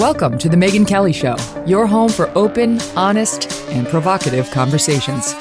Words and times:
Welcome 0.00 0.38
to 0.38 0.48
The 0.48 0.56
Megyn 0.56 0.88
Kelly 0.88 1.12
Show, 1.12 1.36
your 1.66 1.86
home 1.86 2.08
for 2.08 2.30
open, 2.30 2.80
honest, 2.96 3.52
and 3.68 3.86
provocative 3.86 4.50
conversations. 4.50 5.32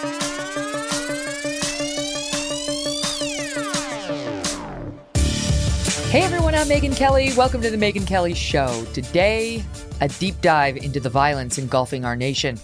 Hey 6.12 6.24
everyone, 6.24 6.56
I'm 6.56 6.68
Megyn 6.68 6.94
Kelly. 6.94 7.32
Welcome 7.38 7.62
to 7.62 7.70
The 7.70 7.78
Megyn 7.78 8.06
Kelly 8.06 8.34
Show. 8.34 8.86
Today, 8.92 9.64
a 10.02 10.10
deep 10.10 10.42
dive 10.42 10.76
into 10.76 11.00
the 11.00 11.10
violence 11.10 11.58
engulfing 11.58 12.04
our 12.04 12.18
nation. 12.18 12.60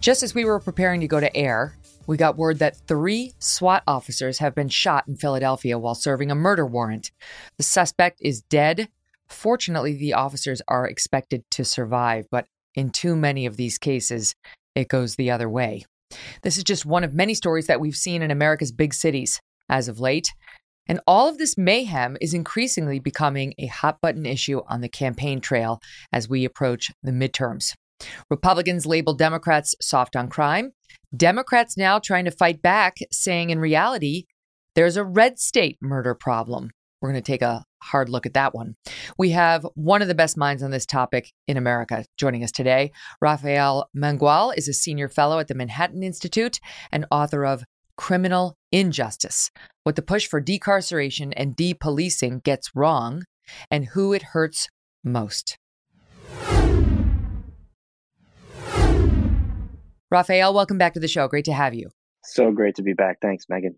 Just 0.00 0.22
as 0.22 0.34
we 0.34 0.44
were 0.44 0.60
preparing 0.60 1.00
to 1.00 1.08
go 1.08 1.20
to 1.20 1.34
air, 1.34 1.74
we 2.06 2.18
got 2.18 2.36
word 2.36 2.58
that 2.58 2.76
three 2.86 3.32
SWAT 3.38 3.82
officers 3.86 4.36
have 4.40 4.54
been 4.54 4.68
shot 4.68 5.08
in 5.08 5.16
Philadelphia 5.16 5.78
while 5.78 5.94
serving 5.94 6.30
a 6.30 6.34
murder 6.34 6.66
warrant. 6.66 7.12
The 7.56 7.62
suspect 7.62 8.18
is 8.20 8.42
dead 8.42 8.90
Fortunately, 9.30 9.94
the 9.94 10.14
officers 10.14 10.60
are 10.68 10.86
expected 10.86 11.44
to 11.52 11.64
survive, 11.64 12.26
but 12.30 12.46
in 12.74 12.90
too 12.90 13.16
many 13.16 13.46
of 13.46 13.56
these 13.56 13.78
cases, 13.78 14.34
it 14.74 14.88
goes 14.88 15.16
the 15.16 15.30
other 15.30 15.48
way. 15.48 15.84
This 16.42 16.58
is 16.58 16.64
just 16.64 16.84
one 16.84 17.04
of 17.04 17.14
many 17.14 17.34
stories 17.34 17.66
that 17.68 17.80
we've 17.80 17.96
seen 17.96 18.22
in 18.22 18.30
America's 18.30 18.72
big 18.72 18.92
cities 18.92 19.40
as 19.68 19.88
of 19.88 20.00
late. 20.00 20.32
And 20.86 21.00
all 21.06 21.28
of 21.28 21.38
this 21.38 21.56
mayhem 21.56 22.16
is 22.20 22.34
increasingly 22.34 22.98
becoming 22.98 23.54
a 23.58 23.66
hot 23.66 24.00
button 24.00 24.26
issue 24.26 24.62
on 24.68 24.80
the 24.80 24.88
campaign 24.88 25.40
trail 25.40 25.80
as 26.12 26.28
we 26.28 26.44
approach 26.44 26.90
the 27.02 27.12
midterms. 27.12 27.74
Republicans 28.28 28.86
label 28.86 29.14
Democrats 29.14 29.74
soft 29.80 30.16
on 30.16 30.28
crime. 30.28 30.72
Democrats 31.16 31.76
now 31.76 31.98
trying 31.98 32.24
to 32.24 32.30
fight 32.30 32.62
back, 32.62 32.96
saying 33.12 33.50
in 33.50 33.60
reality, 33.60 34.24
there's 34.74 34.96
a 34.96 35.04
red 35.04 35.38
state 35.38 35.78
murder 35.80 36.14
problem. 36.14 36.70
We're 37.00 37.10
going 37.10 37.22
to 37.22 37.32
take 37.32 37.42
a 37.42 37.64
hard 37.82 38.08
look 38.08 38.26
at 38.26 38.34
that 38.34 38.54
one. 38.54 38.76
We 39.18 39.30
have 39.30 39.66
one 39.74 40.02
of 40.02 40.08
the 40.08 40.14
best 40.14 40.36
minds 40.36 40.62
on 40.62 40.70
this 40.70 40.86
topic 40.86 41.32
in 41.48 41.56
America 41.56 42.04
joining 42.16 42.44
us 42.44 42.52
today. 42.52 42.92
Rafael 43.20 43.88
Mangual 43.96 44.56
is 44.56 44.68
a 44.68 44.72
senior 44.72 45.08
fellow 45.08 45.38
at 45.38 45.48
the 45.48 45.54
Manhattan 45.54 46.02
Institute 46.02 46.60
and 46.92 47.06
author 47.10 47.44
of 47.44 47.64
Criminal 47.96 48.56
Injustice 48.72 49.50
What 49.84 49.96
the 49.96 50.02
Push 50.02 50.26
for 50.26 50.40
Decarceration 50.40 51.32
and 51.36 51.56
Depolicing 51.56 52.42
Gets 52.42 52.74
Wrong 52.74 53.24
and 53.70 53.86
Who 53.86 54.12
It 54.12 54.22
Hurts 54.22 54.68
Most. 55.04 55.58
Rafael, 60.10 60.52
welcome 60.52 60.78
back 60.78 60.94
to 60.94 61.00
the 61.00 61.08
show. 61.08 61.28
Great 61.28 61.44
to 61.44 61.52
have 61.52 61.72
you. 61.74 61.90
So 62.24 62.50
great 62.50 62.74
to 62.76 62.82
be 62.82 62.94
back. 62.94 63.18
Thanks, 63.20 63.46
Megyn. 63.46 63.76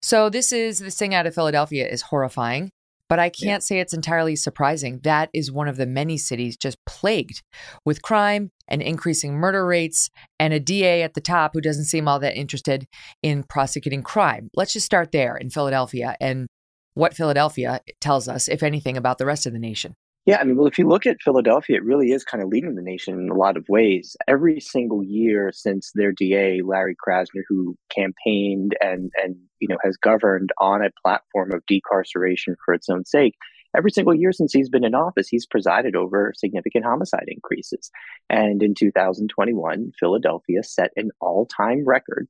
So 0.00 0.30
this 0.30 0.52
is 0.52 0.78
this 0.78 0.96
thing 0.96 1.14
out 1.14 1.26
of 1.26 1.34
Philadelphia 1.34 1.86
is 1.86 2.02
horrifying. 2.02 2.70
But 3.08 3.18
I 3.18 3.30
can't 3.30 3.46
yeah. 3.46 3.58
say 3.58 3.80
it's 3.80 3.94
entirely 3.94 4.36
surprising. 4.36 5.00
That 5.02 5.30
is 5.32 5.50
one 5.50 5.68
of 5.68 5.76
the 5.76 5.86
many 5.86 6.18
cities 6.18 6.56
just 6.56 6.76
plagued 6.84 7.42
with 7.84 8.02
crime 8.02 8.50
and 8.68 8.82
increasing 8.82 9.34
murder 9.34 9.64
rates, 9.64 10.10
and 10.38 10.52
a 10.52 10.60
DA 10.60 11.02
at 11.02 11.14
the 11.14 11.20
top 11.20 11.52
who 11.54 11.60
doesn't 11.60 11.86
seem 11.86 12.06
all 12.06 12.18
that 12.20 12.36
interested 12.36 12.86
in 13.22 13.42
prosecuting 13.42 14.02
crime. 14.02 14.50
Let's 14.54 14.74
just 14.74 14.86
start 14.86 15.10
there 15.10 15.36
in 15.36 15.48
Philadelphia 15.50 16.16
and 16.20 16.46
what 16.94 17.14
Philadelphia 17.14 17.80
tells 18.00 18.28
us, 18.28 18.48
if 18.48 18.62
anything, 18.62 18.96
about 18.96 19.18
the 19.18 19.26
rest 19.26 19.46
of 19.46 19.52
the 19.52 19.58
nation. 19.58 19.94
Yeah, 20.28 20.40
I 20.42 20.44
mean, 20.44 20.56
well, 20.58 20.66
if 20.66 20.78
you 20.78 20.86
look 20.86 21.06
at 21.06 21.22
Philadelphia, 21.22 21.78
it 21.78 21.84
really 21.84 22.12
is 22.12 22.22
kind 22.22 22.42
of 22.42 22.50
leading 22.50 22.74
the 22.74 22.82
nation 22.82 23.18
in 23.18 23.30
a 23.30 23.34
lot 23.34 23.56
of 23.56 23.64
ways. 23.66 24.14
Every 24.28 24.60
single 24.60 25.02
year 25.02 25.50
since 25.54 25.90
their 25.94 26.12
DA, 26.12 26.60
Larry 26.60 26.94
Krasner, 26.94 27.44
who 27.48 27.78
campaigned 27.88 28.76
and 28.82 29.10
and 29.16 29.36
you 29.58 29.68
know 29.68 29.78
has 29.82 29.96
governed 29.96 30.50
on 30.60 30.84
a 30.84 30.90
platform 31.02 31.50
of 31.52 31.62
decarceration 31.64 32.56
for 32.62 32.74
its 32.74 32.90
own 32.90 33.06
sake, 33.06 33.36
every 33.74 33.90
single 33.90 34.14
year 34.14 34.32
since 34.32 34.52
he's 34.52 34.68
been 34.68 34.84
in 34.84 34.94
office, 34.94 35.28
he's 35.28 35.46
presided 35.46 35.96
over 35.96 36.34
significant 36.36 36.84
homicide 36.84 37.24
increases. 37.28 37.90
And 38.28 38.62
in 38.62 38.74
2021, 38.74 39.92
Philadelphia 39.98 40.62
set 40.62 40.90
an 40.96 41.08
all-time 41.22 41.84
record, 41.86 42.28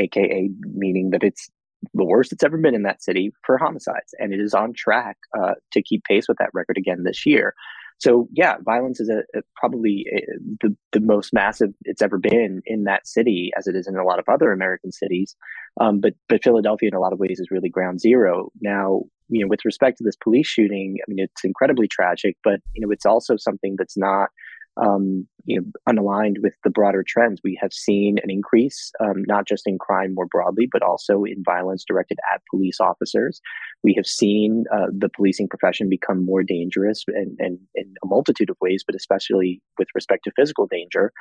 aka 0.00 0.50
meaning 0.74 1.10
that 1.10 1.22
it's 1.22 1.48
the 1.94 2.04
worst 2.04 2.32
it's 2.32 2.44
ever 2.44 2.58
been 2.58 2.74
in 2.74 2.82
that 2.82 3.02
city 3.02 3.32
for 3.44 3.58
homicides, 3.58 4.14
and 4.18 4.32
it 4.32 4.40
is 4.40 4.54
on 4.54 4.72
track 4.74 5.16
uh, 5.38 5.54
to 5.72 5.82
keep 5.82 6.04
pace 6.04 6.26
with 6.28 6.38
that 6.38 6.50
record 6.52 6.78
again 6.78 7.04
this 7.04 7.26
year. 7.26 7.54
So 7.98 8.28
yeah, 8.32 8.56
violence 8.62 9.00
is 9.00 9.08
a, 9.08 9.20
a 9.38 9.42
probably 9.54 10.04
a, 10.14 10.20
the 10.60 10.76
the 10.92 11.00
most 11.00 11.32
massive 11.32 11.70
it's 11.84 12.02
ever 12.02 12.18
been 12.18 12.62
in 12.66 12.84
that 12.84 13.06
city, 13.06 13.52
as 13.56 13.66
it 13.66 13.74
is 13.74 13.86
in 13.86 13.96
a 13.96 14.04
lot 14.04 14.18
of 14.18 14.26
other 14.28 14.52
American 14.52 14.92
cities. 14.92 15.34
Um, 15.80 16.00
but 16.00 16.14
but 16.28 16.44
Philadelphia, 16.44 16.88
in 16.88 16.96
a 16.96 17.00
lot 17.00 17.12
of 17.12 17.18
ways, 17.18 17.40
is 17.40 17.50
really 17.50 17.70
ground 17.70 18.00
zero. 18.00 18.50
Now, 18.60 19.02
you 19.28 19.40
know, 19.40 19.48
with 19.48 19.64
respect 19.64 19.98
to 19.98 20.04
this 20.04 20.16
police 20.16 20.46
shooting, 20.46 20.96
I 21.00 21.04
mean, 21.08 21.24
it's 21.24 21.44
incredibly 21.44 21.88
tragic, 21.88 22.36
but 22.44 22.60
you 22.74 22.86
know, 22.86 22.90
it's 22.90 23.06
also 23.06 23.36
something 23.36 23.76
that's 23.78 23.96
not 23.96 24.28
um, 24.76 25.26
you 25.46 25.60
know, 25.60 25.66
unaligned 25.88 26.42
with 26.42 26.54
the 26.64 26.70
broader 26.70 27.04
trends. 27.06 27.40
We 27.42 27.58
have 27.60 27.72
seen 27.72 28.18
an 28.22 28.30
increase, 28.30 28.90
um, 29.00 29.22
not 29.26 29.46
just 29.46 29.66
in 29.66 29.78
crime 29.78 30.12
more 30.14 30.26
broadly, 30.26 30.68
but 30.70 30.82
also 30.82 31.24
in 31.24 31.42
violence 31.44 31.84
directed 31.86 32.18
at 32.32 32.42
police 32.50 32.80
officers. 32.80 33.40
We 33.84 33.94
have 33.94 34.06
seen 34.06 34.64
uh, 34.74 34.86
the 34.90 35.08
policing 35.08 35.48
profession 35.48 35.88
become 35.88 36.24
more 36.24 36.42
dangerous 36.42 37.04
and, 37.08 37.38
and, 37.38 37.58
in 37.74 37.94
a 38.02 38.06
multitude 38.06 38.50
of 38.50 38.56
ways, 38.60 38.82
but 38.84 38.96
especially 38.96 39.62
with 39.78 39.88
respect 39.94 40.24
to 40.24 40.32
physical 40.36 40.66
danger. 40.66 41.12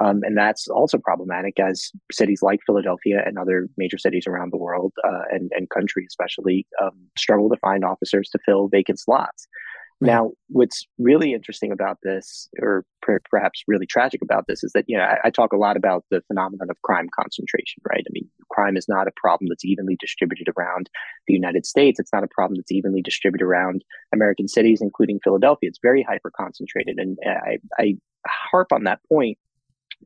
Um, 0.00 0.20
and 0.22 0.36
that's 0.36 0.68
also 0.68 0.98
problematic 0.98 1.58
as 1.58 1.90
cities 2.12 2.42
like 2.42 2.60
Philadelphia 2.66 3.22
and 3.24 3.38
other 3.38 3.68
major 3.76 3.98
cities 3.98 4.26
around 4.26 4.52
the 4.52 4.58
world 4.58 4.92
uh, 5.04 5.22
and, 5.30 5.50
and 5.54 5.68
country 5.70 6.04
especially 6.08 6.66
um, 6.82 6.92
struggle 7.18 7.48
to 7.48 7.56
find 7.56 7.84
officers 7.84 8.28
to 8.30 8.38
fill 8.44 8.68
vacant 8.68 9.00
slots. 9.00 9.48
Now, 10.02 10.30
what's 10.48 10.86
really 10.98 11.34
interesting 11.34 11.72
about 11.72 11.98
this, 12.02 12.48
or 12.58 12.86
per- 13.02 13.20
perhaps 13.30 13.62
really 13.68 13.84
tragic 13.84 14.22
about 14.22 14.46
this, 14.48 14.64
is 14.64 14.72
that 14.72 14.84
you 14.88 14.96
know 14.96 15.04
I, 15.04 15.18
I, 15.24 15.30
talk 15.30 15.52
a 15.52 15.58
lot 15.58 15.76
about 15.76 16.04
the 16.10 16.22
phenomenon 16.26 16.68
of 16.70 16.80
crime 16.82 17.08
concentration, 17.14 17.82
right? 17.86 18.02
I 18.06 18.10
mean, 18.10 18.26
crime 18.50 18.78
is 18.78 18.86
not 18.88 19.08
a 19.08 19.12
problem 19.16 19.48
that's 19.50 19.64
evenly 19.64 19.96
distributed 20.00 20.48
around 20.56 20.88
the 21.26 21.34
United 21.34 21.66
States. 21.66 22.00
It's 22.00 22.12
not 22.14 22.24
a 22.24 22.28
problem 22.28 22.56
that's 22.56 22.72
evenly 22.72 23.02
distributed 23.02 23.44
around 23.44 23.84
American 24.14 24.48
cities, 24.48 24.80
including 24.80 25.20
Philadelphia. 25.22 25.68
It's 25.68 25.78
very 25.82 26.02
hyper 26.02 26.32
concentrated, 26.34 26.96
and 26.98 27.18
uh, 27.26 27.50
I, 27.50 27.58
I 27.78 27.94
harp 28.26 28.72
on 28.72 28.84
that 28.84 29.00
point 29.06 29.36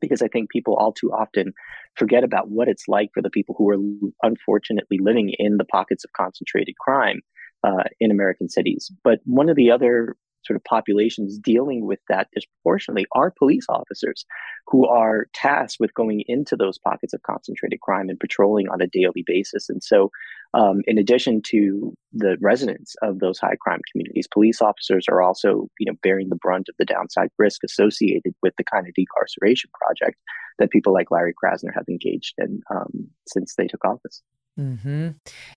because 0.01 0.23
I 0.23 0.29
think 0.29 0.51
people 0.51 0.75
all 0.75 0.93
too 0.93 1.13
often 1.13 1.53
forget 1.95 2.25
about 2.25 2.51
what 2.51 2.67
it's 2.67 2.89
like 2.89 3.11
for 3.15 3.23
the 3.23 3.31
people 3.31 3.55
who 3.57 3.71
are 3.71 4.29
unfortunately 4.29 4.99
living 5.01 5.33
in 5.39 5.57
the 5.57 5.65
pockets 5.65 6.05
of 6.05 6.13
concentrated 6.13 6.75
crime 6.79 7.21
uh, 7.65 7.85
in 8.01 8.11
American 8.11 8.49
cities. 8.49 8.91
But 9.03 9.21
one 9.25 9.49
of 9.49 9.57
the 9.57 9.71
other 9.71 10.17
sort 10.45 10.57
of 10.57 10.65
populations 10.65 11.39
dealing 11.39 11.87
with 11.87 12.01
that 12.09 12.29
disproportionately 12.35 13.07
are 13.13 13.31
police 13.31 13.65
officers 13.69 14.27
who 14.67 14.87
are 14.87 15.27
tasked 15.33 15.79
with 15.81 15.95
going 15.95 16.23
into 16.27 16.57
those 16.57 16.79
pockets 16.79 17.15
of 17.15 17.23
concentrated 17.23 17.81
crime 17.81 18.09
and 18.09 18.21
patrolling 18.21 18.69
on 18.69 18.81
a 18.81 18.87
daily 18.87 19.25
basis. 19.27 19.69
And 19.69 19.83
so, 19.83 20.11
um, 20.53 20.83
in 20.87 20.99
addition 20.99 21.41
to 21.47 21.95
the 22.13 22.37
residents 22.41 22.95
of 23.03 23.19
those 23.19 23.39
high 23.39 23.57
crime 23.61 23.81
communities, 23.91 24.29
police 24.33 24.61
officers 24.61 25.07
are 25.09 25.23
also, 25.23 25.69
you 25.79 25.87
know, 25.87 25.97
bearing 26.03 26.29
the 26.29 26.37
brunt 26.37 26.69
of 26.69 26.75
the 26.79 26.85
downside 26.85 27.31
risk 27.39 27.65
associated 27.65 28.35
with 28.43 28.55
the 28.59 28.65
kind 28.65 28.87
of 28.87 28.95
decarceration 28.95 29.71
project 29.73 30.19
that 30.59 30.71
people 30.71 30.93
like 30.93 31.11
Larry 31.11 31.35
Krasner 31.35 31.75
have 31.75 31.89
engaged 31.89 32.35
in 32.39 32.61
um, 32.71 33.09
since 33.27 33.55
they 33.57 33.67
took 33.67 33.85
office. 33.85 34.23
Mm-hmm. 34.59 35.09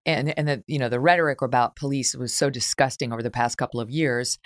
And 0.08 0.38
and 0.40 0.48
the 0.48 0.64
you 0.66 0.80
know 0.80 0.90
the 0.90 1.00
rhetoric 1.00 1.44
about 1.44 1.76
police 1.76 2.16
was 2.16 2.34
so 2.34 2.50
disgusting 2.50 3.14
over 3.14 3.22
the 3.22 3.30
past 3.30 3.56
couple 3.58 3.80
of 3.80 3.92
years, 3.92 4.40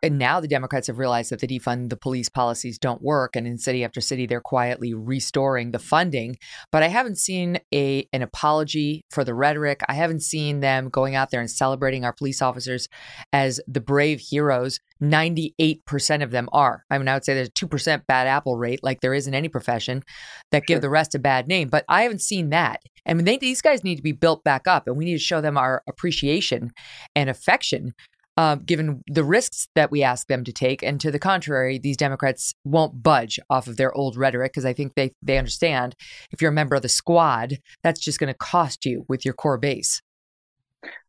and 0.00 0.16
now 0.16 0.38
the 0.38 0.46
Democrats 0.46 0.86
have 0.86 0.98
realized 0.98 1.32
that 1.32 1.40
the 1.40 1.48
defund 1.48 1.90
the 1.90 1.96
police 1.96 2.28
policies 2.28 2.78
don't 2.78 3.02
work, 3.02 3.34
and 3.34 3.48
in 3.48 3.58
city 3.58 3.82
after 3.82 4.00
city 4.00 4.24
they're 4.24 4.40
quietly 4.40 4.94
restoring 4.94 5.72
the 5.72 5.80
funding. 5.80 6.36
But 6.70 6.84
I 6.84 6.88
haven't 6.88 7.18
seen 7.18 7.58
a 7.74 8.08
an 8.12 8.22
apology 8.22 9.04
for 9.10 9.24
the 9.24 9.34
rhetoric. 9.34 9.80
I 9.88 9.94
haven't 9.94 10.20
seen 10.20 10.60
them 10.60 10.88
going 10.88 11.16
out 11.16 11.30
there 11.30 11.40
and 11.40 11.50
celebrating 11.50 12.04
our 12.04 12.12
police 12.12 12.40
officers 12.40 12.88
as 13.32 13.60
the 13.66 13.80
brave 13.80 14.20
heroes 14.20 14.78
98% 15.02 16.22
of 16.22 16.30
them 16.30 16.48
are. 16.52 16.84
I 16.90 16.98
mean, 16.98 17.08
I 17.08 17.14
would 17.14 17.24
say 17.24 17.34
there's 17.34 17.48
a 17.48 17.52
2% 17.52 18.06
bad 18.06 18.26
apple 18.26 18.56
rate, 18.56 18.82
like 18.82 19.00
there 19.00 19.14
is 19.14 19.26
in 19.26 19.34
any 19.34 19.48
profession, 19.48 20.02
that 20.50 20.66
give 20.66 20.80
the 20.80 20.90
rest 20.90 21.14
a 21.14 21.18
bad 21.18 21.48
name. 21.48 21.68
But 21.68 21.84
I 21.88 22.02
haven't 22.02 22.22
seen 22.22 22.50
that. 22.50 22.80
I 23.06 23.14
mean, 23.14 23.24
they, 23.24 23.36
these 23.36 23.62
guys 23.62 23.84
need 23.84 23.96
to 23.96 24.02
be 24.02 24.12
built 24.12 24.42
back 24.44 24.66
up, 24.66 24.86
and 24.86 24.96
we 24.96 25.04
need 25.04 25.12
to 25.12 25.18
show 25.18 25.40
them 25.40 25.56
our 25.56 25.82
appreciation 25.88 26.72
and 27.14 27.30
affection. 27.30 27.94
Uh, 28.38 28.56
given 28.56 29.02
the 29.06 29.24
risks 29.24 29.66
that 29.74 29.90
we 29.90 30.02
ask 30.02 30.26
them 30.26 30.44
to 30.44 30.52
take, 30.52 30.82
and 30.82 31.00
to 31.00 31.10
the 31.10 31.18
contrary, 31.18 31.78
these 31.78 31.96
Democrats 31.96 32.52
won't 32.64 33.02
budge 33.02 33.40
off 33.48 33.66
of 33.66 33.78
their 33.78 33.94
old 33.94 34.14
rhetoric 34.14 34.52
because 34.52 34.66
I 34.66 34.74
think 34.74 34.92
they 34.94 35.12
they 35.22 35.38
understand 35.38 35.94
if 36.30 36.42
you're 36.42 36.50
a 36.50 36.54
member 36.54 36.76
of 36.76 36.82
the 36.82 36.88
squad, 36.90 37.56
that's 37.82 37.98
just 37.98 38.18
going 38.18 38.30
to 38.30 38.38
cost 38.38 38.84
you 38.84 39.06
with 39.08 39.24
your 39.24 39.32
core 39.32 39.56
base. 39.56 40.02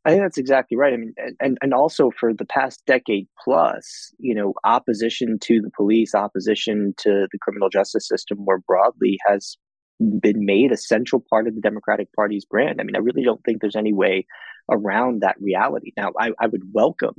I 0.07 0.12
think 0.12 0.21
that's 0.21 0.38
exactly 0.38 0.77
right. 0.77 0.94
I 0.94 0.98
mean, 0.98 1.13
and 1.42 1.57
and 1.62 1.74
also 1.74 2.12
for 2.18 2.33
the 2.33 2.45
past 2.45 2.81
decade 2.88 3.27
plus, 3.44 4.13
you 4.18 4.33
know, 4.33 4.54
opposition 4.63 5.38
to 5.42 5.62
the 5.62 5.69
police, 5.75 6.15
opposition 6.15 6.94
to 7.00 7.27
the 7.30 7.38
criminal 7.42 7.68
justice 7.68 8.07
system 8.07 8.38
more 8.39 8.59
broadly 8.59 9.18
has 9.27 9.57
been 10.00 10.45
made 10.45 10.71
a 10.71 10.77
central 10.77 11.21
part 11.30 11.45
of 11.45 11.56
the 11.56 11.62
Democratic 11.62 12.07
Party's 12.13 12.45
brand. 12.45 12.80
I 12.80 12.86
mean, 12.86 12.95
I 12.95 13.00
really 13.00 13.24
don't 13.24 13.44
think 13.44 13.59
there's 13.59 13.75
any 13.75 13.92
way 13.92 14.25
around 14.71 15.24
that 15.24 15.36
reality. 15.42 15.92
Now, 15.98 16.12
I, 16.18 16.31
I 16.39 16.48
would 16.48 16.63
welcome 16.71 17.15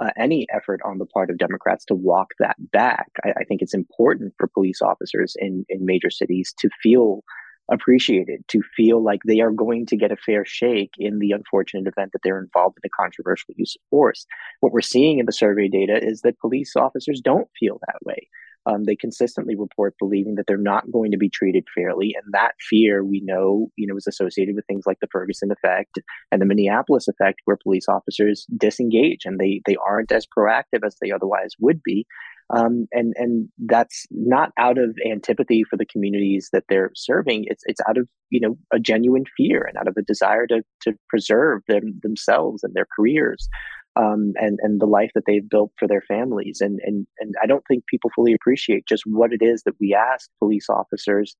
uh, 0.00 0.10
any 0.16 0.48
effort 0.52 0.80
on 0.84 0.98
the 0.98 1.06
part 1.06 1.30
of 1.30 1.38
Democrats 1.38 1.84
to 1.84 1.94
walk 1.94 2.30
that 2.40 2.56
back. 2.72 3.08
I, 3.24 3.30
I, 3.40 3.44
think 3.44 3.60
it's 3.62 3.74
important 3.74 4.32
for 4.38 4.48
police 4.48 4.80
officers 4.80 5.36
in, 5.38 5.64
in 5.68 5.84
major 5.84 6.10
cities 6.10 6.54
to 6.58 6.70
feel 6.82 7.22
appreciated, 7.70 8.42
to 8.48 8.60
feel 8.76 9.02
like 9.02 9.20
they 9.26 9.40
are 9.40 9.50
going 9.52 9.86
to 9.86 9.96
get 9.96 10.12
a 10.12 10.16
fair 10.16 10.44
shake 10.44 10.92
in 10.98 11.18
the 11.18 11.32
unfortunate 11.32 11.86
event 11.86 12.12
that 12.12 12.20
they're 12.22 12.42
involved 12.42 12.78
in 12.82 12.86
a 12.86 13.02
controversial 13.02 13.54
use 13.56 13.76
of 13.76 13.82
force. 13.90 14.26
What 14.60 14.72
we're 14.72 14.80
seeing 14.80 15.18
in 15.18 15.26
the 15.26 15.32
survey 15.32 15.68
data 15.68 15.98
is 16.02 16.22
that 16.22 16.38
police 16.40 16.74
officers 16.76 17.20
don't 17.22 17.48
feel 17.58 17.80
that 17.86 18.04
way. 18.04 18.28
Um, 18.64 18.84
they 18.84 18.94
consistently 18.94 19.56
report 19.56 19.94
believing 19.98 20.36
that 20.36 20.46
they're 20.46 20.56
not 20.56 20.90
going 20.92 21.10
to 21.10 21.16
be 21.16 21.28
treated 21.28 21.66
fairly, 21.74 22.14
and 22.14 22.32
that 22.32 22.52
fear 22.60 23.04
we 23.04 23.20
know, 23.20 23.68
you 23.76 23.88
know, 23.88 23.96
is 23.96 24.06
associated 24.06 24.54
with 24.54 24.66
things 24.66 24.84
like 24.86 24.98
the 25.00 25.08
Ferguson 25.10 25.50
effect 25.50 25.98
and 26.30 26.40
the 26.40 26.46
Minneapolis 26.46 27.08
effect, 27.08 27.40
where 27.44 27.58
police 27.60 27.88
officers 27.88 28.46
disengage 28.56 29.24
and 29.24 29.40
they 29.40 29.62
they 29.66 29.76
aren't 29.84 30.12
as 30.12 30.26
proactive 30.26 30.86
as 30.86 30.96
they 31.00 31.10
otherwise 31.10 31.56
would 31.58 31.82
be, 31.82 32.06
um, 32.52 32.86
and 32.92 33.14
and 33.16 33.48
that's 33.66 34.06
not 34.10 34.52
out 34.58 34.78
of 34.78 34.96
antipathy 35.10 35.64
for 35.64 35.76
the 35.76 35.86
communities 35.86 36.50
that 36.52 36.64
they're 36.68 36.90
serving. 36.94 37.44
It's 37.46 37.62
it's 37.66 37.80
out 37.88 37.96
of 37.96 38.06
you 38.30 38.40
know 38.40 38.58
a 38.72 38.78
genuine 38.78 39.24
fear 39.36 39.62
and 39.62 39.76
out 39.76 39.88
of 39.88 39.96
a 39.96 40.02
desire 40.02 40.46
to 40.48 40.62
to 40.82 40.92
preserve 41.08 41.62
them 41.66 41.98
themselves 42.02 42.62
and 42.62 42.74
their 42.74 42.86
careers 42.94 43.48
um, 43.96 44.32
and 44.36 44.58
and 44.62 44.80
the 44.80 44.86
life 44.86 45.10
that 45.14 45.24
they've 45.26 45.48
built 45.48 45.72
for 45.78 45.88
their 45.88 46.02
families. 46.02 46.60
And 46.60 46.80
and 46.84 47.06
and 47.18 47.34
I 47.42 47.46
don't 47.46 47.64
think 47.68 47.86
people 47.86 48.10
fully 48.14 48.34
appreciate 48.34 48.86
just 48.86 49.04
what 49.06 49.32
it 49.32 49.42
is 49.42 49.62
that 49.62 49.74
we 49.80 49.94
ask 49.94 50.28
police 50.38 50.68
officers 50.68 51.36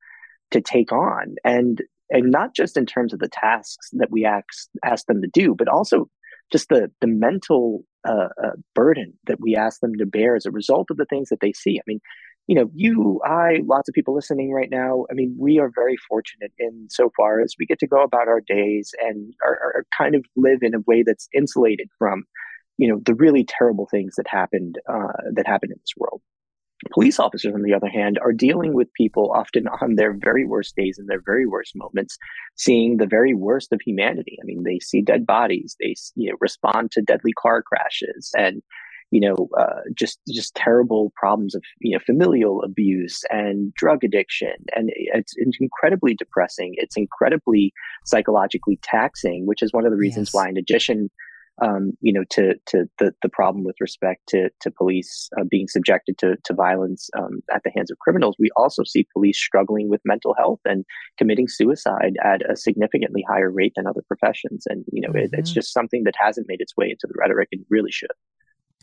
to 0.51 0.61
take 0.61 0.93
on, 0.93 1.37
and 1.45 1.83
and 2.11 2.31
not 2.31 2.55
just 2.55 2.77
in 2.77 2.87
terms 2.87 3.13
of 3.13 3.19
the 3.19 3.29
tasks 3.29 3.91
that 3.93 4.11
we 4.11 4.25
ask 4.25 4.69
ask 4.85 5.07
them 5.07 5.23
to 5.23 5.29
do, 5.29 5.55
but 5.55 5.69
also 5.69 6.09
just 6.53 6.69
the 6.69 6.91
the 7.01 7.07
mental 7.07 7.85
uh, 8.07 8.29
uh, 8.43 8.57
burden 8.75 9.15
that 9.27 9.41
we 9.41 9.57
ask 9.57 9.81
them 9.81 9.95
to 9.97 10.07
bear 10.07 10.37
as 10.37 10.47
a 10.47 10.51
result 10.51 10.91
of 10.91 10.97
the 10.97 11.07
things 11.07 11.29
that 11.31 11.41
they 11.41 11.53
see. 11.53 11.79
I 11.79 11.83
mean, 11.87 12.01
you 12.49 12.57
know, 12.57 12.71
you, 12.75 13.21
I, 13.25 13.61
lots 13.65 13.89
of 13.89 13.95
people 13.95 14.15
listening 14.15 14.53
right 14.53 14.71
now. 14.71 15.07
I 15.11 15.15
mean, 15.15 15.35
we 15.39 15.59
are 15.59 15.71
very 15.75 15.97
fortunate 16.09 16.53
in 16.59 16.89
so 16.91 17.13
far 17.17 17.41
as 17.41 17.55
we 17.59 17.67
get 17.67 17.79
to 17.81 17.87
go 17.87 18.03
about 18.03 18.29
our 18.29 18.41
days 18.41 18.93
and 19.01 19.33
are, 19.45 19.53
are 19.53 19.87
kind 19.97 20.15
of 20.15 20.25
live 20.37 20.59
in 20.63 20.75
a 20.75 20.81
way 20.81 21.05
that's 21.05 21.29
insulated 21.33 21.89
from, 21.99 22.25
you 22.79 22.89
know, 22.89 23.01
the 23.05 23.15
really 23.15 23.45
terrible 23.45 23.87
things 23.91 24.15
that 24.17 24.27
happened 24.27 24.79
uh, 24.89 25.13
that 25.33 25.47
happened 25.47 25.73
in 25.73 25.79
this 25.79 25.95
world. 25.97 26.21
Police 26.91 27.21
officers, 27.21 27.55
on 27.55 27.63
the 27.63 27.75
other 27.75 27.89
hand, 27.89 28.19
are 28.23 28.33
dealing 28.33 28.75
with 28.75 28.93
people 28.95 29.33
often 29.35 29.69
on 29.81 29.95
their 29.97 30.13
very 30.13 30.45
worst 30.45 30.75
days 30.77 30.99
and 30.99 31.09
their 31.09 31.23
very 31.25 31.47
worst 31.47 31.73
moments, 31.77 32.19
seeing 32.57 32.97
the 32.97 33.07
very 33.07 33.35
worst 33.35 33.73
of 33.73 33.81
humanity. 33.81 34.37
I 34.43 34.45
mean, 34.45 34.65
they 34.65 34.79
see 34.81 35.03
dead 35.03 35.27
bodies, 35.27 35.77
they 35.81 35.95
you 36.17 36.31
know 36.31 36.37
respond 36.41 36.91
to 36.93 37.03
deadly 37.03 37.33
car 37.33 37.63
crashes, 37.63 38.31
and 38.37 38.63
you 39.13 39.21
know, 39.21 39.49
uh, 39.61 39.83
just 39.95 40.19
just 40.27 40.55
terrible 40.55 41.13
problems 41.15 41.55
of 41.55 41.63
you 41.81 41.93
know 41.93 42.01
familial 42.05 42.63
abuse 42.63 43.23
and 43.29 43.73
drug 43.75 44.03
addiction, 44.03 44.55
and 44.75 44.91
it's, 44.95 45.35
it's 45.37 45.59
incredibly 45.61 46.15
depressing. 46.15 46.73
It's 46.77 46.97
incredibly 46.97 47.75
psychologically 48.07 48.81
taxing, 48.83 49.47
which 49.47 49.63
is 49.63 49.73
one 49.73 49.85
of 49.85 49.93
the 49.93 49.99
reasons 49.99 50.29
yes. 50.29 50.35
why, 50.35 50.49
in 50.49 50.57
addition, 50.57 51.11
um, 51.61 51.93
you 52.01 52.13
know, 52.13 52.25
to 52.31 52.55
to 52.67 52.87
the 52.99 53.13
the 53.23 53.29
problem 53.29 53.65
with 53.65 53.77
respect 53.81 54.23
to 54.29 54.49
to 54.61 54.71
police 54.71 55.29
uh, 55.39 55.45
being 55.51 55.69
subjected 55.69 56.17
to 56.19 56.37
to 56.45 56.55
violence 56.55 57.11
um, 57.19 57.41
at 57.53 57.63
the 57.65 57.73
hands 57.75 57.91
of 57.91 57.99
criminals, 57.99 58.37
we 58.39 58.51
also 58.57 58.83
see 58.85 59.07
police 59.13 59.39
struggling 59.39 59.91
with 59.91 60.01
mental 60.05 60.35
health 60.35 60.61
and 60.65 60.85
committing 61.19 61.49
suicide 61.49 62.15
at 62.25 62.41
a 62.51 62.57
significantly 62.57 63.25
higher 63.29 63.51
rate 63.51 63.73
than 63.77 63.87
other 63.87 64.03
professions. 64.07 64.65
And 64.69 64.85
you 64.93 65.03
know, 65.03 65.09
mm-hmm. 65.09 65.19
it, 65.19 65.31
it's 65.33 65.51
mm-hmm. 65.51 65.55
just 65.55 65.73
something 65.73 66.05
that 66.05 66.15
hasn't 66.19 66.49
made 66.49 66.61
its 66.61 66.77
way 66.77 66.87
into 66.87 67.07
the 67.07 67.15
rhetoric 67.19 67.49
and 67.53 67.65
really 67.69 67.93
should. 67.93 68.11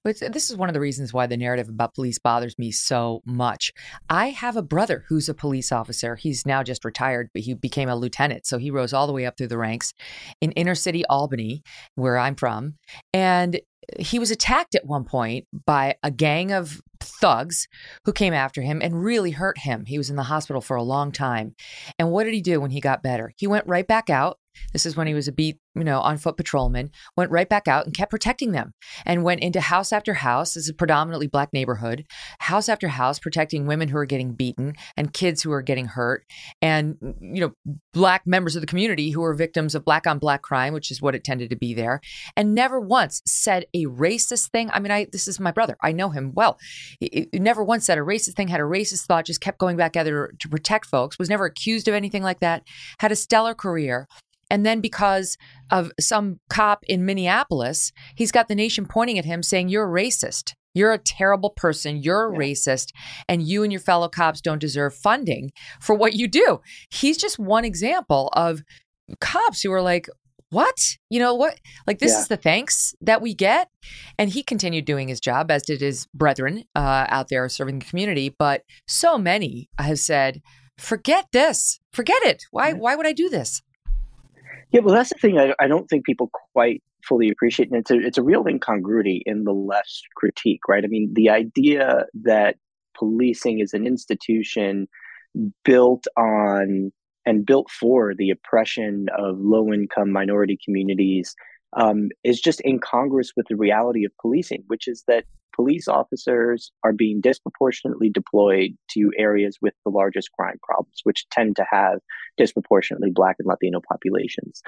But 0.04 0.18
this 0.32 0.50
is 0.50 0.58
one 0.58 0.70
of 0.70 0.74
the 0.74 0.80
reasons 0.80 1.14
why 1.14 1.28
the 1.28 1.38
narrative 1.38 1.70
about 1.70 1.94
police 1.94 2.20
bothers 2.20 2.58
me 2.58 2.72
so 2.72 3.22
much. 3.26 3.72
I 4.10 4.30
have 4.30 4.58
a 4.58 4.62
brother 4.62 5.06
who's 5.08 5.30
a 5.30 5.34
police 5.34 5.72
officer. 5.72 6.16
He's 6.16 6.46
now 6.46 6.64
just 6.64 6.86
retired, 6.86 7.30
but 7.34 7.44
he 7.44 7.54
became 7.54 7.90
a 7.90 7.96
lieutenant. 7.96 8.46
So 8.46 8.58
he 8.58 8.72
rose 8.72 8.94
all 8.94 9.08
the 9.08 9.14
way 9.14 9.26
up 9.26 9.38
through 9.38 9.48
the 9.48 9.58
ranks 9.58 9.94
in 10.42 10.52
inner 10.54 10.76
city 10.76 11.06
Albany, 11.06 11.64
where 11.96 12.18
I'm 12.18 12.36
from. 12.36 12.76
And 13.14 13.60
he 14.00 14.20
was 14.20 14.32
attacked 14.32 14.76
at 14.76 14.86
one 14.86 15.04
point 15.04 15.48
by 15.66 15.96
a 16.04 16.12
gang 16.12 16.52
of 16.52 16.82
thugs 17.00 17.68
who 18.06 18.14
came 18.14 18.34
after 18.34 18.62
him 18.62 18.82
and 18.82 19.04
really 19.04 19.32
hurt 19.32 19.58
him. 19.58 19.86
He 19.86 19.98
was 19.98 20.10
in 20.10 20.16
the 20.16 20.24
hospital 20.24 20.62
for 20.62 20.76
a 20.76 20.84
long 20.84 21.12
time. 21.12 21.56
And 21.98 22.12
what 22.12 22.26
did 22.26 22.34
he 22.34 22.42
do 22.42 22.60
when 22.60 22.72
he 22.72 22.82
got 22.82 23.04
better? 23.04 23.34
He 23.38 23.48
went 23.48 23.68
right 23.68 23.88
back 23.88 24.10
out 24.10 24.38
this 24.74 24.86
is 24.86 24.96
when 24.96 25.08
he 25.08 25.14
was 25.14 25.28
a 25.28 25.32
beat, 25.32 25.58
you 25.76 25.84
know, 25.84 26.00
on 26.00 26.18
foot 26.18 26.38
patrolman, 26.38 26.92
went 27.18 27.32
right 27.32 27.48
back 27.48 27.68
out 27.68 27.86
and 27.86 27.96
kept 27.96 28.12
protecting 28.12 28.52
them 28.52 28.74
and 29.06 29.24
went 29.24 29.42
into 29.42 29.62
house 29.62 29.92
after 29.92 30.14
house. 30.14 30.54
This 30.54 30.64
is 30.64 30.70
a 30.70 30.74
predominantly 30.74 31.28
black 31.28 31.52
neighborhood, 31.54 32.06
house 32.40 32.70
after 32.70 32.88
house, 32.88 33.20
protecting 33.20 33.66
women 33.66 33.90
who 33.90 33.98
are 33.98 34.06
getting 34.06 34.34
beaten 34.34 34.74
and 34.98 35.14
kids 35.14 35.42
who 35.42 35.52
are 35.52 35.62
getting 35.62 35.86
hurt 35.86 36.26
and, 36.62 36.98
you 37.22 37.42
know, 37.42 37.76
black 37.94 38.24
members 38.26 38.56
of 38.56 38.62
the 38.62 38.68
community 38.68 39.12
who 39.12 39.24
are 39.24 39.34
victims 39.34 39.76
of 39.76 39.86
black 39.86 40.06
on 40.06 40.20
black 40.20 40.42
crime, 40.42 40.74
which 40.74 40.92
is 40.92 41.02
what 41.02 41.16
it 41.16 41.24
tended 41.24 41.50
to 41.50 41.56
be 41.56 41.74
there. 41.74 42.02
And 42.36 42.54
never 42.54 42.80
once 42.80 43.22
said 43.26 43.66
a 43.74 43.79
racist 43.86 44.50
thing. 44.50 44.70
I 44.72 44.80
mean, 44.80 44.92
I, 44.92 45.08
this 45.12 45.28
is 45.28 45.40
my 45.40 45.52
brother. 45.52 45.78
I 45.82 45.92
know 45.92 46.10
him 46.10 46.34
well. 46.34 46.58
He, 47.00 47.28
he 47.32 47.40
never 47.40 47.64
once 47.64 47.86
said 47.86 47.98
a 47.98 48.02
racist 48.02 48.34
thing, 48.34 48.48
had 48.48 48.60
a 48.60 48.64
racist 48.64 49.06
thought, 49.06 49.26
just 49.26 49.42
kept 49.42 49.60
going 49.60 49.78
back 49.78 49.96
either 49.98 50.34
to 50.40 50.50
protect 50.50 50.86
folks, 50.86 51.20
was 51.20 51.30
never 51.30 51.46
accused 51.46 51.88
of 51.88 51.94
anything 51.94 52.24
like 52.24 52.40
that, 52.40 52.64
had 53.00 53.12
a 53.12 53.16
stellar 53.16 53.54
career 53.54 54.08
and 54.50 54.66
then 54.66 54.82
because 54.82 55.38
of 55.70 55.92
some 56.00 56.40
cop 56.50 56.84
in 56.88 57.06
Minneapolis, 57.06 57.92
he's 58.16 58.32
got 58.32 58.48
the 58.48 58.56
nation 58.56 58.86
pointing 58.86 59.20
at 59.20 59.26
him 59.26 59.44
saying, 59.44 59.70
You're 59.70 59.86
a 59.86 60.02
racist. 60.02 60.54
You're 60.74 60.94
a 60.94 61.00
terrible 61.00 61.50
person. 61.50 61.98
You're 61.98 62.30
a 62.30 62.34
yeah. 62.34 62.40
racist. 62.40 62.92
And 63.28 63.44
you 63.44 63.64
and 63.64 63.72
your 63.72 63.82
fellow 63.82 64.08
cops 64.08 64.42
don't 64.42 64.60
deserve 64.60 64.96
funding 64.96 65.52
for 65.82 65.96
what 65.96 66.14
you 66.14 66.28
do. 66.28 66.62
He's 66.90 67.18
just 67.18 67.40
one 67.40 67.66
example 67.66 68.30
of 68.34 68.62
cops 69.20 69.62
who 69.62 69.72
are 69.72 69.82
like, 69.82 70.08
what? 70.50 70.76
You 71.10 71.20
know 71.20 71.36
what? 71.36 71.60
Like, 71.88 72.00
this 72.00 72.14
yeah. 72.14 72.20
is 72.20 72.28
the 72.28 72.38
thanks 72.38 72.96
that 73.02 73.22
we 73.22 73.34
get. 73.34 73.70
And 74.18 74.30
he 74.30 74.44
continued 74.44 74.86
doing 74.86 75.08
his 75.08 75.20
job, 75.20 75.52
as 75.52 75.64
did 75.64 75.82
his 75.82 76.08
brethren 76.14 76.64
uh, 76.76 77.06
out 77.10 77.28
there 77.30 77.48
serving 77.50 77.80
the 77.80 77.86
community. 77.86 78.36
But 78.38 78.64
so 78.88 79.18
many 79.18 79.70
have 79.80 80.00
said, 80.00 80.42
forget 80.78 81.26
this. 81.32 81.80
Forget 81.94 82.22
it. 82.24 82.44
Why, 82.52 82.74
why 82.74 82.96
would 82.96 83.08
I 83.08 83.14
do 83.14 83.30
this? 83.30 83.62
Yeah, 84.72 84.82
well, 84.82 84.94
that's 84.94 85.10
the 85.10 85.20
thing. 85.20 85.40
I, 85.40 85.54
I 85.60 85.68
don't 85.68 85.88
think 85.88 86.06
people 86.06 86.30
quite 86.54 86.84
fully 87.08 87.30
appreciate, 87.30 87.72
and 87.72 87.80
it's 87.80 87.90
a 87.90 87.98
it's 88.00 88.18
a 88.20 88.24
real 88.24 88.46
incongruity 88.46 89.24
in 89.26 89.44
the 89.44 89.52
left's 89.52 90.04
critique, 90.16 90.60
right? 90.68 90.84
I 90.84 90.88
mean, 90.88 91.12
the 91.14 91.30
idea 91.30 92.06
that 92.24 92.58
policing 92.96 93.60
is 93.60 93.74
an 93.74 93.88
institution 93.88 94.88
built 95.64 96.06
on 96.18 96.92
and 97.26 97.46
built 97.46 97.70
for 97.70 98.14
the 98.16 98.30
oppression 98.30 99.08
of 99.18 99.38
low 99.40 99.72
income 99.74 100.12
minority 100.12 100.58
communities 100.64 101.36
um, 101.74 102.10
is 102.24 102.42
just 102.42 102.62
incongruous 102.66 103.34
with 103.36 103.46
the 103.48 103.56
reality 103.56 104.06
of 104.06 104.12
policing, 104.22 104.64
which 104.68 104.88
is 104.88 105.04
that 105.08 105.26
police 105.56 105.88
officers 105.88 106.72
are 106.84 106.94
being 106.94 107.22
disproportionately 107.22 108.10
deployed 108.10 108.72
to 108.92 109.12
areas 109.18 109.58
with 109.62 109.74
the 109.84 109.92
largest 109.92 110.32
crime 110.32 110.58
problems, 110.64 111.02
which 111.04 111.28
tend 111.30 111.56
to 111.58 111.66
have 111.70 112.00
disproportionately 112.38 113.12
Black 113.12 113.36
and 113.40 113.48
Latino 113.48 113.82
populations. 113.88 114.62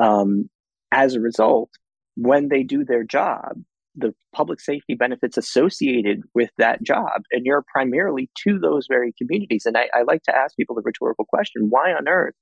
Um, 0.00 0.48
as 0.90 1.14
a 1.14 1.20
result, 1.20 1.70
when 2.16 2.48
they 2.48 2.62
do 2.62 2.84
their 2.84 3.04
job, 3.04 3.62
the 3.98 4.14
public 4.32 4.60
safety 4.60 4.94
benefits 4.94 5.36
associated 5.36 6.22
with 6.34 6.50
that 6.58 6.82
job 6.82 7.22
and 7.32 7.44
you're 7.44 7.64
primarily 7.72 8.30
to 8.44 8.58
those 8.58 8.86
very 8.88 9.12
communities. 9.18 9.66
And 9.66 9.76
I, 9.76 9.88
I 9.94 10.02
like 10.02 10.22
to 10.24 10.36
ask 10.36 10.56
people 10.56 10.76
the 10.76 10.82
rhetorical 10.82 11.24
question 11.24 11.68
why 11.68 11.92
on 11.92 12.08
earth 12.08 12.34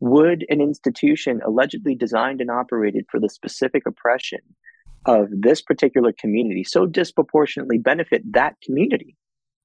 would 0.00 0.44
an 0.48 0.60
institution 0.60 1.40
allegedly 1.46 1.94
designed 1.94 2.40
and 2.40 2.50
operated 2.50 3.06
for 3.10 3.20
the 3.20 3.28
specific 3.28 3.84
oppression 3.86 4.40
of 5.06 5.28
this 5.30 5.62
particular 5.62 6.12
community 6.18 6.64
so 6.64 6.84
disproportionately 6.84 7.78
benefit 7.78 8.22
that 8.32 8.54
community 8.64 9.16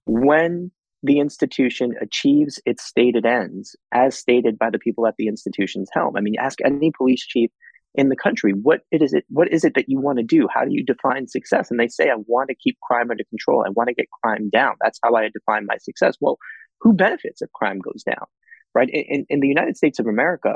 when 0.05 0.71
the 1.03 1.19
institution 1.19 1.93
achieves 1.99 2.61
its 2.65 2.83
stated 2.83 3.25
ends 3.25 3.75
as 3.91 4.17
stated 4.17 4.57
by 4.57 4.69
the 4.69 4.77
people 4.77 5.07
at 5.07 5.15
the 5.17 5.27
institution's 5.27 5.89
helm. 5.93 6.15
I 6.15 6.21
mean, 6.21 6.35
ask 6.39 6.59
any 6.63 6.91
police 6.95 7.25
chief 7.25 7.49
in 7.93 8.09
the 8.09 8.15
country, 8.15 8.53
what 8.53 8.81
it 8.91 9.01
is 9.01 9.13
it 9.13 9.25
what 9.29 9.51
is 9.51 9.63
it 9.63 9.75
that 9.75 9.89
you 9.89 9.99
want 9.99 10.17
to 10.17 10.23
do? 10.23 10.47
How 10.53 10.63
do 10.63 10.71
you 10.71 10.83
define 10.83 11.27
success? 11.27 11.69
And 11.69 11.79
they 11.79 11.87
say, 11.87 12.09
I 12.09 12.15
want 12.25 12.49
to 12.49 12.55
keep 12.55 12.79
crime 12.79 13.11
under 13.11 13.23
control. 13.25 13.63
I 13.65 13.69
want 13.69 13.89
to 13.89 13.95
get 13.95 14.07
crime 14.23 14.49
down. 14.49 14.75
That's 14.81 14.99
how 15.03 15.13
I 15.15 15.29
define 15.29 15.65
my 15.65 15.77
success. 15.77 16.15
Well, 16.21 16.37
who 16.79 16.93
benefits 16.93 17.41
if 17.41 17.51
crime 17.51 17.79
goes 17.79 18.03
down? 18.03 18.25
Right? 18.73 18.89
In, 18.89 19.25
in 19.29 19.41
the 19.41 19.47
United 19.47 19.75
States 19.75 19.99
of 19.99 20.07
America, 20.07 20.55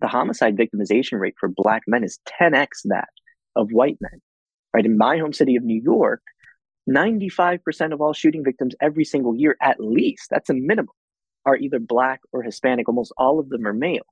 the 0.00 0.08
homicide 0.08 0.56
victimization 0.56 1.20
rate 1.20 1.34
for 1.38 1.50
black 1.54 1.82
men 1.86 2.02
is 2.02 2.18
10x 2.40 2.68
that 2.86 3.10
of 3.54 3.68
white 3.70 3.98
men. 4.00 4.20
Right? 4.72 4.86
In 4.86 4.96
my 4.96 5.18
home 5.18 5.34
city 5.34 5.56
of 5.56 5.62
New 5.62 5.80
York, 5.80 6.22
95% 6.88 7.92
of 7.92 8.00
all 8.00 8.12
shooting 8.12 8.42
victims 8.44 8.74
every 8.80 9.04
single 9.04 9.36
year, 9.36 9.56
at 9.60 9.76
least, 9.78 10.28
that's 10.30 10.50
a 10.50 10.54
minimum, 10.54 10.88
are 11.46 11.56
either 11.56 11.78
black 11.78 12.20
or 12.32 12.42
Hispanic. 12.42 12.88
Almost 12.88 13.12
all 13.16 13.38
of 13.38 13.50
them 13.50 13.66
are 13.66 13.72
male. 13.72 14.06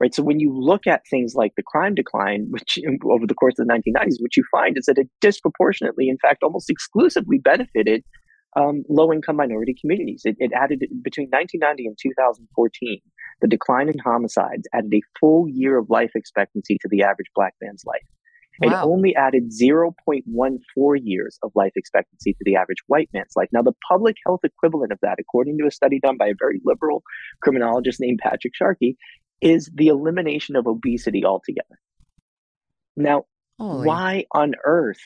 Right? 0.00 0.14
So 0.14 0.22
when 0.22 0.40
you 0.40 0.52
look 0.56 0.86
at 0.86 1.02
things 1.10 1.34
like 1.34 1.52
the 1.56 1.62
crime 1.62 1.94
decline, 1.94 2.46
which 2.50 2.78
over 3.04 3.26
the 3.26 3.34
course 3.34 3.54
of 3.58 3.66
the 3.66 3.72
1990s, 3.72 4.20
what 4.20 4.36
you 4.36 4.44
find 4.50 4.76
is 4.78 4.86
that 4.86 4.98
it 4.98 5.08
disproportionately, 5.20 6.08
in 6.08 6.18
fact, 6.18 6.42
almost 6.42 6.70
exclusively 6.70 7.38
benefited 7.38 8.04
um, 8.56 8.82
low 8.88 9.12
income 9.12 9.36
minority 9.36 9.74
communities. 9.78 10.22
It, 10.24 10.36
it, 10.38 10.52
added 10.52 10.80
between 11.02 11.28
1990 11.28 11.86
and 11.86 11.96
2014, 12.00 13.00
the 13.40 13.46
decline 13.46 13.88
in 13.88 13.98
homicides 13.98 14.66
added 14.72 14.92
a 14.92 15.02
full 15.20 15.46
year 15.48 15.78
of 15.78 15.90
life 15.90 16.12
expectancy 16.14 16.78
to 16.80 16.88
the 16.90 17.02
average 17.02 17.28
black 17.34 17.54
man's 17.60 17.84
life. 17.86 18.02
Wow. 18.60 18.68
It 18.68 18.86
only 18.86 19.14
added 19.14 19.52
0.14 19.52 21.00
years 21.04 21.38
of 21.44 21.52
life 21.54 21.72
expectancy 21.76 22.32
to 22.32 22.38
the 22.44 22.56
average 22.56 22.82
white 22.88 23.08
man's 23.12 23.34
life. 23.36 23.48
Now, 23.52 23.62
the 23.62 23.74
public 23.88 24.16
health 24.26 24.40
equivalent 24.42 24.90
of 24.90 24.98
that, 25.02 25.18
according 25.20 25.58
to 25.58 25.66
a 25.68 25.70
study 25.70 26.00
done 26.00 26.16
by 26.16 26.26
a 26.26 26.34
very 26.36 26.60
liberal 26.64 27.04
criminologist 27.40 28.00
named 28.00 28.18
Patrick 28.20 28.56
Sharkey, 28.56 28.96
is 29.40 29.70
the 29.74 29.88
elimination 29.88 30.56
of 30.56 30.66
obesity 30.66 31.24
altogether. 31.24 31.78
Now, 32.96 33.26
Holy. 33.58 33.86
why 33.86 34.24
on 34.32 34.54
earth 34.64 35.00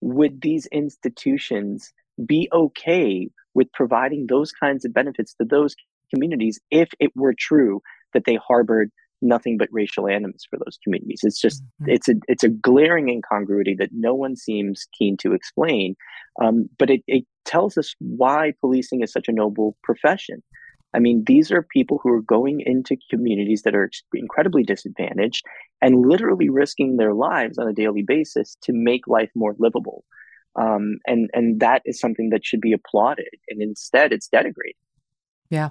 would 0.00 0.40
these 0.40 0.66
institutions 0.66 1.92
be 2.24 2.48
okay 2.52 3.30
with 3.54 3.72
providing 3.72 4.26
those 4.26 4.52
kinds 4.52 4.84
of 4.84 4.92
benefits 4.92 5.34
to 5.34 5.44
those 5.44 5.74
communities 6.12 6.60
if 6.70 6.90
it 7.00 7.10
were 7.16 7.34
true 7.36 7.82
that 8.12 8.24
they 8.24 8.36
harbored 8.36 8.90
nothing 9.22 9.56
but 9.56 9.68
racial 9.72 10.06
animus 10.06 10.46
for 10.48 10.58
those 10.58 10.78
communities. 10.84 11.20
It's 11.22 11.40
just 11.40 11.62
mm-hmm. 11.64 11.90
it's 11.90 12.08
a 12.08 12.14
it's 12.28 12.44
a 12.44 12.48
glaring 12.48 13.08
incongruity 13.08 13.74
that 13.76 13.90
no 13.92 14.14
one 14.14 14.36
seems 14.36 14.86
keen 14.96 15.16
to 15.18 15.32
explain. 15.32 15.96
Um, 16.40 16.68
but 16.78 16.90
it, 16.90 17.02
it 17.06 17.24
tells 17.44 17.78
us 17.78 17.94
why 17.98 18.52
policing 18.60 19.02
is 19.02 19.12
such 19.12 19.28
a 19.28 19.32
noble 19.32 19.76
profession. 19.82 20.42
I 20.94 21.00
mean, 21.00 21.24
these 21.26 21.50
are 21.50 21.62
people 21.62 22.00
who 22.02 22.10
are 22.10 22.22
going 22.22 22.62
into 22.64 22.96
communities 23.10 23.62
that 23.62 23.74
are 23.74 23.90
incredibly 24.12 24.62
disadvantaged 24.62 25.44
and 25.82 26.06
literally 26.06 26.48
risking 26.48 26.96
their 26.96 27.12
lives 27.12 27.58
on 27.58 27.68
a 27.68 27.72
daily 27.72 28.02
basis 28.02 28.56
to 28.62 28.72
make 28.72 29.06
life 29.06 29.30
more 29.34 29.56
livable. 29.58 30.04
Um, 30.56 30.98
and 31.06 31.28
and 31.32 31.60
that 31.60 31.82
is 31.84 31.98
something 31.98 32.30
that 32.30 32.46
should 32.46 32.60
be 32.60 32.72
applauded, 32.72 33.26
and 33.48 33.60
instead, 33.60 34.12
it's 34.12 34.28
denigrated. 34.28 34.76
Yeah, 35.50 35.70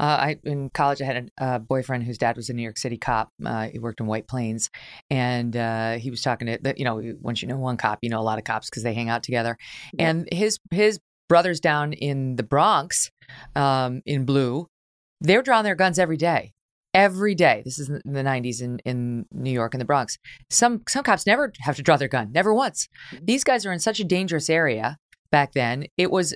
uh, 0.00 0.02
I 0.02 0.36
in 0.44 0.70
college 0.70 1.00
I 1.00 1.04
had 1.04 1.30
a, 1.38 1.58
boyfriend 1.60 2.04
whose 2.04 2.18
dad 2.18 2.36
was 2.36 2.50
a 2.50 2.52
New 2.52 2.62
York 2.62 2.76
City 2.76 2.98
cop. 2.98 3.30
Uh, 3.44 3.68
he 3.68 3.78
worked 3.78 4.00
in 4.00 4.06
White 4.06 4.26
Plains, 4.26 4.70
and 5.08 5.56
uh, 5.56 5.92
he 5.94 6.10
was 6.10 6.20
talking 6.20 6.48
to 6.48 6.74
you 6.76 6.84
know 6.84 7.00
once 7.20 7.42
you 7.42 7.48
know 7.48 7.58
one 7.58 7.76
cop, 7.76 8.00
you 8.02 8.10
know 8.10 8.20
a 8.20 8.22
lot 8.22 8.38
of 8.38 8.44
cops 8.44 8.68
because 8.68 8.82
they 8.82 8.92
hang 8.92 9.08
out 9.08 9.22
together. 9.22 9.56
Yeah. 9.92 10.08
And 10.08 10.28
his 10.32 10.58
his 10.72 10.98
brothers 11.28 11.60
down 11.60 11.92
in 11.92 12.36
the 12.36 12.42
Bronx, 12.42 13.10
um, 13.54 14.02
in 14.06 14.24
blue, 14.24 14.68
they're 15.20 15.42
drawing 15.42 15.64
their 15.64 15.74
guns 15.74 15.98
every 15.98 16.16
day 16.16 16.54
every 16.94 17.34
day. 17.34 17.60
This 17.64 17.78
is 17.78 17.88
in 17.88 18.12
the 18.12 18.22
90s 18.22 18.62
in, 18.62 18.78
in 18.84 19.26
New 19.32 19.50
York 19.50 19.74
and 19.74 19.80
the 19.80 19.84
Bronx. 19.84 20.16
Some 20.48 20.82
some 20.88 21.02
cops 21.02 21.26
never 21.26 21.52
have 21.60 21.76
to 21.76 21.82
draw 21.82 21.96
their 21.96 22.08
gun, 22.08 22.30
never 22.32 22.54
once. 22.54 22.88
Mm-hmm. 23.12 23.24
These 23.24 23.44
guys 23.44 23.66
are 23.66 23.72
in 23.72 23.80
such 23.80 24.00
a 24.00 24.04
dangerous 24.04 24.48
area 24.48 24.96
back 25.30 25.52
then. 25.52 25.86
It 25.98 26.10
was 26.10 26.34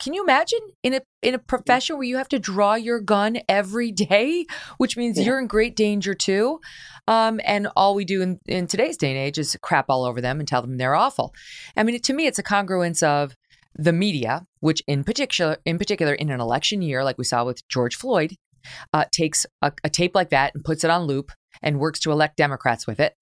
can 0.00 0.14
you 0.14 0.22
imagine 0.22 0.58
in 0.82 0.94
a 0.94 1.00
in 1.22 1.34
a 1.34 1.38
profession 1.38 1.96
where 1.96 2.04
you 2.04 2.16
have 2.16 2.28
to 2.28 2.40
draw 2.40 2.74
your 2.74 3.00
gun 3.00 3.38
every 3.48 3.92
day, 3.92 4.46
which 4.78 4.96
means 4.96 5.18
yeah. 5.18 5.24
you're 5.24 5.38
in 5.38 5.46
great 5.46 5.76
danger 5.76 6.14
too. 6.14 6.60
Um, 7.06 7.40
and 7.44 7.68
all 7.76 7.94
we 7.94 8.04
do 8.04 8.20
in, 8.22 8.38
in 8.46 8.66
today's 8.66 8.96
day 8.96 9.10
and 9.10 9.18
age 9.18 9.38
is 9.38 9.56
crap 9.62 9.86
all 9.88 10.04
over 10.04 10.20
them 10.20 10.38
and 10.38 10.48
tell 10.48 10.62
them 10.62 10.76
they're 10.76 10.94
awful. 10.94 11.32
I 11.76 11.82
mean, 11.82 12.00
to 12.00 12.12
me, 12.12 12.26
it's 12.26 12.38
a 12.38 12.42
congruence 12.42 13.02
of 13.02 13.34
the 13.74 13.92
media, 13.92 14.46
which 14.60 14.82
in 14.86 15.04
particular, 15.04 15.56
in 15.64 15.78
particular, 15.78 16.14
in 16.14 16.30
an 16.30 16.40
election 16.40 16.82
year, 16.82 17.04
like 17.04 17.18
we 17.18 17.24
saw 17.24 17.44
with 17.44 17.66
George 17.68 17.96
Floyd, 17.96 18.36
uh, 18.92 19.04
takes 19.12 19.46
a, 19.62 19.72
a 19.84 19.90
tape 19.90 20.14
like 20.14 20.30
that 20.30 20.54
and 20.54 20.64
puts 20.64 20.84
it 20.84 20.90
on 20.90 21.04
loop 21.04 21.32
and 21.62 21.78
works 21.78 22.00
to 22.00 22.10
elect 22.10 22.36
Democrats 22.36 22.86
with 22.86 23.00
it, 23.00 23.14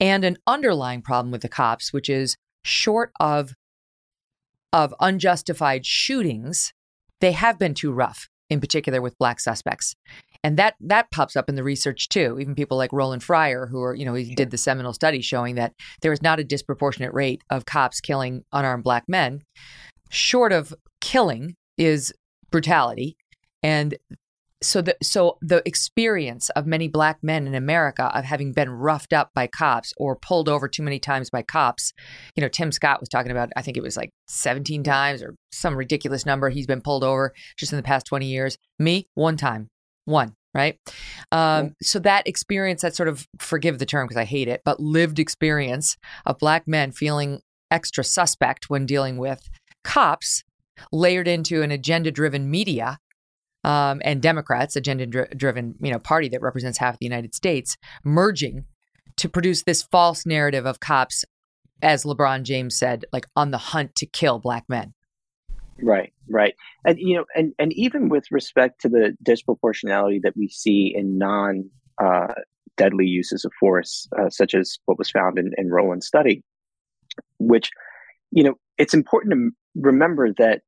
and 0.00 0.24
an 0.24 0.36
underlying 0.46 1.02
problem 1.02 1.30
with 1.32 1.42
the 1.42 1.48
cops, 1.48 1.92
which 1.92 2.08
is 2.08 2.36
short 2.64 3.12
of 3.20 3.54
of 4.72 4.94
unjustified 5.00 5.86
shootings, 5.86 6.72
they 7.20 7.32
have 7.32 7.58
been 7.58 7.72
too 7.72 7.92
rough, 7.92 8.28
in 8.50 8.60
particular 8.60 9.00
with 9.00 9.16
black 9.18 9.40
suspects. 9.40 9.94
And 10.46 10.56
that 10.58 10.76
that 10.78 11.10
pops 11.10 11.34
up 11.34 11.48
in 11.48 11.56
the 11.56 11.64
research 11.64 12.08
too. 12.08 12.38
Even 12.38 12.54
people 12.54 12.76
like 12.76 12.92
Roland 12.92 13.24
Fryer, 13.24 13.66
who 13.66 13.82
are, 13.82 13.96
you 13.96 14.04
know, 14.04 14.14
he 14.14 14.32
did 14.32 14.52
the 14.52 14.56
seminal 14.56 14.92
study 14.92 15.20
showing 15.20 15.56
that 15.56 15.72
there 16.02 16.12
is 16.12 16.22
not 16.22 16.38
a 16.38 16.44
disproportionate 16.44 17.12
rate 17.12 17.42
of 17.50 17.66
cops 17.66 18.00
killing 18.00 18.44
unarmed 18.52 18.84
black 18.84 19.02
men. 19.08 19.42
Short 20.08 20.52
of 20.52 20.72
killing 21.00 21.56
is 21.76 22.14
brutality. 22.52 23.16
And 23.64 23.96
so 24.62 24.82
the 24.82 24.96
so 25.02 25.36
the 25.42 25.62
experience 25.66 26.48
of 26.50 26.64
many 26.64 26.86
black 26.86 27.18
men 27.24 27.48
in 27.48 27.56
America 27.56 28.04
of 28.16 28.24
having 28.24 28.52
been 28.52 28.70
roughed 28.70 29.12
up 29.12 29.32
by 29.34 29.48
cops 29.48 29.92
or 29.96 30.14
pulled 30.14 30.48
over 30.48 30.68
too 30.68 30.84
many 30.84 31.00
times 31.00 31.28
by 31.28 31.42
cops, 31.42 31.92
you 32.36 32.40
know, 32.40 32.48
Tim 32.48 32.70
Scott 32.70 33.00
was 33.00 33.08
talking 33.08 33.32
about 33.32 33.48
I 33.56 33.62
think 33.62 33.76
it 33.76 33.82
was 33.82 33.96
like 33.96 34.10
17 34.28 34.84
times 34.84 35.24
or 35.24 35.34
some 35.50 35.74
ridiculous 35.74 36.24
number 36.24 36.50
he's 36.50 36.68
been 36.68 36.82
pulled 36.82 37.02
over 37.02 37.34
just 37.56 37.72
in 37.72 37.76
the 37.76 37.82
past 37.82 38.06
20 38.06 38.26
years. 38.26 38.56
Me, 38.78 39.08
one 39.14 39.36
time, 39.36 39.70
one. 40.06 40.34
Right. 40.54 40.78
Um, 41.32 41.74
so 41.82 41.98
that 41.98 42.26
experience, 42.26 42.80
that 42.80 42.96
sort 42.96 43.10
of 43.10 43.28
forgive 43.38 43.78
the 43.78 43.84
term 43.84 44.06
because 44.06 44.16
I 44.16 44.24
hate 44.24 44.48
it, 44.48 44.62
but 44.64 44.80
lived 44.80 45.18
experience 45.18 45.98
of 46.24 46.38
black 46.38 46.66
men 46.66 46.92
feeling 46.92 47.42
extra 47.70 48.02
suspect 48.02 48.70
when 48.70 48.86
dealing 48.86 49.18
with 49.18 49.50
cops 49.84 50.44
layered 50.92 51.28
into 51.28 51.60
an 51.60 51.70
agenda 51.70 52.10
driven 52.10 52.50
media 52.50 52.98
um, 53.64 54.00
and 54.04 54.22
Democrats, 54.22 54.76
agenda-driven 54.76 55.74
you 55.80 55.90
know 55.90 55.98
party 55.98 56.28
that 56.28 56.40
represents 56.40 56.78
half 56.78 56.98
the 56.98 57.06
United 57.06 57.34
States, 57.34 57.76
merging 58.04 58.64
to 59.16 59.28
produce 59.28 59.62
this 59.62 59.82
false 59.82 60.24
narrative 60.24 60.66
of 60.66 60.80
cops, 60.80 61.24
as 61.82 62.04
LeBron 62.04 62.44
James 62.44 62.78
said, 62.78 63.04
like 63.12 63.26
on 63.34 63.50
the 63.50 63.58
hunt 63.58 63.94
to 63.96 64.06
kill 64.06 64.38
black 64.38 64.64
men. 64.68 64.94
Right, 65.82 66.12
right, 66.30 66.54
and 66.86 66.98
you 66.98 67.16
know, 67.16 67.24
and 67.34 67.52
and 67.58 67.72
even 67.74 68.08
with 68.08 68.24
respect 68.30 68.80
to 68.82 68.88
the 68.88 69.16
disproportionality 69.22 70.20
that 70.22 70.36
we 70.36 70.48
see 70.48 70.92
in 70.96 71.18
non 71.18 71.68
uh, 72.02 72.32
deadly 72.76 73.06
uses 73.06 73.44
of 73.44 73.52
force, 73.60 74.08
uh, 74.18 74.30
such 74.30 74.54
as 74.54 74.78
what 74.86 74.98
was 74.98 75.10
found 75.10 75.38
in, 75.38 75.52
in 75.58 75.70
Roland's 75.70 76.06
study, 76.06 76.42
which 77.38 77.70
you 78.30 78.42
know, 78.42 78.54
it's 78.78 78.94
important 78.94 79.34
to 79.34 79.50
remember 79.74 80.32
that 80.38 80.62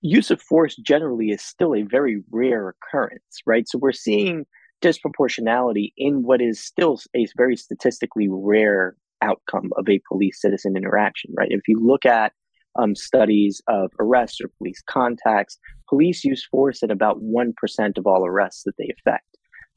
use 0.00 0.30
of 0.30 0.40
force 0.42 0.76
generally 0.76 1.30
is 1.30 1.42
still 1.42 1.74
a 1.74 1.82
very 1.82 2.22
rare 2.30 2.68
occurrence, 2.68 3.40
right? 3.46 3.68
So 3.68 3.78
we're 3.78 3.92
seeing 3.92 4.44
disproportionality 4.82 5.92
in 5.96 6.22
what 6.22 6.40
is 6.40 6.60
still 6.62 7.00
a 7.14 7.26
very 7.36 7.56
statistically 7.56 8.28
rare 8.30 8.96
outcome 9.22 9.70
of 9.76 9.88
a 9.88 10.00
police 10.08 10.40
citizen 10.40 10.76
interaction, 10.76 11.32
right? 11.36 11.50
If 11.50 11.68
you 11.68 11.80
look 11.80 12.04
at 12.04 12.32
um, 12.76 12.94
studies 12.94 13.60
of 13.68 13.90
arrests 13.98 14.40
or 14.40 14.48
police 14.58 14.82
contacts, 14.88 15.58
police 15.88 16.24
use 16.24 16.46
force 16.50 16.82
at 16.82 16.90
about 16.90 17.22
1% 17.22 17.98
of 17.98 18.06
all 18.06 18.26
arrests 18.26 18.62
that 18.64 18.74
they 18.78 18.92
effect. 18.96 19.26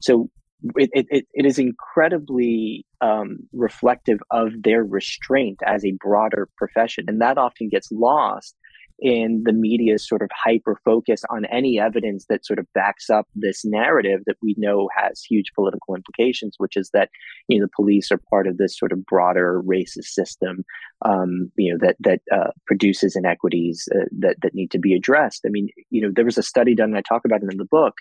So 0.00 0.30
it, 0.76 0.90
it, 0.92 1.26
it 1.32 1.46
is 1.46 1.58
incredibly 1.58 2.86
um, 3.00 3.38
reflective 3.52 4.18
of 4.30 4.62
their 4.62 4.84
restraint 4.84 5.58
as 5.66 5.84
a 5.84 5.92
broader 6.00 6.48
profession. 6.56 7.04
And 7.08 7.20
that 7.20 7.38
often 7.38 7.68
gets 7.68 7.90
lost 7.92 8.56
in 8.98 9.42
the 9.44 9.52
media's 9.52 10.06
sort 10.06 10.22
of 10.22 10.30
hyper 10.32 10.78
focus 10.84 11.22
on 11.30 11.44
any 11.46 11.78
evidence 11.78 12.24
that 12.28 12.46
sort 12.46 12.58
of 12.58 12.66
backs 12.72 13.10
up 13.10 13.26
this 13.34 13.64
narrative 13.64 14.20
that 14.26 14.36
we 14.42 14.54
know 14.56 14.88
has 14.96 15.22
huge 15.22 15.52
political 15.54 15.94
implications, 15.94 16.54
which 16.58 16.76
is 16.76 16.90
that 16.94 17.10
you 17.48 17.58
know 17.58 17.64
the 17.64 17.70
police 17.76 18.10
are 18.10 18.20
part 18.30 18.46
of 18.46 18.56
this 18.56 18.78
sort 18.78 18.92
of 18.92 19.04
broader 19.04 19.62
racist 19.66 20.06
system, 20.06 20.64
um, 21.04 21.50
you 21.56 21.72
know 21.72 21.78
that 21.80 21.96
that 22.00 22.20
uh, 22.32 22.50
produces 22.66 23.16
inequities 23.16 23.88
uh, 23.94 24.04
that 24.18 24.36
that 24.42 24.54
need 24.54 24.70
to 24.70 24.78
be 24.78 24.94
addressed. 24.94 25.42
I 25.46 25.50
mean, 25.50 25.68
you 25.90 26.00
know, 26.00 26.10
there 26.14 26.24
was 26.24 26.38
a 26.38 26.42
study 26.42 26.74
done, 26.74 26.90
and 26.90 26.98
I 26.98 27.02
talk 27.02 27.22
about 27.24 27.42
it 27.42 27.52
in 27.52 27.58
the 27.58 27.64
book. 27.64 27.94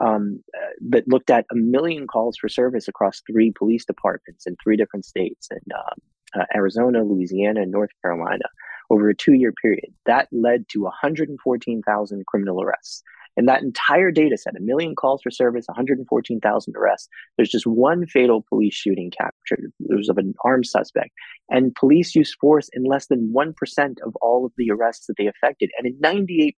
Um, 0.00 0.42
uh, 0.56 0.70
that 0.88 1.08
looked 1.08 1.30
at 1.30 1.44
a 1.52 1.56
million 1.56 2.06
calls 2.06 2.38
for 2.40 2.48
service 2.48 2.88
across 2.88 3.20
three 3.30 3.52
police 3.52 3.84
departments 3.84 4.46
in 4.46 4.56
three 4.62 4.76
different 4.76 5.04
states 5.04 5.48
in 5.50 5.58
um, 5.74 6.40
uh, 6.40 6.46
Arizona, 6.54 7.02
Louisiana, 7.02 7.60
and 7.62 7.70
North 7.70 7.90
Carolina 8.00 8.44
over 8.90 9.08
a 9.08 9.14
two 9.14 9.34
year 9.34 9.52
period. 9.52 9.92
That 10.06 10.28
led 10.32 10.68
to 10.70 10.82
114,000 10.82 12.26
criminal 12.26 12.62
arrests. 12.62 13.02
And 13.36 13.48
that 13.48 13.62
entire 13.62 14.10
data 14.10 14.36
set, 14.36 14.56
a 14.56 14.60
million 14.60 14.94
calls 14.94 15.22
for 15.22 15.30
service, 15.30 15.64
114,000 15.68 16.76
arrests, 16.76 17.08
there's 17.36 17.48
just 17.48 17.66
one 17.66 18.06
fatal 18.06 18.44
police 18.48 18.74
shooting 18.74 19.10
captured. 19.16 19.72
It 19.80 19.96
was 19.96 20.08
of 20.08 20.18
an 20.18 20.34
armed 20.44 20.66
suspect. 20.66 21.10
And 21.48 21.74
police 21.74 22.14
used 22.14 22.36
force 22.40 22.68
in 22.72 22.84
less 22.84 23.06
than 23.06 23.32
1% 23.34 23.54
of 24.04 24.16
all 24.20 24.44
of 24.44 24.52
the 24.58 24.70
arrests 24.70 25.06
that 25.06 25.14
they 25.16 25.28
affected. 25.28 25.70
And 25.78 25.86
in 25.86 26.00
98% 26.00 26.52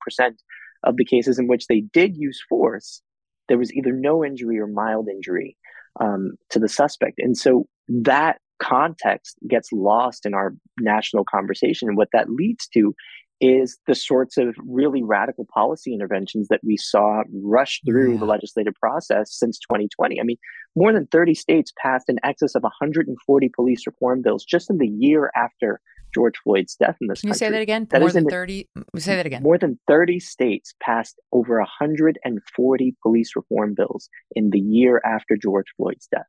of 0.84 0.96
the 0.96 1.04
cases 1.04 1.38
in 1.38 1.46
which 1.46 1.66
they 1.66 1.80
did 1.80 2.16
use 2.16 2.42
force, 2.48 3.02
there 3.48 3.58
was 3.58 3.72
either 3.72 3.92
no 3.92 4.24
injury 4.24 4.58
or 4.58 4.66
mild 4.66 5.08
injury 5.08 5.56
um, 6.00 6.32
to 6.50 6.58
the 6.58 6.68
suspect. 6.68 7.18
And 7.18 7.36
so 7.36 7.66
that 7.88 8.38
context 8.62 9.37
gets 9.49 9.71
lost 9.73 10.25
in 10.25 10.35
our 10.35 10.54
national 10.81 11.25
conversation. 11.25 11.88
And 11.88 11.97
what 11.97 12.09
that 12.12 12.31
leads 12.31 12.69
to 12.69 12.95
is 13.40 13.76
the 13.88 13.95
sorts 13.95 14.38
of 14.38 14.54
really 14.64 15.02
radical 15.02 15.45
policy 15.52 15.92
interventions 15.92 16.47
that 16.49 16.61
we 16.62 16.76
saw 16.76 17.23
rush 17.42 17.81
through 17.85 18.12
yeah. 18.12 18.19
the 18.19 18.25
legislative 18.25 18.75
process 18.75 19.37
since 19.37 19.59
2020. 19.59 20.21
I 20.21 20.23
mean, 20.23 20.37
more 20.76 20.92
than 20.92 21.09
30 21.09 21.35
states 21.35 21.73
passed 21.76 22.09
in 22.09 22.19
excess 22.23 22.54
of 22.54 22.62
140 22.62 23.50
police 23.54 23.85
reform 23.85 24.23
bills 24.23 24.45
just 24.45 24.71
in 24.71 24.78
the 24.78 24.87
year 24.87 25.33
after 25.35 25.81
George 26.14 26.35
Floyd's 26.45 26.76
death 26.76 26.97
in 27.00 27.09
this 27.09 27.23
Can 27.23 27.31
country. 27.31 27.47
you 27.47 27.50
say 27.50 27.50
that 27.50 27.62
again? 27.62 27.88
That 27.90 28.00
more 28.00 28.12
than 28.12 28.26
30? 28.26 28.69
Say 28.99 29.16
that 29.16 29.26
again. 29.26 29.42
More 29.42 29.59
than 29.59 29.78
30 29.88 30.21
states 30.21 30.75
passed 30.81 31.19
over 31.33 31.59
140 31.59 32.97
police 33.02 33.31
reform 33.35 33.75
bills 33.75 34.09
in 34.37 34.50
the 34.50 34.61
year 34.61 35.00
after 35.04 35.37
George 35.37 35.66
Floyd's 35.76 36.07
death. 36.12 36.26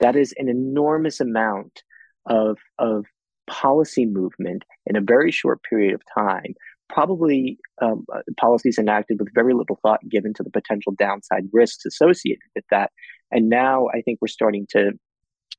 That 0.00 0.16
is 0.16 0.34
an 0.36 0.48
enormous 0.48 1.20
amount 1.20 1.82
of, 2.26 2.58
of 2.78 3.06
policy 3.48 4.06
movement 4.06 4.64
in 4.86 4.96
a 4.96 5.00
very 5.00 5.30
short 5.30 5.60
period 5.68 5.94
of 5.94 6.02
time. 6.14 6.54
Probably 6.88 7.58
um, 7.82 8.04
uh, 8.14 8.20
policies 8.38 8.78
enacted 8.78 9.18
with 9.18 9.34
very 9.34 9.54
little 9.54 9.78
thought 9.82 10.00
given 10.08 10.32
to 10.34 10.42
the 10.42 10.50
potential 10.50 10.92
downside 10.98 11.44
risks 11.52 11.84
associated 11.84 12.42
with 12.54 12.64
that. 12.70 12.90
And 13.30 13.48
now 13.48 13.88
I 13.94 14.00
think 14.02 14.18
we're 14.20 14.28
starting 14.28 14.66
to 14.70 14.92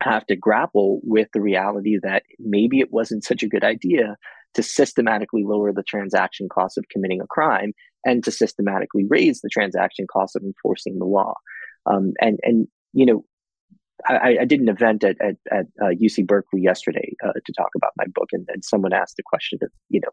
have 0.01 0.25
to 0.27 0.35
grapple 0.35 1.01
with 1.03 1.27
the 1.33 1.41
reality 1.41 1.97
that 2.01 2.23
maybe 2.39 2.79
it 2.79 2.91
wasn't 2.91 3.23
such 3.23 3.43
a 3.43 3.49
good 3.49 3.63
idea 3.63 4.15
to 4.55 4.63
systematically 4.63 5.43
lower 5.43 5.71
the 5.71 5.83
transaction 5.83 6.47
cost 6.49 6.77
of 6.77 6.85
committing 6.89 7.21
a 7.21 7.27
crime 7.27 7.73
and 8.05 8.23
to 8.23 8.31
systematically 8.31 9.05
raise 9.07 9.41
the 9.41 9.49
transaction 9.49 10.07
cost 10.11 10.35
of 10.35 10.43
enforcing 10.43 10.97
the 10.97 11.05
law. 11.05 11.33
Um, 11.85 12.13
and 12.19 12.39
and 12.43 12.67
you 12.93 13.05
know, 13.05 13.23
I, 14.07 14.37
I, 14.41 14.45
did 14.45 14.61
an 14.61 14.69
event 14.69 15.03
at 15.03 15.17
at, 15.21 15.35
at 15.51 15.65
uh, 15.81 15.87
UC 16.01 16.25
Berkeley 16.25 16.61
yesterday 16.61 17.13
uh, 17.25 17.33
to 17.33 17.53
talk 17.53 17.69
about 17.75 17.93
my 17.97 18.05
book, 18.13 18.29
and, 18.31 18.47
and 18.49 18.63
someone 18.63 18.93
asked 18.93 19.17
the 19.17 19.23
question 19.23 19.59
of 19.61 19.69
you 19.89 19.99
know 19.99 20.09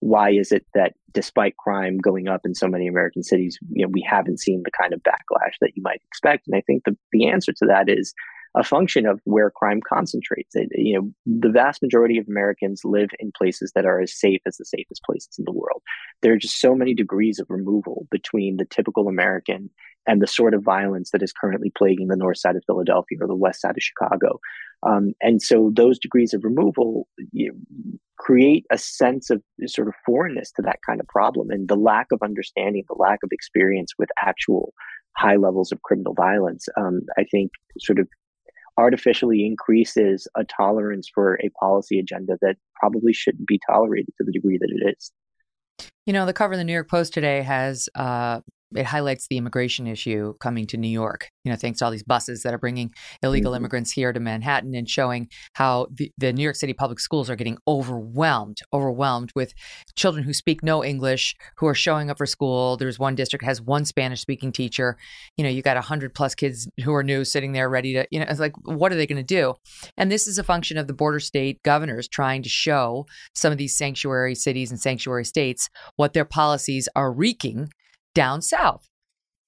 why 0.00 0.30
is 0.30 0.50
it 0.50 0.66
that 0.74 0.94
despite 1.12 1.56
crime 1.58 1.98
going 1.98 2.26
up 2.26 2.40
in 2.44 2.54
so 2.54 2.66
many 2.66 2.86
American 2.86 3.22
cities, 3.22 3.58
you 3.70 3.84
know 3.84 3.90
we 3.92 4.06
haven't 4.08 4.40
seen 4.40 4.62
the 4.64 4.70
kind 4.70 4.92
of 4.92 5.02
backlash 5.02 5.54
that 5.60 5.72
you 5.74 5.82
might 5.82 6.02
expect? 6.10 6.46
And 6.46 6.56
I 6.56 6.62
think 6.66 6.84
the 6.84 6.96
the 7.12 7.28
answer 7.28 7.52
to 7.52 7.66
that 7.66 7.88
is 7.88 8.14
a 8.56 8.64
function 8.64 9.06
of 9.06 9.20
where 9.24 9.50
crime 9.50 9.80
concentrates. 9.86 10.54
It, 10.54 10.68
you 10.72 10.94
know, 10.98 11.10
the 11.24 11.50
vast 11.50 11.82
majority 11.82 12.18
of 12.18 12.26
Americans 12.28 12.82
live 12.84 13.10
in 13.20 13.32
places 13.36 13.72
that 13.74 13.84
are 13.84 14.00
as 14.00 14.18
safe 14.18 14.40
as 14.46 14.56
the 14.56 14.64
safest 14.64 15.02
places 15.04 15.36
in 15.38 15.44
the 15.44 15.52
world. 15.52 15.82
There 16.22 16.32
are 16.32 16.38
just 16.38 16.60
so 16.60 16.74
many 16.74 16.94
degrees 16.94 17.38
of 17.38 17.46
removal 17.48 18.06
between 18.10 18.56
the 18.56 18.64
typical 18.64 19.08
American 19.08 19.70
and 20.06 20.20
the 20.20 20.26
sort 20.26 20.54
of 20.54 20.62
violence 20.62 21.10
that 21.10 21.22
is 21.22 21.32
currently 21.32 21.72
plaguing 21.76 22.08
the 22.08 22.16
north 22.16 22.38
side 22.38 22.56
of 22.56 22.64
Philadelphia 22.66 23.18
or 23.20 23.26
the 23.26 23.34
west 23.34 23.60
side 23.60 23.76
of 23.76 23.82
Chicago. 23.82 24.40
Um, 24.82 25.12
and 25.20 25.42
so 25.42 25.70
those 25.74 25.98
degrees 25.98 26.32
of 26.32 26.42
removal 26.42 27.06
you 27.32 27.54
create 28.18 28.66
a 28.70 28.78
sense 28.78 29.30
of 29.30 29.42
sort 29.66 29.88
of 29.88 29.94
foreignness 30.04 30.52
to 30.52 30.62
that 30.62 30.78
kind 30.86 31.00
of 31.00 31.06
problem 31.08 31.50
and 31.50 31.68
the 31.68 31.76
lack 31.76 32.06
of 32.12 32.20
understanding, 32.22 32.84
the 32.88 32.94
lack 32.94 33.18
of 33.24 33.30
experience 33.32 33.92
with 33.98 34.08
actual 34.22 34.72
high 35.16 35.36
levels 35.36 35.72
of 35.72 35.82
criminal 35.82 36.14
violence, 36.14 36.68
um, 36.76 37.00
I 37.18 37.24
think 37.24 37.50
sort 37.78 37.98
of 37.98 38.08
artificially 38.78 39.44
increases 39.44 40.28
a 40.36 40.44
tolerance 40.44 41.08
for 41.12 41.38
a 41.42 41.50
policy 41.58 41.98
agenda 41.98 42.38
that 42.40 42.56
probably 42.74 43.12
shouldn't 43.12 43.46
be 43.46 43.60
tolerated 43.68 44.14
to 44.18 44.24
the 44.24 44.32
degree 44.32 44.58
that 44.58 44.70
it 44.70 44.94
is. 44.96 45.12
You 46.06 46.12
know, 46.12 46.26
the 46.26 46.32
cover 46.32 46.54
of 46.54 46.58
the 46.58 46.64
New 46.64 46.72
York 46.72 46.88
Post 46.88 47.12
today 47.12 47.42
has 47.42 47.88
uh, 47.94 48.40
it 48.74 48.86
highlights 48.86 49.26
the 49.28 49.36
immigration 49.36 49.86
issue 49.86 50.34
coming 50.40 50.66
to 50.68 50.76
New 50.76 50.88
York. 50.88 51.28
You 51.44 51.50
know, 51.50 51.56
thanks 51.56 51.78
to 51.78 51.84
all 51.84 51.90
these 51.90 52.02
buses 52.02 52.42
that 52.42 52.54
are 52.54 52.58
bringing 52.58 52.92
illegal 53.22 53.52
mm-hmm. 53.52 53.62
immigrants 53.62 53.90
here 53.90 54.12
to 54.12 54.20
Manhattan 54.20 54.74
and 54.74 54.88
showing 54.88 55.28
how 55.54 55.88
the, 55.92 56.12
the, 56.18 56.32
New 56.32 56.42
York 56.42 56.56
City 56.56 56.72
public 56.72 57.00
schools 57.00 57.28
are 57.28 57.36
getting 57.36 57.58
overwhelmed, 57.66 58.58
overwhelmed 58.72 59.32
with 59.34 59.52
children 59.96 60.24
who 60.24 60.32
speak 60.32 60.62
no 60.62 60.84
English, 60.84 61.34
who 61.56 61.66
are 61.66 61.74
showing 61.74 62.10
up 62.10 62.18
for 62.18 62.26
school. 62.26 62.76
There's 62.76 62.98
one 62.98 63.14
district 63.14 63.44
has 63.44 63.60
one 63.60 63.84
Spanish 63.84 64.20
speaking 64.20 64.52
teacher. 64.52 64.96
You 65.36 65.44
know, 65.44 65.50
you 65.50 65.62
got 65.62 65.76
100 65.76 66.14
plus 66.14 66.34
kids 66.34 66.68
who 66.84 66.94
are 66.94 67.02
new 67.02 67.24
sitting 67.24 67.52
there 67.52 67.68
ready 67.68 67.94
to, 67.94 68.06
you 68.10 68.20
know, 68.20 68.26
it's 68.28 68.40
like, 68.40 68.52
what 68.64 68.92
are 68.92 68.96
they 68.96 69.06
going 69.06 69.16
to 69.16 69.22
do? 69.22 69.54
And 69.96 70.10
this 70.10 70.26
is 70.26 70.38
a 70.38 70.44
function 70.44 70.78
of 70.78 70.86
the 70.86 70.94
border 70.94 71.20
state 71.20 71.62
governors 71.62 72.08
trying 72.08 72.42
to 72.42 72.48
show 72.48 73.06
some 73.34 73.52
of 73.52 73.58
these 73.58 73.76
sanctuary 73.76 74.34
cities 74.34 74.70
and 74.70 74.80
sanctuary 74.80 75.24
states 75.24 75.68
what 75.96 76.12
their 76.12 76.24
policies 76.24 76.88
are 76.94 77.12
wreaking 77.12 77.70
down 78.14 78.42
south. 78.42 78.90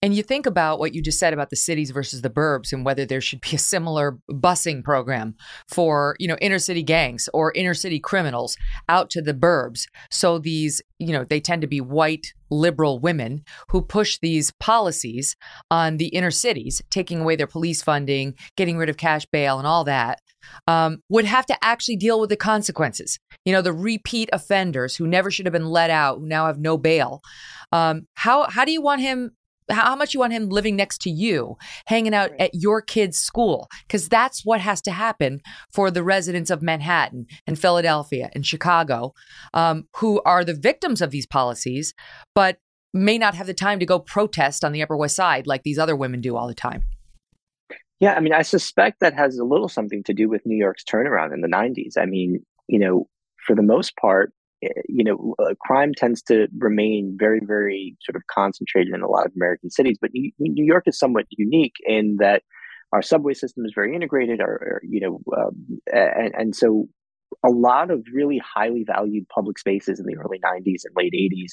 And 0.05 0.17
you 0.17 0.25
think 0.25 0.47
about 0.47 0.81
what 0.81 0.95
you 0.95 1.01
just 1.01 1.21
said 1.21 1.33
about 1.33 1.51
the 1.51 1.57
cities 1.57 1.93
versus 1.93 2.23
the 2.23 2.31
burbs 2.31 2.73
and 2.73 2.85
whether 2.85 3.07
there 3.07 3.21
should 3.21 3.41
be 3.41 3.55
a 3.55 3.59
similar 3.59 4.19
busing 4.29 4.83
program 4.83 5.37
for, 5.69 6.17
you 6.19 6.27
know, 6.27 6.37
inner 6.41 6.59
city 6.59 6.83
gangs 6.83 7.29
or 7.33 7.53
inner 7.53 7.73
city 7.73 8.01
criminals 8.01 8.57
out 8.89 9.11
to 9.11 9.23
the 9.23 9.33
burbs. 9.33 9.87
So 10.11 10.41
these, 10.41 10.83
you 10.99 11.13
know, 11.13 11.23
they 11.23 11.39
tend 11.39 11.63
to 11.63 11.69
be 11.69 11.81
white 11.81 12.35
liberal 12.51 12.99
women 12.99 13.45
who 13.69 13.81
push 13.81 14.19
these 14.21 14.51
policies 14.59 15.37
on 15.71 15.99
the 15.99 16.09
inner 16.09 16.33
cities, 16.33 16.83
taking 16.91 17.21
away 17.21 17.37
their 17.37 17.47
police 17.47 17.81
funding, 17.83 18.35
getting 18.57 18.77
rid 18.77 18.89
of 18.89 18.97
cash 18.97 19.25
bail 19.27 19.59
and 19.59 19.69
all 19.69 19.85
that. 19.85 20.21
Um, 20.67 21.03
would 21.09 21.25
have 21.25 21.47
to 21.47 21.65
actually 21.65 21.97
deal 21.97 22.21
with 22.21 22.31
the 22.31 22.37
consequences. 22.37 23.19
You 23.45 23.53
know, 23.53 23.63
the 23.63 23.73
repeat 23.73 24.29
offenders 24.33 24.97
who 24.97 25.07
never 25.07 25.31
should 25.31 25.47
have 25.47 25.53
been 25.53 25.67
let 25.67 25.91
out, 25.91 26.19
who 26.19 26.27
now 26.27 26.47
have 26.47 26.59
no 26.59 26.77
bail. 26.79 27.21
Um, 27.73 28.07
how 28.15 28.49
how 28.49 28.65
do 28.65 28.73
you 28.73 28.83
want 28.83 29.01
him 29.01 29.33
how 29.71 29.97
much 29.97 30.15
you 30.15 30.21
want 30.21 30.33
him 30.33 30.49
living 30.49 30.77
next 30.77 31.01
to 31.03 31.11
you, 31.11 31.57
hanging 31.87 32.15
out 32.15 32.31
at 32.39 32.51
your 32.53 32.83
kid's 32.83 33.19
school, 33.19 33.69
because 33.87 34.09
that's 34.09 34.45
what 34.45 34.61
has 34.61 34.81
to 34.83 34.91
happen 34.91 35.41
for 35.73 35.91
the 35.91 36.03
residents 36.03 36.51
of 36.51 36.63
Manhattan 36.63 37.27
and 37.47 37.59
Philadelphia 37.59 38.31
and 38.35 38.47
Chicago, 38.47 39.13
um, 39.55 39.85
who 39.97 40.21
are 40.23 40.45
the 40.45 40.55
victims 40.55 41.01
of 41.01 41.11
these 41.11 41.27
policies, 41.27 41.95
but 42.35 42.59
may 42.93 43.19
not 43.19 43.35
have 43.35 43.47
the 43.47 43.55
time 43.55 43.79
to 43.79 43.87
go 43.87 43.99
protest 43.99 44.65
on 44.65 44.73
the 44.73 44.83
Upper 44.83 44.97
West 44.97 45.17
Side 45.17 45.47
like 45.47 45.63
these 45.63 45.79
other 45.79 45.97
women 45.97 46.21
do 46.21 46.37
all 46.37 46.49
the 46.49 46.55
time. 46.55 46.85
Yeah, 48.03 48.15
I 48.15 48.21
mean, 48.21 48.35
I 48.35 48.43
suspect 48.43 49.01
that 49.01 49.15
has 49.15 49.39
a 49.39 49.45
little 49.45 49.69
something 49.69 50.03
to 50.05 50.13
do 50.13 50.29
with 50.29 50.45
New 50.45 50.57
York's 50.57 50.85
turnaround 50.85 51.33
in 51.33 51.41
the 51.41 51.49
90s. 51.49 51.97
I 51.97 52.05
mean, 52.05 52.45
you 52.67 52.79
know, 52.79 53.09
for 53.47 53.57
the 53.57 53.63
most 53.63 53.97
part, 53.97 54.33
Eh, 54.63 54.69
you 54.89 55.05
know, 55.05 55.35
uh, 55.39 55.55
crime 55.61 55.93
tends 55.95 56.23
to 56.23 56.47
remain 56.59 57.17
very, 57.19 57.41
very 57.45 57.97
sort 58.03 58.17
of 58.17 58.23
concentrated 58.29 58.95
in 58.95 59.03
a 59.03 59.09
lot 59.09 59.27
of 59.27 59.33
American 59.35 59.71
cities. 59.71 59.99
But 60.01 60.11
New, 60.15 60.31
New 60.39 60.65
York 60.65 60.85
is 60.87 60.99
somewhat 60.99 61.27
unique 61.31 61.75
in 61.85 62.17
that 62.21 62.43
our 62.93 63.03
subway 63.03 63.35
system 63.35 63.65
is 63.65 63.73
very 63.75 63.95
integrated. 63.95 64.41
Our 64.41 64.81
you 64.85 65.01
know, 65.01 65.21
um, 65.37 65.81
and, 65.93 66.35
and 66.35 66.57
so 66.57 66.89
a 67.45 67.49
lot 67.49 67.91
of 67.91 68.05
really 68.13 68.39
highly 68.39 68.85
valued 68.87 69.27
public 69.29 69.59
spaces 69.59 69.99
in 69.99 70.07
the 70.07 70.17
early 70.17 70.39
90s 70.39 70.85
and 70.85 70.95
late 70.95 71.15
80s 71.15 71.53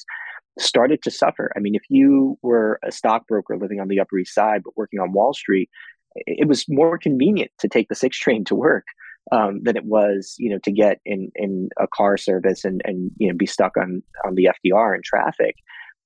started 0.58 1.02
to 1.02 1.10
suffer. 1.10 1.50
I 1.56 1.60
mean, 1.60 1.74
if 1.74 1.82
you 1.88 2.38
were 2.42 2.78
a 2.84 2.92
stockbroker 2.92 3.56
living 3.56 3.80
on 3.80 3.88
the 3.88 3.98
Upper 3.98 4.18
East 4.18 4.34
Side 4.34 4.62
but 4.62 4.76
working 4.76 5.00
on 5.00 5.12
Wall 5.12 5.32
Street, 5.32 5.70
it 6.14 6.48
was 6.48 6.64
more 6.68 6.98
convenient 6.98 7.50
to 7.58 7.68
take 7.68 7.88
the 7.88 7.94
six 7.94 8.18
train 8.18 8.44
to 8.44 8.54
work 8.54 8.84
um, 9.32 9.62
than 9.62 9.76
it 9.76 9.84
was, 9.84 10.34
you 10.38 10.50
know, 10.50 10.58
to 10.64 10.72
get 10.72 11.00
in 11.04 11.30
in 11.34 11.68
a 11.78 11.86
car 11.86 12.16
service 12.16 12.64
and 12.64 12.80
and 12.84 13.10
you 13.18 13.28
know 13.28 13.36
be 13.36 13.46
stuck 13.46 13.76
on 13.76 14.02
on 14.24 14.34
the 14.34 14.48
FDR 14.64 14.94
in 14.94 15.02
traffic. 15.04 15.56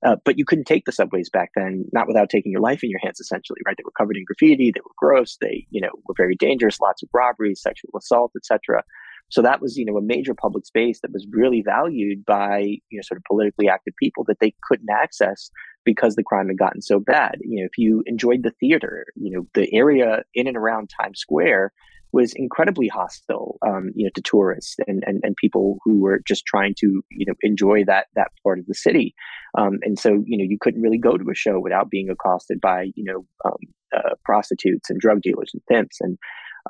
Uh, 0.04 0.16
but 0.26 0.36
you 0.36 0.44
couldn't 0.44 0.66
take 0.66 0.84
the 0.84 0.92
subways 0.92 1.30
back 1.30 1.50
then, 1.56 1.86
not 1.94 2.06
without 2.06 2.28
taking 2.28 2.52
your 2.52 2.60
life 2.60 2.84
in 2.84 2.90
your 2.90 3.00
hands. 3.02 3.20
Essentially, 3.20 3.60
right? 3.66 3.76
They 3.76 3.84
were 3.84 3.92
covered 3.98 4.16
in 4.16 4.24
graffiti. 4.26 4.70
They 4.70 4.80
were 4.80 4.90
gross. 4.98 5.38
They, 5.40 5.66
you 5.70 5.80
know, 5.80 5.90
were 6.06 6.14
very 6.16 6.36
dangerous. 6.36 6.80
Lots 6.80 7.02
of 7.02 7.08
robberies, 7.14 7.62
sexual 7.62 7.90
assault, 7.96 8.32
etc. 8.36 8.82
So 9.30 9.42
that 9.42 9.60
was, 9.60 9.76
you 9.76 9.84
know, 9.84 9.96
a 9.96 10.02
major 10.02 10.34
public 10.34 10.66
space 10.66 11.00
that 11.00 11.12
was 11.12 11.26
really 11.30 11.62
valued 11.62 12.24
by, 12.24 12.58
you 12.60 12.98
know, 12.98 13.02
sort 13.02 13.18
of 13.18 13.24
politically 13.24 13.68
active 13.68 13.94
people 13.98 14.24
that 14.28 14.38
they 14.40 14.54
couldn't 14.68 14.90
access 14.90 15.50
because 15.84 16.14
the 16.14 16.22
crime 16.22 16.48
had 16.48 16.58
gotten 16.58 16.82
so 16.82 16.98
bad. 17.00 17.36
You 17.42 17.60
know, 17.60 17.66
if 17.66 17.78
you 17.78 18.02
enjoyed 18.06 18.42
the 18.42 18.52
theater, 18.60 19.06
you 19.16 19.30
know, 19.30 19.46
the 19.54 19.72
area 19.74 20.22
in 20.34 20.46
and 20.46 20.56
around 20.56 20.90
Times 21.00 21.18
Square 21.18 21.72
was 22.12 22.32
incredibly 22.36 22.86
hostile, 22.86 23.58
um, 23.66 23.90
you 23.96 24.04
know, 24.04 24.10
to 24.14 24.22
tourists 24.22 24.76
and, 24.86 25.02
and, 25.04 25.20
and 25.24 25.34
people 25.36 25.78
who 25.84 26.00
were 26.00 26.20
just 26.24 26.46
trying 26.46 26.72
to, 26.78 27.02
you 27.10 27.26
know, 27.26 27.34
enjoy 27.42 27.84
that 27.84 28.06
that 28.14 28.28
part 28.44 28.60
of 28.60 28.66
the 28.66 28.74
city. 28.74 29.14
Um, 29.58 29.80
and 29.82 29.98
so, 29.98 30.22
you 30.24 30.38
know, 30.38 30.44
you 30.48 30.56
couldn't 30.60 30.80
really 30.80 30.98
go 30.98 31.16
to 31.16 31.30
a 31.30 31.34
show 31.34 31.58
without 31.58 31.90
being 31.90 32.08
accosted 32.08 32.60
by, 32.60 32.90
you 32.94 33.04
know, 33.04 33.26
um, 33.44 33.58
uh, 33.94 34.14
prostitutes 34.24 34.90
and 34.90 35.00
drug 35.00 35.22
dealers 35.22 35.50
and 35.52 35.62
pimps. 35.68 35.98
And, 36.00 36.16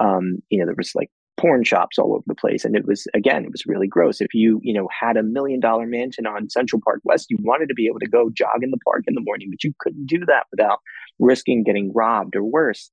um, 0.01 0.39
you 0.49 0.59
know, 0.59 0.65
there 0.65 0.75
was 0.77 0.93
like 0.95 1.11
porn 1.37 1.65
shops 1.65 1.99
all 1.99 2.15
over 2.15 2.25
the 2.27 2.35
place. 2.35 2.65
And 2.65 2.77
it 2.77 2.87
was, 2.87 3.07
again, 3.15 3.45
it 3.45 3.51
was 3.51 3.67
really 3.67 3.87
gross. 3.87 4.21
If 4.21 4.35
you, 4.35 4.61
you 4.63 4.73
know, 4.73 4.89
had 4.99 5.17
a 5.17 5.23
million 5.23 5.61
dollar 5.61 5.87
mansion 5.87 6.27
on 6.27 6.49
Central 6.49 6.81
Park 6.85 7.01
West, 7.05 7.27
you 7.31 7.39
wanted 7.41 7.69
to 7.69 7.75
be 7.75 7.87
able 7.87 8.01
to 8.01 8.09
go 8.09 8.31
jog 8.31 8.63
in 8.63 8.71
the 8.71 8.79
park 8.85 9.05
in 9.07 9.15
the 9.15 9.21
morning, 9.21 9.49
but 9.51 9.65
you 9.65 9.73
couldn't 9.81 10.07
do 10.07 10.25
that 10.27 10.47
without 10.51 10.81
risking 11.19 11.65
getting 11.65 11.93
robbed 11.93 12.37
or 12.37 12.45
worse. 12.45 12.91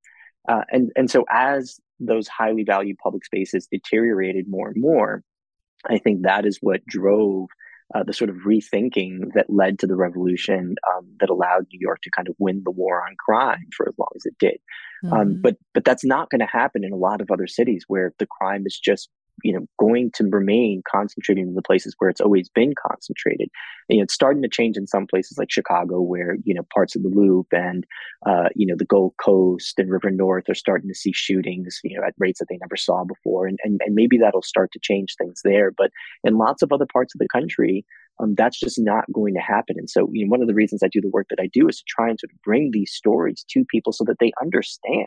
Uh, 0.48 0.62
and 0.70 0.90
and 0.96 1.10
so 1.10 1.24
as 1.30 1.78
those 2.00 2.26
highly 2.26 2.64
valued 2.64 2.98
public 2.98 3.24
spaces 3.24 3.68
deteriorated 3.70 4.46
more 4.48 4.68
and 4.68 4.80
more, 4.80 5.22
I 5.88 5.98
think 5.98 6.22
that 6.22 6.46
is 6.46 6.58
what 6.60 6.84
drove 6.86 7.48
uh, 7.94 8.02
the 8.02 8.12
sort 8.12 8.30
of 8.30 8.36
rethinking 8.46 9.32
that 9.34 9.46
led 9.48 9.78
to 9.78 9.86
the 9.86 9.96
revolution 9.96 10.76
um, 10.94 11.06
that 11.20 11.30
allowed 11.30 11.66
New 11.72 11.78
York 11.80 12.00
to 12.02 12.10
kind 12.10 12.28
of 12.28 12.34
win 12.38 12.62
the 12.64 12.70
war 12.70 13.02
on 13.02 13.14
crime 13.18 13.66
for 13.76 13.88
as 13.88 13.94
long 13.98 14.10
as 14.16 14.24
it 14.24 14.34
did. 14.38 14.58
Um, 15.04 15.10
mm-hmm. 15.10 15.20
Um, 15.20 15.40
but 15.42 15.56
but 15.74 15.84
that's 15.84 16.04
not 16.04 16.30
going 16.30 16.40
to 16.40 16.46
happen 16.46 16.84
in 16.84 16.92
a 16.92 16.96
lot 16.96 17.20
of 17.20 17.30
other 17.30 17.46
cities 17.46 17.84
where 17.88 18.12
the 18.18 18.26
crime 18.26 18.64
is 18.66 18.78
just 18.78 19.08
you 19.42 19.52
know 19.52 19.66
going 19.78 20.10
to 20.14 20.24
remain 20.30 20.82
concentrated 20.90 21.46
in 21.46 21.54
the 21.54 21.62
places 21.62 21.94
where 21.98 22.10
it's 22.10 22.20
always 22.20 22.48
been 22.48 22.74
concentrated. 22.86 23.48
And, 23.88 23.96
you 23.96 23.98
know, 23.98 24.04
it's 24.04 24.14
starting 24.14 24.42
to 24.42 24.48
change 24.48 24.76
in 24.76 24.86
some 24.86 25.06
places 25.06 25.38
like 25.38 25.50
Chicago, 25.50 26.00
where 26.00 26.36
you 26.44 26.54
know 26.54 26.62
parts 26.72 26.94
of 26.96 27.02
the 27.02 27.08
Loop 27.08 27.46
and 27.52 27.84
uh, 28.26 28.48
you 28.54 28.66
know 28.66 28.76
the 28.76 28.84
Gold 28.84 29.14
Coast 29.22 29.78
and 29.78 29.90
River 29.90 30.10
North 30.10 30.48
are 30.48 30.54
starting 30.54 30.88
to 30.88 30.94
see 30.94 31.12
shootings, 31.12 31.80
you 31.84 31.98
know, 31.98 32.06
at 32.06 32.14
rates 32.18 32.38
that 32.38 32.46
they 32.48 32.58
never 32.60 32.76
saw 32.76 33.04
before, 33.04 33.46
and 33.46 33.58
and, 33.64 33.80
and 33.84 33.94
maybe 33.94 34.18
that'll 34.18 34.42
start 34.42 34.70
to 34.72 34.80
change 34.80 35.14
things 35.16 35.40
there. 35.44 35.70
But 35.70 35.90
in 36.24 36.38
lots 36.38 36.62
of 36.62 36.72
other 36.72 36.86
parts 36.92 37.14
of 37.14 37.18
the 37.18 37.28
country, 37.28 37.84
um, 38.20 38.34
that's 38.36 38.58
just 38.58 38.78
not 38.80 39.04
going 39.12 39.34
to 39.34 39.40
happen. 39.40 39.76
And 39.78 39.88
so, 39.88 40.08
you 40.12 40.24
know, 40.24 40.30
one 40.30 40.42
of 40.42 40.48
the 40.48 40.54
reasons 40.54 40.82
I 40.82 40.88
do 40.88 41.00
the 41.00 41.08
work 41.08 41.26
that 41.30 41.40
I 41.40 41.48
do 41.52 41.68
is 41.68 41.78
to 41.78 41.84
try 41.88 42.08
and 42.08 42.18
sort 42.18 42.32
of 42.32 42.42
bring 42.42 42.70
these 42.72 42.92
stories 42.92 43.44
to 43.50 43.64
people 43.70 43.92
so 43.92 44.04
that 44.04 44.18
they 44.20 44.32
understand, 44.40 45.06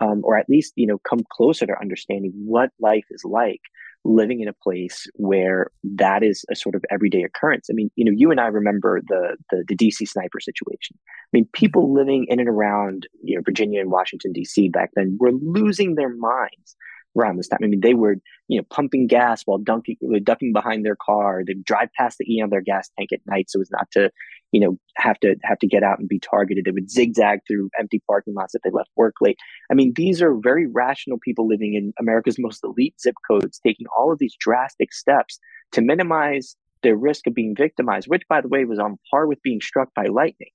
um, 0.00 0.22
or 0.24 0.36
at 0.36 0.48
least, 0.48 0.72
you 0.76 0.86
know, 0.86 0.98
come 0.98 1.20
closer 1.32 1.66
to 1.66 1.80
understanding 1.80 2.32
what 2.34 2.70
life 2.80 3.04
is 3.10 3.24
like 3.24 3.60
living 4.04 4.40
in 4.40 4.48
a 4.48 4.52
place 4.52 5.06
where 5.14 5.70
that 5.82 6.22
is 6.22 6.44
a 6.50 6.56
sort 6.56 6.74
of 6.74 6.84
everyday 6.90 7.22
occurrence. 7.22 7.68
I 7.70 7.72
mean, 7.72 7.90
you 7.96 8.04
know, 8.04 8.12
you 8.14 8.30
and 8.30 8.40
I 8.40 8.46
remember 8.46 9.00
the 9.06 9.36
the, 9.50 9.64
the 9.66 9.76
DC 9.76 10.06
sniper 10.06 10.40
situation. 10.40 10.96
I 10.98 11.28
mean, 11.32 11.48
people 11.52 11.92
living 11.92 12.26
in 12.28 12.38
and 12.38 12.48
around 12.48 13.06
you 13.22 13.36
know 13.36 13.42
Virginia 13.44 13.80
and 13.80 13.90
Washington 13.90 14.32
D.C. 14.32 14.68
back 14.68 14.90
then 14.94 15.16
were 15.18 15.32
losing 15.32 15.94
their 15.94 16.14
minds 16.14 16.76
around 17.16 17.36
this 17.36 17.48
time. 17.48 17.60
I 17.62 17.66
mean, 17.66 17.80
they 17.80 17.94
were, 17.94 18.16
you 18.48 18.58
know, 18.58 18.66
pumping 18.70 19.06
gas 19.06 19.42
while 19.44 19.58
dunking, 19.58 19.96
uh, 20.04 20.18
ducking 20.22 20.52
behind 20.52 20.84
their 20.84 20.96
car. 21.00 21.42
They'd 21.46 21.64
drive 21.64 21.88
past 21.96 22.18
the 22.18 22.32
E 22.32 22.42
on 22.42 22.50
their 22.50 22.60
gas 22.60 22.90
tank 22.98 23.10
at 23.12 23.20
night 23.26 23.50
so 23.50 23.60
as 23.60 23.70
not 23.70 23.90
to, 23.92 24.10
you 24.52 24.60
know, 24.60 24.78
have 24.96 25.18
to 25.20 25.36
have 25.42 25.58
to 25.60 25.66
get 25.66 25.82
out 25.82 25.98
and 25.98 26.08
be 26.08 26.18
targeted. 26.18 26.64
They 26.64 26.70
would 26.70 26.90
zigzag 26.90 27.40
through 27.46 27.70
empty 27.78 28.02
parking 28.08 28.34
lots 28.34 28.54
if 28.54 28.62
they 28.62 28.70
left 28.70 28.90
work 28.96 29.14
late. 29.20 29.38
I 29.70 29.74
mean, 29.74 29.92
these 29.94 30.20
are 30.22 30.34
very 30.34 30.66
rational 30.66 31.18
people 31.22 31.46
living 31.46 31.74
in 31.74 31.92
America's 31.98 32.38
most 32.38 32.62
elite 32.64 33.00
zip 33.00 33.14
codes, 33.28 33.60
taking 33.64 33.86
all 33.96 34.12
of 34.12 34.18
these 34.18 34.36
drastic 34.38 34.92
steps 34.92 35.38
to 35.72 35.80
minimize 35.80 36.56
their 36.82 36.96
risk 36.96 37.26
of 37.26 37.34
being 37.34 37.54
victimized, 37.56 38.08
which, 38.08 38.22
by 38.28 38.40
the 38.40 38.48
way, 38.48 38.64
was 38.64 38.78
on 38.78 38.98
par 39.10 39.26
with 39.26 39.42
being 39.42 39.60
struck 39.60 39.88
by 39.94 40.06
lightning. 40.06 40.50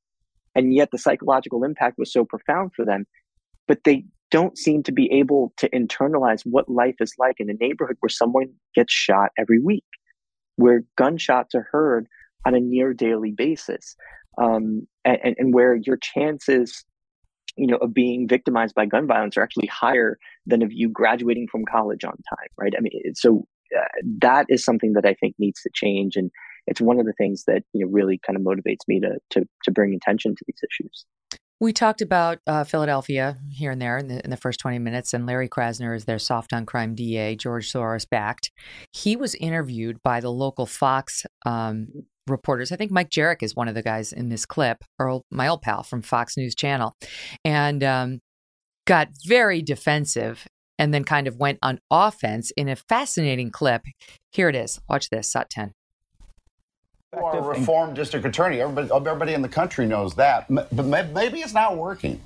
And 0.56 0.74
yet 0.74 0.90
the 0.92 0.98
psychological 0.98 1.64
impact 1.64 1.98
was 1.98 2.12
so 2.12 2.26
profound 2.26 2.72
for 2.76 2.86
them. 2.86 3.06
But 3.68 3.84
they 3.84 4.06
don't 4.32 4.58
seem 4.58 4.84
to 4.84 4.92
be 4.92 5.12
able 5.12 5.54
to 5.58 5.70
internalize 5.70 6.42
what 6.46 6.70
life 6.70 6.96
is 7.00 7.14
like 7.18 7.36
in 7.40 7.50
a 7.50 7.54
neighborhood 7.54 7.98
where 8.00 8.10
someone 8.10 8.48
gets 8.76 8.94
shot 8.94 9.32
every 9.38 9.60
week, 9.60 9.86
where 10.56 10.84
gunshots 10.98 11.56
are 11.56 11.68
heard 11.72 12.08
on 12.46 12.56
a 12.56 12.60
near 12.60 12.94
daily 12.94 13.32
basis, 13.32 13.96
um, 14.38 14.88
and, 15.06 15.36
and 15.38 15.54
where 15.54 15.76
your 15.76 15.98
chances 15.98 16.86
you 17.58 17.68
know 17.68 17.78
of 17.78 17.94
being 17.94 18.28
victimized 18.28 18.76
by 18.76 18.86
gun 18.86 19.08
violence 19.08 19.36
are 19.36 19.44
actually 19.44 19.68
higher 19.68 20.18
than 20.46 20.62
of 20.62 20.72
you 20.72 20.88
graduating 20.88 21.48
from 21.52 21.66
college 21.66 22.04
on 22.04 22.12
time 22.12 22.48
right? 22.58 22.74
I 22.78 22.82
mean 22.82 22.92
so 23.16 23.48
uh, 23.78 23.86
that 24.22 24.46
is 24.50 24.64
something 24.64 24.94
that 24.94 25.06
i 25.06 25.14
think 25.16 25.36
needs 25.40 25.62
to 25.62 25.70
change 25.74 26.16
and 26.16 26.32
it's 26.68 26.80
one 26.80 27.00
of 27.00 27.06
the 27.06 27.14
things 27.14 27.44
that 27.48 27.64
you 27.74 27.84
know 27.84 27.92
really 27.92 28.20
kind 28.26 28.38
of 28.38 28.44
motivates 28.44 28.88
me 28.88 29.00
to 29.00 29.18
to 29.32 29.48
to 29.64 29.72
bring 29.72 29.94
attention 29.94 30.36
to 30.36 30.46
these 30.48 30.62
issues 30.64 31.06
we 31.60 31.74
talked 31.74 32.02
about 32.02 32.40
uh, 32.48 32.64
Philadelphia 32.64 33.38
here 33.52 33.72
and 33.72 33.82
there 33.82 33.98
in 33.98 34.08
the, 34.08 34.24
in 34.24 34.30
the, 34.30 34.38
first 34.38 34.60
20 34.60 34.80
minutes, 34.80 35.14
and 35.14 35.26
Larry 35.26 35.50
Krasner 35.50 35.96
is 35.96 36.06
their 36.06 36.20
soft 36.20 36.54
on 36.54 36.66
crime 36.66 36.96
DA, 36.96 37.36
George 37.36 37.72
Soros 37.72 38.10
backed. 38.10 38.52
He 38.94 39.16
was 39.16 39.36
interviewed 39.36 40.02
by 40.02 40.22
the 40.22 40.32
local 40.32 40.66
Fox 40.66 41.26
um, 41.46 41.88
reporters. 42.28 42.72
I 42.72 42.78
think 42.78 42.92
Mike 42.92 43.10
Jerrick 43.10 43.44
is 43.44 43.56
one 43.56 43.68
of 43.68 43.76
the 43.76 43.82
guys 43.82 44.14
in 44.14 44.30
this 44.30 44.46
clip, 44.46 44.84
Earl, 45.00 45.24
my 45.32 45.48
old 45.48 45.62
pal 45.62 45.84
from 45.84 46.02
Fox 46.02 46.38
News 46.38 46.56
Channel, 46.56 46.94
and 47.44 47.84
um, 47.84 48.20
got 48.88 49.10
very 49.26 49.62
defensive 49.62 50.48
and 50.78 50.94
then 50.94 51.04
kind 51.04 51.28
of 51.28 51.38
went 51.38 51.60
on 51.62 51.80
offense 51.92 52.52
in 52.52 52.70
a 52.70 52.76
fascinating 52.76 53.52
clip. 53.52 53.82
Here 54.32 54.48
it 54.48 54.56
is. 54.56 54.80
Watch 54.88 55.10
this, 55.10 55.30
SOT 55.30 55.50
10. 55.50 55.74
You 57.16 57.26
are 57.26 57.40
a 57.40 57.42
reformed 57.42 57.96
district 57.96 58.24
attorney. 58.28 58.62
Everybody, 58.62 58.90
everybody 58.94 59.34
in 59.34 59.42
the 59.42 59.50
country 59.50 59.88
knows 59.88 60.14
that. 60.16 60.46
But 60.48 60.72
maybe 60.86 61.40
it's 61.40 61.54
not 61.54 61.76
working. 61.76 62.22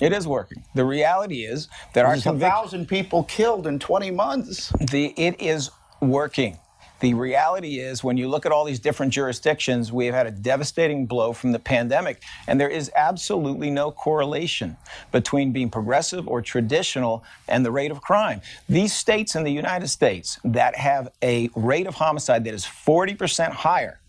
It 0.00 0.14
is 0.14 0.26
working. 0.26 0.62
The 0.74 0.84
reality 0.84 1.44
is 1.44 1.66
that 1.92 2.06
There's 2.06 2.26
our 2.26 2.32
convic- 2.32 2.36
a 2.36 2.40
thousand 2.50 2.86
people 2.88 3.24
killed 3.24 3.66
in 3.66 3.78
20 3.78 4.10
months. 4.12 4.72
The 4.80 5.12
it 5.18 5.38
is 5.42 5.70
working. 6.00 6.56
The 7.00 7.14
reality 7.14 7.78
is, 7.78 8.02
when 8.02 8.16
you 8.16 8.28
look 8.28 8.44
at 8.44 8.52
all 8.52 8.64
these 8.64 8.80
different 8.80 9.12
jurisdictions, 9.12 9.92
we 9.92 10.06
have 10.06 10.14
had 10.14 10.26
a 10.26 10.30
devastating 10.30 11.06
blow 11.06 11.32
from 11.32 11.52
the 11.52 11.58
pandemic, 11.58 12.22
and 12.46 12.60
there 12.60 12.68
is 12.68 12.90
absolutely 12.96 13.70
no 13.70 13.92
correlation 13.92 14.76
between 15.12 15.52
being 15.52 15.70
progressive 15.70 16.26
or 16.26 16.42
traditional 16.42 17.22
and 17.46 17.64
the 17.64 17.70
rate 17.70 17.90
of 17.90 18.00
crime. 18.00 18.40
These 18.68 18.92
states 18.92 19.36
in 19.36 19.44
the 19.44 19.52
United 19.52 19.88
States 19.88 20.40
that 20.44 20.74
have 20.76 21.12
a 21.22 21.50
rate 21.54 21.86
of 21.86 21.94
homicide 21.94 22.44
that 22.44 22.54
is 22.54 22.64
40% 22.64 23.50
higher 23.52 24.00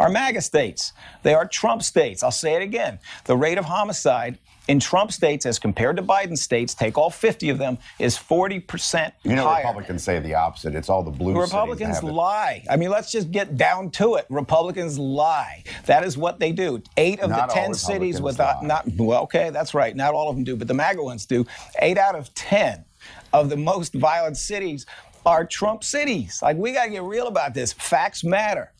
are 0.00 0.08
MAGA 0.08 0.40
states. 0.40 0.92
They 1.22 1.34
are 1.34 1.46
Trump 1.46 1.82
states. 1.82 2.24
I'll 2.24 2.32
say 2.32 2.54
it 2.54 2.62
again. 2.62 2.98
The 3.24 3.36
rate 3.36 3.58
of 3.58 3.66
homicide 3.66 4.38
in 4.68 4.78
Trump 4.78 5.12
states 5.12 5.44
as 5.44 5.58
compared 5.58 5.96
to 5.96 6.02
Biden 6.02 6.38
states, 6.38 6.74
take 6.74 6.96
all 6.96 7.10
50 7.10 7.50
of 7.50 7.58
them, 7.58 7.78
is 7.98 8.16
40% 8.16 9.12
You 9.24 9.34
know, 9.34 9.44
higher. 9.44 9.62
Republicans 9.62 10.04
say 10.04 10.20
the 10.20 10.34
opposite. 10.34 10.74
It's 10.74 10.88
all 10.88 11.02
the 11.02 11.10
blue 11.10 11.38
Republicans 11.38 12.02
lie. 12.02 12.64
I 12.70 12.76
mean, 12.76 12.90
let's 12.90 13.10
just 13.10 13.30
get 13.30 13.56
down 13.56 13.90
to 13.92 14.14
it. 14.14 14.26
Republicans 14.30 14.98
lie. 14.98 15.64
That 15.86 16.04
is 16.04 16.16
what 16.16 16.38
they 16.38 16.52
do. 16.52 16.82
Eight 16.96 17.20
of 17.20 17.30
not 17.30 17.48
the 17.48 17.54
10 17.54 17.74
cities 17.74 18.20
without, 18.20 18.64
not, 18.64 18.86
well, 18.96 19.22
okay, 19.24 19.50
that's 19.50 19.74
right. 19.74 19.94
Not 19.96 20.14
all 20.14 20.28
of 20.28 20.36
them 20.36 20.44
do, 20.44 20.56
but 20.56 20.68
the 20.68 20.74
MAGA 20.74 21.02
ones 21.02 21.26
do. 21.26 21.44
Eight 21.80 21.98
out 21.98 22.14
of 22.14 22.32
10 22.34 22.84
of 23.32 23.50
the 23.50 23.56
most 23.56 23.94
violent 23.94 24.36
cities 24.36 24.86
are 25.26 25.44
Trump 25.44 25.82
cities. 25.82 26.40
Like, 26.42 26.56
we 26.56 26.72
got 26.72 26.84
to 26.84 26.90
get 26.90 27.02
real 27.02 27.26
about 27.26 27.54
this. 27.54 27.72
Facts 27.72 28.22
matter. 28.22 28.72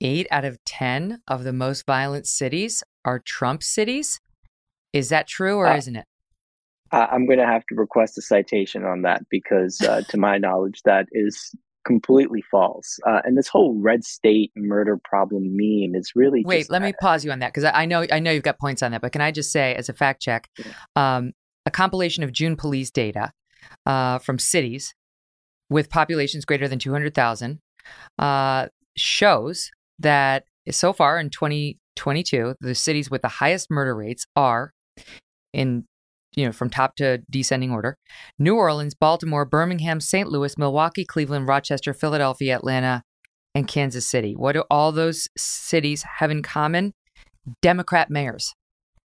Eight 0.00 0.26
out 0.30 0.44
of 0.44 0.62
10 0.64 1.22
of 1.26 1.44
the 1.44 1.52
most 1.52 1.86
violent 1.86 2.26
cities 2.26 2.82
are 3.04 3.18
Trump 3.18 3.62
cities. 3.62 4.20
Is 4.92 5.08
that 5.08 5.26
true 5.26 5.56
or 5.56 5.66
uh, 5.66 5.76
isn't 5.76 5.96
it? 5.96 6.06
I'm 6.92 7.26
going 7.26 7.38
to 7.38 7.46
have 7.46 7.66
to 7.66 7.74
request 7.74 8.16
a 8.18 8.22
citation 8.22 8.84
on 8.84 9.02
that 9.02 9.22
because, 9.28 9.80
uh, 9.80 10.02
to 10.08 10.16
my 10.16 10.38
knowledge, 10.38 10.82
that 10.84 11.06
is 11.12 11.52
completely 11.84 12.42
false. 12.50 12.98
Uh, 13.06 13.20
and 13.24 13.36
this 13.36 13.48
whole 13.48 13.74
red 13.74 14.04
state 14.04 14.52
murder 14.56 14.98
problem 15.02 15.56
meme 15.56 15.94
is 15.94 16.12
really. 16.14 16.44
Wait, 16.44 16.70
let 16.70 16.82
me 16.82 16.92
pause 17.00 17.24
you 17.24 17.32
on 17.32 17.40
that 17.40 17.52
because 17.52 17.64
I 17.64 17.84
know 17.86 18.06
I 18.12 18.20
know 18.20 18.30
you've 18.30 18.42
got 18.42 18.58
points 18.58 18.82
on 18.82 18.92
that, 18.92 19.00
but 19.00 19.12
can 19.12 19.20
I 19.20 19.30
just 19.30 19.50
say, 19.50 19.74
as 19.74 19.88
a 19.88 19.92
fact 19.92 20.22
check, 20.22 20.48
um, 20.96 21.32
a 21.66 21.70
compilation 21.70 22.22
of 22.22 22.32
June 22.32 22.56
police 22.56 22.90
data 22.90 23.32
uh, 23.86 24.18
from 24.18 24.38
cities 24.38 24.94
with 25.70 25.90
populations 25.90 26.44
greater 26.44 26.68
than 26.68 26.78
200,000 26.78 27.58
uh, 28.18 28.66
shows 28.96 29.70
that 29.98 30.44
so 30.70 30.92
far 30.92 31.18
in 31.18 31.30
2022, 31.96 32.54
the 32.60 32.74
cities 32.74 33.10
with 33.10 33.22
the 33.22 33.28
highest 33.28 33.70
murder 33.70 33.94
rates 33.94 34.26
are 34.36 34.72
in 35.52 35.84
you 36.36 36.44
know 36.44 36.52
from 36.52 36.68
top 36.68 36.96
to 36.96 37.18
descending 37.30 37.70
order 37.70 37.96
new 38.40 38.56
orleans 38.56 38.92
baltimore 38.92 39.44
birmingham 39.44 40.00
st 40.00 40.28
louis 40.28 40.58
milwaukee 40.58 41.04
cleveland 41.04 41.46
rochester 41.46 41.94
philadelphia 41.94 42.56
atlanta 42.56 43.04
and 43.54 43.68
kansas 43.68 44.06
city. 44.06 44.34
What 44.34 44.52
do 44.52 44.64
all 44.70 44.92
those 44.92 45.28
cities 45.36 46.04
have 46.18 46.30
in 46.30 46.42
common? 46.42 46.92
Democrat 47.62 48.10
mayors. 48.10 48.54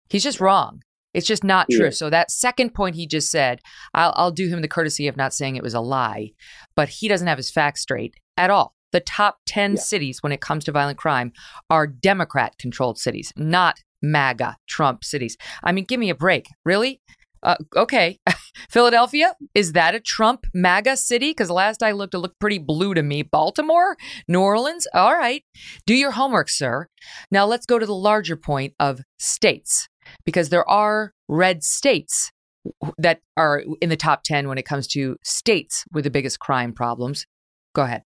He's 0.09 0.23
just 0.23 0.41
wrong. 0.41 0.83
It's 1.15 1.27
just 1.27 1.45
not 1.45 1.67
true. 1.71 1.91
So 1.91 2.11
that 2.11 2.31
second 2.31 2.75
point 2.75 2.95
he 2.95 3.07
just 3.07 3.31
said 3.31 3.61
I'll, 3.95 4.13
I'll 4.17 4.31
do 4.31 4.49
him 4.49 4.63
the 4.63 4.69
courtesy 4.69 5.09
of 5.09 5.17
not 5.17 5.35
saying 5.35 5.57
it 5.57 5.63
was 5.63 5.75
a 5.75 5.81
lie 5.81 6.31
but 6.77 6.89
he 6.89 7.09
doesn't 7.09 7.27
have 7.27 7.39
his 7.39 7.51
facts 7.51 7.83
straight 7.83 8.15
at 8.37 8.51
all 8.51 8.75
the 8.93 9.01
top 9.01 9.39
10 9.47 9.73
yeah. 9.73 9.81
cities 9.81 10.23
when 10.23 10.33
it 10.33 10.41
comes 10.41 10.65
to 10.65 10.73
violent 10.73 10.99
crime 10.99 11.33
are 11.71 11.87
Democrat 11.87 12.57
controlled 12.59 12.99
cities, 12.99 13.33
not 13.37 13.79
MAGA 14.03 14.57
Trump 14.67 15.05
cities. 15.05 15.37
I 15.63 15.73
mean, 15.73 15.85
give 15.85 16.01
me 16.01 16.11
a 16.11 16.15
break. 16.15 16.49
Really? 16.65 17.01
Uh, 17.43 17.57
okay. 17.77 18.19
Philadelphia, 18.71 19.35
is 19.55 19.73
that 19.73 19.95
a 19.95 20.01
Trump 20.01 20.47
MAGA 20.55 20.97
city? 20.97 21.31
Because 21.31 21.51
last 21.51 21.83
I 21.83 21.93
looked, 21.93 22.15
it 22.15 22.19
looked 22.19 22.41
pretty 22.41 22.59
blue 22.59 22.95
to 22.95 23.03
me. 23.03 23.23
Baltimore, 23.23 23.97
New 24.27 24.41
Orleans, 24.41 24.87
all 24.95 25.15
right. 25.15 25.45
Do 25.87 25.95
your 25.95 26.13
homework, 26.13 26.49
sir. 26.49 26.89
Now 27.31 27.47
let's 27.47 27.67
go 27.67 27.79
to 27.79 27.87
the 27.87 27.95
larger 27.95 28.37
point 28.37 28.75
of 28.81 29.01
states, 29.19 29.89
because 30.25 30.49
there 30.49 30.69
are 30.69 31.13
red 31.29 31.63
states 31.63 32.33
that 32.99 33.21
are 33.37 33.63
in 33.81 33.89
the 33.89 33.97
top 33.97 34.23
10 34.25 34.49
when 34.49 34.59
it 34.59 34.65
comes 34.65 34.87
to 34.89 35.17
states 35.23 35.85
with 35.93 36.05
the 36.05 36.11
biggest 36.11 36.39
crime 36.39 36.73
problems. 36.73 37.27
Go 37.75 37.83
ahead. 37.83 38.03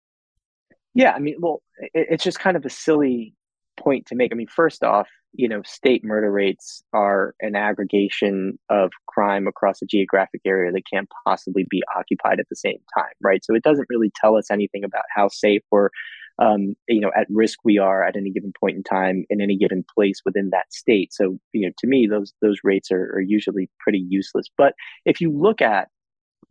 Yeah, 0.94 1.12
I 1.12 1.18
mean, 1.18 1.36
well, 1.40 1.62
it, 1.78 2.08
it's 2.10 2.24
just 2.24 2.38
kind 2.38 2.56
of 2.56 2.64
a 2.64 2.70
silly 2.70 3.34
point 3.78 4.06
to 4.06 4.14
make. 4.14 4.32
I 4.32 4.34
mean, 4.34 4.48
first 4.48 4.84
off, 4.84 5.08
you 5.32 5.48
know, 5.48 5.62
state 5.64 6.04
murder 6.04 6.30
rates 6.30 6.82
are 6.92 7.34
an 7.40 7.56
aggregation 7.56 8.58
of 8.68 8.90
crime 9.08 9.46
across 9.46 9.80
a 9.80 9.86
geographic 9.86 10.42
area 10.44 10.70
that 10.72 10.82
can't 10.92 11.08
possibly 11.26 11.66
be 11.70 11.82
occupied 11.96 12.38
at 12.38 12.46
the 12.50 12.56
same 12.56 12.78
time, 12.96 13.12
right? 13.22 13.42
So 13.42 13.54
it 13.54 13.62
doesn't 13.62 13.88
really 13.88 14.12
tell 14.20 14.36
us 14.36 14.50
anything 14.50 14.84
about 14.84 15.04
how 15.14 15.28
safe 15.28 15.62
or, 15.70 15.90
um, 16.38 16.74
you 16.86 17.00
know, 17.00 17.10
at 17.16 17.26
risk 17.30 17.60
we 17.64 17.78
are 17.78 18.04
at 18.04 18.16
any 18.16 18.30
given 18.30 18.52
point 18.60 18.76
in 18.76 18.82
time 18.82 19.24
in 19.30 19.40
any 19.40 19.56
given 19.56 19.84
place 19.94 20.20
within 20.24 20.50
that 20.50 20.70
state. 20.70 21.14
So, 21.14 21.38
you 21.52 21.66
know, 21.66 21.72
to 21.78 21.86
me, 21.86 22.06
those 22.06 22.34
those 22.42 22.58
rates 22.62 22.90
are, 22.90 23.14
are 23.14 23.20
usually 23.20 23.70
pretty 23.80 24.04
useless. 24.06 24.48
But 24.58 24.74
if 25.06 25.20
you 25.20 25.32
look 25.32 25.62
at 25.62 25.88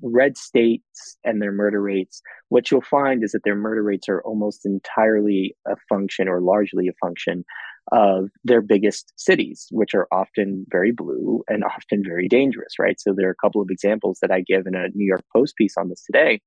red 0.01 0.37
states 0.37 1.17
and 1.23 1.41
their 1.41 1.51
murder 1.51 1.81
rates, 1.81 2.21
what 2.49 2.69
you'll 2.69 2.81
find 2.81 3.23
is 3.23 3.31
that 3.31 3.43
their 3.43 3.55
murder 3.55 3.83
rates 3.83 4.09
are 4.09 4.21
almost 4.21 4.65
entirely 4.65 5.55
a 5.67 5.75
function 5.89 6.27
or 6.27 6.41
largely 6.41 6.87
a 6.87 6.93
function 7.05 7.45
of 7.91 8.29
their 8.43 8.61
biggest 8.61 9.11
cities, 9.15 9.67
which 9.71 9.93
are 9.93 10.07
often 10.11 10.65
very 10.69 10.91
blue 10.91 11.43
and 11.47 11.63
often 11.63 12.03
very 12.03 12.27
dangerous, 12.27 12.79
right? 12.79 12.99
So 12.99 13.13
there 13.13 13.27
are 13.27 13.31
a 13.31 13.43
couple 13.43 13.61
of 13.61 13.69
examples 13.69 14.19
that 14.21 14.31
I 14.31 14.41
give 14.41 14.67
in 14.67 14.75
a 14.75 14.89
New 14.93 15.05
York 15.05 15.23
Post 15.35 15.55
piece 15.55 15.75
on 15.77 15.89
this 15.89 16.03
today. 16.03 16.41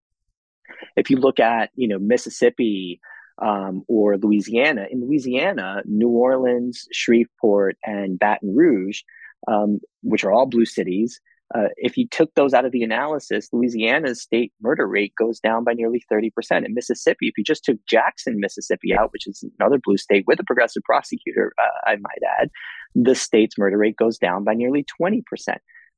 If 0.96 1.10
you 1.10 1.16
look 1.18 1.40
at, 1.40 1.70
you 1.74 1.88
know, 1.88 1.98
Mississippi 1.98 3.00
um, 3.42 3.82
or 3.88 4.16
Louisiana, 4.16 4.86
in 4.90 5.00
Louisiana, 5.00 5.82
New 5.84 6.08
Orleans, 6.08 6.86
Shreveport, 6.92 7.76
and 7.84 8.18
Baton 8.18 8.54
Rouge, 8.54 9.02
um, 9.48 9.80
which 10.02 10.24
are 10.24 10.32
all 10.32 10.46
blue 10.46 10.64
cities, 10.64 11.20
uh, 11.54 11.68
if 11.76 11.96
you 11.96 12.08
took 12.08 12.34
those 12.34 12.54
out 12.54 12.64
of 12.64 12.72
the 12.72 12.82
analysis, 12.82 13.48
Louisiana's 13.52 14.22
state 14.22 14.52
murder 14.62 14.86
rate 14.88 15.12
goes 15.16 15.38
down 15.40 15.62
by 15.62 15.72
nearly 15.74 16.02
30%. 16.10 16.30
In 16.64 16.74
Mississippi, 16.74 17.28
if 17.28 17.36
you 17.36 17.44
just 17.44 17.64
took 17.64 17.76
Jackson, 17.86 18.40
Mississippi 18.40 18.94
out, 18.94 19.12
which 19.12 19.26
is 19.26 19.44
another 19.58 19.78
blue 19.82 19.98
state 19.98 20.24
with 20.26 20.40
a 20.40 20.44
progressive 20.44 20.82
prosecutor, 20.84 21.52
uh, 21.62 21.90
I 21.90 21.96
might 21.96 22.40
add, 22.40 22.50
the 22.94 23.14
state's 23.14 23.58
murder 23.58 23.76
rate 23.76 23.96
goes 23.96 24.18
down 24.18 24.44
by 24.44 24.54
nearly 24.54 24.84
20%. 25.00 25.22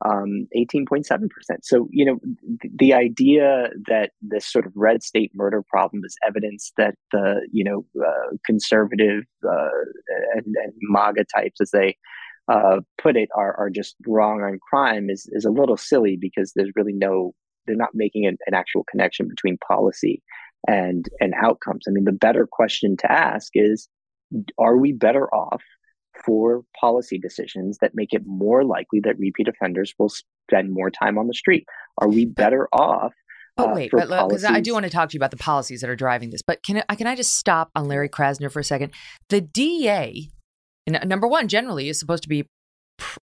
Um, 0.04 0.46
18.7%. 0.54 1.30
So, 1.62 1.88
you 1.90 2.04
know, 2.04 2.18
th- 2.60 2.74
the 2.78 2.92
idea 2.92 3.70
that 3.86 4.10
this 4.20 4.46
sort 4.46 4.66
of 4.66 4.72
red 4.76 5.02
state 5.02 5.32
murder 5.34 5.62
problem 5.66 6.02
is 6.04 6.14
evidence 6.26 6.70
that 6.76 6.96
the, 7.12 7.48
you 7.50 7.64
know, 7.64 7.86
uh, 7.98 8.36
conservative 8.44 9.24
uh, 9.42 9.68
and, 10.34 10.44
and 10.44 10.74
MAGA 10.82 11.24
types, 11.34 11.62
as 11.62 11.70
they 11.70 11.96
uh, 12.48 12.80
put 13.00 13.16
it 13.16 13.28
are, 13.36 13.56
are 13.58 13.70
just 13.70 13.96
wrong 14.06 14.42
on 14.42 14.58
crime 14.70 15.10
is, 15.10 15.28
is 15.32 15.44
a 15.44 15.50
little 15.50 15.76
silly 15.76 16.16
because 16.20 16.52
there's 16.54 16.72
really 16.76 16.92
no, 16.92 17.32
they're 17.66 17.76
not 17.76 17.90
making 17.94 18.26
an, 18.26 18.36
an 18.46 18.54
actual 18.54 18.84
connection 18.90 19.28
between 19.28 19.58
policy 19.66 20.22
and, 20.68 21.06
and 21.20 21.34
outcomes. 21.42 21.84
I 21.88 21.92
mean, 21.92 22.04
the 22.04 22.12
better 22.12 22.46
question 22.50 22.96
to 22.98 23.10
ask 23.10 23.50
is, 23.54 23.88
are 24.58 24.76
we 24.76 24.92
better 24.92 25.32
off 25.34 25.62
for 26.24 26.62
policy 26.80 27.18
decisions 27.18 27.78
that 27.80 27.92
make 27.94 28.12
it 28.12 28.22
more 28.26 28.64
likely 28.64 29.00
that 29.04 29.18
repeat 29.18 29.48
offenders 29.48 29.92
will 29.98 30.08
spend 30.08 30.72
more 30.72 30.90
time 30.90 31.18
on 31.18 31.26
the 31.26 31.34
street? 31.34 31.64
Are 32.00 32.08
we 32.08 32.26
better 32.26 32.68
off 32.72 33.12
Oh 33.58 33.74
wait, 33.74 33.92
uh, 33.94 34.04
but 34.06 34.28
because 34.28 34.44
I 34.44 34.60
do 34.60 34.74
want 34.74 34.84
to 34.84 34.90
talk 34.90 35.08
to 35.08 35.14
you 35.14 35.18
about 35.18 35.30
the 35.30 35.38
policies 35.38 35.80
that 35.80 35.88
are 35.88 35.96
driving 35.96 36.28
this. 36.28 36.42
But 36.42 36.62
can 36.62 36.82
I, 36.90 36.94
can 36.94 37.06
I 37.06 37.16
just 37.16 37.36
stop 37.36 37.70
on 37.74 37.88
Larry 37.88 38.08
Krasner 38.08 38.52
for 38.52 38.60
a 38.60 38.64
second? 38.64 38.92
The 39.30 39.40
DA 39.40 40.28
and 40.86 41.08
number 41.08 41.26
one, 41.26 41.48
generally, 41.48 41.88
is 41.88 41.98
supposed 41.98 42.22
to 42.22 42.28
be 42.28 42.48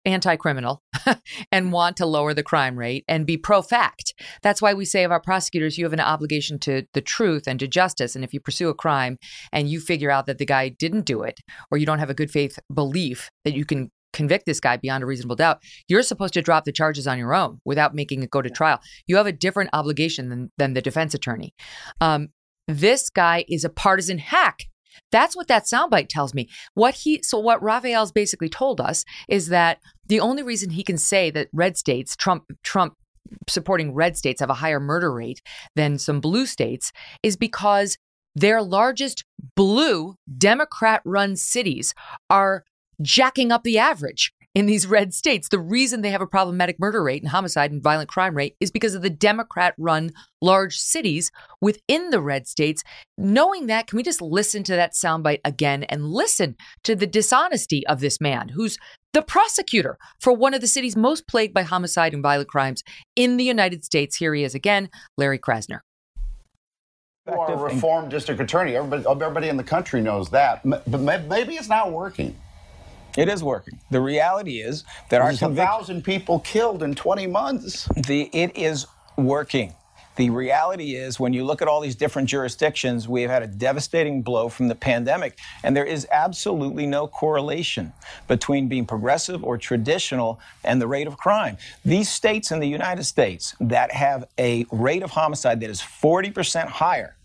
anti 0.04 0.36
criminal 0.36 0.82
and 1.52 1.72
want 1.72 1.96
to 1.96 2.06
lower 2.06 2.34
the 2.34 2.42
crime 2.42 2.78
rate 2.78 3.04
and 3.08 3.26
be 3.26 3.36
pro 3.36 3.62
fact. 3.62 4.14
That's 4.42 4.60
why 4.60 4.74
we 4.74 4.84
say 4.84 5.04
of 5.04 5.10
our 5.10 5.20
prosecutors, 5.20 5.78
you 5.78 5.84
have 5.84 5.92
an 5.92 6.00
obligation 6.00 6.58
to 6.60 6.84
the 6.94 7.00
truth 7.00 7.44
and 7.46 7.58
to 7.60 7.68
justice. 7.68 8.14
And 8.14 8.24
if 8.24 8.34
you 8.34 8.40
pursue 8.40 8.68
a 8.68 8.74
crime 8.74 9.18
and 9.52 9.68
you 9.68 9.80
figure 9.80 10.10
out 10.10 10.26
that 10.26 10.38
the 10.38 10.46
guy 10.46 10.68
didn't 10.68 11.06
do 11.06 11.22
it, 11.22 11.40
or 11.70 11.78
you 11.78 11.86
don't 11.86 11.98
have 11.98 12.10
a 12.10 12.14
good 12.14 12.30
faith 12.30 12.58
belief 12.72 13.30
that 13.44 13.54
you 13.54 13.64
can 13.64 13.90
convict 14.12 14.44
this 14.44 14.60
guy 14.60 14.76
beyond 14.76 15.02
a 15.02 15.06
reasonable 15.06 15.36
doubt, 15.36 15.62
you're 15.88 16.02
supposed 16.02 16.34
to 16.34 16.42
drop 16.42 16.64
the 16.64 16.72
charges 16.72 17.06
on 17.06 17.18
your 17.18 17.34
own 17.34 17.58
without 17.64 17.94
making 17.94 18.22
it 18.22 18.30
go 18.30 18.42
to 18.42 18.50
trial. 18.50 18.80
You 19.06 19.16
have 19.16 19.26
a 19.26 19.32
different 19.32 19.70
obligation 19.72 20.28
than, 20.28 20.50
than 20.58 20.74
the 20.74 20.82
defense 20.82 21.14
attorney. 21.14 21.54
Um, 22.00 22.28
this 22.68 23.10
guy 23.10 23.44
is 23.48 23.64
a 23.64 23.70
partisan 23.70 24.18
hack. 24.18 24.66
That's 25.10 25.36
what 25.36 25.48
that 25.48 25.64
soundbite 25.64 26.08
tells 26.08 26.34
me. 26.34 26.48
What 26.74 26.94
he 26.94 27.22
so 27.22 27.38
what 27.38 27.62
Rafael's 27.62 28.12
basically 28.12 28.48
told 28.48 28.80
us 28.80 29.04
is 29.28 29.48
that 29.48 29.78
the 30.06 30.20
only 30.20 30.42
reason 30.42 30.70
he 30.70 30.82
can 30.82 30.98
say 30.98 31.30
that 31.30 31.48
red 31.52 31.76
states, 31.76 32.16
Trump 32.16 32.44
Trump 32.62 32.94
supporting 33.48 33.94
red 33.94 34.16
states 34.16 34.40
have 34.40 34.50
a 34.50 34.54
higher 34.54 34.80
murder 34.80 35.12
rate 35.12 35.40
than 35.74 35.98
some 35.98 36.20
blue 36.20 36.46
states 36.46 36.92
is 37.22 37.36
because 37.36 37.96
their 38.34 38.62
largest 38.62 39.24
blue 39.56 40.16
Democrat 40.38 41.02
run 41.04 41.36
cities 41.36 41.94
are 42.30 42.64
jacking 43.00 43.50
up 43.50 43.62
the 43.62 43.78
average 43.78 44.32
in 44.54 44.66
these 44.66 44.86
red 44.86 45.14
states. 45.14 45.48
The 45.48 45.58
reason 45.58 46.02
they 46.02 46.10
have 46.10 46.20
a 46.20 46.26
problematic 46.26 46.78
murder 46.78 47.02
rate 47.02 47.22
and 47.22 47.30
homicide 47.30 47.72
and 47.72 47.82
violent 47.82 48.08
crime 48.08 48.36
rate 48.36 48.56
is 48.60 48.70
because 48.70 48.94
of 48.94 49.02
the 49.02 49.10
Democrat 49.10 49.74
run 49.78 50.10
large 50.40 50.76
cities 50.78 51.30
within 51.60 52.10
the 52.10 52.20
red 52.20 52.46
states. 52.46 52.82
Knowing 53.16 53.66
that, 53.66 53.86
can 53.86 53.96
we 53.96 54.02
just 54.02 54.20
listen 54.20 54.62
to 54.64 54.76
that 54.76 54.92
soundbite 54.92 55.40
again 55.44 55.84
and 55.84 56.06
listen 56.06 56.56
to 56.84 56.94
the 56.94 57.06
dishonesty 57.06 57.86
of 57.86 58.00
this 58.00 58.20
man 58.20 58.50
who's 58.50 58.78
the 59.12 59.22
prosecutor 59.22 59.98
for 60.20 60.32
one 60.32 60.54
of 60.54 60.60
the 60.60 60.66
cities 60.66 60.96
most 60.96 61.26
plagued 61.26 61.54
by 61.54 61.62
homicide 61.62 62.14
and 62.14 62.22
violent 62.22 62.48
crimes 62.48 62.82
in 63.16 63.36
the 63.36 63.44
United 63.44 63.84
States? 63.84 64.16
Here 64.16 64.34
he 64.34 64.44
is 64.44 64.54
again, 64.54 64.90
Larry 65.16 65.38
Krasner. 65.38 65.80
You 67.26 67.34
are 67.34 67.52
a 67.52 67.56
reformed 67.56 68.10
district 68.10 68.40
attorney. 68.40 68.74
Everybody, 68.74 69.04
everybody 69.08 69.48
in 69.48 69.56
the 69.56 69.62
country 69.62 70.00
knows 70.00 70.28
that. 70.30 70.60
But 70.64 70.86
maybe 70.88 71.54
it's 71.54 71.68
not 71.68 71.92
working. 71.92 72.36
It 73.16 73.28
is 73.28 73.44
working. 73.44 73.78
The 73.90 74.00
reality 74.00 74.60
is 74.60 74.84
that 75.10 75.20
There's 75.22 75.42
our 75.42 75.50
convic- 75.50 75.56
thousand 75.56 76.02
people 76.02 76.40
killed 76.40 76.82
in 76.82 76.94
20 76.94 77.26
months. 77.26 77.88
The 77.94 78.30
it 78.32 78.56
is 78.56 78.86
working. 79.16 79.74
The 80.16 80.28
reality 80.28 80.94
is, 80.94 81.18
when 81.18 81.32
you 81.32 81.42
look 81.42 81.62
at 81.62 81.68
all 81.68 81.80
these 81.80 81.94
different 81.96 82.28
jurisdictions, 82.28 83.08
we 83.08 83.22
have 83.22 83.30
had 83.30 83.42
a 83.42 83.46
devastating 83.46 84.20
blow 84.20 84.50
from 84.50 84.68
the 84.68 84.74
pandemic, 84.74 85.38
and 85.62 85.74
there 85.74 85.86
is 85.86 86.06
absolutely 86.12 86.84
no 86.84 87.06
correlation 87.06 87.94
between 88.28 88.68
being 88.68 88.84
progressive 88.84 89.42
or 89.42 89.56
traditional 89.56 90.38
and 90.64 90.82
the 90.82 90.86
rate 90.86 91.06
of 91.06 91.16
crime. 91.16 91.56
These 91.82 92.10
states 92.10 92.50
in 92.50 92.60
the 92.60 92.68
United 92.68 93.04
States 93.04 93.56
that 93.58 93.90
have 93.92 94.26
a 94.38 94.66
rate 94.70 95.02
of 95.02 95.12
homicide 95.12 95.60
that 95.60 95.70
is 95.70 95.80
40% 95.80 96.66
higher 96.66 97.16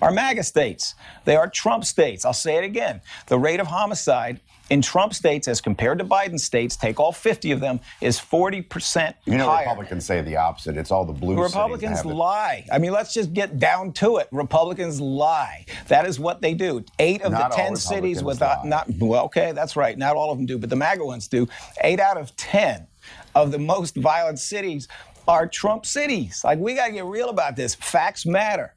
are 0.00 0.10
MAGA 0.10 0.42
states. 0.42 0.96
They 1.24 1.36
are 1.36 1.48
Trump 1.48 1.84
states. 1.84 2.24
I'll 2.24 2.32
say 2.32 2.56
it 2.56 2.64
again. 2.64 3.02
The 3.28 3.38
rate 3.38 3.60
of 3.60 3.68
homicide 3.68 4.40
in 4.72 4.80
Trump 4.80 5.12
states 5.12 5.48
as 5.48 5.60
compared 5.60 5.98
to 5.98 6.04
Biden 6.04 6.40
states, 6.40 6.76
take 6.76 6.98
all 6.98 7.12
50 7.12 7.52
of 7.52 7.60
them, 7.60 7.78
is 8.00 8.18
40% 8.18 9.14
You 9.26 9.36
know, 9.36 9.44
higher. 9.44 9.66
Republicans 9.66 10.06
say 10.06 10.22
the 10.22 10.36
opposite. 10.36 10.78
It's 10.78 10.90
all 10.90 11.04
the 11.04 11.12
blue 11.12 11.40
Republicans 11.40 12.06
lie. 12.06 12.64
I 12.72 12.78
mean, 12.78 12.92
let's 12.92 13.12
just 13.12 13.34
get 13.34 13.58
down 13.58 13.92
to 13.94 14.16
it. 14.16 14.28
Republicans 14.32 14.98
lie. 14.98 15.66
That 15.88 16.06
is 16.06 16.18
what 16.18 16.40
they 16.40 16.54
do. 16.54 16.82
Eight 16.98 17.20
of 17.20 17.32
not 17.32 17.50
the 17.50 17.56
10 17.56 17.76
cities 17.76 18.24
without, 18.24 18.64
not, 18.66 18.88
well, 18.98 19.26
okay, 19.26 19.52
that's 19.52 19.76
right. 19.76 19.98
Not 19.98 20.16
all 20.16 20.32
of 20.32 20.38
them 20.38 20.46
do, 20.46 20.56
but 20.56 20.70
the 20.70 20.76
MAGA 20.76 21.04
ones 21.04 21.28
do. 21.28 21.46
Eight 21.82 22.00
out 22.00 22.16
of 22.16 22.34
10 22.36 22.86
of 23.34 23.52
the 23.52 23.58
most 23.58 23.94
violent 23.94 24.38
cities 24.38 24.88
are 25.28 25.46
Trump 25.46 25.84
cities. 25.84 26.40
Like, 26.44 26.58
we 26.58 26.74
got 26.74 26.86
to 26.86 26.92
get 26.92 27.04
real 27.04 27.28
about 27.28 27.56
this. 27.56 27.74
Facts 27.74 28.24
matter. 28.24 28.74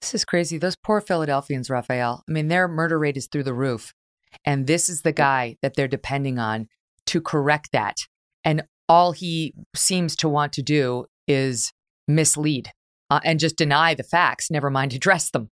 This 0.00 0.14
is 0.14 0.24
crazy. 0.24 0.56
Those 0.56 0.76
poor 0.76 1.00
Philadelphians, 1.00 1.68
Rafael. 1.68 2.22
I 2.28 2.32
mean, 2.32 2.46
their 2.46 2.68
murder 2.68 2.96
rate 2.96 3.16
is 3.16 3.26
through 3.26 3.42
the 3.42 3.52
roof. 3.52 3.92
And 4.44 4.66
this 4.66 4.88
is 4.88 5.02
the 5.02 5.12
guy 5.12 5.56
that 5.62 5.74
they're 5.74 5.88
depending 5.88 6.38
on 6.38 6.68
to 7.06 7.20
correct 7.20 7.70
that. 7.72 7.96
And 8.44 8.64
all 8.88 9.12
he 9.12 9.54
seems 9.74 10.16
to 10.16 10.28
want 10.28 10.52
to 10.54 10.62
do 10.62 11.06
is 11.26 11.72
mislead 12.06 12.70
uh, 13.10 13.20
and 13.24 13.40
just 13.40 13.56
deny 13.56 13.94
the 13.94 14.02
facts, 14.02 14.50
never 14.50 14.70
mind 14.70 14.92
address 14.92 15.30
them. 15.30 15.50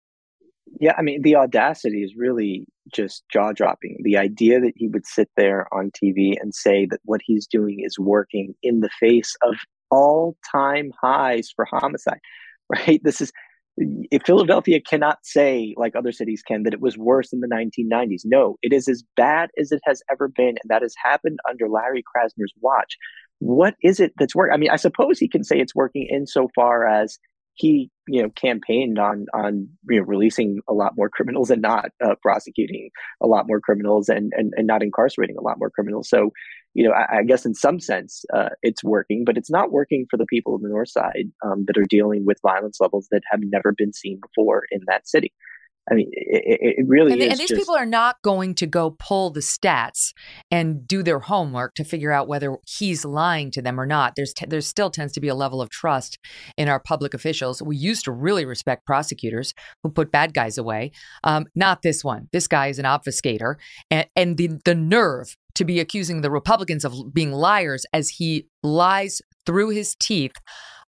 Yeah, 0.79 0.93
I 0.97 1.01
mean, 1.01 1.21
the 1.21 1.35
audacity 1.35 2.03
is 2.03 2.15
really 2.15 2.65
just 2.93 3.23
jaw 3.31 3.51
dropping. 3.51 3.97
The 4.03 4.17
idea 4.17 4.59
that 4.61 4.73
he 4.75 4.87
would 4.87 5.05
sit 5.05 5.29
there 5.35 5.67
on 5.73 5.91
TV 5.91 6.35
and 6.41 6.55
say 6.55 6.85
that 6.89 6.99
what 7.03 7.21
he's 7.23 7.45
doing 7.45 7.81
is 7.85 7.99
working 7.99 8.53
in 8.63 8.79
the 8.79 8.89
face 8.99 9.35
of 9.43 9.55
all 9.89 10.37
time 10.49 10.91
highs 11.01 11.51
for 11.53 11.65
homicide, 11.65 12.19
right? 12.69 13.01
This 13.03 13.21
is 13.21 13.31
if 13.77 14.23
Philadelphia 14.25 14.79
cannot 14.81 15.19
say, 15.23 15.73
like 15.77 15.95
other 15.95 16.11
cities 16.11 16.43
can, 16.45 16.63
that 16.63 16.73
it 16.73 16.81
was 16.81 16.97
worse 16.97 17.31
in 17.31 17.39
the 17.39 17.47
1990s, 17.47 18.21
no, 18.25 18.57
it 18.61 18.73
is 18.73 18.87
as 18.87 19.03
bad 19.15 19.49
as 19.57 19.71
it 19.71 19.81
has 19.85 20.01
ever 20.11 20.27
been. 20.27 20.49
And 20.49 20.69
that 20.69 20.81
has 20.81 20.93
happened 21.01 21.39
under 21.49 21.69
Larry 21.69 22.03
Krasner's 22.03 22.53
watch. 22.59 22.97
What 23.39 23.75
is 23.81 23.99
it 23.99 24.13
that's 24.17 24.35
working? 24.35 24.53
I 24.53 24.57
mean, 24.57 24.69
I 24.69 24.75
suppose 24.75 25.17
he 25.17 25.27
can 25.27 25.43
say 25.43 25.57
it's 25.57 25.75
working 25.75 26.07
insofar 26.11 26.87
as 26.87 27.17
he, 27.55 27.89
you 28.07 28.21
know, 28.21 28.29
campaigned 28.29 28.99
on 28.99 29.25
on 29.33 29.67
you 29.89 29.99
know 29.99 30.05
releasing 30.05 30.59
a 30.69 30.73
lot 30.73 30.93
more 30.95 31.09
criminals 31.09 31.49
and 31.49 31.61
not 31.61 31.89
uh, 32.03 32.15
prosecuting 32.21 32.89
a 33.21 33.27
lot 33.27 33.47
more 33.47 33.59
criminals 33.59 34.09
and, 34.09 34.31
and 34.35 34.53
and 34.55 34.67
not 34.67 34.83
incarcerating 34.83 35.37
a 35.37 35.41
lot 35.41 35.57
more 35.57 35.69
criminals. 35.69 36.07
So 36.07 36.31
you 36.73 36.83
know, 36.87 36.93
I, 36.93 37.19
I 37.19 37.23
guess 37.23 37.45
in 37.45 37.53
some 37.53 37.79
sense 37.79 38.23
uh, 38.33 38.49
it's 38.61 38.83
working, 38.83 39.23
but 39.25 39.37
it's 39.37 39.51
not 39.51 39.71
working 39.71 40.05
for 40.09 40.17
the 40.17 40.25
people 40.25 40.55
in 40.55 40.61
the 40.61 40.69
North 40.69 40.89
Side 40.89 41.31
um, 41.45 41.65
that 41.67 41.77
are 41.77 41.85
dealing 41.89 42.25
with 42.25 42.39
violence 42.41 42.79
levels 42.79 43.07
that 43.11 43.23
have 43.29 43.41
never 43.43 43.73
been 43.77 43.93
seen 43.93 44.19
before 44.21 44.63
in 44.71 44.81
that 44.87 45.07
city. 45.07 45.33
I 45.89 45.95
mean, 45.95 46.09
it, 46.11 46.75
it 46.77 46.85
really 46.87 47.13
and, 47.13 47.21
is. 47.21 47.29
And 47.29 47.39
these 47.39 47.49
just, 47.49 47.59
people 47.59 47.75
are 47.75 47.85
not 47.85 48.17
going 48.21 48.53
to 48.55 48.67
go 48.67 48.95
pull 48.99 49.31
the 49.31 49.39
stats 49.39 50.13
and 50.51 50.87
do 50.87 51.01
their 51.01 51.19
homework 51.19 51.73
to 51.75 51.83
figure 51.83 52.11
out 52.11 52.27
whether 52.27 52.55
he's 52.67 53.03
lying 53.03 53.49
to 53.51 53.61
them 53.61 53.79
or 53.79 53.85
not. 53.85 54.13
There's 54.15 54.33
t- 54.33 54.45
there 54.47 54.61
still 54.61 54.91
tends 54.91 55.13
to 55.13 55.19
be 55.19 55.27
a 55.27 55.35
level 55.35 55.61
of 55.61 55.69
trust 55.69 56.19
in 56.55 56.69
our 56.69 56.79
public 56.79 57.13
officials. 57.13 57.61
We 57.61 57.77
used 57.77 58.05
to 58.05 58.11
really 58.11 58.45
respect 58.45 58.85
prosecutors 58.85 59.53
who 59.81 59.89
put 59.89 60.11
bad 60.11 60.33
guys 60.33 60.57
away. 60.57 60.91
Um, 61.23 61.47
not 61.55 61.81
this 61.81 62.03
one. 62.03 62.29
This 62.31 62.47
guy 62.47 62.67
is 62.67 62.77
an 62.77 62.85
obfuscator, 62.85 63.55
and 63.89 64.07
and 64.15 64.37
the 64.37 64.59
the 64.63 64.75
nerve 64.75 65.35
to 65.55 65.65
be 65.65 65.79
accusing 65.79 66.21
the 66.21 66.31
Republicans 66.31 66.85
of 66.85 67.13
being 67.13 67.31
liars 67.31 67.85
as 67.91 68.09
he 68.09 68.47
lies 68.63 69.21
through 69.45 69.69
his 69.69 69.95
teeth 69.95 70.33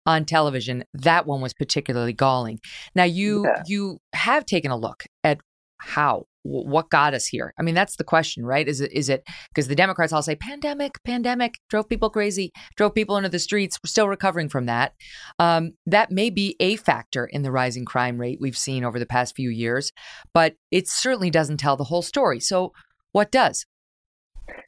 on 0.06 0.26
television, 0.26 0.84
that 0.94 1.26
one 1.26 1.42
was 1.42 1.54
particularly 1.54 2.14
galling. 2.14 2.60
Now 2.96 3.06
you 3.06 3.46
yeah. 3.46 3.64
you 3.66 4.00
have 4.14 4.46
taken 4.46 4.72
a 4.72 4.78
look 4.78 5.06
at 5.24 5.40
how 5.78 6.26
what 6.44 6.90
got 6.90 7.14
us 7.14 7.26
here. 7.26 7.54
I 7.58 7.64
mean, 7.64 7.74
that's 7.74 7.96
the 7.96 8.04
question, 8.04 8.46
right? 8.46 8.68
Is 8.68 8.82
it 8.82 8.92
is 8.92 9.10
it 9.10 9.24
because 9.50 9.68
the 9.68 9.76
Democrats 9.76 10.12
all 10.12 10.22
say 10.22 10.36
pandemic, 10.36 11.02
pandemic 11.04 11.60
drove 11.70 11.88
people 11.88 12.10
crazy, 12.10 12.52
drove 12.76 12.94
people 12.94 13.18
into 13.18 13.30
the 13.30 13.40
streets. 13.40 13.80
We're 13.84 13.90
still 13.90 14.10
recovering 14.10 14.50
from 14.50 14.66
that. 14.66 14.94
Um, 15.40 15.72
that 15.86 16.12
may 16.12 16.30
be 16.30 16.56
a 16.60 16.76
factor 16.76 17.26
in 17.26 17.44
the 17.44 17.52
rising 17.52 17.86
crime 17.86 18.20
rate 18.20 18.40
we've 18.42 18.58
seen 18.58 18.84
over 18.84 19.00
the 19.00 19.06
past 19.06 19.36
few 19.36 19.50
years, 19.50 19.92
but 20.34 20.56
it 20.70 20.88
certainly 20.88 21.30
doesn't 21.30 21.58
tell 21.58 21.78
the 21.78 21.86
whole 21.86 22.02
story. 22.02 22.40
So, 22.40 22.74
what 23.14 23.32
does? 23.32 23.66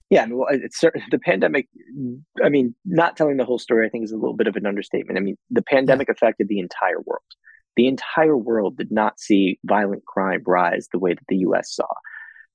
Yeah, 0.10 0.28
well, 0.30 0.48
it's 0.52 0.82
the 0.82 1.20
pandemic. 1.20 1.68
I 2.44 2.50
mean, 2.50 2.76
not 2.86 3.18
telling 3.18 3.38
the 3.38 3.46
whole 3.46 3.60
story, 3.60 3.88
I 3.88 3.90
think, 3.90 4.04
is 4.04 4.12
a 4.12 4.18
little 4.18 4.36
bit 4.36 4.48
of 4.48 4.56
an 4.56 4.66
understatement. 4.66 5.18
I 5.18 5.22
mean, 5.22 5.38
the 5.50 5.64
pandemic 5.64 6.10
affected 6.10 6.48
the 6.48 6.60
entire 6.60 7.02
world. 7.06 7.24
The 7.76 7.88
entire 7.88 8.38
world 8.38 8.78
did 8.78 8.92
not 8.92 9.20
see 9.20 9.60
violent 9.66 10.06
crime 10.06 10.44
rise 10.46 10.88
the 10.92 11.00
way 11.00 11.14
that 11.14 11.26
the 11.28 11.38
U.S. 11.38 11.76
saw. 11.76 11.88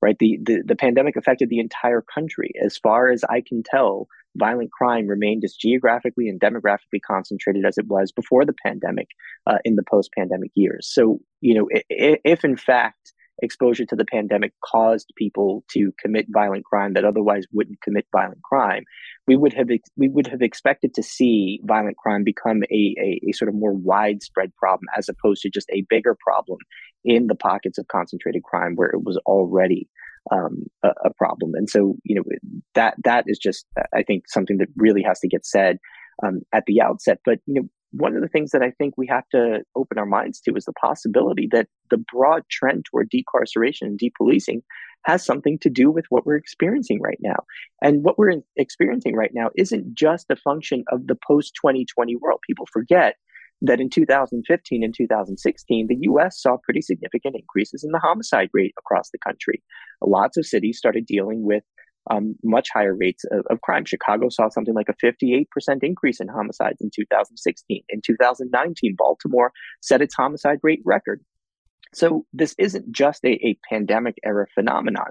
Right, 0.02 0.16
the, 0.18 0.38
the 0.42 0.62
the 0.64 0.76
pandemic 0.76 1.16
affected 1.16 1.50
the 1.50 1.58
entire 1.58 2.00
country. 2.00 2.52
As 2.64 2.78
far 2.78 3.10
as 3.10 3.22
I 3.24 3.42
can 3.46 3.62
tell, 3.62 4.08
violent 4.34 4.70
crime 4.72 5.06
remained 5.06 5.44
as 5.44 5.54
geographically 5.54 6.26
and 6.28 6.40
demographically 6.40 7.02
concentrated 7.06 7.66
as 7.66 7.76
it 7.76 7.86
was 7.86 8.10
before 8.10 8.46
the 8.46 8.54
pandemic 8.64 9.08
uh, 9.46 9.58
in 9.64 9.76
the 9.76 9.82
post-pandemic 9.82 10.52
years. 10.54 10.88
So, 10.90 11.20
you 11.42 11.54
know, 11.54 11.68
if, 11.70 12.18
if 12.24 12.44
in 12.44 12.56
fact 12.56 13.12
exposure 13.42 13.84
to 13.86 13.96
the 13.96 14.04
pandemic 14.04 14.52
caused 14.64 15.12
people 15.16 15.64
to 15.70 15.92
commit 15.98 16.26
violent 16.30 16.64
crime 16.64 16.94
that 16.94 17.04
otherwise 17.04 17.46
wouldn't 17.52 17.80
commit 17.80 18.06
violent 18.12 18.42
crime, 18.42 18.84
we 19.26 19.36
would 19.36 19.52
have 19.52 19.68
we 19.96 20.08
would 20.08 20.26
have 20.26 20.42
expected 20.42 20.94
to 20.94 21.02
see 21.02 21.60
violent 21.64 21.96
crime 21.96 22.24
become 22.24 22.62
a, 22.70 22.94
a, 22.98 23.20
a, 23.28 23.32
sort 23.32 23.48
of 23.48 23.54
more 23.54 23.72
widespread 23.72 24.54
problem 24.56 24.86
as 24.96 25.08
opposed 25.08 25.42
to 25.42 25.50
just 25.50 25.68
a 25.70 25.84
bigger 25.88 26.16
problem 26.20 26.58
in 27.04 27.26
the 27.26 27.34
pockets 27.34 27.78
of 27.78 27.88
concentrated 27.88 28.42
crime 28.42 28.74
where 28.74 28.88
it 28.88 29.04
was 29.04 29.16
already 29.26 29.88
um, 30.30 30.64
a, 30.82 30.88
a, 31.04 31.14
problem. 31.14 31.52
And 31.54 31.68
so, 31.68 31.96
you 32.04 32.14
know, 32.14 32.24
that 32.74 32.94
that 33.04 33.24
is 33.26 33.38
just 33.38 33.66
I 33.94 34.02
think 34.02 34.24
something 34.28 34.58
that 34.58 34.68
really 34.76 35.02
has 35.02 35.20
to 35.20 35.28
get 35.28 35.46
said 35.46 35.78
um, 36.22 36.40
at 36.52 36.64
the 36.66 36.80
outset. 36.80 37.20
But 37.24 37.38
you 37.46 37.54
know, 37.54 37.68
one 37.92 38.14
of 38.14 38.22
the 38.22 38.28
things 38.28 38.52
that 38.52 38.62
I 38.62 38.70
think 38.70 38.94
we 38.96 39.06
have 39.08 39.28
to 39.30 39.62
open 39.74 39.98
our 39.98 40.06
minds 40.06 40.40
to 40.42 40.54
is 40.54 40.64
the 40.64 40.72
possibility 40.72 41.48
that 41.52 41.68
the 41.90 42.02
broad 42.12 42.42
trend 42.50 42.84
toward 42.84 43.10
decarceration 43.10 43.82
and 43.82 43.98
depolicing 43.98 44.62
has 45.04 45.24
something 45.24 45.58
to 45.60 45.70
do 45.70 45.90
with 45.90 46.04
what 46.08 46.26
we're 46.26 46.36
experiencing 46.36 47.00
right 47.00 47.18
now. 47.20 47.36
And 47.82 48.04
what 48.04 48.18
we're 48.18 48.42
experiencing 48.56 49.16
right 49.16 49.32
now 49.34 49.50
isn't 49.56 49.94
just 49.94 50.26
a 50.30 50.36
function 50.36 50.84
of 50.92 51.06
the 51.06 51.16
post 51.26 51.54
2020 51.60 52.16
world. 52.16 52.40
People 52.46 52.66
forget 52.72 53.16
that 53.62 53.80
in 53.80 53.90
2015 53.90 54.84
and 54.84 54.94
2016, 54.94 55.86
the 55.86 55.98
US 56.02 56.40
saw 56.40 56.56
pretty 56.62 56.80
significant 56.80 57.36
increases 57.36 57.84
in 57.84 57.90
the 57.90 57.98
homicide 57.98 58.50
rate 58.52 58.74
across 58.78 59.10
the 59.10 59.18
country. 59.18 59.62
Lots 60.00 60.36
of 60.36 60.46
cities 60.46 60.78
started 60.78 61.06
dealing 61.06 61.44
with 61.44 61.64
um, 62.10 62.34
much 62.42 62.68
higher 62.72 62.94
rates 62.94 63.24
of, 63.30 63.46
of, 63.48 63.60
crime. 63.60 63.84
Chicago 63.84 64.28
saw 64.28 64.48
something 64.48 64.74
like 64.74 64.88
a 64.88 64.94
58% 64.94 65.46
increase 65.82 66.20
in 66.20 66.28
homicides 66.28 66.80
in 66.80 66.90
2016. 66.94 67.82
In 67.88 68.00
2019, 68.02 68.94
Baltimore 68.98 69.52
set 69.80 70.02
its 70.02 70.14
homicide 70.14 70.58
rate 70.62 70.82
record. 70.84 71.22
So 71.94 72.26
this 72.32 72.54
isn't 72.58 72.90
just 72.92 73.24
a, 73.24 73.32
a 73.46 73.58
pandemic 73.68 74.16
era 74.24 74.46
phenomenon. 74.54 75.10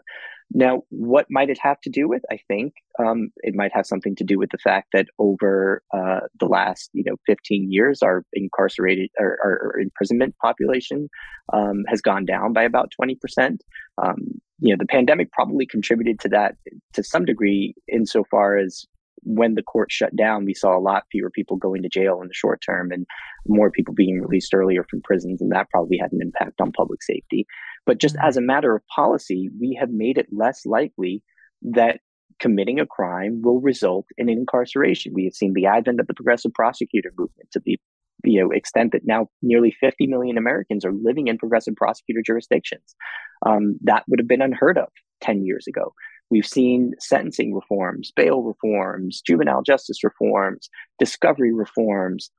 Now, 0.52 0.82
what 0.90 1.28
might 1.30 1.50
it 1.50 1.60
have 1.62 1.80
to 1.82 1.90
do 1.90 2.08
with? 2.08 2.24
I 2.32 2.40
think 2.48 2.74
um, 2.98 3.30
it 3.38 3.54
might 3.54 3.72
have 3.74 3.86
something 3.86 4.16
to 4.16 4.24
do 4.24 4.40
with 4.40 4.50
the 4.50 4.58
fact 4.58 4.90
that 4.94 5.08
over 5.20 5.84
uh, 5.94 6.22
the 6.40 6.48
last, 6.48 6.90
you 6.94 7.04
know, 7.06 7.18
15 7.28 7.72
years, 7.72 8.02
our 8.02 8.26
incarcerated 8.34 9.12
or 9.20 9.38
our 9.44 9.80
imprisonment 9.80 10.36
population 10.42 11.08
um, 11.54 11.84
has 11.88 12.02
gone 12.02 12.26
down 12.26 12.54
by 12.54 12.64
about 12.64 12.92
20 12.92 13.16
percent. 13.16 13.64
Um, 14.04 14.42
you 14.60 14.74
know, 14.74 14.78
the 14.80 14.88
pandemic 14.88 15.32
probably 15.32 15.66
contributed 15.66 16.20
to 16.22 16.30
that 16.30 16.56
to 16.94 17.04
some 17.04 17.26
degree, 17.26 17.76
insofar 17.88 18.58
as 18.58 18.86
when 19.24 19.56
the 19.56 19.64
court 19.64 19.92
shut 19.92 20.16
down, 20.16 20.46
we 20.46 20.54
saw 20.54 20.78
a 20.78 20.80
lot 20.80 21.04
fewer 21.12 21.30
people 21.30 21.58
going 21.58 21.82
to 21.84 21.90
jail 21.90 22.22
in 22.22 22.28
the 22.28 22.34
short 22.34 22.62
term 22.66 22.92
and 22.92 23.06
more 23.48 23.72
people 23.72 23.94
being 23.94 24.22
released 24.22 24.54
earlier 24.54 24.84
from 24.90 25.02
prisons, 25.02 25.42
and 25.42 25.52
that 25.52 25.70
probably 25.70 25.98
had 25.98 26.12
an 26.12 26.22
impact 26.22 26.60
on 26.62 26.72
public 26.72 27.04
safety. 27.04 27.46
But 27.90 27.98
just 27.98 28.16
as 28.22 28.38
a 28.38 28.42
matter 28.42 28.76
of 28.76 28.86
policy, 28.86 29.50
we 29.60 29.76
have 29.80 29.90
made 29.90 30.20
it 30.20 30.28
less 30.32 30.64
likely 30.64 31.24
that 31.64 32.02
committing 32.40 32.80
a 32.80 32.86
crime 32.86 33.42
will 33.42 33.62
result 33.62 34.06
in 34.16 34.30
incarceration. 34.30 35.16
We 35.16 35.24
have 35.24 35.34
seen 35.34 35.54
the 35.54 35.66
advent 35.66 36.00
of 36.00 36.06
the 36.06 36.14
progressive 36.14 36.54
prosecutor 36.54 37.12
movement 37.18 37.50
to 37.54 37.62
the 37.66 37.80
you 38.24 38.44
know 38.44 38.52
extent 38.52 38.92
that 38.92 39.08
now 39.08 39.30
nearly 39.42 39.72
50 39.72 40.06
million 40.06 40.38
Americans 40.38 40.86
are 40.86 40.94
living 40.94 41.30
in 41.30 41.40
progressive 41.40 41.76
prosecutor 41.76 42.22
jurisdictions. 42.24 42.96
Um, 43.44 43.80
that 43.82 44.04
would 44.08 44.20
have 44.20 44.28
been 44.28 44.44
unheard 44.44 44.78
of 44.78 44.90
10 45.22 45.44
years 45.44 45.66
ago. 45.66 45.96
We've 46.30 46.46
seen 46.46 46.94
sentencing 47.00 47.56
reforms, 47.56 48.12
bail 48.16 48.44
reforms, 48.44 49.20
juvenile 49.26 49.64
justice 49.64 50.04
reforms, 50.04 50.70
discovery 51.00 51.52
reforms. 51.52 52.30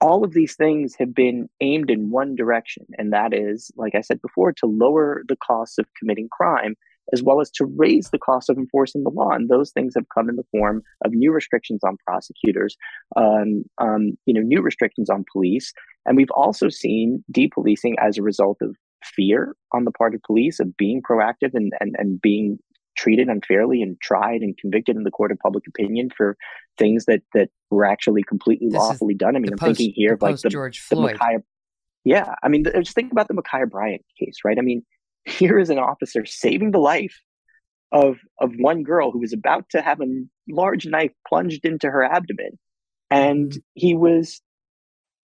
All 0.00 0.24
of 0.24 0.32
these 0.32 0.56
things 0.56 0.94
have 0.98 1.14
been 1.14 1.48
aimed 1.60 1.90
in 1.90 2.10
one 2.10 2.34
direction, 2.34 2.86
and 2.96 3.12
that 3.12 3.34
is, 3.34 3.70
like 3.76 3.94
I 3.94 4.00
said 4.00 4.22
before, 4.22 4.52
to 4.54 4.66
lower 4.66 5.22
the 5.28 5.36
costs 5.36 5.78
of 5.78 5.86
committing 5.98 6.28
crime 6.30 6.74
as 7.12 7.22
well 7.22 7.40
as 7.40 7.50
to 7.50 7.64
raise 7.64 8.10
the 8.10 8.18
cost 8.18 8.48
of 8.48 8.56
enforcing 8.56 9.02
the 9.02 9.10
law. 9.10 9.30
And 9.30 9.48
those 9.48 9.70
things 9.70 9.94
have 9.94 10.06
come 10.14 10.28
in 10.28 10.36
the 10.36 10.46
form 10.50 10.82
of 11.04 11.12
new 11.12 11.32
restrictions 11.32 11.80
on 11.84 11.96
prosecutors, 12.06 12.76
um, 13.16 13.64
um, 13.78 14.16
you 14.26 14.34
know, 14.34 14.40
new 14.40 14.62
restrictions 14.62 15.10
on 15.10 15.24
police. 15.32 15.72
And 16.06 16.16
we've 16.16 16.30
also 16.30 16.68
seen 16.68 17.24
depolicing 17.32 17.94
as 18.00 18.18
a 18.18 18.22
result 18.22 18.58
of 18.62 18.76
fear 19.04 19.54
on 19.72 19.84
the 19.84 19.90
part 19.90 20.14
of 20.14 20.22
police 20.22 20.60
of 20.60 20.76
being 20.76 21.02
proactive 21.02 21.54
and, 21.54 21.72
and, 21.80 21.94
and 21.98 22.20
being 22.20 22.58
treated 22.96 23.28
unfairly 23.28 23.82
and 23.82 23.98
tried 24.00 24.42
and 24.42 24.58
convicted 24.58 24.96
in 24.96 25.04
the 25.04 25.10
court 25.10 25.32
of 25.32 25.38
public 25.38 25.66
opinion 25.66 26.10
for 26.14 26.36
things 26.80 27.04
that 27.04 27.22
that 27.34 27.50
were 27.70 27.84
actually 27.84 28.24
completely 28.24 28.68
this 28.68 28.78
lawfully 28.78 29.14
done. 29.14 29.36
I 29.36 29.38
mean, 29.38 29.52
I'm 29.52 29.58
post, 29.58 29.78
thinking 29.78 29.94
here 29.94 30.14
of 30.14 30.22
like 30.22 30.40
the, 30.40 30.48
George 30.48 30.84
the 30.88 30.96
Ma'Khia, 30.96 31.42
yeah, 32.04 32.34
I 32.42 32.48
mean, 32.48 32.64
just 32.64 32.94
think 32.94 33.12
about 33.12 33.28
the 33.28 33.34
Ma'Khia 33.34 33.70
Bryant 33.70 34.02
case, 34.18 34.38
right? 34.44 34.58
I 34.58 34.62
mean, 34.62 34.82
here 35.24 35.58
is 35.58 35.70
an 35.70 35.78
officer 35.78 36.24
saving 36.24 36.72
the 36.72 36.78
life 36.78 37.20
of 37.92 38.16
of 38.40 38.52
one 38.58 38.82
girl 38.82 39.12
who 39.12 39.20
was 39.20 39.32
about 39.32 39.68
to 39.70 39.82
have 39.82 40.00
a 40.00 40.06
large 40.48 40.86
knife 40.86 41.12
plunged 41.28 41.64
into 41.64 41.90
her 41.90 42.02
abdomen, 42.02 42.58
and 43.10 43.50
mm-hmm. 43.50 43.58
he 43.74 43.94
was, 43.94 44.40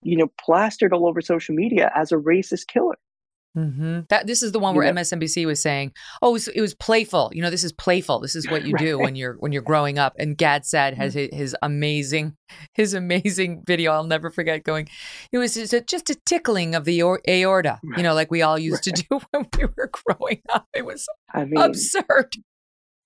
you 0.03 0.17
know, 0.17 0.29
plastered 0.41 0.93
all 0.93 1.09
over 1.09 1.21
social 1.21 1.55
media 1.55 1.91
as 1.97 2.13
a 2.13 2.17
racist 2.17 2.67
killer. 2.69 2.99
Mm-hmm. 3.57 4.01
That 4.11 4.27
this 4.27 4.43
is 4.43 4.53
the 4.53 4.59
one 4.59 4.75
where 4.75 4.93
MSNBC 4.93 5.47
was 5.47 5.61
saying, 5.61 5.93
"Oh, 6.21 6.31
it 6.31 6.33
was, 6.33 6.49
it 6.49 6.61
was, 6.61 6.75
playful. 6.75 7.31
You 7.33 7.41
know, 7.41 7.49
this 7.49 7.65
is 7.65 7.73
playful. 7.73 8.21
This 8.21 8.37
is 8.37 8.51
what 8.51 8.67
you 8.67 8.77
do 8.77 8.99
when 8.99 9.17
you're 9.17 9.35
when 9.39 9.51
you're 9.53 9.63
growing 9.63 9.99
up." 9.99 10.15
And 10.19 10.37
Gad 10.37 10.67
Saad 10.67 10.95
has 10.95 11.15
mm-hmm. 11.15 11.35
his, 11.35 11.53
his, 11.53 11.57
amazing 11.63 12.37
his 12.75 12.93
amazing 12.93 13.63
video. 13.67 13.93
I'll 13.93 14.05
never 14.05 14.31
forget. 14.31 14.63
Going, 14.63 14.89
it 15.33 15.39
was 15.39 15.55
just 15.55 15.73
a, 15.73 15.81
just 15.81 16.11
a 16.11 16.17
tickling 16.27 16.75
of 16.75 16.85
the 16.85 17.01
aorta. 17.01 17.81
You 17.97 18.03
know, 18.03 18.15
like 18.15 18.31
we 18.31 18.43
all 18.43 18.59
used 18.59 18.87
right. 18.87 18.95
to 18.95 19.05
do 19.09 19.21
when 19.31 19.47
we 19.59 19.65
were 19.77 19.91
growing 19.91 20.43
up. 20.53 20.67
It 20.75 20.85
was 20.85 21.09
I 21.33 21.47
mean, 21.47 21.57
absurd. 21.57 22.35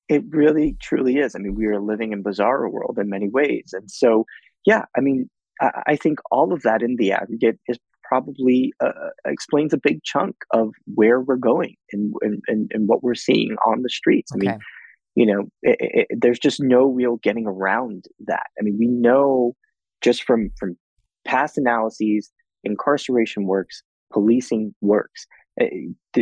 It 0.09 0.25
really, 0.31 0.77
truly 0.83 1.19
is. 1.19 1.37
I 1.37 1.39
mean, 1.39 1.55
we 1.55 1.67
are 1.67 1.81
living 1.81 2.13
in 2.13 2.23
bizarre 2.23 2.69
world 2.69 2.99
in 3.01 3.09
many 3.09 3.29
ways, 3.29 3.71
and 3.73 3.89
so 3.89 4.27
yeah. 4.67 4.87
I 4.97 5.01
mean, 5.01 5.31
I, 5.61 5.83
I 5.87 5.97
think 5.97 6.19
all 6.33 6.53
of 6.53 6.63
that 6.63 6.83
in 6.83 6.97
the 6.97 7.13
aggregate 7.13 7.61
is 7.69 7.79
probably 8.11 8.73
uh, 8.85 8.91
explains 9.25 9.73
a 9.73 9.79
big 9.79 10.03
chunk 10.03 10.35
of 10.53 10.71
where 10.95 11.21
we're 11.21 11.37
going 11.37 11.77
and, 11.93 12.13
and, 12.23 12.43
and, 12.73 12.89
what 12.89 13.05
we're 13.05 13.15
seeing 13.15 13.55
on 13.65 13.83
the 13.83 13.89
streets. 13.89 14.33
Okay. 14.35 14.49
I 14.49 14.51
mean, 14.51 14.61
you 15.15 15.27
know, 15.27 15.45
it, 15.63 16.07
it, 16.11 16.19
there's 16.21 16.41
just 16.41 16.61
no 16.61 16.87
real 16.87 17.19
getting 17.23 17.47
around 17.47 18.07
that. 18.27 18.49
I 18.59 18.63
mean, 18.63 18.77
we 18.81 18.89
know 18.89 19.55
just 20.01 20.25
from, 20.25 20.51
from 20.59 20.77
past 21.25 21.57
analyses, 21.57 22.33
incarceration 22.65 23.47
works, 23.47 23.81
policing 24.13 24.75
works. 24.81 25.25
Uh, 25.61 25.65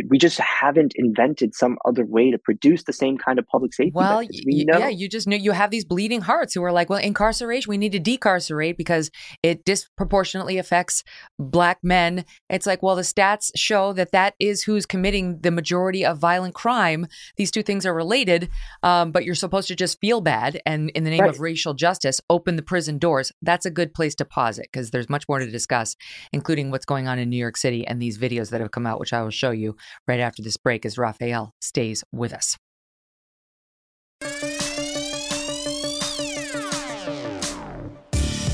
we 0.09 0.19
just 0.19 0.39
haven't 0.39 0.93
invented 0.97 1.55
some 1.55 1.79
other 1.87 2.05
way 2.05 2.31
to 2.31 2.39
produce 2.39 2.85
the 2.85 2.93
same 2.93 3.17
kind 3.17 3.39
of 3.39 3.47
public 3.47 3.73
safety. 3.73 3.93
Well, 3.95 4.19
we 4.19 4.67
yeah, 4.69 4.89
you 4.89 5.09
just 5.09 5.27
know 5.27 5.37
you 5.37 5.53
have 5.53 5.71
these 5.71 5.85
bleeding 5.85 6.21
hearts 6.21 6.55
who 6.55 6.63
are 6.63 6.73
like, 6.73 6.91
well, 6.91 6.99
incarceration, 6.99 7.71
we 7.71 7.79
need 7.79 7.93
to 7.93 7.99
decarcerate 7.99 8.77
because 8.77 9.11
it 9.43 9.65
disproportionately 9.65 10.59
affects 10.59 11.05
black 11.39 11.79
men. 11.83 12.25
It's 12.51 12.67
like, 12.67 12.83
well, 12.83 12.97
the 12.97 13.03
stats 13.03 13.51
show 13.57 13.93
that 13.95 14.13
that 14.13 14.35
is 14.39 14.63
who's 14.63 14.85
committing 14.85 15.41
the 15.41 15.51
majority 15.51 16.05
of 16.05 16.19
violent 16.19 16.55
crime. 16.55 17.07
These 17.37 17.51
two 17.51 17.63
things 17.63 17.87
are 17.87 17.95
related, 17.95 18.51
um, 18.83 19.11
but 19.11 19.25
you're 19.25 19.35
supposed 19.35 19.69
to 19.69 19.77
just 19.77 20.01
feel 20.01 20.21
bad 20.21 20.61
and, 20.67 20.91
in 20.91 21.05
the 21.05 21.11
name 21.11 21.21
right. 21.21 21.31
of 21.31 21.41
racial 21.41 21.73
justice, 21.73 22.21
open 22.29 22.57
the 22.57 22.63
prison 22.63 22.99
doors. 22.99 23.33
That's 23.41 23.65
a 23.65 23.71
good 23.71 23.95
place 23.95 24.15
to 24.17 24.25
pause 24.27 24.59
it 24.59 24.69
because 24.71 24.91
there's 24.91 25.09
much 25.09 25.27
more 25.29 25.39
to 25.39 25.51
discuss, 25.51 25.97
including 26.33 26.71
what's 26.71 26.85
going 26.85 27.09
on 27.09 27.19
in 27.19 27.31
New 27.31 27.37
York 27.37 27.57
City 27.57 27.87
and 27.87 28.03
these 28.03 28.19
videos 28.19 28.51
that 28.51 28.61
have 28.61 28.71
come 28.71 28.87
out, 28.87 29.01
which 29.01 29.15
I 29.15 29.28
will 29.29 29.33
show 29.33 29.51
you 29.51 29.77
right 30.07 30.21
after 30.21 30.43
this 30.43 30.57
break 30.57 30.87
as 30.87 30.97
Rafael 30.97 31.53
stays 31.61 32.03
with 32.13 32.33
us. 32.33 32.57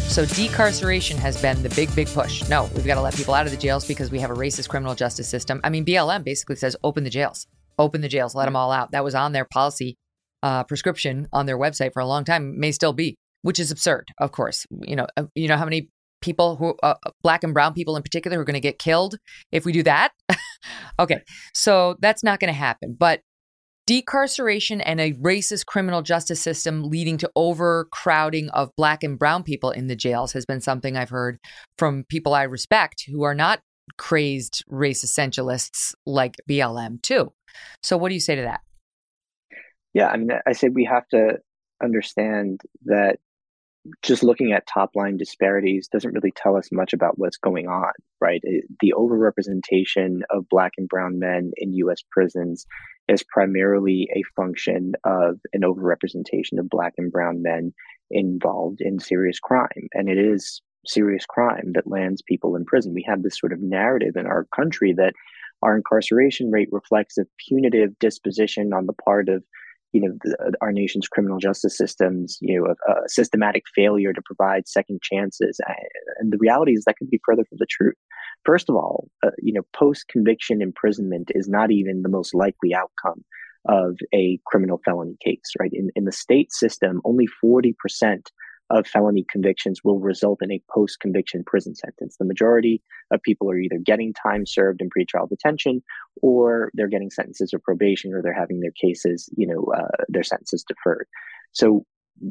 So, 0.08 0.24
decarceration 0.24 1.16
has 1.16 1.40
been 1.40 1.60
the 1.62 1.70
big, 1.70 1.92
big 1.96 2.06
push. 2.08 2.48
No, 2.48 2.70
we've 2.74 2.86
got 2.86 2.94
to 2.94 3.00
let 3.00 3.16
people 3.16 3.34
out 3.34 3.46
of 3.46 3.52
the 3.52 3.58
jails 3.58 3.84
because 3.86 4.12
we 4.12 4.20
have 4.20 4.30
a 4.30 4.34
racist 4.34 4.68
criminal 4.68 4.94
justice 4.94 5.28
system. 5.28 5.60
I 5.64 5.70
mean, 5.70 5.84
BLM 5.84 6.22
basically 6.22 6.54
says 6.54 6.76
open 6.84 7.02
the 7.02 7.10
jails, 7.10 7.48
open 7.80 8.00
the 8.00 8.08
jails, 8.08 8.34
let 8.34 8.44
them 8.44 8.54
all 8.54 8.70
out. 8.70 8.92
That 8.92 9.02
was 9.02 9.16
on 9.16 9.32
their 9.32 9.44
policy 9.44 9.96
uh, 10.44 10.62
prescription 10.64 11.26
on 11.32 11.46
their 11.46 11.58
website 11.58 11.92
for 11.92 12.00
a 12.00 12.06
long 12.06 12.24
time, 12.24 12.60
may 12.60 12.70
still 12.70 12.92
be, 12.92 13.16
which 13.42 13.58
is 13.58 13.72
absurd, 13.72 14.08
of 14.18 14.30
course. 14.30 14.66
You 14.82 14.94
know, 14.94 15.06
uh, 15.16 15.24
you 15.34 15.48
know 15.48 15.56
how 15.56 15.64
many 15.64 15.88
people 16.24 16.56
who 16.56 16.74
uh, 16.82 16.94
black 17.22 17.44
and 17.44 17.52
brown 17.52 17.74
people 17.74 17.96
in 17.96 18.02
particular 18.02 18.36
who 18.36 18.40
are 18.40 18.46
going 18.46 18.54
to 18.54 18.60
get 18.60 18.78
killed 18.78 19.16
if 19.52 19.64
we 19.64 19.72
do 19.72 19.82
that. 19.82 20.12
Okay 20.98 21.20
so 21.52 21.96
that's 22.00 22.24
not 22.24 22.40
going 22.40 22.52
to 22.52 22.58
happen 22.58 22.96
but 22.98 23.20
decarceration 23.86 24.80
and 24.82 24.98
a 24.98 25.12
racist 25.14 25.66
criminal 25.66 26.00
justice 26.00 26.40
system 26.40 26.84
leading 26.84 27.18
to 27.18 27.30
overcrowding 27.36 28.48
of 28.50 28.70
black 28.76 29.02
and 29.02 29.18
brown 29.18 29.42
people 29.42 29.70
in 29.70 29.88
the 29.88 29.96
jails 29.96 30.32
has 30.32 30.46
been 30.46 30.60
something 30.60 30.96
i've 30.96 31.10
heard 31.10 31.38
from 31.76 32.04
people 32.08 32.32
i 32.32 32.44
respect 32.44 33.04
who 33.10 33.24
are 33.24 33.34
not 33.34 33.60
crazed 33.98 34.64
race 34.68 35.04
essentialists 35.04 35.94
like 36.06 36.36
blm 36.48 37.00
too. 37.02 37.32
So 37.82 37.96
what 37.96 38.08
do 38.08 38.14
you 38.14 38.20
say 38.20 38.36
to 38.36 38.42
that? 38.42 38.60
Yeah 39.92 40.08
i 40.08 40.16
mean 40.16 40.30
i 40.46 40.52
say 40.52 40.68
we 40.68 40.84
have 40.84 41.06
to 41.08 41.38
understand 41.82 42.60
that 42.86 43.18
just 44.02 44.22
looking 44.22 44.52
at 44.52 44.66
top 44.66 44.90
line 44.94 45.16
disparities 45.16 45.88
doesn't 45.88 46.12
really 46.12 46.32
tell 46.34 46.56
us 46.56 46.70
much 46.72 46.92
about 46.92 47.18
what's 47.18 47.36
going 47.36 47.68
on, 47.68 47.92
right? 48.20 48.40
The 48.80 48.94
overrepresentation 48.96 50.20
of 50.30 50.48
Black 50.48 50.72
and 50.78 50.88
Brown 50.88 51.18
men 51.18 51.52
in 51.56 51.74
US 51.74 52.02
prisons 52.10 52.66
is 53.08 53.22
primarily 53.22 54.08
a 54.14 54.22
function 54.34 54.92
of 55.04 55.38
an 55.52 55.62
overrepresentation 55.62 56.58
of 56.58 56.70
Black 56.70 56.94
and 56.96 57.12
Brown 57.12 57.42
men 57.42 57.74
involved 58.10 58.80
in 58.80 58.98
serious 58.98 59.38
crime. 59.38 59.88
And 59.92 60.08
it 60.08 60.18
is 60.18 60.62
serious 60.86 61.26
crime 61.26 61.72
that 61.74 61.86
lands 61.86 62.22
people 62.22 62.56
in 62.56 62.64
prison. 62.64 62.94
We 62.94 63.04
have 63.08 63.22
this 63.22 63.38
sort 63.38 63.52
of 63.52 63.60
narrative 63.60 64.16
in 64.16 64.26
our 64.26 64.46
country 64.54 64.94
that 64.96 65.14
our 65.62 65.76
incarceration 65.76 66.50
rate 66.50 66.68
reflects 66.72 67.18
a 67.18 67.26
punitive 67.48 67.98
disposition 67.98 68.72
on 68.72 68.86
the 68.86 68.92
part 68.92 69.28
of 69.28 69.42
you 69.94 70.00
know 70.00 70.12
the, 70.22 70.52
our 70.60 70.72
nation's 70.72 71.08
criminal 71.08 71.38
justice 71.38 71.78
systems 71.78 72.36
you 72.40 72.60
know 72.60 72.66
a, 72.66 72.92
a, 72.92 73.08
systematic 73.08 73.62
failure 73.74 74.12
to 74.12 74.20
provide 74.24 74.68
second 74.68 75.00
chances 75.00 75.58
and 76.18 76.32
the 76.32 76.38
reality 76.38 76.72
is 76.72 76.84
that 76.84 76.96
could 76.98 77.08
be 77.08 77.20
further 77.24 77.44
from 77.48 77.58
the 77.58 77.66
truth. 77.70 77.94
First 78.44 78.68
of 78.68 78.74
all 78.74 79.08
uh, 79.24 79.30
you 79.38 79.54
know 79.54 79.62
post 79.72 80.08
conviction 80.08 80.60
imprisonment 80.60 81.30
is 81.34 81.48
not 81.48 81.70
even 81.70 82.02
the 82.02 82.08
most 82.08 82.34
likely 82.34 82.74
outcome 82.74 83.24
of 83.66 83.96
a 84.12 84.38
criminal 84.44 84.80
felony 84.84 85.16
case 85.24 85.52
right? 85.58 85.70
In, 85.72 85.90
in 85.94 86.04
the 86.04 86.12
state 86.12 86.52
system 86.52 87.00
only 87.04 87.26
40% 87.42 87.72
of 88.70 88.86
felony 88.86 89.24
convictions 89.28 89.84
will 89.84 90.00
result 90.00 90.40
in 90.42 90.50
a 90.50 90.62
post 90.70 91.00
conviction 91.00 91.44
prison 91.44 91.74
sentence. 91.74 92.16
The 92.16 92.24
majority 92.24 92.82
of 93.10 93.22
people 93.22 93.50
are 93.50 93.58
either 93.58 93.78
getting 93.78 94.14
time 94.14 94.46
served 94.46 94.80
in 94.80 94.88
pretrial 94.90 95.28
detention 95.28 95.82
or 96.22 96.70
they're 96.74 96.88
getting 96.88 97.10
sentences 97.10 97.52
of 97.52 97.62
probation 97.62 98.14
or 98.14 98.22
they're 98.22 98.32
having 98.32 98.60
their 98.60 98.72
cases, 98.72 99.28
you 99.36 99.46
know, 99.46 99.66
uh, 99.76 100.04
their 100.08 100.22
sentences 100.22 100.64
deferred. 100.66 101.06
So 101.52 101.84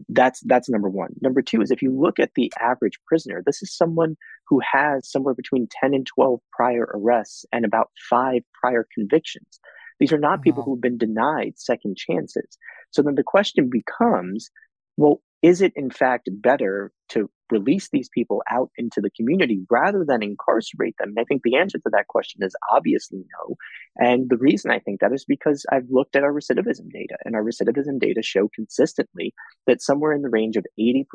that's 0.10 0.40
that's 0.42 0.70
number 0.70 0.90
one. 0.90 1.14
Number 1.22 1.42
two 1.42 1.62
is 1.62 1.70
if 1.70 1.82
you 1.82 1.92
look 1.92 2.20
at 2.20 2.32
the 2.36 2.52
average 2.60 3.00
prisoner, 3.06 3.44
this 3.46 3.62
is 3.62 3.76
someone 3.76 4.16
who 4.48 4.62
has 4.72 5.10
somewhere 5.10 5.34
between 5.34 5.68
10 5.82 5.94
and 5.94 6.06
12 6.06 6.40
prior 6.52 6.90
arrests 6.94 7.46
and 7.52 7.66
about 7.66 7.90
five 8.10 8.44
prior 8.60 8.88
convictions. 8.94 9.60
These 10.00 10.14
are 10.14 10.20
not 10.20 10.40
wow. 10.40 10.44
people 10.44 10.64
who've 10.64 10.82
been 10.82 10.98
denied 10.98 11.54
second 11.58 11.98
chances. 11.98 12.58
So 12.92 13.02
then 13.02 13.16
the 13.16 13.24
question 13.24 13.70
becomes, 13.70 14.50
well, 14.98 15.22
is 15.44 15.62
it 15.62 15.74
in 15.76 15.92
fact 15.92 16.30
better 16.32 16.92
to 17.10 17.30
release 17.52 17.90
these 17.92 18.10
people 18.10 18.42
out 18.50 18.72
into 18.78 19.02
the 19.02 19.12
community 19.12 19.60
rather 19.70 20.06
than 20.06 20.24
incarcerate 20.24 20.96
them? 20.98 21.10
And 21.10 21.20
I 21.20 21.26
think 21.26 21.42
the 21.44 21.58
answer 21.58 21.78
to 21.80 21.90
that 21.92 22.08
question 22.08 22.42
is 22.42 22.56
obviously 22.72 23.20
no. 23.20 23.56
And 23.98 24.30
the 24.30 24.38
reason 24.38 24.72
I 24.72 24.80
think 24.80 25.02
that 25.02 25.12
is 25.12 25.26
because 25.28 25.66
I've 25.70 25.90
looked 25.90 26.16
at 26.16 26.24
our 26.24 26.34
recidivism 26.34 26.90
data, 26.92 27.18
and 27.26 27.36
our 27.36 27.44
recidivism 27.44 28.00
data 28.00 28.24
show 28.24 28.50
consistently 28.56 29.34
that 29.68 29.82
somewhere 29.82 30.14
in 30.14 30.22
the 30.22 30.30
range 30.30 30.56
of 30.56 30.66
80% 30.80 31.06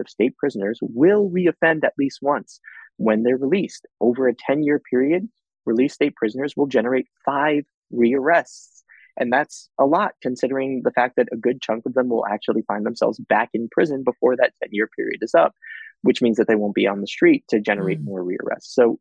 of 0.00 0.08
state 0.08 0.36
prisoners 0.38 0.78
will 0.80 1.30
reoffend 1.30 1.84
at 1.84 1.92
least 1.98 2.20
once 2.22 2.58
when 2.96 3.22
they're 3.22 3.36
released. 3.36 3.86
Over 4.00 4.26
a 4.26 4.34
10 4.34 4.62
year 4.62 4.80
period, 4.90 5.28
released 5.66 5.96
state 5.96 6.16
prisoners 6.16 6.54
will 6.56 6.66
generate 6.66 7.08
five 7.26 7.64
rearrests 7.92 8.75
and 9.16 9.32
that's 9.32 9.68
a 9.78 9.86
lot 9.86 10.12
considering 10.22 10.82
the 10.84 10.90
fact 10.90 11.16
that 11.16 11.28
a 11.32 11.36
good 11.36 11.60
chunk 11.62 11.86
of 11.86 11.94
them 11.94 12.08
will 12.08 12.26
actually 12.26 12.62
find 12.62 12.84
themselves 12.84 13.18
back 13.18 13.50
in 13.54 13.68
prison 13.70 14.02
before 14.04 14.36
that 14.36 14.52
10 14.62 14.70
year 14.72 14.88
period 14.96 15.20
is 15.22 15.34
up, 15.34 15.54
which 16.02 16.22
means 16.22 16.36
that 16.36 16.48
they 16.48 16.54
won't 16.54 16.74
be 16.74 16.86
on 16.86 17.00
the 17.00 17.06
street 17.06 17.44
to 17.48 17.60
generate 17.60 18.00
mm. 18.00 18.04
more 18.04 18.22
rearrests. 18.22 18.72
So, 18.72 18.98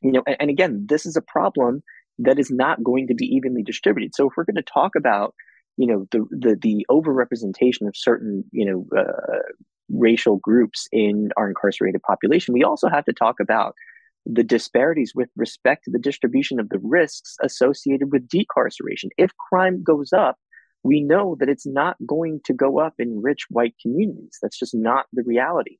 you 0.00 0.12
know, 0.12 0.22
and, 0.26 0.36
and 0.40 0.50
again, 0.50 0.86
this 0.88 1.06
is 1.06 1.16
a 1.16 1.22
problem 1.22 1.82
that 2.18 2.38
is 2.38 2.50
not 2.50 2.82
going 2.82 3.06
to 3.08 3.14
be 3.14 3.26
evenly 3.26 3.62
distributed. 3.62 4.14
So 4.14 4.28
if 4.28 4.34
we're 4.36 4.44
going 4.44 4.56
to 4.56 4.62
talk 4.62 4.92
about, 4.96 5.34
you 5.76 5.86
know, 5.86 6.06
the, 6.10 6.26
the, 6.30 6.58
the 6.60 6.86
overrepresentation 6.90 7.86
of 7.86 7.96
certain, 7.96 8.44
you 8.52 8.64
know, 8.64 8.98
uh, 8.98 9.38
racial 9.90 10.36
groups 10.36 10.88
in 10.92 11.30
our 11.36 11.48
incarcerated 11.48 12.02
population, 12.02 12.54
we 12.54 12.64
also 12.64 12.88
have 12.88 13.04
to 13.04 13.12
talk 13.12 13.40
about 13.40 13.74
the 14.26 14.44
disparities 14.44 15.12
with 15.14 15.28
respect 15.36 15.84
to 15.84 15.90
the 15.90 15.98
distribution 15.98 16.60
of 16.60 16.68
the 16.68 16.80
risks 16.82 17.36
associated 17.42 18.12
with 18.12 18.28
decarceration. 18.28 19.08
If 19.16 19.30
crime 19.36 19.82
goes 19.82 20.12
up, 20.12 20.36
we 20.84 21.00
know 21.00 21.36
that 21.38 21.48
it's 21.48 21.66
not 21.66 21.96
going 22.06 22.40
to 22.44 22.52
go 22.52 22.80
up 22.80 22.94
in 22.98 23.22
rich 23.22 23.46
white 23.50 23.74
communities. 23.80 24.38
That's 24.40 24.58
just 24.58 24.74
not 24.74 25.06
the 25.12 25.22
reality. 25.24 25.78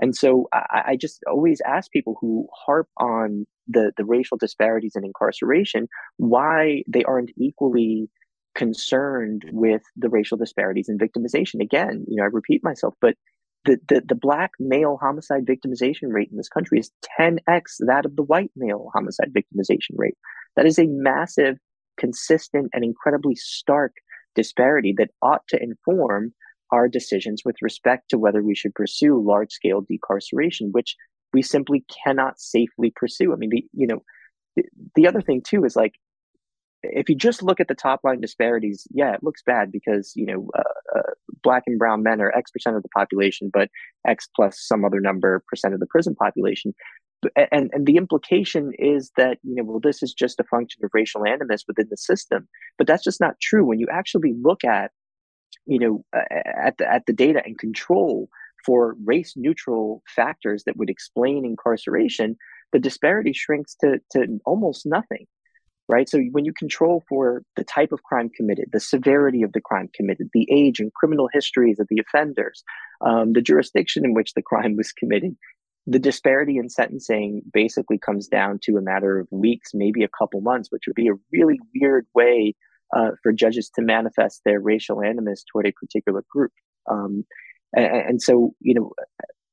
And 0.00 0.14
so 0.16 0.48
I, 0.52 0.82
I 0.86 0.96
just 0.96 1.22
always 1.28 1.60
ask 1.66 1.90
people 1.90 2.16
who 2.20 2.48
harp 2.52 2.88
on 2.96 3.46
the, 3.68 3.92
the 3.96 4.04
racial 4.04 4.36
disparities 4.36 4.94
in 4.96 5.04
incarceration 5.04 5.88
why 6.16 6.82
they 6.88 7.04
aren't 7.04 7.30
equally 7.36 8.10
concerned 8.54 9.44
with 9.52 9.82
the 9.96 10.08
racial 10.08 10.36
disparities 10.36 10.88
in 10.88 10.98
victimization. 10.98 11.60
Again, 11.60 12.04
you 12.08 12.16
know, 12.16 12.24
I 12.24 12.26
repeat 12.26 12.62
myself, 12.62 12.94
but 13.00 13.14
the, 13.64 13.78
the, 13.88 14.02
the 14.06 14.14
black 14.14 14.52
male 14.58 14.98
homicide 15.00 15.46
victimization 15.46 16.12
rate 16.12 16.28
in 16.30 16.36
this 16.36 16.48
country 16.48 16.78
is 16.78 16.90
10x 17.18 17.76
that 17.86 18.04
of 18.04 18.16
the 18.16 18.22
white 18.22 18.50
male 18.56 18.90
homicide 18.94 19.32
victimization 19.32 19.96
rate. 19.96 20.16
That 20.56 20.66
is 20.66 20.78
a 20.78 20.86
massive, 20.86 21.56
consistent, 21.96 22.70
and 22.72 22.84
incredibly 22.84 23.34
stark 23.34 23.92
disparity 24.34 24.94
that 24.98 25.10
ought 25.22 25.46
to 25.48 25.62
inform 25.62 26.34
our 26.72 26.88
decisions 26.88 27.42
with 27.44 27.56
respect 27.62 28.10
to 28.10 28.18
whether 28.18 28.42
we 28.42 28.54
should 28.54 28.74
pursue 28.74 29.22
large 29.22 29.52
scale 29.52 29.82
decarceration, 29.82 30.72
which 30.72 30.96
we 31.32 31.42
simply 31.42 31.84
cannot 32.04 32.40
safely 32.40 32.92
pursue. 32.94 33.32
I 33.32 33.36
mean, 33.36 33.50
the, 33.50 33.64
you 33.72 33.86
know, 33.86 34.02
the, 34.56 34.64
the 34.94 35.06
other 35.06 35.20
thing 35.20 35.42
too 35.46 35.64
is 35.64 35.76
like 35.76 35.94
if 36.92 37.08
you 37.08 37.14
just 37.14 37.42
look 37.42 37.60
at 37.60 37.68
the 37.68 37.74
top 37.74 38.00
line 38.04 38.20
disparities, 38.20 38.86
yeah, 38.90 39.14
it 39.14 39.22
looks 39.22 39.42
bad 39.42 39.72
because 39.72 40.12
you 40.14 40.26
know 40.26 40.48
uh, 40.56 40.98
uh, 40.98 41.12
black 41.42 41.64
and 41.66 41.78
brown 41.78 42.02
men 42.02 42.20
are 42.20 42.36
X 42.36 42.50
percent 42.50 42.76
of 42.76 42.82
the 42.82 42.88
population, 42.90 43.50
but 43.52 43.68
X 44.06 44.28
plus 44.34 44.58
some 44.60 44.84
other 44.84 45.00
number 45.00 45.42
percent 45.48 45.74
of 45.74 45.80
the 45.80 45.86
prison 45.86 46.14
population. 46.14 46.74
And 47.36 47.70
and 47.72 47.86
the 47.86 47.96
implication 47.96 48.72
is 48.78 49.10
that 49.16 49.38
you 49.42 49.54
know 49.54 49.64
well 49.64 49.80
this 49.80 50.02
is 50.02 50.12
just 50.12 50.40
a 50.40 50.44
function 50.44 50.84
of 50.84 50.90
racial 50.92 51.26
animus 51.26 51.64
within 51.66 51.86
the 51.90 51.96
system, 51.96 52.48
but 52.76 52.86
that's 52.86 53.04
just 53.04 53.20
not 53.20 53.40
true. 53.40 53.64
When 53.64 53.78
you 53.78 53.86
actually 53.90 54.34
look 54.40 54.64
at 54.64 54.90
you 55.66 55.78
know 55.78 56.04
uh, 56.14 56.22
at 56.30 56.78
the 56.78 56.92
at 56.92 57.06
the 57.06 57.12
data 57.12 57.42
and 57.44 57.58
control 57.58 58.28
for 58.64 58.96
race 59.04 59.34
neutral 59.36 60.02
factors 60.06 60.64
that 60.64 60.76
would 60.76 60.90
explain 60.90 61.44
incarceration, 61.44 62.36
the 62.72 62.78
disparity 62.78 63.32
shrinks 63.32 63.74
to 63.76 64.00
to 64.10 64.38
almost 64.44 64.84
nothing 64.84 65.26
right? 65.88 66.08
So 66.08 66.18
when 66.32 66.44
you 66.44 66.52
control 66.52 67.02
for 67.08 67.42
the 67.56 67.64
type 67.64 67.92
of 67.92 68.02
crime 68.02 68.30
committed, 68.34 68.70
the 68.72 68.80
severity 68.80 69.42
of 69.42 69.52
the 69.52 69.60
crime 69.60 69.88
committed, 69.94 70.30
the 70.32 70.48
age 70.50 70.80
and 70.80 70.92
criminal 70.94 71.28
histories 71.32 71.78
of 71.78 71.86
the 71.90 72.00
offenders, 72.00 72.62
um, 73.04 73.32
the 73.32 73.42
jurisdiction 73.42 74.04
in 74.04 74.14
which 74.14 74.34
the 74.34 74.42
crime 74.42 74.76
was 74.76 74.92
committed, 74.92 75.36
the 75.86 75.98
disparity 75.98 76.56
in 76.56 76.70
sentencing 76.70 77.42
basically 77.52 77.98
comes 77.98 78.26
down 78.26 78.58
to 78.62 78.76
a 78.76 78.82
matter 78.82 79.18
of 79.18 79.28
weeks, 79.30 79.72
maybe 79.74 80.02
a 80.02 80.08
couple 80.18 80.40
months, 80.40 80.68
which 80.70 80.84
would 80.86 80.96
be 80.96 81.08
a 81.08 81.18
really 81.32 81.58
weird 81.74 82.06
way 82.14 82.54
uh, 82.96 83.10
for 83.22 83.32
judges 83.32 83.70
to 83.74 83.82
manifest 83.82 84.40
their 84.44 84.60
racial 84.60 85.02
animus 85.02 85.44
toward 85.50 85.66
a 85.66 85.72
particular 85.72 86.24
group. 86.30 86.52
Um, 86.90 87.24
and, 87.74 87.86
and, 87.86 88.22
so, 88.22 88.54
you 88.60 88.74
know, 88.74 88.92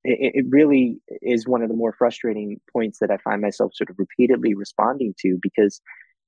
it, 0.04 0.36
it, 0.36 0.46
really 0.50 1.00
is 1.22 1.48
one 1.48 1.62
of 1.62 1.70
the 1.70 1.76
more 1.76 1.94
frustrating 1.94 2.60
points 2.72 3.00
that 3.00 3.12
I 3.12 3.18
find 3.18 3.42
myself 3.42 3.74
sort 3.74 3.90
of 3.90 3.98
repeatedly 3.98 4.54
responding 4.54 5.14
to 5.20 5.38
because 5.42 5.82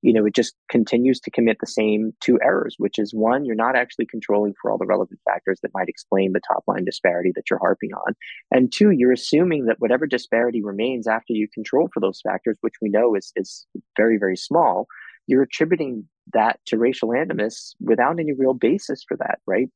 you 0.04 0.12
know, 0.12 0.26
it 0.26 0.34
just 0.34 0.54
continues 0.68 1.18
to 1.18 1.30
commit 1.30 1.56
the 1.60 1.66
same 1.66 2.12
two 2.20 2.38
errors, 2.44 2.74
which 2.76 2.98
is 2.98 3.14
one, 3.14 3.46
you're 3.46 3.54
not 3.54 3.74
actually 3.74 4.04
controlling 4.04 4.52
for 4.60 4.70
all 4.70 4.76
the 4.76 4.84
relevant 4.84 5.18
factors 5.24 5.58
that 5.62 5.72
might 5.72 5.88
explain 5.88 6.32
the 6.32 6.42
top 6.46 6.62
line 6.68 6.84
disparity 6.84 7.32
that 7.34 7.44
you're 7.48 7.58
harping 7.58 7.88
on. 7.94 8.12
And 8.50 8.70
two, 8.70 8.90
you're 8.90 9.12
assuming 9.12 9.64
that 9.64 9.76
whatever 9.78 10.06
disparity 10.06 10.62
remains 10.62 11.08
after 11.08 11.32
you 11.32 11.48
control 11.54 11.88
for 11.92 12.00
those 12.00 12.20
factors, 12.22 12.58
which 12.60 12.74
we 12.82 12.90
know 12.90 13.14
is, 13.14 13.32
is 13.34 13.66
very, 13.96 14.18
very 14.18 14.36
small, 14.36 14.88
you're 15.26 15.42
attributing 15.42 16.06
that 16.34 16.60
to 16.66 16.76
racial 16.76 17.14
animus 17.14 17.74
without 17.80 18.20
any 18.20 18.34
real 18.34 18.52
basis 18.52 19.02
for 19.08 19.16
that, 19.16 19.38
right? 19.46 19.68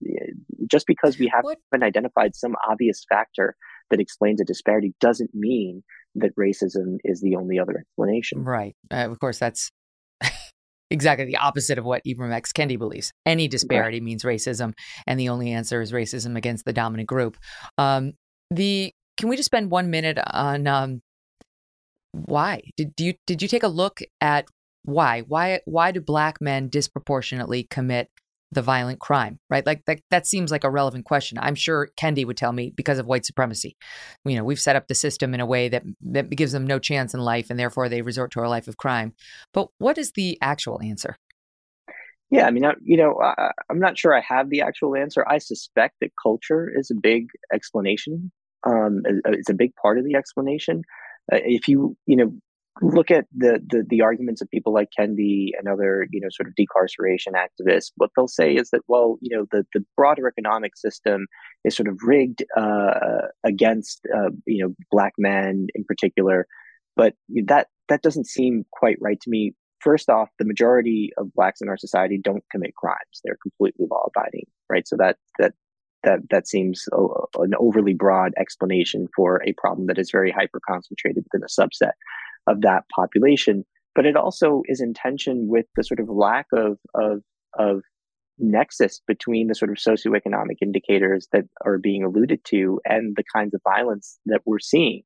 Just 0.70 0.86
because 0.86 1.18
we 1.18 1.32
haven't 1.32 1.58
what? 1.70 1.82
identified 1.82 2.36
some 2.36 2.54
obvious 2.68 3.02
factor 3.08 3.56
that 3.90 3.98
explains 3.98 4.42
a 4.42 4.44
disparity 4.44 4.92
doesn't 5.00 5.30
mean 5.32 5.82
that 6.16 6.36
racism 6.36 6.98
is 7.02 7.22
the 7.22 7.36
only 7.36 7.58
other 7.58 7.78
explanation. 7.78 8.44
Right. 8.44 8.76
Uh, 8.90 9.10
of 9.10 9.18
course, 9.20 9.38
that's 9.38 9.70
exactly 10.90 11.26
the 11.26 11.36
opposite 11.36 11.78
of 11.78 11.84
what 11.84 12.02
Ibram 12.06 12.32
X. 12.32 12.52
Kendi 12.52 12.78
believes. 12.78 13.12
Any 13.26 13.48
disparity 13.48 13.98
right. 13.98 14.04
means 14.04 14.22
racism, 14.22 14.72
and 15.06 15.18
the 15.18 15.28
only 15.28 15.52
answer 15.52 15.80
is 15.80 15.92
racism 15.92 16.36
against 16.36 16.64
the 16.64 16.72
dominant 16.72 17.08
group. 17.08 17.36
Um, 17.76 18.12
the 18.50 18.92
can 19.16 19.28
we 19.28 19.36
just 19.36 19.46
spend 19.46 19.70
one 19.70 19.90
minute 19.90 20.18
on 20.32 20.66
um, 20.66 21.02
why 22.12 22.62
did 22.76 22.92
you 22.98 23.14
did 23.26 23.42
you 23.42 23.48
take 23.48 23.62
a 23.62 23.68
look 23.68 24.00
at 24.20 24.46
why 24.84 25.20
why 25.22 25.60
why 25.66 25.92
do 25.92 26.00
black 26.00 26.40
men 26.40 26.68
disproportionately 26.68 27.64
commit 27.64 28.08
the 28.50 28.62
violent 28.62 28.98
crime, 28.98 29.38
right? 29.50 29.64
Like 29.66 29.84
that, 29.84 30.00
that 30.10 30.26
seems 30.26 30.50
like 30.50 30.64
a 30.64 30.70
relevant 30.70 31.04
question. 31.04 31.38
I'm 31.38 31.54
sure 31.54 31.90
Kendi 32.00 32.26
would 32.26 32.36
tell 32.36 32.52
me 32.52 32.70
because 32.74 32.98
of 32.98 33.06
white 33.06 33.26
supremacy. 33.26 33.76
You 34.24 34.36
know, 34.36 34.44
we've 34.44 34.60
set 34.60 34.76
up 34.76 34.88
the 34.88 34.94
system 34.94 35.34
in 35.34 35.40
a 35.40 35.46
way 35.46 35.68
that 35.68 35.82
that 36.02 36.30
gives 36.30 36.52
them 36.52 36.66
no 36.66 36.78
chance 36.78 37.14
in 37.14 37.20
life, 37.20 37.50
and 37.50 37.58
therefore 37.58 37.88
they 37.88 38.02
resort 38.02 38.30
to 38.32 38.40
a 38.40 38.48
life 38.48 38.68
of 38.68 38.76
crime. 38.76 39.12
But 39.52 39.68
what 39.78 39.98
is 39.98 40.12
the 40.12 40.38
actual 40.40 40.80
answer? 40.82 41.16
Yeah, 42.30 42.46
I 42.46 42.50
mean, 42.50 42.64
you 42.82 42.96
know, 42.96 43.18
I, 43.22 43.52
I'm 43.70 43.78
not 43.78 43.96
sure 43.96 44.14
I 44.14 44.20
have 44.20 44.50
the 44.50 44.60
actual 44.60 44.96
answer. 44.96 45.26
I 45.26 45.38
suspect 45.38 45.96
that 46.00 46.12
culture 46.22 46.70
is 46.74 46.90
a 46.90 46.94
big 46.94 47.28
explanation. 47.52 48.30
Um, 48.66 49.02
it's 49.24 49.48
a 49.48 49.54
big 49.54 49.74
part 49.76 49.98
of 49.98 50.04
the 50.04 50.14
explanation. 50.14 50.82
Uh, 51.32 51.38
if 51.42 51.68
you, 51.68 51.96
you 52.06 52.16
know, 52.16 52.32
look 52.80 53.10
at 53.10 53.26
the, 53.36 53.60
the, 53.68 53.84
the 53.88 54.02
arguments 54.02 54.40
of 54.40 54.50
people 54.50 54.72
like 54.72 54.88
Kendi 54.98 55.48
and 55.58 55.68
other 55.68 56.06
you 56.10 56.20
know 56.20 56.28
sort 56.30 56.48
of 56.48 56.54
decarceration 56.54 57.34
activists, 57.34 57.92
what 57.96 58.10
they'll 58.16 58.28
say 58.28 58.54
is 58.54 58.70
that 58.70 58.82
well 58.88 59.18
you 59.20 59.36
know 59.36 59.46
the 59.50 59.66
the 59.74 59.84
broader 59.96 60.28
economic 60.28 60.76
system 60.76 61.26
is 61.64 61.76
sort 61.76 61.88
of 61.88 61.98
rigged 62.02 62.44
uh, 62.56 63.28
against 63.44 64.00
uh, 64.14 64.30
you 64.46 64.64
know 64.64 64.74
black 64.90 65.14
men 65.18 65.68
in 65.74 65.84
particular, 65.84 66.46
but 66.96 67.14
that 67.46 67.68
that 67.88 68.02
doesn't 68.02 68.26
seem 68.26 68.64
quite 68.72 68.96
right 69.00 69.20
to 69.20 69.30
me. 69.30 69.52
First 69.80 70.10
off, 70.10 70.28
the 70.38 70.44
majority 70.44 71.10
of 71.16 71.32
blacks 71.34 71.60
in 71.60 71.68
our 71.68 71.78
society 71.78 72.18
don't 72.22 72.44
commit 72.50 72.74
crimes; 72.74 73.20
they're 73.24 73.38
completely 73.42 73.86
law 73.90 74.08
abiding, 74.08 74.46
right? 74.70 74.86
So 74.86 74.96
that 74.96 75.16
that 75.38 75.52
that 76.04 76.20
that 76.30 76.48
seems 76.48 76.84
a, 76.92 77.04
an 77.40 77.52
overly 77.58 77.94
broad 77.94 78.32
explanation 78.38 79.08
for 79.16 79.42
a 79.44 79.52
problem 79.54 79.86
that 79.88 79.98
is 79.98 80.10
very 80.10 80.30
hyper 80.30 80.60
concentrated 80.66 81.24
within 81.24 81.44
a 81.44 81.60
subset 81.60 81.92
of 82.48 82.62
that 82.62 82.84
population. 82.94 83.64
But 83.94 84.06
it 84.06 84.16
also 84.16 84.62
is 84.66 84.80
in 84.80 84.94
tension 84.94 85.48
with 85.48 85.66
the 85.76 85.84
sort 85.84 86.00
of 86.00 86.08
lack 86.08 86.46
of, 86.52 86.78
of, 86.94 87.20
of 87.58 87.82
nexus 88.38 89.00
between 89.06 89.48
the 89.48 89.54
sort 89.54 89.70
of 89.70 89.76
socioeconomic 89.76 90.56
indicators 90.62 91.26
that 91.32 91.44
are 91.64 91.78
being 91.78 92.04
alluded 92.04 92.44
to 92.44 92.80
and 92.84 93.16
the 93.16 93.24
kinds 93.34 93.54
of 93.54 93.60
violence 93.64 94.18
that 94.26 94.42
we're 94.46 94.60
seeing. 94.60 95.02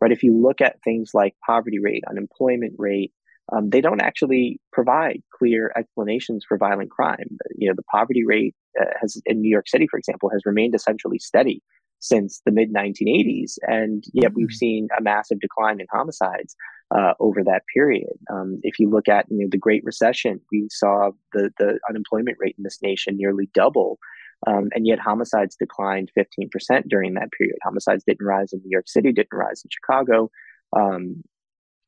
Right? 0.00 0.12
If 0.12 0.22
you 0.22 0.40
look 0.40 0.60
at 0.60 0.76
things 0.84 1.10
like 1.12 1.34
poverty 1.44 1.80
rate, 1.80 2.04
unemployment 2.08 2.74
rate, 2.78 3.12
um, 3.52 3.70
they 3.70 3.80
don't 3.80 4.02
actually 4.02 4.60
provide 4.72 5.22
clear 5.36 5.72
explanations 5.76 6.44
for 6.46 6.58
violent 6.58 6.90
crime. 6.90 7.38
You 7.56 7.68
know, 7.68 7.74
the 7.74 7.82
poverty 7.90 8.24
rate 8.24 8.54
uh, 8.80 8.84
has 9.00 9.20
in 9.26 9.40
New 9.40 9.50
York 9.50 9.68
City, 9.68 9.86
for 9.90 9.98
example, 9.98 10.30
has 10.30 10.42
remained 10.44 10.74
essentially 10.74 11.18
steady 11.18 11.62
since 12.00 12.40
the 12.44 12.52
mid 12.52 12.72
1980s, 12.72 13.58
and 13.62 14.04
yet 14.12 14.34
we've 14.34 14.46
mm-hmm. 14.46 14.54
seen 14.54 14.88
a 14.98 15.02
massive 15.02 15.40
decline 15.40 15.80
in 15.80 15.86
homicides 15.92 16.54
uh, 16.94 17.12
over 17.20 17.42
that 17.44 17.62
period. 17.72 18.12
Um, 18.32 18.60
if 18.62 18.78
you 18.78 18.88
look 18.88 19.08
at 19.08 19.26
you 19.30 19.38
know 19.38 19.48
the 19.50 19.58
Great 19.58 19.84
Recession, 19.84 20.40
we 20.52 20.68
saw 20.70 21.10
the 21.32 21.50
the 21.58 21.78
unemployment 21.88 22.38
rate 22.40 22.54
in 22.56 22.64
this 22.64 22.78
nation 22.82 23.16
nearly 23.16 23.50
double. 23.54 23.98
Um, 24.46 24.68
and 24.72 24.86
yet 24.86 25.00
homicides 25.00 25.56
declined 25.56 26.12
15% 26.16 26.88
during 26.88 27.14
that 27.14 27.32
period. 27.32 27.56
Homicides 27.64 28.04
didn't 28.06 28.24
rise 28.24 28.52
in 28.52 28.60
New 28.60 28.70
York 28.70 28.88
City, 28.88 29.12
didn't 29.12 29.36
rise 29.36 29.62
in 29.64 29.70
Chicago. 29.70 30.30
Um, 30.76 31.24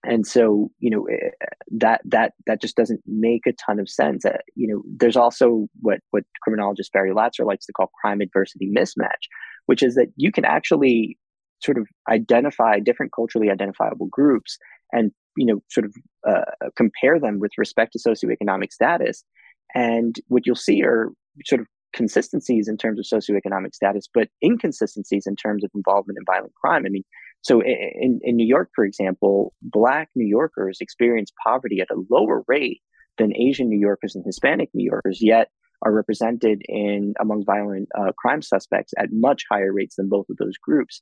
and 0.03 0.27
so, 0.27 0.71
you 0.79 0.91
know, 0.91 1.07
eh, 1.07 1.31
that, 1.73 2.01
that, 2.07 2.33
that 2.47 2.61
just 2.61 2.77
doesn't 2.77 3.03
make 3.07 3.47
a 3.47 3.53
ton 3.53 3.79
of 3.79 3.89
sense. 3.89 4.25
Uh, 4.25 4.39
you 4.55 4.67
know, 4.67 4.83
there's 4.87 5.17
also 5.17 5.69
what, 5.81 6.01
what 6.11 6.25
criminologist 6.43 6.93
Barry 6.93 7.13
Latzer 7.13 7.45
likes 7.45 7.67
to 7.67 7.73
call 7.73 7.91
crime 8.01 8.21
adversity 8.21 8.69
mismatch, 8.75 9.29
which 9.67 9.83
is 9.83 9.95
that 9.95 10.09
you 10.17 10.33
can 10.33 10.45
actually 10.45 11.19
sort 11.63 11.79
of 11.79 11.87
identify 12.09 12.79
different 12.79 13.13
culturally 13.15 13.51
identifiable 13.51 14.07
groups 14.07 14.59
and 14.93 15.13
you 15.37 15.47
know 15.47 15.63
sort 15.71 15.85
of 15.87 15.95
uh, 16.29 16.69
compare 16.77 17.19
them 17.21 17.39
with 17.39 17.53
respect 17.59 17.93
to 17.93 17.99
socioeconomic 17.99 18.73
status. 18.73 19.25
And 19.75 20.17
what 20.29 20.47
you'll 20.47 20.57
see 20.57 20.83
are 20.83 21.11
sort 21.45 21.61
of 21.61 21.67
consistencies 21.93 22.69
in 22.69 22.77
terms 22.77 22.99
of 23.01 23.05
socioeconomic 23.05 23.75
status 23.75 24.09
but 24.13 24.29
inconsistencies 24.45 25.27
in 25.27 25.35
terms 25.35 25.65
of 25.65 25.71
involvement 25.75 26.19
in 26.19 26.25
violent 26.25 26.55
crime. 26.55 26.85
I 26.87 26.89
mean 26.89 27.05
so 27.43 27.61
in, 27.61 28.21
in 28.23 28.37
new 28.37 28.47
york 28.47 28.71
for 28.75 28.85
example 28.85 29.53
black 29.63 30.09
new 30.15 30.27
yorkers 30.27 30.79
experience 30.81 31.33
poverty 31.43 31.81
at 31.81 31.91
a 31.91 32.01
lower 32.11 32.43
rate 32.47 32.81
than 33.19 33.37
asian 33.37 33.69
new 33.69 33.79
yorkers 33.79 34.15
and 34.15 34.25
hispanic 34.25 34.69
new 34.75 34.85
yorkers 34.85 35.19
yet 35.21 35.49
are 35.83 35.93
represented 35.93 36.62
in 36.68 37.14
among 37.20 37.45
violent 37.45 37.89
uh, 37.99 38.12
crime 38.18 38.43
suspects 38.43 38.93
at 38.99 39.12
much 39.12 39.45
higher 39.51 39.72
rates 39.72 39.97
than 39.97 40.09
both 40.09 40.28
of 40.28 40.37
those 40.37 40.57
groups 40.57 41.01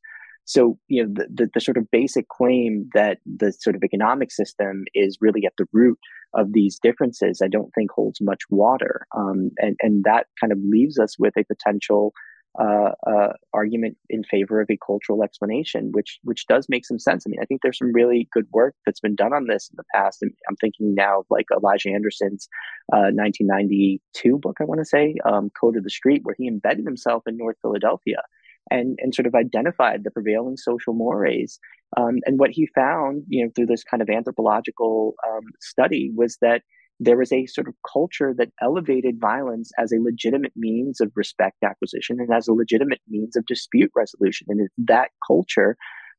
so, 0.49 0.79
you 0.89 1.05
know, 1.05 1.12
the, 1.12 1.26
the, 1.31 1.51
the, 1.53 1.61
sort 1.61 1.76
of 1.76 1.91
basic 1.91 2.26
claim 2.29 2.89
that 2.95 3.18
the 3.26 3.53
sort 3.53 3.76
of 3.76 3.85
economic 3.85 4.33
system 4.33 4.85
is 4.95 5.18
really 5.20 5.45
at 5.45 5.53
the 5.59 5.66
root 5.74 5.99
of 6.33 6.55
these 6.55 6.79
differences, 6.83 7.43
I 7.45 7.49
don't 7.49 7.70
think 7.74 7.91
holds 7.91 8.22
much 8.22 8.41
water. 8.49 9.07
Um, 9.14 9.51
and, 9.59 9.76
and 9.83 10.05
that 10.05 10.26
kind 10.41 10.51
of 10.51 10.59
leaves 10.62 10.99
us 10.99 11.18
with 11.18 11.35
a 11.37 11.45
potential 11.45 12.14
uh, 12.59 12.91
uh, 13.07 13.33
argument 13.53 13.97
in 14.11 14.25
favor 14.25 14.61
of 14.61 14.69
a 14.71 14.79
cultural 14.85 15.23
explanation, 15.23 15.91
which 15.93 16.19
which 16.25 16.47
does 16.47 16.67
make 16.69 16.85
some 16.85 16.99
sense. 16.99 17.25
I 17.27 17.31
mean, 17.31 17.41
I 17.41 17.45
think 17.45 17.63
there's 17.63 17.79
some 17.79 17.93
really 17.93 18.29
good 18.33 18.47
work 18.53 18.75
that's 18.85 19.01
been 19.01 19.15
done 19.15 19.33
on 19.33 19.47
this 19.47 19.69
in 19.71 19.77
the 19.77 19.85
past, 19.95 20.23
and 20.23 20.33
I'm 20.49 20.57
thinking 20.57 20.95
now 20.95 21.21
of 21.21 21.27
like 21.31 21.47
Elijah 21.55 21.91
Anderson's 21.91 22.49
uh, 22.93 23.13
1992 23.13 24.39
book, 24.39 24.57
I 24.61 24.65
want 24.65 24.81
to 24.81 24.85
say, 24.85 25.15
um, 25.25 25.51
Code 25.61 25.77
of 25.77 25.85
the 25.85 25.91
Street, 25.91 26.23
where 26.25 26.35
he 26.37 26.49
embedded 26.49 26.85
himself 26.85 27.23
in 27.27 27.37
North 27.37 27.57
Philadelphia 27.63 28.23
and 28.71 28.99
and 29.01 29.15
sort 29.15 29.27
of 29.27 29.35
identified 29.35 30.05
the 30.05 30.11
prevailing 30.11 30.57
social 30.57 30.95
mores. 30.95 31.59
Um, 31.97 32.19
and 32.27 32.39
what 32.39 32.51
he 32.51 32.69
found, 32.75 33.23
you 33.29 33.45
know, 33.45 33.51
through 33.55 33.67
this 33.67 33.85
kind 33.85 34.03
of 34.03 34.11
anthropological 34.11 35.15
um, 35.27 35.45
study 35.61 36.11
was 36.15 36.37
that 36.43 36.63
there 37.01 37.17
was 37.17 37.33
a 37.33 37.47
sort 37.47 37.69
of 37.69 37.75
culture 37.91 38.35
that 38.37 38.51
elevated 38.61 39.21
violence 39.21 39.71
as 39.79 39.93
a 39.93 40.01
legitimate 40.01 40.53
means 40.57 41.01
of 41.01 41.13
respect 41.15 41.63
acquisition 41.63 42.19
and 42.21 42.33
as 42.33 42.49
a 42.49 42.53
legitimate 42.53 43.01
means 43.09 43.37
of 43.37 43.47
dispute 43.47 43.91
resolution. 43.95 44.47
And 44.51 44.61
it's 44.61 44.75
that 44.79 45.11
culture 45.27 45.77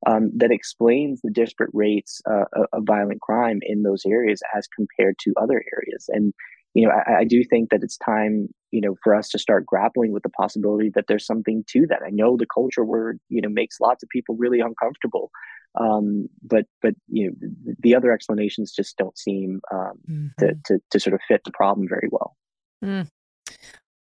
um, 0.07 0.31
that 0.35 0.51
explains 0.51 1.19
the 1.21 1.31
disparate 1.31 1.71
rates 1.73 2.21
uh, 2.29 2.45
of 2.71 2.83
violent 2.87 3.19
crime 3.19 3.59
in 3.61 3.83
those 3.83 4.03
areas 4.07 4.41
as 4.55 4.67
compared 4.67 5.17
to 5.19 5.33
other 5.41 5.61
areas. 5.75 6.05
And 6.09 6.33
you 6.73 6.87
know, 6.87 6.93
I, 6.93 7.19
I, 7.19 7.23
do 7.23 7.43
think 7.49 7.71
that 7.71 7.83
it's 7.83 7.97
time, 7.97 8.49
you 8.71 8.81
know, 8.81 8.95
for 9.03 9.15
us 9.15 9.29
to 9.29 9.39
start 9.39 9.65
grappling 9.65 10.11
with 10.11 10.23
the 10.23 10.29
possibility 10.29 10.91
that 10.95 11.05
there's 11.07 11.25
something 11.25 11.63
to 11.69 11.87
that. 11.87 12.01
I 12.05 12.09
know 12.11 12.37
the 12.37 12.45
culture 12.45 12.85
word, 12.85 13.19
you 13.29 13.41
know, 13.41 13.49
makes 13.49 13.79
lots 13.79 14.03
of 14.03 14.09
people 14.09 14.35
really 14.37 14.59
uncomfortable, 14.59 15.31
um, 15.79 16.27
but 16.43 16.65
but 16.81 16.93
you 17.07 17.27
know, 17.27 17.35
the, 17.39 17.75
the, 17.79 17.95
other 17.95 18.11
explanations 18.11 18.71
just 18.71 18.97
don't 18.97 19.17
seem 19.17 19.61
um, 19.71 19.93
mm-hmm. 20.09 20.27
to, 20.39 20.55
to, 20.65 20.79
to 20.91 20.99
sort 20.99 21.13
of 21.13 21.21
fit 21.27 21.41
the 21.45 21.51
problem 21.51 21.87
very 21.87 22.09
well. 22.11 22.35
Mm. 22.83 23.07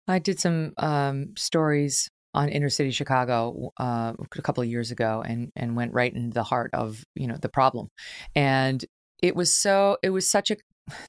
I 0.08 0.20
did 0.20 0.40
some 0.40 0.74
um, 0.78 1.34
stories 1.36 2.10
on 2.34 2.50
inner 2.50 2.70
city 2.70 2.92
Chicago 2.92 3.72
uh, 3.80 4.14
a 4.20 4.42
couple 4.42 4.62
of 4.62 4.70
years 4.70 4.92
ago, 4.92 5.24
and 5.26 5.52
and 5.56 5.76
went 5.76 5.94
right 5.94 6.14
into 6.14 6.34
the 6.34 6.44
heart 6.44 6.72
of 6.74 7.04
you 7.16 7.28
know 7.28 7.38
the 7.38 7.50
problem, 7.50 7.90
and 8.36 8.84
it 9.22 9.36
was 9.36 9.52
so 9.52 9.98
it 10.04 10.10
was 10.10 10.30
such 10.30 10.52
a 10.52 10.58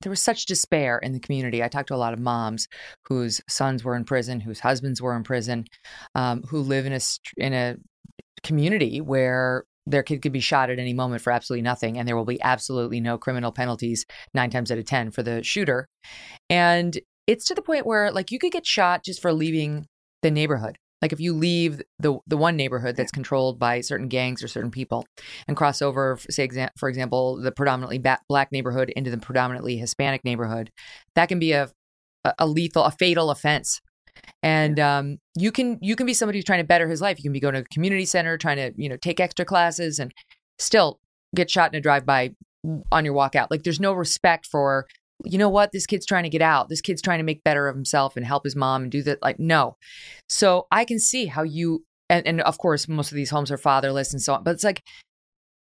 there 0.01 0.11
was 0.11 0.23
such 0.23 0.47
despair 0.47 0.99
in 0.99 1.13
the 1.13 1.21
community. 1.21 1.63
I 1.63 1.69
talked 1.69 1.89
to 1.89 1.95
a 1.95 1.97
lot 1.97 2.13
of 2.13 2.19
moms 2.19 2.69
whose 3.05 3.41
sons 3.49 3.85
were 3.85 3.97
in 3.97 4.05
prison, 4.05 4.41
whose 4.41 4.61
husbands 4.61 5.03
were 5.03 5.17
in 5.17 5.23
prison, 5.23 5.65
um, 6.15 6.43
who 6.49 6.61
live 6.61 6.87
in 6.87 6.93
a 6.93 7.01
in 7.37 7.53
a 7.53 7.77
community 8.43 9.01
where 9.01 9.65
their 9.87 10.03
kid 10.03 10.21
could 10.21 10.33
be 10.33 10.41
shot 10.41 10.69
at 10.69 10.79
any 10.79 10.93
moment 10.93 11.23
for 11.23 11.33
absolutely 11.33 11.63
nothing, 11.63 11.99
and 11.99 12.09
there 12.09 12.17
will 12.17 12.25
be 12.25 12.43
absolutely 12.43 13.01
no 13.01 13.17
criminal 13.17 13.53
penalties 13.53 14.05
nine 14.35 14.51
times 14.51 14.71
out 14.71 14.79
of 14.79 14.85
10 14.85 15.13
for 15.13 15.23
the 15.23 15.43
shooter. 15.43 15.89
And 16.51 16.99
it's 17.27 17.47
to 17.47 17.55
the 17.55 17.63
point 17.63 17.87
where, 17.87 18.11
like, 18.11 18.33
you 18.33 18.39
could 18.39 18.53
get 18.53 18.67
shot 18.67 19.05
just 19.05 19.23
for 19.23 19.33
leaving 19.33 19.87
the 20.23 20.31
neighborhood. 20.31 20.79
Like 21.03 21.13
if 21.13 21.21
you 21.21 21.35
leave 21.35 21.83
the 21.99 22.19
the 22.27 22.37
one 22.37 22.57
neighborhood 22.57 22.97
that's 22.97 23.13
controlled 23.13 23.59
by 23.59 23.81
certain 23.81 24.09
gangs 24.09 24.43
or 24.43 24.49
certain 24.49 24.71
people, 24.71 25.07
and 25.47 25.57
cross 25.57 25.83
over, 25.83 26.19
say 26.31 26.49
for 26.79 26.89
example, 26.89 27.37
the 27.41 27.53
predominantly 27.53 28.03
black 28.29 28.51
neighborhood 28.51 28.91
into 28.97 29.11
the 29.11 29.19
predominantly 29.19 29.77
Hispanic 29.77 30.25
neighborhood, 30.25 30.71
that 31.15 31.29
can 31.29 31.39
be 31.39 31.53
a 31.53 31.71
a 32.39 32.47
lethal, 32.47 32.85
a 32.85 32.91
fatal 32.91 33.31
offense. 33.31 33.81
And 34.43 34.81
um, 34.81 35.19
you 35.37 35.53
can 35.53 35.79
you 35.83 35.97
can 35.97 36.07
be 36.07 36.15
somebody 36.15 36.39
who's 36.39 36.45
trying 36.45 36.61
to 36.61 36.67
better 36.67 36.89
his 36.89 37.01
life. 37.01 37.19
You 37.19 37.25
can 37.25 37.33
be 37.33 37.41
going 37.41 37.55
to 37.55 37.61
a 37.61 37.65
community 37.65 38.05
center, 38.05 38.39
trying 38.39 38.57
to 38.57 38.73
you 38.77 38.89
know 38.89 38.97
take 38.97 39.21
extra 39.21 39.45
classes, 39.45 39.99
and 39.99 40.13
still 40.59 40.99
get 41.35 41.51
shot 41.51 41.73
in 41.73 41.79
a 41.79 41.81
drive 41.81 42.07
by 42.07 42.31
on 42.91 43.05
your 43.05 43.15
walk 43.15 43.37
out. 43.37 43.51
Like 43.51 43.63
there's 43.63 43.81
no 43.81 43.93
respect 43.93 44.47
for 44.47 44.87
you 45.25 45.39
know 45.39 45.49
what? 45.49 45.73
This 45.73 45.87
kid's 45.87 46.07
trying 46.07 46.25
to 46.25 46.29
get 46.29 46.43
out. 46.43 46.69
This 46.69 46.81
kid's 46.81 47.03
trying 47.03 47.19
to 47.19 47.25
make 47.25 47.43
better 47.43 47.69
of 47.69 47.75
himself 47.75 48.17
and 48.17 48.27
help 48.27 48.45
his 48.45 48.57
mom 48.57 48.83
and 48.83 48.93
do 48.93 49.03
that. 49.05 49.23
Like 49.23 49.39
no. 49.39 49.77
So 50.29 50.67
i 50.71 50.85
can 50.85 50.99
see 50.99 51.27
how 51.27 51.43
you 51.43 51.85
and, 52.09 52.27
and 52.27 52.41
of 52.43 52.59
course 52.59 52.89
most 52.89 53.11
of 53.11 53.17
these 53.17 53.31
homes 53.31 53.51
are 53.51 53.59
fatherless 53.59 54.13
and 54.13 54.23
so 54.23 54.35
on 54.35 54.45
but 54.45 54.53
it's 54.53 54.65
like 54.65 54.83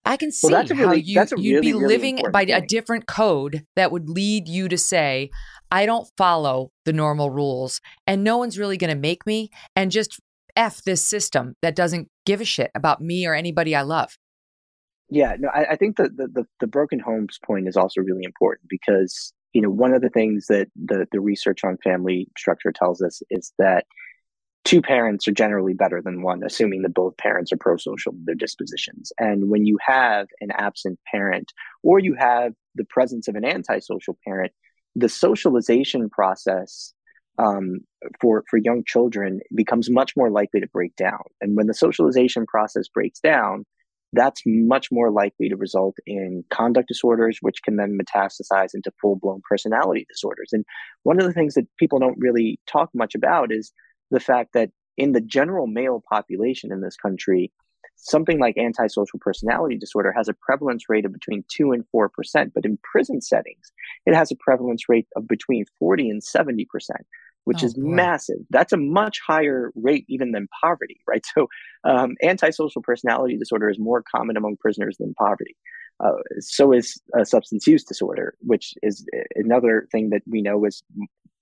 i 0.05 0.17
can 0.17 0.31
see 0.31 0.51
well, 0.51 0.65
how 0.65 0.75
really, 0.75 1.01
you, 1.01 1.23
you'd 1.37 1.55
really, 1.55 1.61
be 1.61 1.73
living 1.73 2.15
really 2.17 2.31
by 2.31 2.41
a 2.43 2.65
different 2.65 3.07
code 3.07 3.65
that 3.75 3.91
would 3.91 4.09
lead 4.09 4.47
you 4.47 4.67
to 4.67 4.77
say 4.77 5.29
i 5.69 5.85
don't 5.85 6.07
follow 6.17 6.69
the 6.85 6.93
normal 6.93 7.29
rules 7.29 7.81
and 8.07 8.23
no 8.23 8.37
one's 8.37 8.57
really 8.57 8.77
going 8.77 8.93
to 8.93 8.99
make 8.99 9.25
me 9.25 9.49
and 9.75 9.91
just 9.91 10.19
f 10.55 10.81
this 10.83 11.07
system 11.07 11.55
that 11.61 11.75
doesn't 11.75 12.07
give 12.25 12.41
a 12.41 12.45
shit 12.45 12.71
about 12.75 13.01
me 13.01 13.25
or 13.25 13.33
anybody 13.33 13.75
i 13.75 13.81
love 13.81 14.17
yeah, 15.11 15.35
no, 15.37 15.49
I, 15.49 15.71
I 15.71 15.75
think 15.75 15.97
the, 15.97 16.09
the 16.09 16.47
the 16.61 16.67
broken 16.67 16.99
homes 16.99 17.37
point 17.45 17.67
is 17.67 17.75
also 17.75 17.99
really 18.01 18.23
important 18.23 18.69
because 18.69 19.33
you 19.51 19.61
know 19.61 19.69
one 19.69 19.93
of 19.93 20.01
the 20.01 20.09
things 20.09 20.47
that 20.47 20.69
the 20.75 21.05
the 21.11 21.19
research 21.19 21.65
on 21.65 21.77
family 21.83 22.29
structure 22.37 22.71
tells 22.71 23.01
us 23.01 23.21
is 23.29 23.51
that 23.59 23.85
two 24.63 24.81
parents 24.81 25.27
are 25.27 25.33
generally 25.33 25.73
better 25.73 26.01
than 26.01 26.21
one, 26.21 26.43
assuming 26.43 26.83
that 26.83 26.93
both 26.93 27.17
parents 27.17 27.51
are 27.51 27.57
pro-social 27.57 28.13
in 28.13 28.23
their 28.25 28.35
dispositions. 28.35 29.11
And 29.19 29.49
when 29.49 29.65
you 29.65 29.77
have 29.81 30.27
an 30.39 30.51
absent 30.51 30.97
parent, 31.11 31.51
or 31.83 31.99
you 31.99 32.15
have 32.17 32.53
the 32.75 32.85
presence 32.85 33.27
of 33.27 33.35
an 33.35 33.43
antisocial 33.43 34.17
parent, 34.25 34.53
the 34.95 35.09
socialization 35.09 36.09
process 36.09 36.93
um, 37.37 37.79
for 38.21 38.45
for 38.49 38.57
young 38.57 38.83
children 38.87 39.41
becomes 39.53 39.89
much 39.89 40.15
more 40.15 40.31
likely 40.31 40.61
to 40.61 40.67
break 40.67 40.95
down. 40.95 41.23
And 41.41 41.57
when 41.57 41.67
the 41.67 41.73
socialization 41.73 42.45
process 42.45 42.87
breaks 42.87 43.19
down, 43.19 43.65
that's 44.13 44.41
much 44.45 44.91
more 44.91 45.11
likely 45.11 45.49
to 45.49 45.55
result 45.55 45.95
in 46.05 46.43
conduct 46.49 46.87
disorders, 46.87 47.37
which 47.41 47.63
can 47.63 47.77
then 47.77 47.97
metastasize 47.97 48.73
into 48.73 48.91
full 49.01 49.15
blown 49.15 49.41
personality 49.47 50.05
disorders. 50.09 50.49
And 50.51 50.65
one 51.03 51.19
of 51.19 51.25
the 51.25 51.33
things 51.33 51.53
that 51.53 51.67
people 51.77 51.99
don't 51.99 52.19
really 52.19 52.59
talk 52.67 52.89
much 52.93 53.15
about 53.15 53.51
is 53.51 53.71
the 54.09 54.19
fact 54.19 54.53
that 54.53 54.71
in 54.97 55.13
the 55.13 55.21
general 55.21 55.67
male 55.67 56.03
population 56.09 56.71
in 56.71 56.81
this 56.81 56.97
country, 56.97 57.51
something 57.95 58.39
like 58.39 58.57
antisocial 58.57 59.19
personality 59.19 59.77
disorder 59.77 60.11
has 60.11 60.27
a 60.27 60.33
prevalence 60.33 60.89
rate 60.89 61.05
of 61.05 61.13
between 61.13 61.43
2 61.49 61.71
and 61.71 61.85
4%, 61.95 62.09
but 62.53 62.65
in 62.65 62.77
prison 62.83 63.21
settings, 63.21 63.71
it 64.05 64.15
has 64.15 64.31
a 64.31 64.35
prevalence 64.35 64.89
rate 64.89 65.07
of 65.15 65.27
between 65.27 65.65
40 65.79 66.09
and 66.09 66.21
70% 66.21 66.65
which 67.45 67.63
oh, 67.63 67.65
is 67.65 67.73
boy. 67.73 67.81
massive. 67.81 68.37
That's 68.49 68.73
a 68.73 68.77
much 68.77 69.19
higher 69.25 69.71
rate 69.75 70.05
even 70.07 70.31
than 70.31 70.47
poverty, 70.61 70.99
right? 71.07 71.25
So, 71.35 71.47
um, 71.83 72.15
antisocial 72.21 72.81
personality 72.81 73.37
disorder 73.37 73.69
is 73.69 73.79
more 73.79 74.03
common 74.03 74.37
among 74.37 74.57
prisoners 74.57 74.97
than 74.99 75.13
poverty. 75.15 75.55
Uh, 75.99 76.13
so 76.39 76.71
is 76.71 76.99
a 77.13 77.25
substance 77.25 77.67
use 77.67 77.83
disorder, 77.83 78.33
which 78.41 78.73
is 78.81 79.05
another 79.35 79.87
thing 79.91 80.09
that 80.09 80.23
we 80.25 80.41
know 80.41 80.65
is 80.65 80.81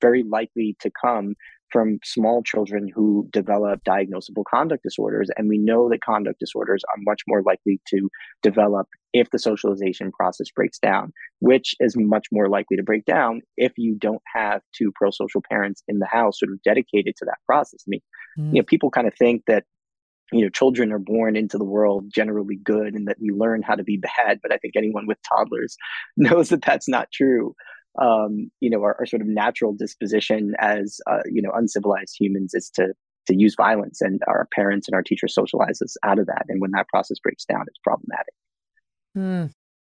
very 0.02 0.24
likely 0.24 0.76
to 0.82 0.91
come 1.02 1.36
from 1.72 1.99
small 2.03 2.43
children 2.43 2.89
who 2.93 3.28
develop 3.32 3.84
diagnosable 3.84 4.43
conduct 4.49 4.84
disorders. 4.84 5.30
And 5.38 5.49
we 5.49 5.57
know 5.57 5.89
that 5.89 6.01
conduct 6.01 6.39
disorders 6.39 6.84
are 6.89 7.01
much 7.05 7.22
more 7.28 7.41
likely 7.43 7.80
to 7.89 8.09
develop 8.41 8.88
if 9.13 9.30
the 9.32 9.39
socialization 9.39 10.11
process 10.11 10.47
breaks 10.55 10.80
down, 10.80 11.11
which 11.39 11.76
is 11.80 11.95
much 11.97 12.28
more 12.32 12.49
likely 12.49 12.78
to 12.78 12.84
break 12.84 13.05
down 13.05 13.41
if 13.57 13.74
you 13.78 13.95
don't 13.95 14.22
have 14.34 14.61
two 14.76 14.91
pro 14.95 15.11
social 15.11 15.41
parents 15.49 15.84
in 15.88 15.99
the 15.99 16.07
house 16.07 16.39
sort 16.39 16.51
of 16.51 16.61
dedicated 16.63 17.15
to 17.17 17.26
that 17.26 17.38
process. 17.45 17.84
I 17.88 17.89
mean, 17.89 18.01
mm. 18.38 18.53
you 18.53 18.61
know, 18.61 18.65
people 18.65 18.91
kind 18.91 19.07
of 19.07 19.13
think 19.15 19.43
that 19.47 19.63
you 20.32 20.41
know 20.41 20.49
children 20.49 20.91
are 20.91 20.99
born 20.99 21.36
into 21.36 21.57
the 21.57 21.65
world 21.65 22.05
generally 22.13 22.55
good 22.55 22.93
and 22.93 23.07
that 23.07 23.17
we 23.20 23.32
learn 23.32 23.61
how 23.61 23.76
to 23.76 23.84
be 23.84 23.97
bad 23.97 24.39
but 24.41 24.53
i 24.53 24.57
think 24.57 24.76
anyone 24.76 25.07
with 25.07 25.17
toddlers 25.28 25.76
knows 26.17 26.49
that 26.49 26.61
that's 26.61 26.88
not 26.88 27.11
true 27.11 27.55
um, 28.01 28.51
you 28.59 28.69
know, 28.69 28.81
our, 28.81 28.95
our, 28.99 29.05
sort 29.05 29.21
of 29.21 29.27
natural 29.27 29.73
disposition 29.73 30.53
as, 30.59 30.99
uh, 31.09 31.21
you 31.25 31.41
know, 31.41 31.51
uncivilized 31.53 32.15
humans 32.19 32.53
is 32.53 32.69
to 32.75 32.93
to 33.27 33.35
use 33.35 33.55
violence, 33.55 34.01
and 34.01 34.21
our 34.27 34.47
parents 34.55 34.87
and 34.87 34.95
our 34.95 35.03
teachers 35.03 35.35
socialize 35.35 35.81
us 35.81 35.95
out 36.03 36.19
of 36.19 36.25
that. 36.27 36.45
And 36.49 36.61
when 36.61 36.71
that 36.71 36.87
process 36.87 37.19
breaks 37.19 37.45
down, 37.45 37.63
it's 37.67 37.79
problematic. 37.83 38.33
Hmm. 39.15 39.45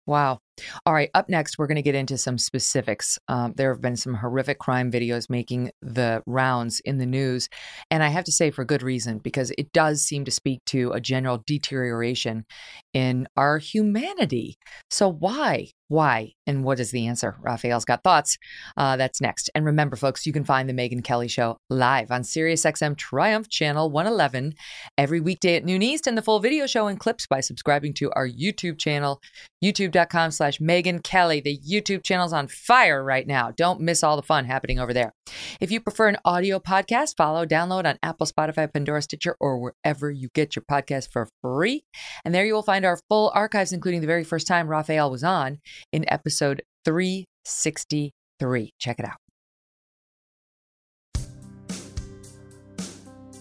Wow. 0.05 0.39
All 0.85 0.93
right. 0.93 1.09
Up 1.13 1.29
next, 1.29 1.57
we're 1.57 1.67
going 1.67 1.77
to 1.77 1.81
get 1.81 1.95
into 1.95 2.17
some 2.17 2.37
specifics. 2.37 3.17
Um, 3.29 3.53
there 3.55 3.71
have 3.71 3.81
been 3.81 3.95
some 3.95 4.15
horrific 4.15 4.59
crime 4.59 4.91
videos 4.91 5.29
making 5.29 5.71
the 5.81 6.21
rounds 6.25 6.81
in 6.81 6.97
the 6.97 7.05
news. 7.05 7.47
And 7.89 8.03
I 8.03 8.09
have 8.09 8.25
to 8.25 8.31
say, 8.31 8.51
for 8.51 8.65
good 8.65 8.83
reason, 8.83 9.19
because 9.19 9.51
it 9.57 9.71
does 9.71 10.03
seem 10.03 10.25
to 10.25 10.31
speak 10.31 10.59
to 10.67 10.91
a 10.91 10.99
general 10.99 11.41
deterioration 11.47 12.45
in 12.93 13.27
our 13.37 13.57
humanity. 13.57 14.57
So, 14.91 15.09
why? 15.09 15.69
Why? 15.89 16.33
And 16.47 16.63
what 16.63 16.79
is 16.79 16.91
the 16.91 17.07
answer? 17.07 17.35
Rafael's 17.41 17.85
got 17.85 18.03
thoughts. 18.03 18.37
Uh, 18.77 18.97
that's 18.97 19.21
next. 19.21 19.49
And 19.53 19.65
remember, 19.65 19.95
folks, 19.95 20.25
you 20.25 20.33
can 20.33 20.43
find 20.43 20.67
The 20.67 20.73
Megyn 20.73 21.03
Kelly 21.03 21.27
Show 21.27 21.59
live 21.69 22.09
on 22.09 22.21
SiriusXM 22.21 22.97
Triumph 22.97 23.49
Channel 23.49 23.91
111 23.91 24.55
every 24.97 25.19
weekday 25.19 25.55
at 25.55 25.65
noon 25.65 25.81
East 25.81 26.07
and 26.07 26.17
the 26.17 26.21
full 26.21 26.39
video 26.39 26.67
show 26.67 26.87
and 26.87 26.99
clips 26.99 27.27
by 27.27 27.41
subscribing 27.41 27.93
to 27.95 28.11
our 28.13 28.27
YouTube 28.27 28.79
channel, 28.79 29.21
youtube.com 29.63 30.31
slash 30.31 30.59
Megyn 30.59 31.03
Kelly. 31.03 31.41
The 31.41 31.59
YouTube 31.59 32.03
channel's 32.03 32.33
on 32.33 32.47
fire 32.47 33.03
right 33.03 33.27
now. 33.27 33.51
Don't 33.51 33.81
miss 33.81 34.03
all 34.03 34.15
the 34.15 34.21
fun 34.21 34.45
happening 34.45 34.79
over 34.79 34.93
there. 34.93 35.13
If 35.59 35.71
you 35.71 35.79
prefer 35.79 36.07
an 36.07 36.17
audio 36.25 36.59
podcast, 36.59 37.15
follow, 37.17 37.45
download 37.45 37.85
on 37.85 37.99
Apple, 38.01 38.25
Spotify, 38.25 38.71
Pandora, 38.71 39.01
Stitcher, 39.01 39.35
or 39.39 39.59
wherever 39.59 40.09
you 40.09 40.29
get 40.33 40.55
your 40.55 40.63
podcast 40.69 41.11
for 41.11 41.29
free. 41.41 41.83
And 42.23 42.33
there 42.33 42.45
you 42.45 42.53
will 42.53 42.63
find 42.63 42.85
our 42.85 42.99
full 43.09 43.31
archives, 43.35 43.71
including 43.71 44.01
the 44.01 44.07
very 44.07 44.23
first 44.23 44.47
time 44.47 44.67
Rafael 44.67 45.11
was 45.11 45.23
on 45.23 45.59
in 45.91 46.05
episode 46.07 46.61
363. 46.85 48.73
Check 48.79 48.99
it 48.99 49.05
out. 49.05 49.17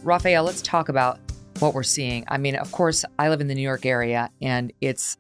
Rafael, 0.02 0.42
let's 0.42 0.62
talk 0.62 0.88
about 0.88 1.20
what 1.60 1.74
we're 1.74 1.84
seeing. 1.84 2.24
I 2.28 2.38
mean, 2.38 2.56
of 2.56 2.72
course, 2.72 3.04
I 3.18 3.28
live 3.28 3.40
in 3.40 3.46
the 3.46 3.54
New 3.54 3.62
York 3.62 3.86
area 3.86 4.30
and 4.40 4.72
it's 4.80 5.16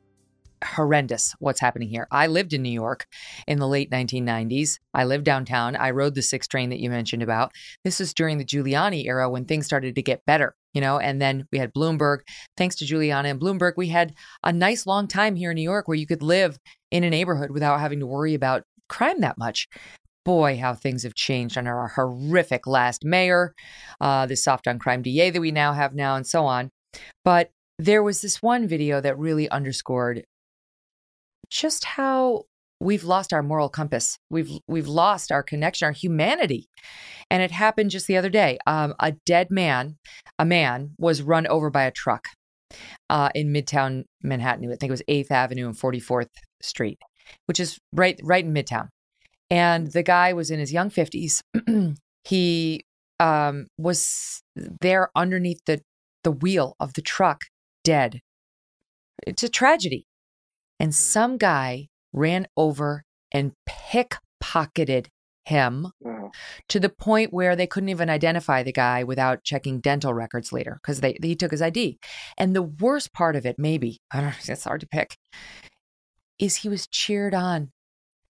horrendous 0.64 1.34
what's 1.38 1.60
happening 1.60 1.88
here. 1.88 2.06
I 2.10 2.26
lived 2.26 2.52
in 2.52 2.62
New 2.62 2.70
York 2.70 3.06
in 3.46 3.58
the 3.58 3.68
late 3.68 3.90
1990s. 3.90 4.78
I 4.94 5.04
lived 5.04 5.24
downtown. 5.24 5.76
I 5.76 5.90
rode 5.90 6.14
the 6.14 6.22
six 6.22 6.46
train 6.46 6.70
that 6.70 6.80
you 6.80 6.90
mentioned 6.90 7.22
about. 7.22 7.52
This 7.84 8.00
was 8.00 8.14
during 8.14 8.38
the 8.38 8.44
Giuliani 8.44 9.06
era 9.06 9.28
when 9.28 9.44
things 9.44 9.66
started 9.66 9.94
to 9.94 10.02
get 10.02 10.24
better, 10.26 10.54
you 10.74 10.80
know, 10.80 10.98
and 10.98 11.20
then 11.20 11.46
we 11.52 11.58
had 11.58 11.72
Bloomberg. 11.74 12.18
Thanks 12.56 12.76
to 12.76 12.84
Giuliani 12.84 13.30
and 13.30 13.40
Bloomberg, 13.40 13.74
we 13.76 13.88
had 13.88 14.14
a 14.42 14.52
nice 14.52 14.86
long 14.86 15.08
time 15.08 15.36
here 15.36 15.50
in 15.50 15.56
New 15.56 15.62
York 15.62 15.88
where 15.88 15.96
you 15.96 16.06
could 16.06 16.22
live 16.22 16.58
in 16.92 17.02
a 17.02 17.10
neighborhood 17.10 17.50
without 17.50 17.80
having 17.80 17.98
to 17.98 18.06
worry 18.06 18.34
about 18.34 18.62
crime 18.88 19.20
that 19.22 19.38
much. 19.38 19.66
Boy, 20.24 20.58
how 20.58 20.74
things 20.74 21.02
have 21.02 21.14
changed 21.14 21.58
under 21.58 21.76
our 21.76 21.88
horrific 21.88 22.68
last 22.68 23.04
mayor, 23.04 23.54
uh, 24.00 24.26
the 24.26 24.36
soft 24.36 24.68
on 24.68 24.78
crime 24.78 25.02
DA 25.02 25.30
that 25.30 25.40
we 25.40 25.50
now 25.50 25.72
have 25.72 25.94
now, 25.94 26.14
and 26.14 26.24
so 26.24 26.44
on. 26.44 26.70
But 27.24 27.50
there 27.78 28.04
was 28.04 28.20
this 28.20 28.40
one 28.40 28.68
video 28.68 29.00
that 29.00 29.18
really 29.18 29.48
underscored 29.48 30.22
just 31.50 31.84
how 31.84 32.44
we've 32.78 33.02
lost 33.02 33.32
our 33.32 33.42
moral 33.42 33.68
compass. 33.68 34.18
We've 34.30 34.50
we've 34.68 34.86
lost 34.86 35.32
our 35.32 35.42
connection, 35.42 35.86
our 35.86 35.92
humanity. 35.92 36.68
And 37.30 37.42
it 37.42 37.50
happened 37.50 37.90
just 37.90 38.06
the 38.06 38.16
other 38.18 38.28
day. 38.28 38.58
Um, 38.66 38.94
a 39.00 39.12
dead 39.24 39.50
man, 39.50 39.96
a 40.38 40.44
man, 40.44 40.90
was 40.98 41.22
run 41.22 41.46
over 41.46 41.70
by 41.70 41.84
a 41.84 41.90
truck 41.90 42.26
uh, 43.10 43.30
in 43.34 43.52
Midtown 43.52 44.04
Manhattan. 44.22 44.66
I 44.66 44.76
think 44.76 44.90
it 44.90 44.90
was 44.90 45.02
Eighth 45.08 45.30
Avenue 45.32 45.66
and 45.66 45.76
Forty 45.76 45.98
Fourth 46.00 46.28
Street, 46.62 46.98
which 47.46 47.60
is 47.60 47.78
right 47.92 48.18
right 48.22 48.44
in 48.44 48.54
Midtown. 48.54 48.88
And 49.50 49.92
the 49.92 50.02
guy 50.02 50.32
was 50.32 50.50
in 50.50 50.58
his 50.58 50.72
young 50.72 50.90
fifties. 50.90 51.42
he 52.24 52.84
um, 53.20 53.66
was 53.78 54.42
there 54.56 55.10
underneath 55.14 55.60
the 55.66 55.82
the 56.24 56.30
wheel 56.30 56.76
of 56.78 56.94
the 56.94 57.02
truck, 57.02 57.42
dead. 57.84 58.20
It's 59.26 59.42
a 59.42 59.48
tragedy 59.48 60.06
and 60.82 60.92
some 60.92 61.38
guy 61.38 61.88
ran 62.12 62.48
over 62.56 63.04
and 63.30 63.52
pickpocketed 63.68 65.06
him 65.44 65.92
to 66.68 66.80
the 66.80 66.88
point 66.88 67.32
where 67.32 67.54
they 67.54 67.68
couldn't 67.68 67.88
even 67.88 68.10
identify 68.10 68.64
the 68.64 68.72
guy 68.72 69.04
without 69.04 69.44
checking 69.44 69.80
dental 69.80 70.12
records 70.12 70.52
later 70.52 70.80
because 70.82 71.00
they 71.00 71.16
he 71.22 71.36
took 71.36 71.52
his 71.52 71.62
ID. 71.62 71.98
And 72.36 72.54
the 72.54 72.62
worst 72.62 73.12
part 73.12 73.36
of 73.36 73.46
it, 73.46 73.56
maybe 73.58 74.00
I 74.10 74.20
don't 74.20 74.30
know, 74.30 74.36
it's 74.52 74.64
hard 74.64 74.80
to 74.80 74.88
pick, 74.88 75.16
is 76.38 76.56
he 76.56 76.68
was 76.68 76.86
cheered 76.86 77.34
on. 77.34 77.70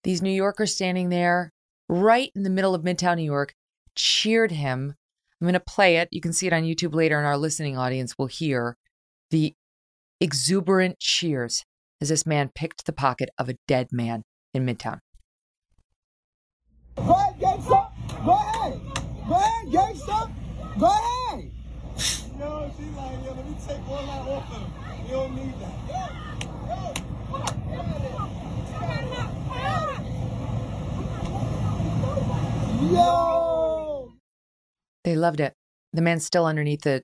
These 0.04 0.22
New 0.22 0.30
Yorkers 0.30 0.74
standing 0.74 1.08
there 1.08 1.52
right 1.88 2.30
in 2.34 2.42
the 2.42 2.50
middle 2.50 2.74
of 2.74 2.82
Midtown 2.82 3.16
New 3.16 3.22
York 3.22 3.54
cheered 3.94 4.50
him. 4.52 4.94
I'm 5.40 5.44
going 5.44 5.54
to 5.54 5.60
play 5.60 5.96
it. 5.96 6.08
You 6.12 6.20
can 6.20 6.32
see 6.32 6.46
it 6.46 6.52
on 6.52 6.62
YouTube 6.62 6.94
later, 6.94 7.18
and 7.18 7.26
our 7.26 7.36
listening 7.36 7.76
audience 7.76 8.16
will 8.18 8.26
hear 8.26 8.76
the 9.30 9.54
exuberant 10.20 10.98
cheers 11.00 11.64
as 12.00 12.08
this 12.08 12.26
man 12.26 12.50
picked 12.54 12.86
the 12.86 12.92
pocket 12.92 13.28
of 13.38 13.48
a 13.48 13.56
dead 13.66 13.88
man 13.92 14.22
in 14.54 14.66
Midtown. 14.66 14.98
Go 16.96 17.12
ahead, 17.12 17.38
gangsta. 17.40 17.90
Go 18.24 18.32
ahead. 18.32 18.80
Go 19.28 19.34
ahead, 19.34 19.66
gangsta. 19.68 20.30
Go 20.78 20.86
ahead. 20.86 21.50
Yo, 22.38 22.70
she 22.76 22.84
like, 22.96 23.24
yo, 23.24 23.34
let 23.34 23.48
me 23.48 23.56
take 23.66 23.88
all 23.88 24.06
that 24.06 24.28
off 24.28 24.52
him. 24.52 24.62
You 25.06 25.12
don't 25.12 25.34
need 25.34 25.54
that. 25.60 25.76
Yo. 25.88 27.01
They 35.04 35.16
loved 35.16 35.40
it. 35.40 35.54
The 35.92 36.02
man's 36.02 36.24
still 36.24 36.46
underneath 36.46 36.82
the 36.82 37.02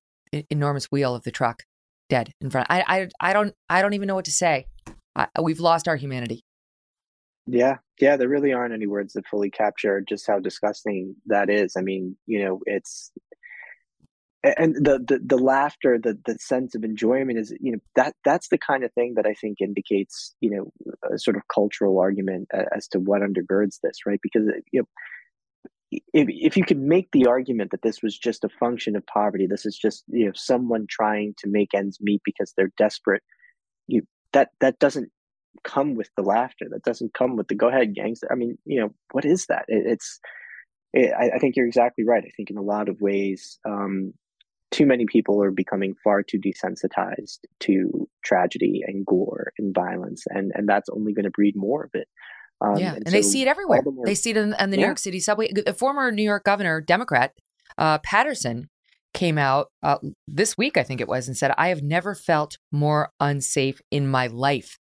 enormous 0.51 0.87
wheel 0.87 1.15
of 1.15 1.25
the 1.25 1.31
truck, 1.31 1.65
dead 2.09 2.33
in 2.41 2.51
front. 2.51 2.69
I, 2.71 2.85
I, 2.87 3.09
I 3.21 3.33
don't, 3.33 3.55
I 3.69 3.83
don't 3.83 3.95
even 3.95 4.07
know 4.07 4.15
what 4.15 4.27
to 4.27 4.33
say. 4.33 4.67
I, 5.17 5.27
we've 5.41 5.61
lost 5.61 5.89
our 5.89 5.97
humanity. 5.97 6.43
Yeah, 7.47 7.79
yeah, 7.99 8.17
there 8.17 8.29
really 8.29 8.53
aren't 8.53 8.75
any 8.75 8.87
words 8.87 9.15
that 9.15 9.27
fully 9.27 9.51
capture 9.51 10.03
just 10.07 10.27
how 10.27 10.39
disgusting 10.39 11.17
that 11.27 11.49
is. 11.49 11.75
I 11.77 11.81
mean, 11.81 12.17
you 12.27 12.45
know, 12.45 12.61
it's 12.67 13.11
and 14.45 14.77
the 14.77 14.99
the, 14.99 15.21
the 15.25 15.39
laughter, 15.39 15.99
the 15.99 16.19
the 16.27 16.39
sense 16.39 16.75
of 16.75 16.85
enjoyment 16.85 17.39
is, 17.39 17.53
you 17.59 17.73
know, 17.73 17.79
that 17.97 18.15
that's 18.25 18.49
the 18.49 18.59
kind 18.59 18.85
of 18.85 18.93
thing 18.93 19.15
that 19.17 19.27
I 19.27 19.35
think 19.35 19.61
indicates, 19.61 20.35
you 20.41 20.51
know, 20.51 20.93
a 21.11 21.19
sort 21.19 21.37
of 21.37 21.43
cultural 21.53 21.99
argument 21.99 22.49
as 22.75 22.87
to 22.89 23.01
what 23.01 23.23
undergirds 23.23 23.79
this, 23.83 24.07
right? 24.07 24.21
Because 24.23 24.43
you 24.71 24.83
know, 24.83 24.87
if 25.91 26.03
if 26.13 26.57
you 26.57 26.65
could 26.65 26.79
make 26.79 27.09
the 27.13 27.27
argument 27.27 27.71
that 27.71 27.83
this 27.83 28.03
was 28.03 28.17
just 28.19 28.45
a 28.45 28.49
function 28.49 28.97
of 28.97 29.07
poverty, 29.07 29.47
this 29.47 29.67
is 29.67 29.77
just 29.77 30.05
you 30.09 30.27
know 30.27 30.33
someone 30.35 30.87
trying 30.89 31.35
to 31.39 31.49
make 31.49 31.75
ends 31.75 31.99
meet 32.01 32.21
because 32.25 32.53
they're 32.57 32.73
desperate, 32.77 33.23
you 33.87 34.03
that 34.33 34.51
that 34.61 34.79
doesn't 34.79 35.11
come 35.65 35.95
with 35.95 36.11
the 36.17 36.23
laughter. 36.23 36.67
That 36.71 36.83
doesn't 36.83 37.15
come 37.15 37.37
with 37.37 37.49
the 37.49 37.55
go 37.55 37.69
ahead 37.69 37.95
gangster. 37.95 38.29
I 38.31 38.35
mean, 38.35 38.59
you 38.65 38.81
know, 38.81 38.95
what 39.13 39.25
is 39.25 39.47
that? 39.47 39.65
It, 39.69 39.85
it's. 39.87 40.21
It, 40.95 41.13
I, 41.13 41.37
I 41.37 41.39
think 41.39 41.55
you're 41.55 41.67
exactly 41.67 42.05
right. 42.07 42.25
I 42.27 42.31
think 42.35 42.49
in 42.49 42.57
a 42.57 42.63
lot 42.63 42.89
of 42.89 43.03
ways, 43.03 43.59
um, 43.67 44.15
too 44.71 44.87
many 44.87 45.05
people 45.05 45.43
are 45.43 45.51
becoming 45.51 45.95
far 46.03 46.23
too 46.23 46.39
desensitized 46.39 47.41
to 47.61 48.09
tragedy 48.25 48.81
and 48.87 49.05
gore 49.05 49.53
and 49.59 49.75
violence, 49.75 50.25
and 50.29 50.53
and 50.55 50.69
that's 50.69 50.89
only 50.89 51.13
going 51.13 51.25
to 51.25 51.31
breed 51.31 51.57
more 51.57 51.85
of 51.85 51.91
it. 51.95 52.09
Um, 52.61 52.77
yeah, 52.77 52.95
and, 52.95 53.07
they 53.07 53.23
so 53.23 53.31
see 53.31 53.43
it 53.43 53.49
everywhere. 53.49 53.83
the 53.85 54.03
They 54.05 54.15
see 54.15 54.31
it 54.31 54.37
in, 54.37 54.55
in 54.59 54.71
the 54.71 54.77
New 54.77 54.83
Yeah. 54.83 54.89
York 54.89 54.99
City 54.99 55.21
subway. 55.21 55.53
The 55.53 55.75
former 55.75 56.11
New 56.11 56.23
York 56.23 56.45
governor, 56.45 56.81
Democrat 56.81 57.33
uh, 57.77 57.99
Paterson, 57.99 58.69
came 59.15 59.39
out 59.39 59.69
uh, 59.83 59.99
this 60.27 60.59
week, 60.59 60.77
I 60.77 60.83
think 60.83 61.01
it 61.01 61.09
was, 61.09 61.29
and 61.29 61.37
said, 61.37 61.53
"I 61.57 61.69
have 61.69 61.83
never 61.83 62.15
felt 62.15 62.59
more 62.73 63.11
unsafe 63.21 63.81
in 63.91 64.09
my 64.09 64.27
life 64.27 64.79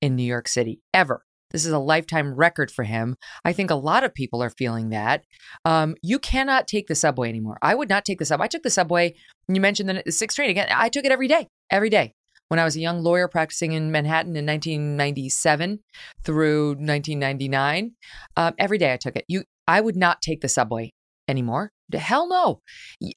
in 0.00 0.16
New 0.16 0.24
York 0.24 0.48
City 0.48 0.80
ever." 0.94 1.22
This 1.52 1.64
is 1.64 1.72
a 1.72 1.78
lifetime 1.78 2.34
record 2.34 2.70
for 2.70 2.82
him. 2.82 3.16
I 3.44 3.52
think 3.52 3.70
a 3.70 3.76
lot 3.76 4.02
of 4.04 4.12
people 4.12 4.42
are 4.42 4.50
feeling 4.50 4.90
that. 4.90 5.24
Um, 5.64 5.94
you 6.02 6.18
cannot 6.18 6.66
take 6.66 6.88
the 6.88 6.94
subway 6.94 7.28
anymore. 7.28 7.56
I 7.62 7.74
would 7.74 7.88
not 7.88 8.04
take 8.04 8.18
the 8.18 8.24
subway. 8.24 8.44
I 8.44 8.48
took 8.48 8.62
the 8.62 8.70
subway. 8.70 9.14
You 9.48 9.60
mentioned 9.60 9.88
the 10.04 10.12
sixth 10.12 10.36
train 10.36 10.50
again. 10.50 10.68
I 10.70 10.88
took 10.88 11.04
it 11.04 11.12
every 11.12 11.28
day, 11.28 11.48
every 11.70 11.88
day. 11.88 12.14
When 12.48 12.60
I 12.60 12.64
was 12.64 12.76
a 12.76 12.80
young 12.80 13.02
lawyer 13.02 13.28
practicing 13.28 13.72
in 13.72 13.90
Manhattan 13.90 14.36
in 14.36 14.46
1997 14.46 15.80
through 16.22 16.68
1999, 16.68 17.92
um, 18.36 18.54
every 18.58 18.78
day 18.78 18.92
I 18.92 18.96
took 18.96 19.16
it. 19.16 19.24
You, 19.28 19.44
I 19.66 19.80
would 19.80 19.96
not 19.96 20.22
take 20.22 20.40
the 20.42 20.48
subway 20.48 20.92
anymore. 21.28 21.72
Hell 21.92 22.28
no. 22.28 22.60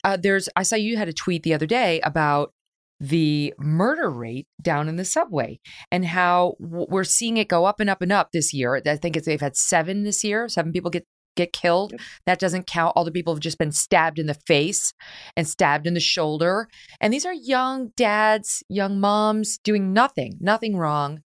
Uh, 0.03 0.17
there's. 0.17 0.49
I 0.55 0.63
saw 0.63 0.75
you 0.75 0.97
had 0.97 1.09
a 1.09 1.13
tweet 1.13 1.43
the 1.43 1.53
other 1.53 1.67
day 1.67 1.99
about 2.01 2.53
the 2.99 3.53
murder 3.57 4.09
rate 4.09 4.47
down 4.61 4.89
in 4.89 4.97
the 4.97 5.05
subway 5.05 5.59
and 5.91 6.05
how 6.05 6.55
we're 6.59 7.05
seeing 7.05 7.37
it 7.37 7.47
go 7.47 7.65
up 7.65 7.79
and 7.79 7.89
up 7.89 8.01
and 8.01 8.11
up 8.11 8.31
this 8.31 8.53
year. 8.53 8.81
I 8.85 8.97
think 8.97 9.15
it's, 9.15 9.25
they've 9.25 9.39
had 9.39 9.55
seven 9.55 10.03
this 10.03 10.23
year. 10.23 10.49
Seven 10.49 10.73
people 10.73 10.91
get 10.91 11.07
get 11.39 11.53
killed. 11.53 11.91
Yep. 11.91 12.01
That 12.25 12.39
doesn't 12.39 12.67
count 12.67 12.93
all 12.95 13.05
the 13.05 13.11
people 13.11 13.33
who've 13.33 13.41
just 13.41 13.57
been 13.57 13.71
stabbed 13.71 14.19
in 14.19 14.27
the 14.27 14.33
face 14.45 14.93
and 15.35 15.47
stabbed 15.47 15.87
in 15.87 15.93
the 15.93 15.99
shoulder. 15.99 16.67
And 16.99 17.13
these 17.13 17.25
are 17.25 17.33
young 17.33 17.91
dads, 17.95 18.63
young 18.69 18.99
moms 18.99 19.57
doing 19.57 19.93
nothing, 19.93 20.37
nothing 20.39 20.75
wrong. 20.75 21.21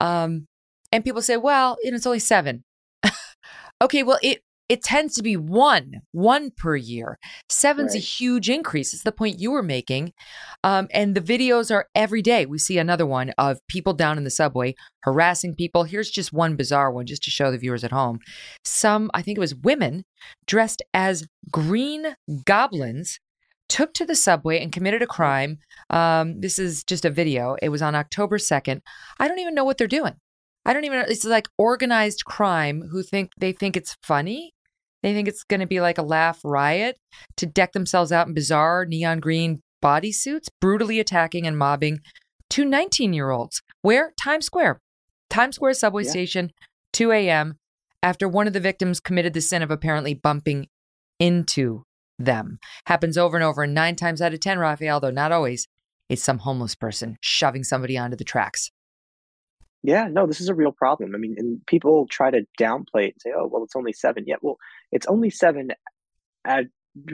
Um, 0.00 0.46
and 0.92 1.04
people 1.04 1.22
say, 1.22 1.36
well, 1.36 1.76
you 1.82 1.90
know, 1.90 1.96
it's 1.96 2.06
only 2.06 2.20
seven. 2.20 2.64
okay, 3.82 4.02
well, 4.02 4.18
it 4.22 4.42
it 4.68 4.82
tends 4.82 5.14
to 5.14 5.22
be 5.22 5.36
one, 5.36 6.02
one 6.12 6.50
per 6.50 6.76
year. 6.76 7.18
Seven's 7.48 7.94
a 7.94 7.98
huge 7.98 8.50
increase. 8.50 8.92
It's 8.92 9.02
the 9.02 9.12
point 9.12 9.40
you 9.40 9.50
were 9.50 9.62
making. 9.62 10.12
Um, 10.62 10.88
and 10.92 11.14
the 11.14 11.20
videos 11.20 11.74
are 11.74 11.86
every 11.94 12.20
day. 12.20 12.44
We 12.44 12.58
see 12.58 12.78
another 12.78 13.06
one 13.06 13.30
of 13.38 13.58
people 13.68 13.94
down 13.94 14.18
in 14.18 14.24
the 14.24 14.30
subway 14.30 14.74
harassing 15.02 15.54
people. 15.54 15.84
Here's 15.84 16.10
just 16.10 16.32
one 16.32 16.56
bizarre 16.56 16.92
one, 16.92 17.06
just 17.06 17.22
to 17.24 17.30
show 17.30 17.50
the 17.50 17.58
viewers 17.58 17.84
at 17.84 17.92
home. 17.92 18.20
Some, 18.64 19.10
I 19.14 19.22
think 19.22 19.38
it 19.38 19.40
was 19.40 19.54
women, 19.54 20.04
dressed 20.46 20.82
as 20.92 21.26
green 21.50 22.14
goblins 22.44 23.18
took 23.68 23.92
to 23.94 24.06
the 24.06 24.14
subway 24.14 24.60
and 24.60 24.72
committed 24.72 25.02
a 25.02 25.06
crime. 25.06 25.58
Um, 25.90 26.40
this 26.40 26.58
is 26.58 26.84
just 26.84 27.04
a 27.04 27.10
video. 27.10 27.56
It 27.62 27.68
was 27.68 27.82
on 27.82 27.94
October 27.94 28.38
2nd. 28.38 28.80
I 29.18 29.28
don't 29.28 29.38
even 29.38 29.54
know 29.54 29.64
what 29.64 29.78
they're 29.78 29.86
doing. 29.86 30.14
I 30.64 30.72
don't 30.72 30.84
even 30.84 30.98
know. 31.00 31.06
It's 31.08 31.24
like 31.24 31.48
organized 31.56 32.24
crime 32.24 32.88
who 32.90 33.02
think 33.02 33.30
they 33.38 33.52
think 33.52 33.76
it's 33.76 33.96
funny. 34.02 34.52
They 35.02 35.14
think 35.14 35.28
it's 35.28 35.44
going 35.44 35.60
to 35.60 35.66
be 35.66 35.80
like 35.80 35.98
a 35.98 36.02
laugh 36.02 36.40
riot 36.44 36.96
to 37.36 37.46
deck 37.46 37.72
themselves 37.72 38.10
out 38.12 38.26
in 38.26 38.34
bizarre 38.34 38.84
neon 38.84 39.20
green 39.20 39.62
bodysuits, 39.82 40.48
brutally 40.60 40.98
attacking 40.98 41.46
and 41.46 41.56
mobbing 41.56 42.00
two 42.50 42.64
19 42.64 43.12
year 43.12 43.30
olds. 43.30 43.62
Where? 43.82 44.12
Times 44.20 44.46
Square. 44.46 44.80
Times 45.30 45.56
Square 45.56 45.74
subway 45.74 46.04
Yeah. 46.04 46.10
station, 46.10 46.50
2 46.92 47.12
a.m., 47.12 47.56
after 48.02 48.28
one 48.28 48.46
of 48.46 48.52
the 48.52 48.60
victims 48.60 49.00
committed 49.00 49.34
the 49.34 49.40
sin 49.40 49.62
of 49.62 49.70
apparently 49.70 50.14
bumping 50.14 50.68
into 51.18 51.82
them. 52.18 52.58
Happens 52.86 53.18
over 53.18 53.36
and 53.36 53.44
over. 53.44 53.62
And 53.64 53.74
nine 53.74 53.96
times 53.96 54.20
out 54.20 54.32
of 54.34 54.40
10, 54.40 54.58
Rafael, 54.58 55.00
though 55.00 55.10
not 55.10 55.32
always, 55.32 55.66
it's 56.08 56.22
some 56.22 56.38
homeless 56.38 56.74
person 56.74 57.16
shoving 57.20 57.64
somebody 57.64 57.98
onto 57.98 58.16
the 58.16 58.24
tracks. 58.24 58.70
Yeah, 59.82 60.08
no, 60.10 60.26
this 60.26 60.40
is 60.40 60.48
a 60.48 60.54
real 60.54 60.72
problem. 60.72 61.14
I 61.14 61.18
mean, 61.18 61.36
and 61.38 61.64
people 61.66 62.06
try 62.10 62.30
to 62.30 62.44
downplay 62.60 63.08
it 63.08 63.14
and 63.14 63.20
say, 63.20 63.30
"Oh, 63.36 63.46
well, 63.46 63.62
it's 63.62 63.76
only 63.76 63.92
seven. 63.92 64.24
Yeah, 64.26 64.36
well, 64.42 64.58
it's 64.90 65.06
only 65.06 65.30
seven 65.30 65.70
at, 66.44 66.64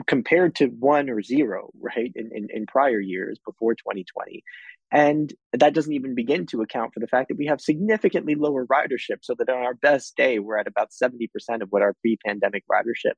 compared 0.07 0.55
to 0.55 0.67
one 0.67 1.09
or 1.09 1.21
zero, 1.21 1.71
right? 1.79 2.11
In, 2.15 2.31
in 2.33 2.47
in 2.51 2.65
prior 2.65 2.99
years 2.99 3.39
before 3.45 3.75
2020, 3.75 4.43
and 4.91 5.33
that 5.53 5.73
doesn't 5.73 5.93
even 5.93 6.15
begin 6.15 6.45
to 6.47 6.61
account 6.61 6.93
for 6.93 6.99
the 6.99 7.07
fact 7.07 7.29
that 7.29 7.37
we 7.37 7.47
have 7.47 7.61
significantly 7.61 8.35
lower 8.35 8.65
ridership. 8.65 9.17
So 9.21 9.35
that 9.37 9.49
on 9.49 9.63
our 9.63 9.73
best 9.73 10.15
day, 10.15 10.39
we're 10.39 10.57
at 10.57 10.67
about 10.67 10.89
70% 10.91 11.27
of 11.61 11.69
what 11.69 11.81
our 11.81 11.93
pre-pandemic 12.01 12.63
ridership 12.71 13.13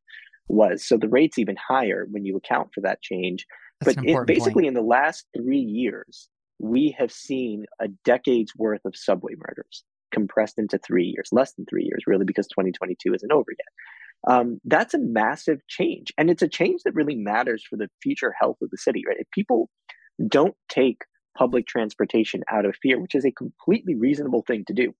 was. 0.48 0.88
So 0.88 0.98
the 0.98 1.10
rate's 1.10 1.38
even 1.38 1.56
higher 1.56 2.08
when 2.10 2.26
you 2.26 2.38
account 2.38 2.70
for 2.74 2.82
that 2.82 3.02
change. 3.02 3.46
That's 3.80 3.96
but 3.96 4.04
it, 4.04 4.10
important 4.10 4.28
point. 4.28 4.40
basically, 4.40 4.68
in 4.68 4.74
the 4.74 4.82
last 4.82 5.26
three 5.36 5.60
years, 5.60 6.30
we 6.60 6.96
have 6.98 7.12
seen 7.12 7.66
a 7.80 7.88
decade's 8.04 8.56
worth 8.56 8.86
of 8.86 8.96
subway 8.96 9.34
murders 9.36 9.84
compressed 10.12 10.58
into 10.58 10.78
three 10.78 11.06
years, 11.06 11.30
less 11.32 11.54
than 11.54 11.66
three 11.66 11.84
years, 11.84 12.04
really, 12.08 12.26
because 12.26 12.48
2022 12.48 13.14
isn't 13.14 13.32
over 13.32 13.52
yet. 13.52 14.34
Um, 14.34 14.60
that's 14.66 14.94
a 14.94 15.00
massive 15.00 15.60
change. 15.68 16.12
And 16.18 16.30
it's 16.30 16.42
a 16.42 16.48
change 16.48 16.82
that 16.84 16.96
really 16.96 17.16
matters 17.16 17.64
for 17.70 17.76
the 17.76 17.90
future 18.02 18.34
health 18.40 18.58
of 18.62 18.70
the 18.72 18.78
city, 18.78 19.04
right? 19.08 19.18
If 19.20 19.30
people 19.32 19.70
don't 20.28 20.56
take 20.70 21.04
public 21.38 21.68
transportation 21.68 22.44
out 22.52 22.66
of 22.66 22.76
fear, 22.82 23.00
which 23.00 23.16
is 23.16 23.26
a 23.26 23.32
completely 23.32 23.96
reasonable 23.96 24.44
thing 24.48 24.66
to 24.66 24.74
do. 24.74 24.94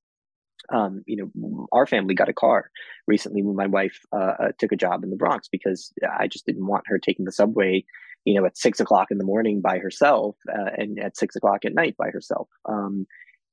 Um, 0.72 1.02
you 1.06 1.32
know, 1.34 1.68
our 1.72 1.88
family 1.88 2.14
got 2.14 2.30
a 2.30 2.34
car 2.34 2.70
recently 3.08 3.42
when 3.42 3.56
my 3.56 3.68
wife 3.68 4.00
uh, 4.12 4.34
uh, 4.40 4.52
took 4.60 4.72
a 4.72 4.78
job 4.78 5.04
in 5.04 5.10
the 5.10 5.16
Bronx 5.16 5.48
because 5.48 5.94
I 6.18 6.28
just 6.28 6.46
didn't 6.46 6.68
want 6.68 6.84
her 6.88 7.00
taking 7.00 7.26
the 7.26 7.32
subway, 7.32 7.86
you 8.28 8.34
know, 8.34 8.46
at 8.46 8.58
six 8.58 8.82
o'clock 8.82 9.08
in 9.10 9.20
the 9.20 9.24
morning 9.24 9.62
by 9.62 9.78
herself 9.78 10.36
uh, 10.52 10.72
and 10.76 11.00
at 11.00 11.16
six 11.16 11.34
o'clock 11.38 11.64
at 11.64 11.74
night 11.74 11.96
by 11.98 12.10
herself. 12.10 12.50
Um, 12.68 13.06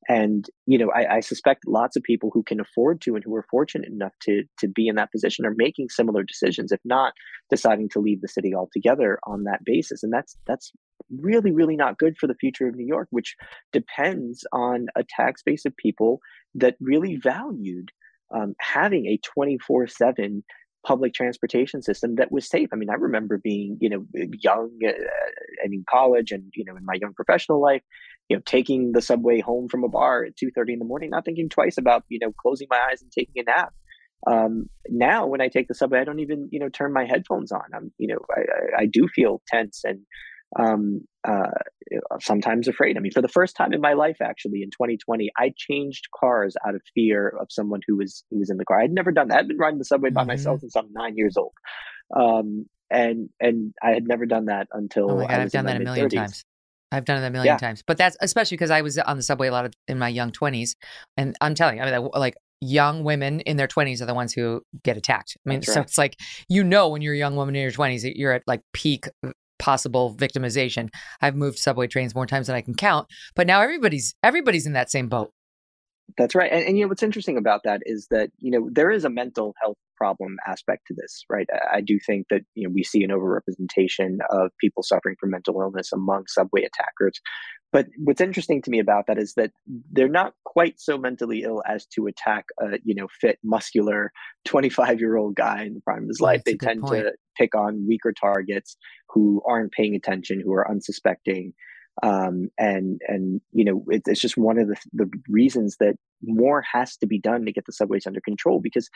and 0.09 0.47
you 0.67 0.79
know, 0.79 0.91
I, 0.91 1.17
I 1.17 1.21
suspect 1.21 1.63
lots 1.65 1.95
of 1.95 2.03
people 2.03 2.31
who 2.35 2.43
can 2.43 2.59
afford 2.59 3.01
to 3.03 3.15
and 3.15 3.23
who 3.23 3.37
are 3.37 3.47
fortunate 3.49 3.89
enough 3.89 4.15
to 4.23 4.43
to 4.59 4.67
be 4.67 4.89
in 4.89 4.97
that 4.97 5.13
position 5.13 5.47
are 5.47 5.55
making 5.57 5.91
similar 5.91 6.25
decisions, 6.25 6.73
if 6.73 6.81
not 6.85 7.13
deciding 7.51 7.89
to 7.91 8.01
leave 8.01 8.21
the 8.21 8.27
city 8.27 8.53
altogether 8.53 9.21
on 9.25 9.45
that 9.45 9.65
basis. 9.65 10.03
And 10.03 10.13
that's 10.13 10.37
that's 10.45 10.73
really, 11.09 11.53
really 11.53 11.77
not 11.77 11.97
good 11.97 12.17
for 12.19 12.27
the 12.27 12.35
future 12.35 12.67
of 12.67 12.75
New 12.75 12.87
York, 12.87 13.07
which 13.13 13.37
depends 13.73 14.45
on 14.53 14.87
a 14.97 15.05
tax 15.09 15.41
base 15.45 15.65
of 15.65 15.77
people 15.77 16.19
that 16.57 16.75
really 16.81 17.17
valued 17.17 17.91
um, 18.35 18.55
having 18.61 19.07
a 19.07 19.21
24 19.23 19.87
7 19.87 20.43
public 20.85 21.15
transportation 21.15 21.83
system 21.83 22.17
that 22.17 22.31
was 22.31 22.49
safe. 22.49 22.69
I 22.73 22.77
mean, 22.77 22.91
I 22.91 22.95
remember 22.95 23.39
being, 23.39 23.79
you 23.81 23.89
know, 23.89 24.05
young 24.15 24.71
uh, 24.87 24.93
and 25.63 25.73
in 25.73 25.85
college 25.89 26.31
and, 26.31 26.53
you 26.55 26.65
know, 26.65 26.77
in 26.77 26.85
my 26.85 26.95
young 27.01 27.15
professional 27.15 27.61
life, 27.61 27.83
you 28.29 28.37
know, 28.37 28.43
taking 28.45 28.93
the 28.93 29.03
subway 29.03 29.41
home 29.41 29.69
from 29.69 29.85
a 29.85 29.89
bar 29.89 30.25
at 30.25 30.37
2.30 30.37 30.75
in 30.75 30.79
the 30.79 30.85
morning, 30.85 31.11
not 31.11 31.25
thinking 31.25 31.49
twice 31.49 31.79
about, 31.79 32.05
you 32.09 32.19
know, 32.21 32.33
closing 32.41 32.67
my 32.71 32.79
eyes 32.91 33.03
and 33.03 33.11
taking 33.11 33.43
a 33.43 33.45
nap. 33.45 33.73
Um, 34.27 34.71
now 34.89 35.27
when 35.27 35.41
I 35.41 35.49
take 35.49 35.69
the 35.69 35.75
subway, 35.75 36.01
I 36.01 36.05
don't 36.05 36.21
even, 36.21 36.49
you 36.51 36.59
know, 36.59 36.69
turn 36.69 36.93
my 36.93 37.05
headphones 37.05 37.53
on. 37.53 37.65
I'm, 37.75 37.93
you 37.99 38.09
know, 38.09 38.19
I, 38.35 38.41
I, 38.41 38.83
I 38.83 38.87
do 38.87 39.09
feel 39.09 39.43
tense 39.49 39.83
and, 39.85 40.01
um, 40.59 41.01
uh, 41.27 41.51
sometimes 42.21 42.69
afraid. 42.69 42.97
I 42.97 43.01
mean, 43.01 43.13
for 43.13 43.23
the 43.23 43.29
first 43.29 43.57
time 43.57 43.73
in 43.73 43.81
my 43.81 43.95
life, 43.95 44.19
actually, 44.21 44.63
in 44.63 44.71
2020, 44.71 45.31
I 45.39 45.53
changed 45.57 46.07
cars 46.19 46.55
out 46.67 46.75
of 46.75 46.83
fear 46.95 47.35
of 47.41 47.49
someone 47.51 47.81
who 47.87 47.97
was 47.97 48.25
who 48.31 48.39
was 48.39 48.51
in 48.51 48.57
the 48.57 48.65
car. 48.65 48.81
I'd 48.81 48.93
never 48.93 49.13
done 49.13 49.29
that. 49.29 49.39
I'd 49.39 49.49
been 49.49 49.59
riding 49.59 49.79
the 49.79 49.85
subway 49.85 50.11
by 50.11 50.23
mm-hmm. 50.23 50.29
myself 50.29 50.61
since 50.61 50.77
I'm 50.77 50.93
nine 50.93 51.17
years 51.17 51.37
old, 51.37 51.53
um, 52.15 52.67
and 52.91 53.29
and 53.41 53.75
I 53.83 53.91
had 53.91 54.07
never 54.07 54.27
done 54.27 54.47
that 54.47 54.69
until. 54.73 55.11
Oh 55.11 55.17
my 55.17 55.27
god, 55.27 55.41
I've 55.41 55.53
done 55.53 55.67
that 55.67 55.77
a 55.77 55.81
million 55.81 56.09
times. 56.09 56.45
I've 56.93 57.05
done 57.05 57.23
it 57.23 57.27
a 57.27 57.31
million 57.31 57.55
yeah. 57.55 57.59
times, 57.59 57.83
but 57.85 57.97
that's 57.97 58.17
especially 58.21 58.57
because 58.57 58.71
I 58.71 58.83
was 58.83 58.99
on 58.99 59.17
the 59.17 59.23
subway 59.23 59.49
a 59.49 59.53
lot 59.53 59.65
of 59.65 59.75
in 59.89 59.99
my 59.99 60.09
young 60.09 60.31
20s, 60.31 60.77
and 61.17 61.37
I'm 61.41 61.55
telling 61.55 61.79
you, 61.79 61.83
I 61.83 61.91
mean, 61.91 62.09
like 62.15 62.37
young 62.61 63.03
women 63.03 63.41
in 63.41 63.57
their 63.57 63.67
20s 63.67 64.01
are 64.01 64.07
the 64.07 64.15
ones 64.15 64.33
who 64.33 64.63
get 64.85 64.97
attacked. 64.97 65.37
I 65.45 65.51
mean, 65.51 65.59
right. 65.59 65.65
so 65.65 65.81
it's 65.81 65.99
like 65.99 66.17
you 66.49 66.63
know 66.63 66.89
when 66.89 67.03
you're 67.03 67.15
a 67.15 67.19
young 67.19 67.35
woman 67.35 67.57
in 67.57 67.63
your 67.63 67.73
20s 67.73 68.03
that 68.03 68.17
you're 68.17 68.33
at 68.33 68.43
like 68.47 68.61
peak 68.73 69.07
possible 69.59 70.15
victimization. 70.15 70.89
I've 71.21 71.37
moved 71.37 71.59
subway 71.59 71.87
trains 71.87 72.15
more 72.15 72.27
times 72.27 72.47
than 72.47 72.57
I 72.57 72.61
can 72.61 72.75
count, 72.75 73.09
but 73.35 73.47
now 73.47 73.61
everybody's 73.61 74.15
everybody's 74.23 74.67
in 74.67 74.73
that 74.75 74.91
same 74.91 75.09
boat. 75.09 75.31
That's 76.19 76.35
right. 76.35 76.53
And, 76.53 76.65
and, 76.65 76.77
you 76.77 76.85
know 76.85 76.89
what's 76.89 77.03
interesting 77.03 77.39
about 77.39 77.63
that 77.65 77.81
is 77.87 78.07
that 78.11 78.31
you 78.39 78.51
know 78.51 78.69
there 78.71 78.91
is 78.91 79.05
a 79.05 79.11
mental 79.11 79.55
health 79.61 79.79
problem 79.97 80.37
aspect 80.47 80.87
to 80.89 80.95
this, 80.95 81.25
right? 81.31 81.47
I, 81.53 81.79
I 81.79 81.81
do 81.81 81.99
think 82.05 82.27
that 82.31 82.43
you 82.55 82.67
know 82.67 82.73
we 82.73 82.85
see 82.85 83.03
an 83.03 83.11
overrepresentation 83.11 84.19
of 84.31 84.51
people 84.61 84.83
suffering 84.83 85.17
from 85.19 85.31
mental 85.31 85.61
illness 85.61 85.93
among 85.93 86.25
subway 86.29 86.63
attackers. 86.63 87.21
But 87.73 87.87
what's 87.99 88.21
interesting 88.21 88.63
to 88.63 88.71
me 88.71 88.79
about 88.79 89.07
that 89.09 89.19
is 89.19 89.35
that 89.35 89.51
they're 89.91 90.09
not 90.09 90.35
quite 90.45 90.79
so 90.79 90.97
mentally 90.97 91.43
ill 91.43 91.63
as 91.67 91.87
to 91.95 92.07
attack 92.07 92.45
a 92.61 92.79
you 92.85 92.95
know 92.95 93.09
fit, 93.21 93.39
muscular, 93.43 94.13
twenty 94.45 94.69
five 94.69 95.01
year 95.01 95.17
old 95.17 95.35
guy 95.35 95.65
in 95.65 95.75
the 95.75 95.81
prime 95.81 96.03
of 96.03 96.09
his 96.09 96.21
life. 96.21 96.43
That's 96.45 96.59
they 96.59 96.67
tend 96.67 96.83
point. 96.83 97.05
to 97.05 97.13
pick 97.37 97.55
on 97.55 97.87
weaker 97.87 98.13
targets 98.13 98.77
who 99.09 99.43
aren't 99.47 99.73
paying 99.73 99.95
attention, 99.95 100.41
who 100.41 100.53
are 100.53 100.71
unsuspecting. 100.71 101.53
Um, 102.03 102.49
and 102.59 103.01
and 103.07 103.41
you 103.53 103.65
know 103.65 103.85
it, 103.89 104.03
it's 104.07 104.21
just 104.21 104.37
one 104.37 104.59
of 104.59 104.67
the, 104.67 104.77
the 104.93 105.09
reasons 105.29 105.77
that 105.79 105.95
more 106.23 106.61
has 106.63 106.97
to 106.97 107.07
be 107.07 107.21
done 107.21 107.45
to 107.45 107.53
get 107.53 107.67
the 107.67 107.73
subways 107.73 108.07
under 108.07 108.21
control. 108.21 108.61
Because 108.61 108.89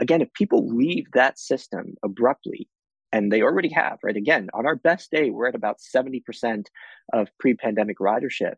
again 0.00 0.22
if 0.22 0.32
people 0.32 0.66
leave 0.66 1.04
that 1.12 1.38
system 1.38 1.96
abruptly 2.02 2.68
and 3.12 3.30
they 3.30 3.42
already 3.42 3.68
have 3.68 3.98
right? 4.02 4.16
Again 4.16 4.48
on 4.54 4.64
our 4.64 4.76
best 4.76 5.10
day 5.10 5.28
we're 5.28 5.48
at 5.48 5.54
about 5.54 5.80
70% 5.94 6.64
of 7.12 7.28
pre-pandemic 7.38 7.98
ridership 7.98 8.54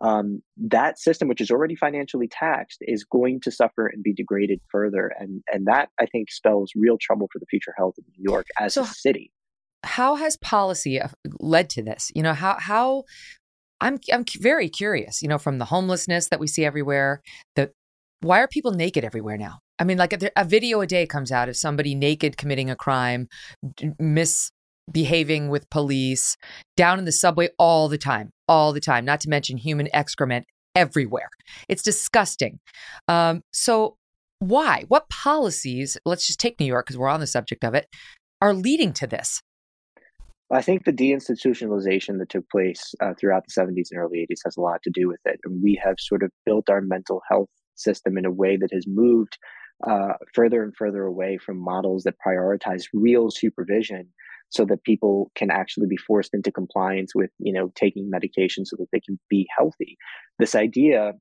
um, 0.00 0.42
that 0.56 0.98
system 0.98 1.28
which 1.28 1.40
is 1.40 1.50
already 1.50 1.76
financially 1.76 2.28
taxed 2.28 2.78
is 2.82 3.04
going 3.04 3.40
to 3.40 3.50
suffer 3.50 3.86
and 3.86 4.02
be 4.02 4.12
degraded 4.12 4.60
further 4.70 5.12
and 5.18 5.42
and 5.52 5.66
that 5.66 5.88
i 6.00 6.06
think 6.06 6.30
spells 6.30 6.72
real 6.74 6.96
trouble 7.00 7.28
for 7.32 7.38
the 7.38 7.46
future 7.46 7.72
health 7.76 7.94
of 7.98 8.04
new 8.16 8.30
york 8.30 8.46
as 8.58 8.74
so, 8.74 8.82
a 8.82 8.86
city 8.86 9.32
how 9.84 10.16
has 10.16 10.36
policy 10.36 11.00
uh, 11.00 11.08
led 11.38 11.70
to 11.70 11.82
this? 11.82 12.10
You 12.14 12.22
know, 12.22 12.34
how 12.34 12.56
how 12.58 13.04
I'm 13.80 13.98
I'm 14.12 14.24
very 14.40 14.68
curious. 14.68 15.22
You 15.22 15.28
know, 15.28 15.38
from 15.38 15.58
the 15.58 15.66
homelessness 15.66 16.28
that 16.28 16.40
we 16.40 16.46
see 16.46 16.64
everywhere, 16.64 17.22
the 17.54 17.70
why 18.20 18.40
are 18.40 18.48
people 18.48 18.72
naked 18.72 19.04
everywhere 19.04 19.36
now? 19.36 19.58
I 19.78 19.84
mean, 19.84 19.98
like 19.98 20.12
a, 20.12 20.30
a 20.36 20.44
video 20.44 20.80
a 20.80 20.86
day 20.86 21.06
comes 21.06 21.30
out 21.30 21.48
of 21.48 21.56
somebody 21.56 21.94
naked 21.94 22.36
committing 22.36 22.70
a 22.70 22.76
crime, 22.76 23.28
misbehaving 24.88 25.48
with 25.48 25.68
police, 25.70 26.36
down 26.76 26.98
in 26.98 27.04
the 27.04 27.12
subway 27.12 27.48
all 27.58 27.88
the 27.88 27.98
time, 27.98 28.30
all 28.48 28.72
the 28.72 28.80
time. 28.80 29.04
Not 29.04 29.20
to 29.20 29.28
mention 29.28 29.56
human 29.56 29.88
excrement 29.92 30.46
everywhere. 30.74 31.28
It's 31.68 31.82
disgusting. 31.82 32.58
Um, 33.08 33.42
so 33.52 33.96
why? 34.40 34.84
What 34.88 35.08
policies? 35.08 35.96
Let's 36.04 36.26
just 36.26 36.40
take 36.40 36.58
New 36.60 36.66
York 36.66 36.86
because 36.86 36.98
we're 36.98 37.08
on 37.08 37.20
the 37.20 37.26
subject 37.26 37.64
of 37.64 37.74
it. 37.74 37.86
Are 38.40 38.54
leading 38.54 38.92
to 38.94 39.06
this? 39.06 39.40
I 40.52 40.60
think 40.60 40.84
the 40.84 40.92
deinstitutionalization 40.92 42.18
that 42.18 42.28
took 42.28 42.48
place 42.50 42.94
uh, 43.00 43.14
throughout 43.18 43.44
the 43.46 43.60
70s 43.60 43.88
and 43.90 43.98
early 43.98 44.26
80s 44.30 44.40
has 44.44 44.56
a 44.56 44.60
lot 44.60 44.82
to 44.82 44.90
do 44.90 45.08
with 45.08 45.20
it. 45.24 45.40
And 45.44 45.62
we 45.62 45.80
have 45.82 45.96
sort 45.98 46.22
of 46.22 46.30
built 46.44 46.68
our 46.68 46.82
mental 46.82 47.22
health 47.28 47.48
system 47.76 48.18
in 48.18 48.26
a 48.26 48.30
way 48.30 48.56
that 48.56 48.72
has 48.72 48.86
moved 48.86 49.38
uh, 49.86 50.12
further 50.34 50.62
and 50.62 50.76
further 50.76 51.04
away 51.04 51.38
from 51.38 51.58
models 51.58 52.04
that 52.04 52.14
prioritize 52.24 52.84
real 52.92 53.30
supervision 53.30 54.08
so 54.54 54.64
that 54.64 54.84
people 54.84 55.30
can 55.34 55.50
actually 55.50 55.88
be 55.88 55.96
forced 55.96 56.32
into 56.32 56.52
compliance 56.52 57.14
with 57.14 57.30
you 57.38 57.52
know 57.52 57.72
taking 57.74 58.08
medication 58.08 58.64
so 58.64 58.76
that 58.78 58.88
they 58.92 59.00
can 59.00 59.18
be 59.28 59.46
healthy. 59.56 59.96
This 60.38 60.54
idea 60.54 61.12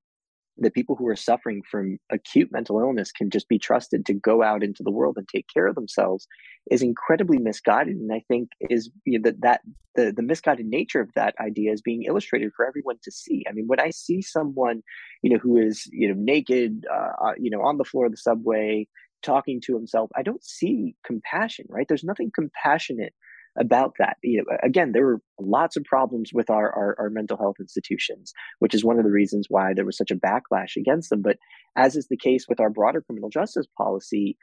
that 0.60 0.76
people 0.76 0.96
who 0.96 1.08
are 1.08 1.16
suffering 1.16 1.64
from 1.70 1.98
acute 2.12 2.50
mental 2.52 2.80
illness 2.80 3.12
can 3.12 3.32
just 3.32 3.50
be 3.50 3.58
trusted 3.58 4.06
to 4.06 4.14
go 4.14 4.44
out 4.44 4.64
into 4.64 4.84
the 4.84 4.92
world 4.92 5.16
and 5.18 5.28
take 5.28 5.48
care 5.52 5.66
of 5.66 5.74
themselves 5.74 6.28
is 6.70 6.84
incredibly 6.84 7.40
misguided. 7.40 7.96
And 7.96 8.14
i 8.14 8.24
think 8.28 8.50
is 8.70 8.92
you 9.06 9.20
know, 9.20 9.24
that 9.24 9.42
that 9.42 9.62
the, 9.96 10.12
the 10.16 10.24
misguided 10.24 10.66
nature 10.66 11.02
of 11.02 11.10
that 11.16 11.36
idea 11.40 11.72
is 11.72 11.82
being 11.82 12.04
illustrated 12.04 12.52
for 12.56 12.68
everyone 12.68 12.98
to 13.04 13.12
see. 13.12 13.44
I 13.50 13.54
mean 13.54 13.66
when 13.68 13.80
i 13.80 13.90
see 13.90 14.22
someone 14.22 14.84
you 15.24 15.32
know 15.32 15.40
who 15.40 15.58
is 15.58 15.88
you 15.92 16.08
know 16.08 16.16
naked 16.18 16.86
uh, 16.92 17.14
uh 17.26 17.34
you 17.38 17.50
know 17.50 17.62
on 17.62 17.78
the 17.78 17.86
floor 17.86 18.06
of 18.06 18.12
the 18.12 18.18
subway 18.18 18.88
talking 19.24 19.60
to 19.62 19.76
himself 19.76 20.10
i 20.16 20.22
don't 20.22 20.44
see 20.44 20.96
compassion 21.06 21.66
right 21.70 21.88
there's 21.88 22.04
nothing 22.04 22.32
compassionate 22.34 23.14
about 23.58 23.94
that. 24.00 24.18
You 24.24 24.38
know, 24.38 24.58
again, 24.64 24.92
there 24.92 25.06
were 25.06 25.22
lots 25.40 25.76
of 25.76 25.84
problems 25.84 26.32
with 26.34 26.50
our, 26.50 26.72
our, 26.72 26.96
our 27.00 27.10
mental 27.10 27.38
health 27.38 27.58
institutions, 27.60 28.34
which 28.60 28.74
is 28.74 28.84
one 28.84 28.98
of 28.98 29.06
the 29.06 29.12
reasons 29.12 29.48
why 29.50 29.74
there 29.74 29.86
was 29.86 29.98
such 29.98 30.12
a 30.12 30.16
backlash 30.16 30.76
against 30.76 31.10
them. 31.10 31.22
But 31.22 31.38
as 31.76 31.96
is 31.96 32.08
the 32.08 32.18
case 32.18 32.48
with 32.48 32.60
our 32.60 32.70
broader 32.70 33.02
criminal 33.02 33.30
justice 33.30 33.68
policy, 33.78 34.38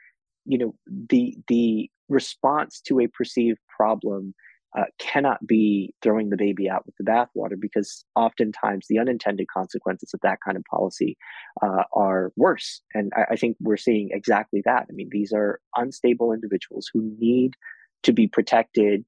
you 0.45 0.57
know, 0.57 0.75
the 1.09 1.35
the 1.47 1.89
response 2.09 2.81
to 2.81 2.99
a 2.99 3.07
perceived 3.07 3.59
problem 3.75 4.33
uh, 4.77 4.85
cannot 4.99 5.45
be 5.45 5.93
throwing 6.01 6.29
the 6.29 6.37
baby 6.37 6.69
out 6.69 6.85
with 6.85 6.95
the 6.97 7.03
bathwater 7.03 7.59
because 7.59 8.05
oftentimes 8.15 8.85
the 8.87 8.99
unintended 8.99 9.47
consequences 9.53 10.11
of 10.13 10.19
that 10.21 10.39
kind 10.43 10.57
of 10.57 10.63
policy 10.65 11.17
uh, 11.61 11.83
are 11.93 12.31
worse. 12.37 12.81
And 12.93 13.11
I, 13.15 13.33
I, 13.33 13.35
think 13.35 13.57
we're 13.59 13.77
seeing 13.77 14.09
exactly 14.11 14.61
that. 14.65 14.85
I 14.89 14.93
mean, 14.93 15.09
these 15.11 15.33
are 15.33 15.59
unstable 15.75 16.31
individuals 16.31 16.89
who 16.93 17.13
need 17.19 17.55
to 18.03 18.13
be 18.13 18.27
protected 18.27 19.03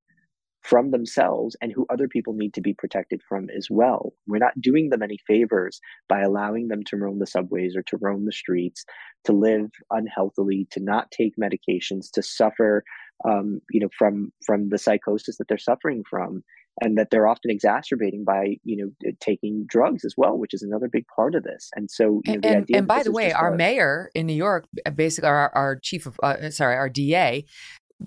from 0.64 0.92
themselves 0.92 1.56
and 1.62 1.72
who 1.72 1.86
other 1.90 2.08
people 2.08 2.34
need 2.34 2.54
to 2.54 2.62
be 2.62 2.74
protected 2.74 3.22
from 3.28 3.50
as 3.50 3.68
well. 3.70 4.14
We're 4.28 4.38
not 4.38 4.60
doing 4.60 4.90
them 4.90 5.04
any 5.04 5.20
favors 5.28 5.80
by 6.08 6.22
allowing 6.22 6.70
them 6.70 6.84
to 6.86 6.98
roam 6.98 7.20
the 7.20 7.28
subways 7.28 7.76
or 7.76 7.84
to 7.84 7.98
roam 7.98 8.26
the 8.26 8.32
streets, 8.32 8.86
to 9.26 9.34
live 9.34 9.72
unhealthily, 9.92 10.68
to 10.72 10.80
not 10.80 11.12
take 11.12 11.34
medications, 11.36 12.10
to 12.14 12.24
suffer, 12.24 12.84
um, 13.26 13.62
you 13.72 13.80
know, 13.80 13.90
from 13.98 14.32
from 14.46 14.70
the 14.70 14.78
psychosis 14.78 15.38
that 15.38 15.48
they're 15.48 15.58
suffering 15.58 16.04
from, 16.10 16.44
and 16.82 16.98
that 16.98 17.10
they're 17.12 17.28
often 17.28 17.52
exacerbating 17.52 18.24
by, 18.24 18.58
you 18.64 18.78
know, 18.78 19.12
taking 19.20 19.66
drugs 19.68 20.04
as 20.04 20.16
well, 20.18 20.38
which 20.38 20.54
is 20.54 20.64
another 20.64 20.88
big 20.88 21.06
part 21.16 21.36
of 21.36 21.44
this. 21.44 21.70
And 21.76 21.90
so, 21.90 22.22
you 22.26 22.40
know, 22.40 22.50
and, 22.50 22.66
and 22.74 22.88
by 22.88 23.04
the 23.04 23.12
way, 23.12 23.32
our 23.32 23.56
mayor 23.56 24.10
in 24.16 24.26
New 24.26 24.34
York, 24.34 24.66
basically, 24.96 25.30
our, 25.30 25.52
our 25.54 25.78
chief 25.78 26.06
of, 26.06 26.20
uh, 26.24 26.50
sorry, 26.50 26.76
our 26.76 26.90
DA 26.90 27.46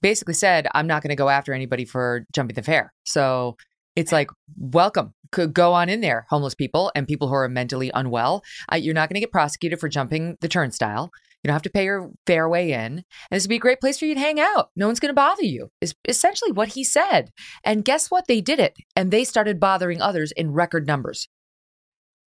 basically 0.00 0.34
said, 0.34 0.66
I'm 0.74 0.86
not 0.86 1.02
going 1.02 1.11
to 1.11 1.16
go 1.16 1.28
after 1.28 1.52
anybody 1.52 1.84
for 1.84 2.26
jumping 2.32 2.54
the 2.54 2.62
fare. 2.62 2.92
So 3.04 3.57
it's 3.94 4.12
like, 4.12 4.30
welcome. 4.59 5.14
Could 5.32 5.54
go 5.54 5.72
on 5.72 5.88
in 5.88 6.02
there, 6.02 6.26
homeless 6.28 6.54
people 6.54 6.92
and 6.94 7.07
people 7.07 7.28
who 7.28 7.34
are 7.34 7.48
mentally 7.48 7.90
unwell. 7.94 8.44
Uh, 8.72 8.76
you're 8.76 8.94
not 8.94 9.09
going 9.09 9.14
to 9.14 9.20
get 9.20 9.32
prosecuted 9.32 9.80
for 9.80 9.88
jumping 9.88 10.36
the 10.40 10.48
turnstile. 10.48 11.11
You 11.47 11.49
don't 11.49 11.55
have 11.55 11.62
to 11.62 11.70
pay 11.70 11.84
your 11.84 12.11
fair 12.26 12.49
way 12.49 12.72
in. 12.72 12.80
And 12.80 13.05
this 13.30 13.44
would 13.44 13.51
be 13.51 13.55
a 13.55 13.61
great 13.61 13.78
place 13.78 14.01
for 14.01 14.05
you 14.05 14.14
to 14.14 14.20
hang 14.20 14.40
out. 14.40 14.70
No 14.74 14.86
one's 14.86 14.99
going 14.99 15.11
to 15.11 15.14
bother 15.14 15.44
you, 15.44 15.70
is 15.80 15.94
essentially 16.09 16.51
what 16.51 16.70
he 16.70 16.82
said. 16.82 17.30
And 17.62 17.84
guess 17.84 18.11
what? 18.11 18.26
They 18.26 18.40
did 18.40 18.59
it. 18.59 18.74
And 18.97 19.12
they 19.12 19.22
started 19.22 19.61
bothering 19.61 20.03
others 20.03 20.32
in 20.32 20.51
record 20.51 20.88
numbers. 20.88 21.28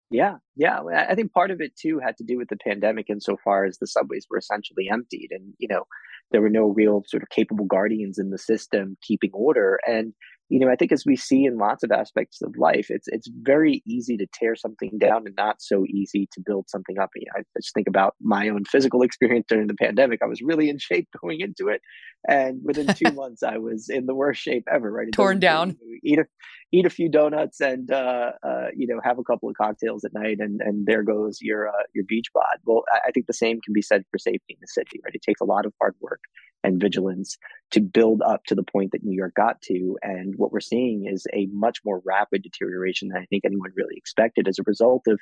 Yeah, 0.08 0.36
yeah. 0.58 0.80
I 1.08 1.14
think 1.14 1.32
part 1.32 1.50
of 1.50 1.60
it 1.60 1.76
too 1.76 2.00
had 2.04 2.16
to 2.18 2.24
do 2.24 2.36
with 2.36 2.48
the 2.48 2.56
pandemic 2.56 3.06
insofar 3.08 3.64
as 3.64 3.78
the 3.78 3.86
subways 3.86 4.26
were 4.28 4.38
essentially 4.38 4.88
emptied. 4.92 5.28
And, 5.30 5.54
you 5.58 5.68
know, 5.68 5.84
there 6.32 6.42
were 6.42 6.50
no 6.50 6.66
real 6.66 7.04
sort 7.06 7.22
of 7.22 7.30
capable 7.30 7.64
guardians 7.64 8.18
in 8.18 8.30
the 8.30 8.38
system 8.38 8.96
keeping 9.02 9.30
order. 9.32 9.78
And 9.86 10.12
you 10.48 10.58
know, 10.58 10.70
I 10.70 10.76
think 10.76 10.92
as 10.92 11.04
we 11.04 11.14
see 11.14 11.44
in 11.44 11.58
lots 11.58 11.82
of 11.82 11.90
aspects 11.90 12.40
of 12.40 12.54
life, 12.56 12.86
it's 12.88 13.06
it's 13.08 13.28
very 13.42 13.82
easy 13.86 14.16
to 14.16 14.26
tear 14.32 14.56
something 14.56 14.92
down 14.98 15.26
and 15.26 15.36
not 15.36 15.60
so 15.60 15.84
easy 15.86 16.26
to 16.32 16.40
build 16.44 16.70
something 16.70 16.98
up. 16.98 17.10
I 17.36 17.42
just 17.56 17.74
think 17.74 17.86
about 17.86 18.14
my 18.20 18.48
own 18.48 18.64
physical 18.64 19.02
experience 19.08 19.46
during 19.48 19.66
the 19.66 19.74
pandemic. 19.74 20.20
I 20.22 20.26
was 20.26 20.40
really 20.40 20.70
in 20.70 20.78
shape 20.78 21.08
going 21.22 21.40
into 21.40 21.68
it, 21.68 21.82
and 22.26 22.60
within 22.64 22.86
two 22.94 23.12
months, 23.12 23.42
I 23.42 23.58
was 23.58 23.90
in 23.90 24.06
the 24.06 24.14
worst 24.14 24.40
shape 24.40 24.64
ever. 24.72 24.90
Right, 24.90 25.08
it 25.08 25.12
torn 25.12 25.38
down. 25.38 25.76
Eat 26.02 26.18
a 26.18 26.24
eat 26.72 26.86
a 26.86 26.90
few 26.90 27.10
donuts 27.10 27.60
and 27.60 27.90
uh, 27.90 28.32
uh, 28.42 28.68
you 28.74 28.86
know 28.86 29.00
have 29.04 29.18
a 29.18 29.24
couple 29.24 29.50
of 29.50 29.56
cocktails 29.56 30.04
at 30.04 30.14
night, 30.14 30.38
and 30.40 30.47
and 30.48 30.60
and 30.60 30.86
there 30.86 31.02
goes 31.02 31.40
your 31.40 31.68
uh, 31.68 31.84
your 31.94 32.04
beach 32.04 32.26
bod. 32.32 32.58
Well, 32.64 32.84
I, 33.06 33.10
think 33.12 33.26
the 33.26 33.32
same 33.32 33.60
can 33.60 33.72
be 33.72 33.82
said 33.82 34.04
for 34.10 34.18
safety 34.18 34.54
in 34.54 34.58
the 34.60 34.66
city. 34.66 35.00
Right, 35.04 35.14
it 35.14 35.22
takes 35.22 35.40
a 35.40 35.44
lot 35.44 35.66
of 35.66 35.72
hard 35.80 35.94
work 36.00 36.20
and 36.64 36.80
vigilance 36.80 37.36
to 37.70 37.80
build 37.80 38.20
up 38.22 38.44
to 38.46 38.54
the 38.54 38.64
point 38.64 38.90
that 38.92 39.04
New 39.04 39.16
York 39.16 39.34
got 39.34 39.62
to. 39.62 39.96
And 40.02 40.34
what 40.36 40.50
we're 40.50 40.60
seeing 40.60 41.06
is 41.06 41.24
a 41.32 41.46
much 41.52 41.78
more 41.84 42.02
rapid 42.04 42.42
deterioration 42.42 43.08
than 43.08 43.22
I 43.22 43.26
think 43.26 43.44
anyone 43.44 43.70
really 43.76 43.94
expected 43.96 44.48
as 44.48 44.58
a 44.58 44.64
result 44.66 45.04
of 45.06 45.20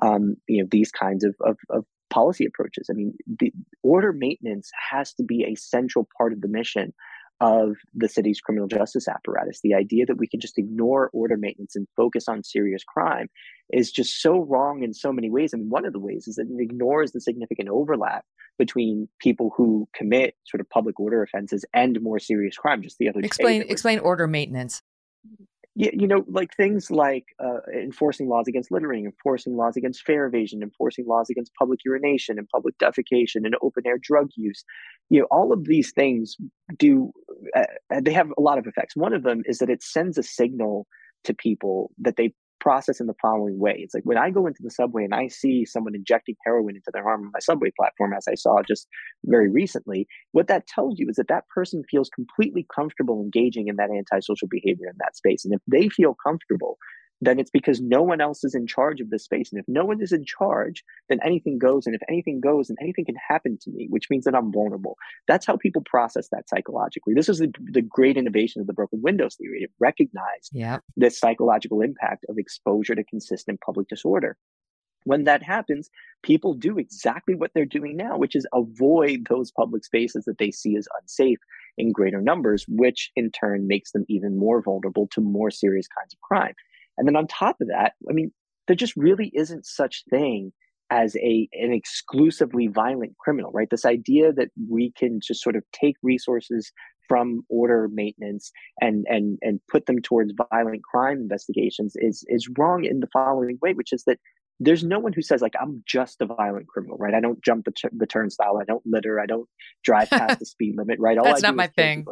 um, 0.00 0.36
you 0.48 0.62
know 0.62 0.68
these 0.70 0.90
kinds 0.90 1.24
of, 1.24 1.34
of, 1.40 1.56
of 1.70 1.84
policy 2.10 2.44
approaches. 2.44 2.88
I 2.90 2.94
mean, 2.94 3.14
the 3.26 3.52
order 3.82 4.12
maintenance 4.12 4.70
has 4.90 5.14
to 5.14 5.22
be 5.22 5.44
a 5.44 5.54
central 5.54 6.08
part 6.16 6.32
of 6.32 6.40
the 6.40 6.48
mission 6.48 6.92
of 7.42 7.76
the 7.92 8.08
city's 8.08 8.40
criminal 8.40 8.68
justice 8.68 9.08
apparatus. 9.08 9.60
The 9.62 9.74
idea 9.74 10.06
that 10.06 10.16
we 10.16 10.28
can 10.28 10.38
just 10.38 10.58
ignore 10.58 11.10
order 11.12 11.36
maintenance 11.36 11.74
and 11.74 11.88
focus 11.96 12.28
on 12.28 12.44
serious 12.44 12.84
crime 12.84 13.28
is 13.72 13.90
just 13.90 14.22
so 14.22 14.38
wrong 14.38 14.84
in 14.84 14.94
so 14.94 15.12
many 15.12 15.28
ways. 15.28 15.52
I 15.52 15.58
And 15.58 15.68
one 15.68 15.84
of 15.84 15.92
the 15.92 15.98
ways 15.98 16.28
is 16.28 16.36
that 16.36 16.46
it 16.48 16.62
ignores 16.62 17.10
the 17.10 17.20
significant 17.20 17.68
overlap 17.68 18.24
between 18.60 19.08
people 19.18 19.52
who 19.56 19.88
commit 19.92 20.36
sort 20.44 20.60
of 20.60 20.70
public 20.70 21.00
order 21.00 21.20
offenses 21.20 21.64
and 21.74 22.00
more 22.00 22.20
serious 22.20 22.56
crime. 22.56 22.80
Just 22.80 22.98
the 22.98 23.08
other 23.08 23.18
explain 23.20 23.62
explain 23.62 23.98
order 23.98 24.28
maintenance 24.28 24.80
you, 25.74 25.90
you 25.92 26.06
know, 26.06 26.24
like 26.28 26.54
things 26.56 26.90
like 26.90 27.24
uh, 27.42 27.60
enforcing 27.74 28.28
laws 28.28 28.46
against 28.46 28.70
littering, 28.70 29.06
enforcing 29.06 29.56
laws 29.56 29.76
against 29.76 30.02
fare 30.02 30.26
evasion, 30.26 30.62
enforcing 30.62 31.06
laws 31.06 31.30
against 31.30 31.54
public 31.54 31.80
urination 31.84 32.38
and 32.38 32.48
public 32.48 32.76
defecation 32.78 33.44
and 33.44 33.56
open 33.62 33.86
air 33.86 33.98
drug 34.00 34.28
use. 34.36 34.64
You 35.08 35.20
know, 35.20 35.26
all 35.30 35.52
of 35.52 35.64
these 35.64 35.92
things 35.92 36.36
do, 36.76 37.12
uh, 37.56 37.64
they 38.02 38.12
have 38.12 38.30
a 38.36 38.40
lot 38.40 38.58
of 38.58 38.66
effects. 38.66 38.96
One 38.96 39.14
of 39.14 39.22
them 39.22 39.42
is 39.46 39.58
that 39.58 39.70
it 39.70 39.82
sends 39.82 40.18
a 40.18 40.22
signal 40.22 40.86
to 41.24 41.34
people 41.34 41.90
that 41.98 42.16
they 42.16 42.34
process 42.62 43.00
in 43.00 43.08
the 43.08 43.14
following 43.20 43.58
way. 43.58 43.74
It's 43.78 43.92
like 43.92 44.04
when 44.04 44.16
I 44.16 44.30
go 44.30 44.46
into 44.46 44.62
the 44.62 44.70
subway 44.70 45.04
and 45.04 45.14
I 45.14 45.26
see 45.26 45.64
someone 45.64 45.94
injecting 45.94 46.36
heroin 46.46 46.76
into 46.76 46.90
their 46.92 47.06
arm 47.06 47.24
on 47.26 47.30
my 47.32 47.40
subway 47.40 47.72
platform, 47.76 48.14
as 48.14 48.26
I 48.28 48.36
saw 48.36 48.62
just 48.66 48.86
very 49.24 49.50
recently, 49.50 50.06
what 50.30 50.46
that 50.46 50.68
tells 50.68 50.98
you 50.98 51.08
is 51.10 51.16
that 51.16 51.28
that 51.28 51.48
person 51.48 51.82
feels 51.90 52.08
completely 52.08 52.66
comfortable 52.74 53.20
engaging 53.20 53.66
in 53.66 53.76
that 53.76 53.90
antisocial 53.90 54.48
behavior 54.48 54.86
in 54.86 54.96
that 54.98 55.16
space. 55.16 55.44
And 55.44 55.52
if 55.52 55.60
they 55.66 55.88
feel 55.88 56.16
comfortable, 56.24 56.78
then 57.22 57.38
it's 57.38 57.50
because 57.50 57.80
no 57.80 58.02
one 58.02 58.20
else 58.20 58.42
is 58.42 58.52
in 58.52 58.66
charge 58.66 59.00
of 59.00 59.10
this 59.10 59.22
space. 59.22 59.52
And 59.52 59.60
if 59.60 59.64
no 59.68 59.84
one 59.84 60.02
is 60.02 60.10
in 60.10 60.24
charge, 60.24 60.82
then 61.08 61.20
anything 61.24 61.56
goes. 61.56 61.86
And 61.86 61.94
if 61.94 62.02
anything 62.08 62.40
goes, 62.40 62.66
then 62.66 62.76
anything 62.80 63.04
can 63.04 63.14
happen 63.14 63.56
to 63.62 63.70
me, 63.70 63.86
which 63.88 64.10
means 64.10 64.24
that 64.24 64.34
I'm 64.34 64.52
vulnerable. 64.52 64.96
That's 65.28 65.46
how 65.46 65.56
people 65.56 65.82
process 65.86 66.28
that 66.32 66.48
psychologically. 66.48 67.14
This 67.14 67.28
is 67.28 67.38
the, 67.38 67.52
the 67.70 67.80
great 67.80 68.16
innovation 68.16 68.60
of 68.60 68.66
the 68.66 68.72
broken 68.72 69.00
windows 69.02 69.36
theory. 69.36 69.62
It 69.62 69.70
recognized 69.78 70.50
yep. 70.50 70.82
the 70.96 71.10
psychological 71.10 71.80
impact 71.80 72.26
of 72.28 72.38
exposure 72.38 72.96
to 72.96 73.04
consistent 73.04 73.60
public 73.60 73.86
disorder. 73.86 74.36
When 75.04 75.22
that 75.24 75.44
happens, 75.44 75.90
people 76.24 76.54
do 76.54 76.76
exactly 76.78 77.36
what 77.36 77.52
they're 77.54 77.64
doing 77.64 77.96
now, 77.96 78.18
which 78.18 78.34
is 78.34 78.46
avoid 78.52 79.26
those 79.28 79.52
public 79.52 79.84
spaces 79.84 80.24
that 80.24 80.38
they 80.38 80.50
see 80.50 80.76
as 80.76 80.88
unsafe 81.00 81.38
in 81.78 81.92
greater 81.92 82.20
numbers, 82.20 82.64
which 82.68 83.10
in 83.14 83.30
turn 83.30 83.68
makes 83.68 83.92
them 83.92 84.04
even 84.08 84.38
more 84.38 84.60
vulnerable 84.60 85.08
to 85.12 85.20
more 85.20 85.50
serious 85.50 85.86
kinds 85.88 86.14
of 86.14 86.20
crime. 86.20 86.54
And 86.98 87.06
then 87.06 87.16
on 87.16 87.26
top 87.26 87.56
of 87.60 87.68
that, 87.68 87.92
I 88.08 88.12
mean, 88.12 88.32
there 88.66 88.76
just 88.76 88.96
really 88.96 89.30
isn't 89.34 89.66
such 89.66 90.04
thing 90.10 90.52
as 90.90 91.16
a 91.16 91.48
an 91.52 91.72
exclusively 91.72 92.68
violent 92.68 93.16
criminal, 93.18 93.50
right? 93.52 93.68
This 93.70 93.86
idea 93.86 94.32
that 94.32 94.50
we 94.68 94.92
can 94.92 95.20
just 95.22 95.42
sort 95.42 95.56
of 95.56 95.64
take 95.72 95.96
resources 96.02 96.70
from 97.08 97.42
order 97.48 97.88
maintenance 97.92 98.52
and 98.80 99.06
and 99.08 99.38
and 99.42 99.60
put 99.70 99.86
them 99.86 100.00
towards 100.00 100.34
violent 100.52 100.82
crime 100.84 101.18
investigations 101.18 101.94
is 101.96 102.24
is 102.28 102.48
wrong 102.58 102.84
in 102.84 103.00
the 103.00 103.08
following 103.12 103.58
way, 103.62 103.72
which 103.72 103.92
is 103.92 104.04
that 104.04 104.18
there's 104.60 104.84
no 104.84 104.98
one 104.98 105.12
who 105.12 105.22
says 105.22 105.40
like 105.40 105.54
I'm 105.60 105.82
just 105.86 106.20
a 106.20 106.26
violent 106.26 106.68
criminal, 106.68 106.96
right? 106.98 107.14
I 107.14 107.20
don't 107.20 107.42
jump 107.42 107.64
the, 107.64 107.72
the 107.96 108.06
turnstile, 108.06 108.58
I 108.60 108.64
don't 108.64 108.82
litter, 108.86 109.18
I 109.18 109.26
don't 109.26 109.48
drive 109.82 110.10
past 110.10 110.38
the 110.40 110.46
speed 110.46 110.74
limit, 110.76 110.98
right? 111.00 111.18
All 111.18 111.24
That's 111.24 111.42
I 111.42 111.48
not 111.48 111.56
my 111.56 111.66
thing. 111.66 112.06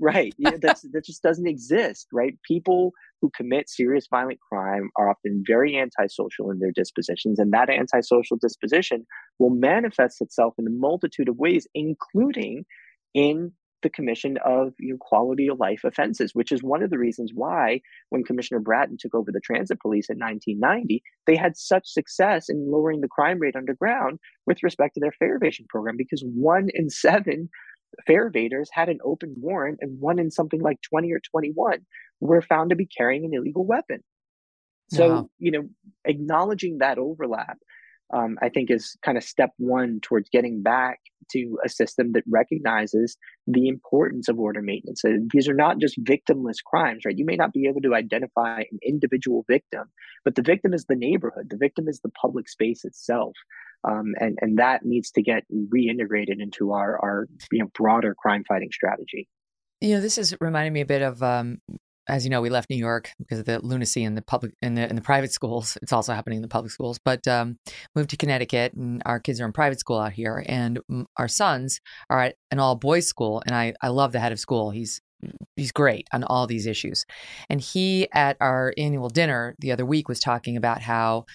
Right. 0.00 0.34
Yeah, 0.38 0.56
that's, 0.60 0.82
that 0.92 1.04
just 1.04 1.22
doesn't 1.22 1.46
exist, 1.46 2.08
right? 2.12 2.38
People 2.46 2.92
who 3.20 3.30
commit 3.36 3.68
serious 3.68 4.06
violent 4.10 4.38
crime 4.40 4.90
are 4.96 5.10
often 5.10 5.44
very 5.46 5.76
antisocial 5.78 6.50
in 6.50 6.58
their 6.58 6.72
dispositions, 6.74 7.38
and 7.38 7.52
that 7.52 7.68
antisocial 7.70 8.38
disposition 8.40 9.06
will 9.38 9.50
manifest 9.50 10.20
itself 10.20 10.54
in 10.58 10.66
a 10.66 10.70
multitude 10.70 11.28
of 11.28 11.36
ways, 11.38 11.66
including 11.74 12.64
in 13.14 13.52
the 13.82 13.90
commission 13.90 14.38
of 14.44 14.72
you 14.78 14.92
know, 14.92 14.98
quality 15.00 15.48
of 15.48 15.58
life 15.58 15.82
offenses, 15.84 16.34
which 16.34 16.52
is 16.52 16.62
one 16.62 16.82
of 16.82 16.90
the 16.90 16.98
reasons 16.98 17.32
why, 17.34 17.80
when 18.10 18.24
Commissioner 18.24 18.60
Bratton 18.60 18.96
took 18.98 19.14
over 19.14 19.30
the 19.32 19.40
transit 19.40 19.80
police 19.80 20.08
in 20.08 20.18
1990, 20.18 21.02
they 21.26 21.36
had 21.36 21.56
such 21.56 21.86
success 21.86 22.48
in 22.48 22.70
lowering 22.70 23.00
the 23.00 23.08
crime 23.08 23.38
rate 23.40 23.56
underground 23.56 24.18
with 24.46 24.62
respect 24.62 24.94
to 24.94 25.00
their 25.00 25.12
fare 25.12 25.36
evasion 25.36 25.66
program, 25.68 25.96
because 25.98 26.24
one 26.34 26.68
in 26.74 26.88
seven 26.90 27.48
fare 28.06 28.30
evaders 28.30 28.68
had 28.72 28.88
an 28.88 28.98
open 29.04 29.34
warrant, 29.38 29.78
and 29.80 30.00
one 30.00 30.18
in 30.18 30.30
something 30.30 30.60
like 30.60 30.80
20 30.82 31.12
or 31.12 31.20
21 31.20 31.78
were 32.20 32.42
found 32.42 32.70
to 32.70 32.76
be 32.76 32.86
carrying 32.86 33.24
an 33.24 33.34
illegal 33.34 33.66
weapon. 33.66 34.02
So, 34.88 35.08
wow. 35.08 35.30
you 35.38 35.50
know, 35.50 35.68
acknowledging 36.04 36.78
that 36.78 36.98
overlap, 36.98 37.58
um, 38.12 38.36
I 38.42 38.50
think, 38.50 38.70
is 38.70 38.96
kind 39.02 39.16
of 39.16 39.24
step 39.24 39.50
one 39.56 40.00
towards 40.02 40.28
getting 40.28 40.62
back 40.62 41.00
to 41.30 41.58
a 41.64 41.68
system 41.68 42.12
that 42.12 42.24
recognizes 42.28 43.16
the 43.46 43.68
importance 43.68 44.28
of 44.28 44.38
order 44.38 44.60
maintenance. 44.60 45.00
So 45.00 45.16
these 45.32 45.48
are 45.48 45.54
not 45.54 45.78
just 45.78 46.02
victimless 46.04 46.56
crimes, 46.64 47.04
right? 47.06 47.16
You 47.16 47.24
may 47.24 47.36
not 47.36 47.52
be 47.52 47.66
able 47.66 47.80
to 47.82 47.94
identify 47.94 48.60
an 48.70 48.78
individual 48.86 49.44
victim, 49.48 49.84
but 50.24 50.34
the 50.34 50.42
victim 50.42 50.74
is 50.74 50.84
the 50.84 50.96
neighborhood, 50.96 51.48
the 51.48 51.56
victim 51.56 51.88
is 51.88 52.00
the 52.00 52.10
public 52.10 52.48
space 52.48 52.84
itself 52.84 53.34
um, 53.84 54.14
and 54.18 54.38
and 54.40 54.58
that 54.58 54.84
needs 54.84 55.10
to 55.12 55.22
get 55.22 55.44
reintegrated 55.52 56.40
into 56.40 56.72
our 56.72 56.98
our 57.02 57.26
you 57.50 57.60
know 57.60 57.70
broader 57.74 58.14
crime 58.14 58.44
fighting 58.46 58.70
strategy. 58.72 59.28
You 59.80 59.96
know, 59.96 60.00
this 60.00 60.18
is 60.18 60.34
reminding 60.40 60.72
me 60.72 60.80
a 60.80 60.86
bit 60.86 61.02
of. 61.02 61.22
Um, 61.22 61.58
as 62.08 62.24
you 62.24 62.30
know, 62.30 62.40
we 62.40 62.50
left 62.50 62.68
New 62.68 62.76
York 62.76 63.10
because 63.20 63.38
of 63.38 63.44
the 63.44 63.60
lunacy 63.60 64.02
in 64.02 64.16
the 64.16 64.22
public 64.22 64.54
in 64.60 64.74
the 64.74 64.88
in 64.88 64.96
the 64.96 65.02
private 65.02 65.32
schools. 65.32 65.78
It's 65.82 65.92
also 65.92 66.12
happening 66.12 66.38
in 66.38 66.42
the 66.42 66.48
public 66.48 66.72
schools. 66.72 66.98
But 67.04 67.26
um, 67.28 67.58
moved 67.94 68.10
to 68.10 68.16
Connecticut, 68.16 68.72
and 68.74 69.02
our 69.06 69.20
kids 69.20 69.40
are 69.40 69.46
in 69.46 69.52
private 69.52 69.78
school 69.78 69.98
out 69.98 70.12
here, 70.12 70.44
and 70.48 70.80
our 71.16 71.28
sons 71.28 71.80
are 72.10 72.20
at 72.20 72.34
an 72.50 72.58
all 72.58 72.74
boys 72.74 73.06
school. 73.06 73.42
And 73.46 73.54
I 73.54 73.74
I 73.82 73.88
love 73.88 74.12
the 74.12 74.20
head 74.20 74.32
of 74.32 74.40
school. 74.40 74.70
He's 74.70 75.00
he's 75.56 75.72
great 75.72 76.08
on 76.12 76.24
all 76.24 76.46
these 76.46 76.66
issues. 76.66 77.04
And 77.48 77.60
he 77.60 78.08
at 78.12 78.36
our 78.40 78.74
annual 78.76 79.08
dinner 79.08 79.54
the 79.58 79.72
other 79.72 79.86
week 79.86 80.08
was 80.08 80.20
talking 80.20 80.56
about 80.56 80.82
how 80.82 81.26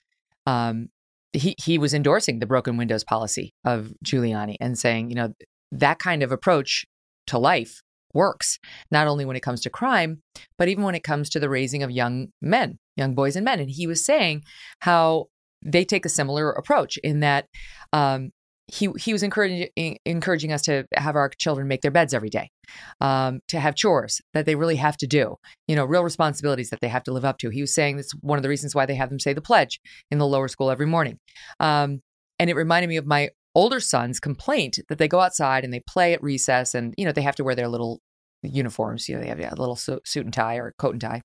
um, 0.45 0.89
he 1.34 1.55
he 1.61 1.78
was 1.78 1.93
endorsing 1.93 2.39
the 2.39 2.45
broken 2.45 2.78
windows 2.78 3.03
policy 3.03 3.53
of 3.65 3.93
Giuliani 4.03 4.55
and 4.59 4.78
saying, 4.78 5.09
you 5.09 5.15
know, 5.15 5.34
that 5.71 5.99
kind 5.99 6.23
of 6.23 6.32
approach 6.32 6.86
to 7.28 7.38
life 7.38 7.82
works 8.13 8.57
not 8.89 9.07
only 9.07 9.25
when 9.25 9.36
it 9.36 9.41
comes 9.41 9.61
to 9.61 9.69
crime, 9.69 10.21
but 10.57 10.67
even 10.67 10.84
when 10.84 10.95
it 10.95 11.03
comes 11.03 11.30
to 11.30 11.39
the 11.39 11.49
raising 11.49 11.84
of 11.84 11.91
young 11.91 12.30
men, 12.41 12.80
young 12.95 13.15
boys 13.15 13.36
and 13.36 13.45
men. 13.45 13.59
And 13.59 13.69
he 13.69 13.88
was 13.88 14.03
saying 14.03 14.43
how 14.80 15.28
they 15.63 15.86
take 15.86 16.05
a 16.05 16.09
similar 16.09 16.51
approach 16.51 16.97
in 16.97 17.19
that 17.21 17.47
um, 17.93 18.32
he 18.68 18.89
he 18.99 19.13
was 19.13 19.24
encouraging 19.24 19.70
encouraging 20.05 20.51
us 20.51 20.61
to 20.63 20.86
have 20.95 21.15
our 21.15 21.30
children 21.30 21.68
make 21.68 21.82
their 21.82 21.91
beds 21.91 22.13
every 22.13 22.30
day, 22.30 22.51
um, 22.99 23.39
to 23.47 23.59
have 23.59 23.76
chores 23.76 24.22
that 24.34 24.45
they 24.45 24.55
really 24.55 24.76
have 24.76 24.97
to 24.97 25.07
do, 25.07 25.36
you 25.68 25.76
know, 25.76 25.86
real 25.86 26.03
responsibilities 26.03 26.70
that 26.70 26.82
they 26.82 26.89
have 26.89 27.03
to 27.03 27.13
live 27.13 27.26
up 27.26 27.38
to. 27.39 27.49
He 27.49 27.61
was 27.61 27.74
saying 27.74 27.95
that's 27.95 28.11
one 28.22 28.38
of 28.38 28.43
the 28.43 28.49
reasons 28.49 28.76
why 28.76 28.86
they 28.86 28.95
have 28.95 29.09
them 29.09 29.20
say 29.20 29.34
the 29.34 29.41
pledge 29.41 29.80
in 30.11 30.18
the 30.18 30.28
lower 30.28 30.49
school 30.49 30.70
every 30.70 30.86
morning, 30.86 31.20
um, 31.59 32.01
and 32.39 32.49
it 32.49 32.55
reminded 32.55 32.89
me 32.89 32.97
of 32.97 33.05
my 33.05 33.30
older 33.55 33.80
son's 33.80 34.20
complaint 34.20 34.78
that 34.88 34.99
they 34.99 35.07
go 35.07 35.20
outside 35.20 35.63
and 35.63 35.74
they 35.74 35.80
play 35.80 36.13
at 36.13 36.22
recess 36.22 36.76
and 36.76 36.93
you 36.97 37.05
know 37.05 37.11
they 37.11 37.24
have 37.24 37.36
to 37.36 37.43
wear 37.43 37.55
their 37.55 37.68
little 37.68 38.01
uniforms. 38.43 39.07
You 39.07 39.15
know, 39.15 39.21
they 39.21 39.27
have 39.27 39.39
a 39.39 39.61
little 39.61 39.75
suit 39.75 40.01
and 40.15 40.33
tie 40.33 40.55
or 40.55 40.73
coat 40.77 40.93
and 40.93 41.01
tie. 41.01 41.21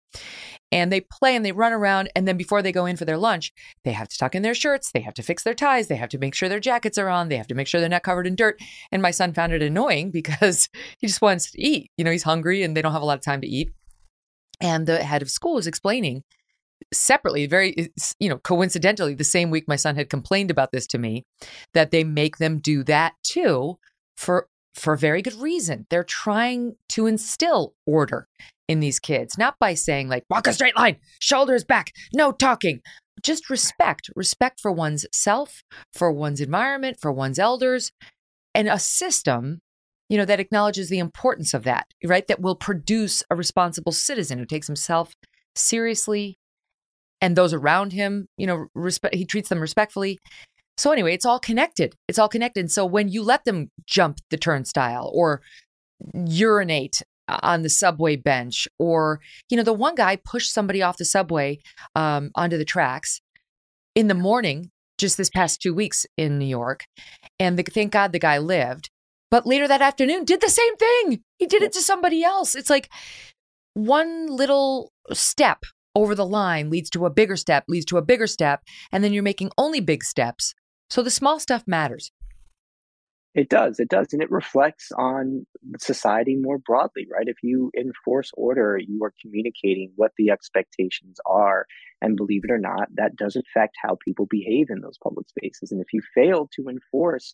And 0.71 0.93
they 0.93 1.01
play 1.01 1.37
and 1.37 1.45
they 1.45 1.53
run 1.53 1.73
around. 1.73 2.11
And 2.17 2.27
then 2.27 2.37
before 2.37 2.63
they 2.63 2.73
go 2.73 2.87
in 2.87 2.97
for 2.97 3.05
their 3.05 3.19
lunch, 3.19 3.53
they 3.85 3.93
have 3.93 4.09
to 4.09 4.19
tuck 4.19 4.35
in 4.35 4.43
their 4.43 4.55
shirts. 4.55 4.91
They 4.93 5.01
have 5.01 5.15
to 5.15 5.23
fix 5.23 5.43
their 5.43 5.55
ties. 5.55 5.89
They 5.89 5.97
have 5.97 6.09
to 6.11 6.19
make 6.19 6.35
sure 6.35 6.49
their 6.49 6.61
jackets 6.61 6.99
are 6.99 7.09
on. 7.09 7.29
They 7.29 7.37
have 7.37 7.49
to 7.49 7.55
make 7.55 7.67
sure 7.67 7.81
they're 7.81 7.89
not 7.89 8.03
covered 8.03 8.27
in 8.27 8.37
dirt. 8.37 8.59
And 8.91 9.03
my 9.03 9.11
son 9.11 9.33
found 9.35 9.53
it 9.53 9.63
annoying 9.63 10.11
because 10.11 10.69
he 10.99 11.07
just 11.07 11.23
wants 11.23 11.51
to 11.51 11.61
eat. 11.61 11.91
You 11.97 12.05
know, 12.05 12.11
he's 12.11 12.23
hungry 12.23 12.63
and 12.63 12.77
they 12.77 12.83
don't 12.83 12.93
have 12.93 13.03
a 13.03 13.07
lot 13.07 13.19
of 13.19 13.25
time 13.25 13.41
to 13.43 13.49
eat. 13.49 13.71
And 14.61 14.87
the 14.87 15.03
head 15.03 15.23
of 15.23 15.31
school 15.31 15.59
is 15.59 15.67
explaining 15.67 16.23
separately, 16.93 17.47
very, 17.47 17.93
you 18.19 18.29
know, 18.29 18.39
coincidentally, 18.39 19.15
the 19.15 19.25
same 19.25 19.51
week 19.51 19.65
my 19.67 19.77
son 19.77 19.97
had 19.97 20.11
complained 20.11 20.51
about 20.51 20.73
this 20.73 20.87
to 20.89 20.99
me, 20.99 21.25
that 21.75 21.91
they 21.91 22.05
make 22.05 22.39
them 22.39 22.59
do 22.59 22.85
that 22.85 23.15
too 23.23 23.79
for 24.17 24.49
for 24.75 24.95
a 24.95 24.99
very 24.99 25.23
good 25.23 25.35
reason. 25.35 25.87
They're 25.91 26.05
trying 26.05 26.77
to 26.91 27.07
instill 27.07 27.75
order 27.87 28.29
in 28.69 28.81
these 28.81 28.99
kids, 28.99 29.37
not 29.37 29.59
by 29.59 29.75
saying, 29.75 30.09
like, 30.09 30.25
walk 30.31 30.47
a 30.47 30.53
straight 30.53 30.77
line, 30.77 30.97
shoulders 31.21 31.65
back, 31.65 31.93
no 32.15 32.33
talking. 32.33 32.81
Just 33.23 33.51
respect, 33.51 34.11
respect 34.17 34.61
for 34.61 34.73
one's 34.73 35.07
self, 35.13 35.63
for 35.93 36.11
one's 36.11 36.41
environment, 36.41 36.97
for 37.01 37.13
one's 37.13 37.39
elders, 37.39 37.93
and 38.55 38.69
a 38.69 38.79
system, 38.79 39.61
you 40.09 40.17
know, 40.17 40.25
that 40.25 40.41
acknowledges 40.41 40.89
the 40.89 40.99
importance 40.99 41.55
of 41.55 41.65
that, 41.65 41.87
right? 42.05 42.27
That 42.27 42.41
will 42.41 42.57
produce 42.57 43.23
a 43.31 43.37
responsible 43.37 43.93
citizen 43.93 44.39
who 44.39 44.47
takes 44.47 44.67
himself 44.67 45.15
seriously 45.55 46.39
and 47.21 47.37
those 47.37 47.55
around 47.55 47.93
him, 47.93 48.27
you 48.37 48.47
know, 48.47 48.67
respect, 48.75 49.15
he 49.15 49.25
treats 49.25 49.49
them 49.49 49.61
respectfully. 49.61 50.19
So 50.77 50.91
anyway, 50.91 51.15
it's 51.15 51.27
all 51.27 51.39
connected. 51.39 51.95
It's 52.09 52.19
all 52.19 52.29
connected. 52.29 52.71
So 52.71 52.87
when 52.87 53.09
you 53.09 53.23
let 53.23 53.45
them 53.45 53.71
jump 53.87 54.19
the 54.31 54.37
turnstile 54.37 55.11
or 55.15 55.43
urinate 56.15 57.03
on 57.29 57.63
the 57.63 57.71
subway 57.71 58.17
bench, 58.17 58.67
or 58.79 59.21
you 59.49 59.57
know, 59.57 59.63
the 59.63 59.73
one 59.73 59.95
guy 59.95 60.17
pushed 60.17 60.53
somebody 60.53 60.83
off 60.83 60.97
the 60.97 61.05
subway 61.05 61.61
um, 61.95 62.31
onto 62.35 62.59
the 62.59 62.65
tracks 62.65 63.21
in 63.95 64.09
the 64.09 64.15
morning, 64.15 64.71
just 64.99 65.17
this 65.17 65.31
past 65.31 65.61
two 65.61 65.75
weeks 65.75 66.07
in 66.17 66.39
New 66.39 66.47
York, 66.47 66.85
and 67.39 67.59
the, 67.59 67.63
thank 67.63 67.93
God 67.93 68.13
the 68.13 68.19
guy 68.19 68.39
lived. 68.39 68.91
But 69.31 69.47
later 69.47 69.67
that 69.69 69.81
afternoon, 69.83 70.25
did 70.25 70.41
the 70.41 70.51
same 70.51 70.77
thing. 70.77 71.23
He 71.39 71.47
did 71.47 71.63
it 71.63 71.73
to 71.73 71.81
somebody 71.81 72.23
else. 72.23 72.55
It's 72.55 72.69
like 72.69 72.91
one 73.75 74.27
little 74.27 74.93
step 75.13 75.65
over 75.95 76.15
the 76.15 76.27
line 76.27 76.71
leads 76.71 76.91
to 76.91 77.07
a 77.07 77.11
bigger 77.11 77.37
step, 77.37 77.65
leads 77.69 77.87
to 77.87 77.99
a 77.99 78.03
bigger 78.03 78.27
step, 78.27 78.63
and 78.91 79.03
then 79.03 79.13
you're 79.13 79.23
making 79.23 79.51
only 79.57 79.81
big 79.81 80.05
steps. 80.05 80.55
So 80.93 81.01
the 81.01 81.11
small 81.11 81.41
stuff 81.41 81.65
matters. 81.67 82.13
It 83.35 83.49
does. 83.49 83.81
It 83.81 83.89
does. 83.89 84.13
And 84.13 84.21
it 84.21 84.31
reflects 84.31 84.93
on 84.99 85.47
society 85.79 86.37
more 86.37 86.59
broadly, 86.59 87.07
right? 87.11 87.29
If 87.29 87.39
you 87.43 87.71
enforce 87.75 88.31
order, 88.37 88.79
you 88.79 89.03
are 89.03 89.15
communicating 89.23 89.91
what 89.97 90.11
the 90.19 90.29
expectations 90.29 91.19
are. 91.25 91.65
And 92.03 92.15
believe 92.15 92.43
it 92.45 92.51
or 92.51 92.59
not, 92.59 92.89
that 92.97 93.17
does 93.17 93.37
affect 93.37 93.75
how 93.83 93.97
people 94.05 94.27
behave 94.29 94.67
in 94.69 94.83
those 94.83 94.99
public 95.03 95.31
spaces. 95.31 95.73
And 95.73 95.81
if 95.81 95.95
you 95.95 96.03
fail 96.15 96.51
to 96.57 96.69
enforce 96.69 97.33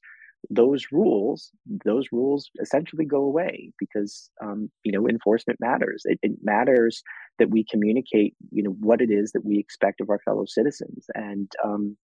those 0.50 0.86
rules, 0.92 1.50
those 1.84 2.06
rules 2.12 2.52
essentially 2.62 3.06
go 3.06 3.24
away 3.24 3.72
because 3.76 4.30
um, 4.40 4.70
you 4.84 4.92
know 4.92 5.08
enforcement 5.08 5.58
matters. 5.60 6.02
It, 6.04 6.20
it, 6.22 6.38
matters 6.44 7.02
that 7.40 7.50
we 7.50 7.66
communicate, 7.68 8.36
you 8.52 8.62
know, 8.62 8.76
what 8.78 9.00
it 9.00 9.10
is 9.10 9.32
that 9.32 9.44
we 9.44 9.58
expect 9.58 10.00
of 10.00 10.10
our 10.10 10.20
fellow 10.20 10.44
citizens, 10.46 11.06
and 11.16 11.50
um, 11.64 11.96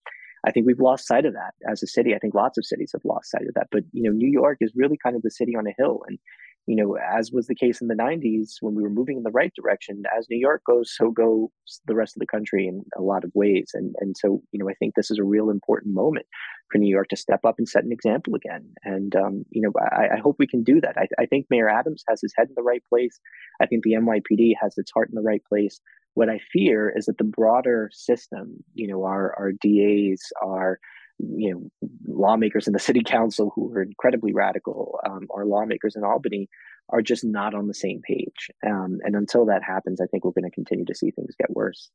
I 0.45 0.51
think 0.51 0.65
we've 0.65 0.79
lost 0.79 1.07
sight 1.07 1.25
of 1.25 1.33
that 1.33 1.53
as 1.69 1.81
a 1.81 1.87
city. 1.87 2.13
I 2.13 2.19
think 2.19 2.35
lots 2.35 2.57
of 2.57 2.65
cities 2.65 2.91
have 2.93 3.03
lost 3.03 3.31
sight 3.31 3.47
of 3.47 3.53
that. 3.55 3.67
But 3.71 3.83
you 3.91 4.03
know, 4.03 4.11
New 4.11 4.29
York 4.29 4.57
is 4.61 4.71
really 4.75 4.97
kind 5.01 5.15
of 5.15 5.21
the 5.23 5.31
city 5.31 5.55
on 5.55 5.67
a 5.67 5.73
hill, 5.77 6.01
and 6.07 6.19
you 6.67 6.75
know, 6.75 6.97
as 6.97 7.31
was 7.31 7.47
the 7.47 7.55
case 7.55 7.81
in 7.81 7.87
the 7.87 7.95
'90s 7.95 8.55
when 8.61 8.75
we 8.75 8.83
were 8.83 8.89
moving 8.89 9.17
in 9.17 9.23
the 9.23 9.31
right 9.31 9.53
direction, 9.55 10.03
as 10.17 10.27
New 10.29 10.39
York 10.39 10.63
goes, 10.65 10.93
so 10.95 11.11
goes 11.11 11.49
the 11.85 11.95
rest 11.95 12.15
of 12.15 12.19
the 12.19 12.27
country 12.27 12.67
in 12.67 12.83
a 12.97 13.01
lot 13.01 13.23
of 13.23 13.31
ways. 13.35 13.71
And 13.73 13.95
and 13.99 14.15
so 14.17 14.41
you 14.51 14.59
know, 14.59 14.69
I 14.69 14.73
think 14.73 14.95
this 14.95 15.11
is 15.11 15.19
a 15.19 15.23
real 15.23 15.49
important 15.49 15.93
moment 15.93 16.25
for 16.71 16.79
New 16.79 16.89
York 16.89 17.09
to 17.09 17.15
step 17.15 17.41
up 17.45 17.55
and 17.57 17.69
set 17.69 17.83
an 17.83 17.91
example 17.91 18.35
again. 18.35 18.67
And 18.83 19.15
um, 19.15 19.45
you 19.51 19.61
know, 19.61 19.71
I, 19.79 20.15
I, 20.15 20.19
hope 20.19 20.37
we 20.39 20.47
can 20.47 20.63
do 20.63 20.81
that. 20.81 20.97
I, 20.97 21.07
I 21.19 21.25
think 21.27 21.45
Mayor 21.49 21.69
Adams 21.69 22.03
has 22.09 22.21
his 22.21 22.33
head 22.35 22.47
in 22.47 22.55
the 22.55 22.63
right 22.63 22.83
place. 22.89 23.19
I 23.61 23.67
think 23.67 23.83
the 23.83 23.93
NYPD 23.93 24.53
has 24.61 24.73
its 24.77 24.91
heart 24.91 25.09
in 25.09 25.15
the 25.15 25.21
right 25.21 25.43
place. 25.47 25.79
What 26.15 26.29
I 26.29 26.39
fear 26.51 26.91
is 26.95 27.05
that 27.05 27.17
the 27.17 27.23
broader 27.23 27.89
system, 27.93 28.63
you 28.73 28.87
know, 28.87 29.03
our 29.03 29.35
our 29.37 29.51
DAs, 29.51 30.21
our 30.43 30.79
you 31.19 31.53
know 31.53 31.89
lawmakers 32.07 32.67
in 32.67 32.73
the 32.73 32.79
city 32.79 33.01
council 33.03 33.51
who 33.55 33.71
are 33.73 33.81
incredibly 33.81 34.33
radical, 34.33 34.99
um, 35.05 35.27
our 35.33 35.45
lawmakers 35.45 35.95
in 35.95 36.03
Albany 36.03 36.47
are 36.89 37.01
just 37.01 37.23
not 37.23 37.53
on 37.53 37.67
the 37.67 37.73
same 37.73 38.01
page. 38.01 38.49
Um, 38.65 38.99
and 39.03 39.15
until 39.15 39.45
that 39.47 39.63
happens, 39.63 39.99
I 39.99 40.05
think 40.05 40.23
we're 40.23 40.31
going 40.31 40.49
to 40.49 40.51
continue 40.51 40.85
to 40.85 40.95
see 40.95 41.11
things 41.11 41.33
get 41.39 41.49
worse. 41.49 41.89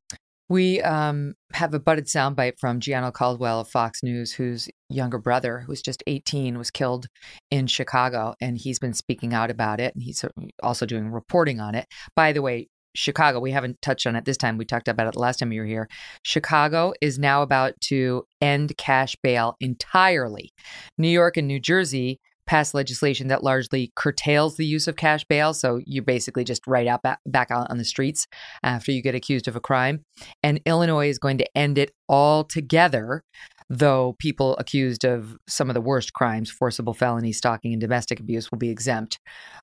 We 0.49 0.83
um, 0.83 1.35
have 1.53 1.75
a 1.75 1.79
butted 1.79 2.07
soundbite 2.07 2.59
from 2.59 2.81
Gianno 2.81 3.13
Caldwell 3.13 3.61
of 3.61 3.69
Fox 3.69 4.03
News, 4.03 4.33
whose 4.33 4.69
younger 4.89 5.19
brother, 5.19 5.61
who 5.61 5.69
was 5.69 5.81
just 5.81 6.03
18, 6.09 6.59
was 6.59 6.73
killed 6.73 7.07
in 7.53 7.69
Chicago. 7.69 8.35
And 8.41 8.59
he's 8.59 8.81
been 8.81 8.93
speaking 8.93 9.33
out 9.33 9.53
about 9.53 9.79
it. 9.79 9.95
And 9.95 10.03
he's 10.03 10.25
also 10.61 10.87
doing 10.87 11.13
reporting 11.13 11.61
on 11.61 11.77
it. 11.77 11.87
By 12.17 12.33
the 12.33 12.43
way, 12.43 12.69
Chicago, 12.95 13.41
we 13.41 13.53
haven't 13.53 13.81
touched 13.83 14.07
on 14.07 14.17
it 14.17 14.25
this 14.25 14.37
time. 14.37 14.59
We 14.59 14.65
talked 14.65 14.89
about 14.89 15.07
it 15.07 15.15
the 15.15 15.21
last 15.21 15.39
time 15.39 15.53
you 15.53 15.61
were 15.61 15.67
here. 15.67 15.89
Chicago 16.23 16.93
is 17.01 17.19
now 17.19 17.43
about 17.43 17.81
to 17.83 18.25
end 18.41 18.77
cash 18.77 19.17
bail 19.23 19.57
entirely. 19.61 20.53
New 20.99 21.09
York 21.09 21.37
and 21.37 21.47
New 21.47 21.61
Jersey 21.61 22.21
passed 22.47 22.75
legislation 22.75 23.29
that 23.29 23.45
largely 23.45 23.93
curtails 23.95 24.57
the 24.57 24.67
use 24.67 24.89
of 24.89 24.97
cash 24.97 25.25
bail. 25.25 25.55
So 25.55 25.81
you 25.87 26.03
basically 26.03 26.43
just 26.43 26.67
write 26.67 26.89
out 26.89 27.01
back, 27.03 27.51
out 27.53 27.71
on 27.71 27.79
the 27.79 27.85
streets 27.85 28.27
after 28.65 28.91
you 28.91 29.03
get 29.03 29.15
accused 29.15 29.47
of 29.47 29.55
a 29.55 29.61
crime. 29.61 30.05
And 30.43 30.61
Illinois 30.67 31.09
is 31.09 31.21
going 31.21 31.39
to 31.39 31.57
end 31.57 31.79
it 31.79 31.93
altogether 32.09 33.23
though 33.71 34.17
people 34.19 34.57
accused 34.57 35.05
of 35.05 35.37
some 35.49 35.71
of 35.71 35.75
the 35.75 35.81
worst 35.81 36.13
crimes, 36.13 36.51
forcible 36.51 36.93
felony, 36.93 37.33
stalking, 37.33 37.73
and 37.73 37.81
domestic 37.81 38.19
abuse, 38.19 38.51
will 38.51 38.59
be 38.59 38.69
exempt 38.69 39.21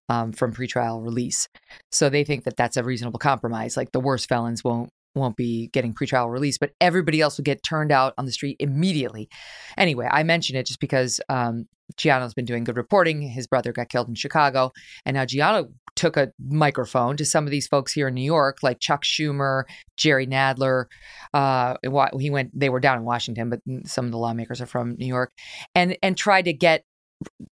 um, 0.07 0.31
from 0.31 0.53
pretrial 0.53 1.03
release. 1.03 1.49
So 1.91 2.09
they 2.09 2.23
think 2.23 2.45
that 2.45 2.55
that's 2.55 2.77
a 2.77 2.83
reasonable 2.83 3.19
compromise. 3.19 3.75
Like 3.75 3.91
the 3.91 3.99
worst 3.99 4.29
felons 4.29 4.63
won't 4.63 4.89
won't 5.13 5.35
be 5.35 5.67
getting 5.69 5.93
pretrial 5.93 6.31
release, 6.31 6.59
but 6.59 6.71
everybody 6.79 7.19
else 7.21 7.37
will 7.37 7.43
get 7.43 7.63
turned 7.63 7.91
out 7.91 8.13
on 8.19 8.25
the 8.25 8.31
street 8.31 8.55
immediately. 8.59 9.27
Anyway, 9.75 10.07
I 10.09 10.21
mention 10.21 10.55
it 10.55 10.67
just 10.67 10.79
because 10.79 11.19
um, 11.27 11.67
Gianno's 11.97 12.35
been 12.35 12.45
doing 12.45 12.63
good 12.63 12.77
reporting. 12.77 13.21
His 13.21 13.47
brother 13.47 13.73
got 13.73 13.89
killed 13.89 14.09
in 14.09 14.15
Chicago, 14.15 14.71
and 15.05 15.15
now 15.15 15.25
Gianno 15.25 15.71
took 15.97 16.15
a 16.15 16.31
microphone 16.39 17.17
to 17.17 17.25
some 17.25 17.45
of 17.45 17.51
these 17.51 17.67
folks 17.67 17.91
here 17.91 18.07
in 18.07 18.13
New 18.13 18.21
York, 18.21 18.59
like 18.63 18.79
Chuck 18.79 19.03
Schumer, 19.03 19.63
Jerry 19.97 20.27
Nadler. 20.27 20.85
Uh, 21.33 21.75
he 22.19 22.29
went; 22.29 22.57
they 22.57 22.69
were 22.69 22.79
down 22.79 22.99
in 22.99 23.03
Washington, 23.03 23.49
but 23.49 23.61
some 23.85 24.05
of 24.05 24.11
the 24.11 24.17
lawmakers 24.17 24.61
are 24.61 24.65
from 24.65 24.95
New 24.95 25.07
York, 25.07 25.31
and 25.75 25.97
and 26.01 26.15
tried 26.15 26.45
to 26.45 26.53
get 26.53 26.83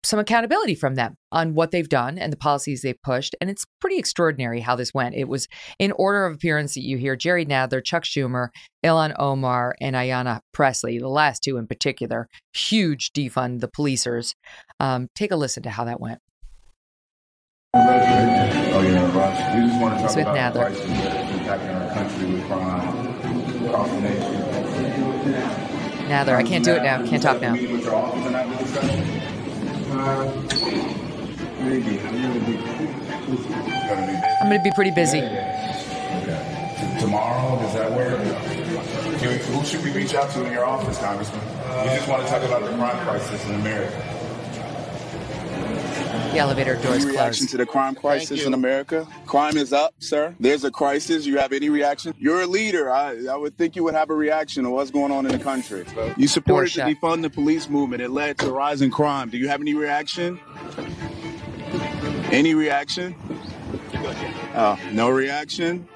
some 0.03 0.19
accountability 0.19 0.75
from 0.75 0.95
them 0.95 1.17
on 1.33 1.55
what 1.55 1.71
they've 1.71 1.89
done 1.89 2.19
and 2.19 2.33
the 2.33 2.37
policies 2.37 2.83
they've 2.83 3.01
pushed. 3.03 3.35
And 3.41 3.49
it's 3.49 3.65
pretty 3.81 3.99
extraordinary 3.99 4.61
how 4.61 4.77
this 4.77 4.93
went. 4.93 5.15
It 5.15 5.29
was 5.29 5.49
in 5.79 5.93
order 5.93 6.27
of 6.27 6.35
appearance 6.35 6.75
that 6.75 6.83
you 6.83 6.99
hear 6.99 7.17
Jerry 7.17 7.47
Nadler, 7.47 7.83
Chuck 7.83 8.05
Schumer, 8.05 8.49
Ilhan 8.85 9.15
Omar, 9.19 9.75
and 9.81 9.97
Ayanna 9.97 10.41
Pressley, 10.53 10.99
the 10.99 11.09
last 11.09 11.43
two 11.43 11.57
in 11.57 11.67
particular, 11.67 12.29
huge 12.53 13.13
defund 13.13 13.61
the 13.61 13.69
policers. 13.69 14.35
Um, 14.81 15.09
take 15.15 15.31
a 15.31 15.37
listen 15.37 15.63
to 15.63 15.71
how 15.71 15.85
that 15.85 16.01
went. 16.01 16.21
Oh, 17.77 18.83
yeah, 18.83 19.57
We 19.57 19.67
just 19.67 19.81
want 19.83 19.99
to 19.99 20.07
talk 20.07 20.17
about 20.17 20.37
Nadler. 20.37 20.71
the 20.71 20.79
crisis 20.79 20.91
impacting 20.91 21.75
our 21.75 21.93
country 21.93 22.27
with 22.33 22.47
crime 22.47 23.67
across 23.67 23.91
the 23.91 24.01
nation. 24.01 24.43
Nadler, 26.07 26.37
I 26.37 26.43
can't 26.45 26.65
do 26.65 26.71
it 26.75 26.85
now. 26.85 27.05
Can't 27.05 27.21
talk 27.21 27.41
now. 27.41 27.55
Uh, 27.55 27.57
I'm 34.41 34.49
going 34.49 34.59
to 34.59 34.63
be 34.63 34.71
pretty 34.73 34.93
busy. 34.93 35.23
Okay. 35.23 36.97
Tomorrow, 37.01 37.59
does 37.59 37.75
that 37.75 37.91
work? 37.91 38.21
Who 38.21 39.65
should 39.65 39.83
we 39.83 39.91
reach 39.91 40.15
out 40.15 40.31
to 40.31 40.45
in 40.45 40.53
your 40.53 40.65
office, 40.65 40.99
Congressman? 40.99 41.41
We 41.83 41.97
just 41.97 42.09
want 42.09 42.23
to 42.23 42.29
talk 42.29 42.43
about 42.45 42.63
the 42.63 42.69
crime 42.77 43.05
crisis 43.05 43.45
in 43.47 43.55
America. 43.57 44.24
The 46.35 46.41
elevator 46.41 46.75
doors 46.75 47.05
any 47.05 47.13
reaction 47.13 47.47
closed. 47.47 47.51
to 47.51 47.57
the 47.59 47.67
crime 47.67 47.95
crisis 47.95 48.45
in 48.45 48.55
America? 48.55 49.07
Crime 49.25 49.57
is 49.57 49.73
up, 49.73 49.95
sir. 50.01 50.35
There's 50.41 50.65
a 50.65 50.71
crisis. 50.71 51.27
You 51.27 51.39
have 51.39 51.53
any 51.53 51.71
reaction? 51.71 52.13
You're 52.19 52.43
a 52.43 52.47
leader. 52.47 52.91
I, 52.91 53.27
I 53.31 53.37
would 53.37 53.57
think 53.57 53.77
you 53.77 53.85
would 53.85 53.95
have 53.95 54.11
a 54.11 54.15
reaction 54.15 54.65
to 54.65 54.71
what's 54.71 54.91
going 54.91 55.13
on 55.13 55.27
in 55.27 55.33
the 55.33 55.39
country. 55.39 55.85
You 56.17 56.27
supported 56.27 56.73
the 56.75 56.81
defund 56.81 57.23
the 57.23 57.31
police 57.31 57.69
movement. 57.69 58.03
It 58.03 58.11
led 58.11 58.39
to 58.39 58.49
a 58.49 58.53
rise 58.53 58.83
in 58.83 58.91
crime. 58.91 59.31
Do 59.31 59.39
you 59.39 59.47
have 59.47 59.61
any 59.61 59.75
reaction? 59.75 60.41
Any 62.33 62.55
reaction? 62.55 63.15
Oh, 64.57 64.77
no 64.91 65.11
reaction? 65.11 65.89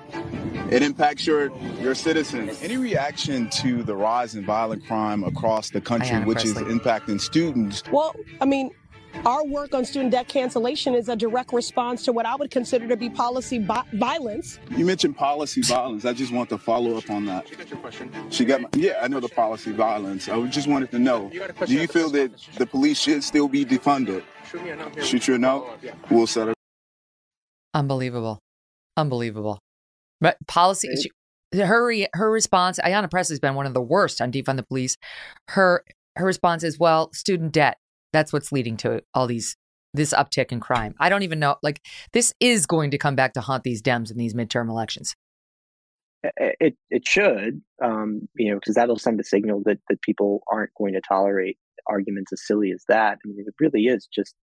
It 0.70 0.82
impacts 0.82 1.26
your 1.26 1.50
your 1.80 1.96
citizens. 1.96 2.62
Any 2.62 2.76
reaction 2.76 3.50
to 3.62 3.82
the 3.82 3.96
rise 3.96 4.36
in 4.36 4.44
violent 4.44 4.86
crime 4.86 5.24
across 5.24 5.70
the 5.70 5.80
country, 5.80 6.10
Ayanna 6.10 6.26
which 6.26 6.42
Pressley. 6.42 6.62
is 6.64 6.78
impacting 6.80 7.20
students? 7.20 7.82
Well, 7.90 8.14
I 8.40 8.44
mean, 8.44 8.70
our 9.24 9.44
work 9.44 9.74
on 9.74 9.84
student 9.84 10.12
debt 10.12 10.28
cancellation 10.28 10.94
is 10.94 11.08
a 11.08 11.16
direct 11.16 11.52
response 11.52 12.04
to 12.04 12.12
what 12.12 12.26
I 12.26 12.36
would 12.36 12.50
consider 12.50 12.86
to 12.88 12.96
be 12.96 13.10
policy 13.10 13.58
bi- 13.58 13.84
violence. 13.94 14.58
You 14.76 14.84
mentioned 14.84 15.16
policy 15.16 15.62
violence. 15.62 16.04
I 16.04 16.12
just 16.12 16.32
want 16.32 16.48
to 16.50 16.58
follow 16.58 16.96
up 16.96 17.10
on 17.10 17.24
that. 17.26 17.48
She 17.48 17.56
got 17.56 17.70
your 17.70 17.78
question. 17.78 18.12
She 18.30 18.44
got 18.44 18.60
my, 18.60 18.68
yeah, 18.74 18.98
I 19.02 19.08
know 19.08 19.20
the 19.20 19.28
policy 19.28 19.72
violence. 19.72 20.28
I 20.28 20.40
just 20.46 20.68
wanted 20.68 20.90
to 20.92 20.98
know, 20.98 21.30
do 21.66 21.74
you 21.74 21.86
feel 21.86 22.10
that 22.10 22.30
the 22.56 22.66
police 22.66 23.00
should 23.00 23.24
still 23.24 23.48
be 23.48 23.64
defunded? 23.64 24.22
Shoot 25.02 25.28
you 25.28 25.34
a 25.34 25.38
note. 25.38 25.78
We'll 26.10 26.26
set 26.26 26.48
it. 26.48 26.54
Unbelievable. 27.74 28.38
Unbelievable. 28.96 29.58
But 30.20 30.36
policy, 30.46 30.88
she, 31.00 31.10
her, 31.58 31.92
her 32.14 32.30
response, 32.30 32.78
Ayanna 32.84 33.10
Pressley's 33.10 33.40
been 33.40 33.54
one 33.54 33.66
of 33.66 33.74
the 33.74 33.82
worst 33.82 34.20
on 34.20 34.32
defund 34.32 34.56
the 34.56 34.62
police. 34.62 34.96
Her, 35.48 35.84
her 36.16 36.24
response 36.26 36.64
is, 36.64 36.78
well, 36.78 37.12
student 37.12 37.52
debt. 37.52 37.78
That's 38.12 38.32
what's 38.32 38.52
leading 38.52 38.76
to 38.78 39.02
all 39.14 39.26
these 39.26 39.56
this 39.94 40.12
uptick 40.12 40.52
in 40.52 40.60
crime. 40.60 40.94
I 41.00 41.08
don't 41.08 41.22
even 41.22 41.38
know. 41.38 41.56
Like 41.62 41.80
this 42.12 42.34
is 42.40 42.66
going 42.66 42.90
to 42.90 42.98
come 42.98 43.16
back 43.16 43.34
to 43.34 43.40
haunt 43.40 43.64
these 43.64 43.82
Dems 43.82 44.10
in 44.10 44.18
these 44.18 44.34
midterm 44.34 44.68
elections. 44.68 45.14
It 46.36 46.76
it 46.90 47.06
should, 47.06 47.62
um, 47.82 48.28
you 48.36 48.50
know, 48.50 48.56
because 48.56 48.74
that'll 48.74 48.98
send 48.98 49.20
a 49.20 49.24
signal 49.24 49.62
that 49.66 49.78
that 49.88 50.02
people 50.02 50.42
aren't 50.50 50.74
going 50.76 50.94
to 50.94 51.00
tolerate 51.00 51.58
arguments 51.86 52.32
as 52.32 52.46
silly 52.46 52.72
as 52.72 52.84
that. 52.88 53.18
I 53.24 53.28
mean, 53.28 53.44
it 53.46 53.54
really 53.60 53.84
is 53.84 54.08
just 54.12 54.34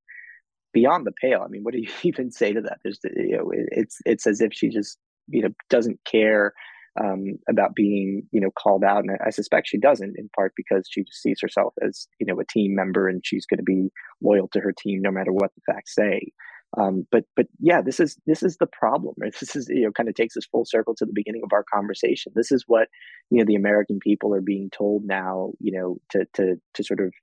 beyond 0.73 1.05
the 1.05 1.11
pale. 1.21 1.41
I 1.43 1.47
mean, 1.47 1.63
what 1.63 1.73
do 1.73 1.79
you 1.79 1.89
even 2.03 2.31
say 2.31 2.53
to 2.53 2.61
that? 2.61 2.77
There's, 2.83 2.99
you 3.03 3.37
know, 3.37 3.51
it's 3.53 3.97
it's 4.05 4.25
as 4.25 4.41
if 4.41 4.53
she 4.53 4.69
just 4.69 4.97
you 5.27 5.41
know 5.41 5.49
doesn't 5.69 5.99
care 6.05 6.53
um, 7.01 7.37
about 7.49 7.75
being, 7.75 8.23
you 8.31 8.41
know, 8.41 8.51
called 8.51 8.83
out. 8.83 9.03
And 9.03 9.17
I, 9.25 9.29
suspect 9.29 9.67
she 9.67 9.77
doesn't, 9.77 10.15
in 10.17 10.29
part 10.35 10.53
because 10.55 10.87
she 10.89 11.03
just 11.03 11.21
sees 11.21 11.39
herself 11.41 11.73
as, 11.85 12.07
you 12.19 12.25
know, 12.25 12.39
a 12.39 12.45
team 12.45 12.75
member 12.75 13.07
and 13.07 13.21
she's 13.23 13.45
going 13.45 13.57
to 13.57 13.63
be 13.63 13.89
loyal 14.21 14.47
to 14.53 14.59
her 14.59 14.73
team 14.77 15.01
no 15.01 15.11
matter 15.11 15.31
what 15.31 15.51
the 15.55 15.73
facts 15.73 15.93
say. 15.95 16.31
Um, 16.77 17.07
but 17.11 17.23
but 17.35 17.47
yeah, 17.59 17.81
this 17.81 17.99
is 17.99 18.17
this 18.25 18.43
is 18.43 18.57
the 18.57 18.67
problem. 18.67 19.15
This 19.39 19.55
is 19.55 19.67
you 19.69 19.83
know 19.83 19.91
kind 19.91 20.09
of 20.09 20.15
takes 20.15 20.35
us 20.35 20.45
full 20.45 20.65
circle 20.65 20.93
to 20.95 21.05
the 21.05 21.13
beginning 21.13 21.41
of 21.43 21.53
our 21.53 21.63
conversation. 21.63 22.33
This 22.35 22.51
is 22.51 22.65
what 22.67 22.89
you 23.29 23.39
know 23.39 23.45
the 23.45 23.55
American 23.55 23.99
people 23.99 24.33
are 24.33 24.41
being 24.41 24.69
told 24.69 25.03
now. 25.05 25.51
You 25.59 25.79
know 25.79 25.97
to 26.11 26.25
to 26.33 26.55
to 26.73 26.83
sort 26.83 26.99
of 26.99 27.13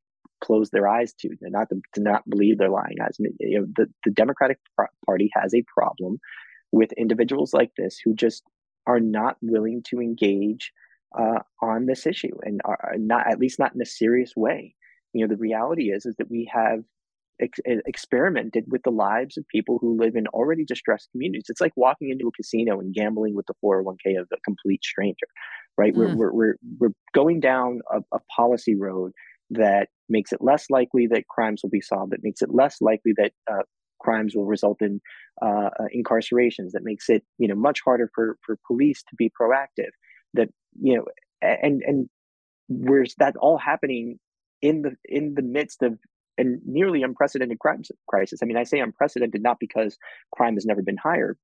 close 0.43 0.71
their 0.71 0.89
eyes 0.89 1.13
to, 1.21 1.29
not 1.41 1.69
to, 1.69 1.77
to 1.95 2.03
not 2.03 2.29
believe 2.29 2.59
their 2.59 2.69
lying 2.69 2.97
eyes. 3.03 3.17
You 3.19 3.61
know, 3.61 3.67
the 3.77 3.87
the 4.05 4.11
Democratic 4.11 4.59
Party 5.07 5.31
has 5.35 5.55
a 5.55 5.65
problem 5.75 6.19
with 6.73 6.93
individuals 6.93 7.53
like 7.53 7.71
this 7.77 7.99
who 8.03 8.15
just 8.15 8.43
are 8.87 9.01
not 9.01 9.37
willing 9.41 9.83
to 9.89 10.01
engage 10.01 10.73
uh, 11.19 11.41
on 11.61 11.87
this 11.87 12.07
issue 12.07 12.37
and 12.43 12.61
are 12.65 12.95
not 12.99 13.31
at 13.31 13.39
least 13.39 13.59
not 13.59 13.75
in 13.75 13.83
a 13.83 13.87
serious 13.87 14.33
way. 14.37 14.75
You 15.13 15.23
know, 15.27 15.35
the 15.35 15.41
reality 15.41 15.91
is 15.91 16.07
is 16.07 16.17
that 16.17 16.31
we 16.31 16.51
have 16.53 16.81
ex- 17.41 17.61
experimented 17.67 18.65
with 18.69 18.83
the 18.83 18.91
lives 18.91 19.37
of 19.37 19.47
people 19.49 19.79
who 19.79 19.99
live 19.99 20.17
in 20.17 20.27
already 20.29 20.65
distressed 20.65 21.11
communities. 21.13 21.47
It's 21.49 21.61
like 21.61 21.73
walking 21.77 22.11
into 22.11 22.29
a 22.29 22.33
casino 22.33 22.81
and 22.81 22.95
gambling 22.95 23.35
with 23.35 23.47
the 23.47 23.55
401k 23.63 24.19
of 24.19 24.29
a 24.33 24.41
complete 24.45 24.85
stranger, 24.85 25.27
right? 25.77 25.95
Mm. 25.95 25.97
We're, 25.97 26.15
we're, 26.15 26.33
we're, 26.33 26.55
we're 26.79 26.95
going 27.15 27.41
down 27.41 27.81
a, 27.91 28.01
a 28.15 28.21
policy 28.35 28.75
road 28.75 29.13
that 29.51 29.89
makes 30.09 30.33
it 30.33 30.41
less 30.41 30.71
likely 30.71 31.07
that 31.09 31.29
crimes 31.29 31.63
will 31.63 31.71
be 31.71 31.81
solved, 31.81 32.13
that 32.13 32.23
makes 32.23 32.41
it 32.43 32.55
less 32.55 32.81
likely 32.81 33.13
that 33.17 33.33
uh, 33.51 33.63
crimes 34.03 34.35
will 34.35 34.45
result 34.47 34.83
in 34.83 35.01
uh, 35.41 35.71
uh, 35.81 35.89
incarcerations, 35.95 36.73
that 36.73 36.83
makes 36.83 37.09
it 37.09 37.23
you 37.39 37.49
know 37.49 37.55
much 37.55 37.81
harder 37.85 38.11
for, 38.15 38.37
for 38.45 38.59
police 38.67 39.03
to 39.09 39.17
be 39.17 39.31
proactive. 39.31 39.91
That 40.35 40.49
you 40.81 40.97
know, 40.97 41.05
and 41.41 41.83
and 41.83 42.09
where's 42.69 43.15
that 43.19 43.37
all 43.37 43.59
happening 43.59 44.19
in 44.61 44.83
the 44.83 44.93
in 45.05 45.35
the 45.35 45.43
midst 45.43 45.83
of 45.83 45.99
a 46.39 46.45
nearly 46.65 47.03
unprecedented 47.03 47.59
crime 47.59 47.83
crisis. 48.09 48.41
I 48.43 48.47
mean, 48.47 48.57
I 48.57 48.65
say 48.65 48.81
unprecedented 48.81 49.43
not 49.43 49.59
because 49.61 49.99
crime 50.35 50.55
has 50.55 50.65
never 50.65 50.83
been 50.83 50.97
higher, 50.97 51.37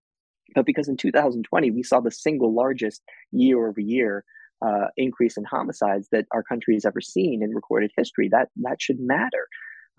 but 0.54 0.66
because 0.66 0.88
in 0.88 0.96
2020 0.96 1.70
we 1.70 1.82
saw 1.82 2.00
the 2.00 2.10
single 2.10 2.54
largest 2.54 3.02
year 3.32 3.68
over 3.68 3.80
year 3.80 4.24
uh, 4.64 4.86
increase 4.96 5.36
in 5.36 5.44
homicides 5.44 6.08
that 6.10 6.26
our 6.32 6.42
country 6.42 6.74
has 6.74 6.84
ever 6.84 7.00
seen 7.00 7.42
in 7.42 7.54
recorded 7.54 7.92
history. 7.96 8.28
That 8.30 8.48
that 8.62 8.80
should 8.80 9.00
matter. 9.00 9.46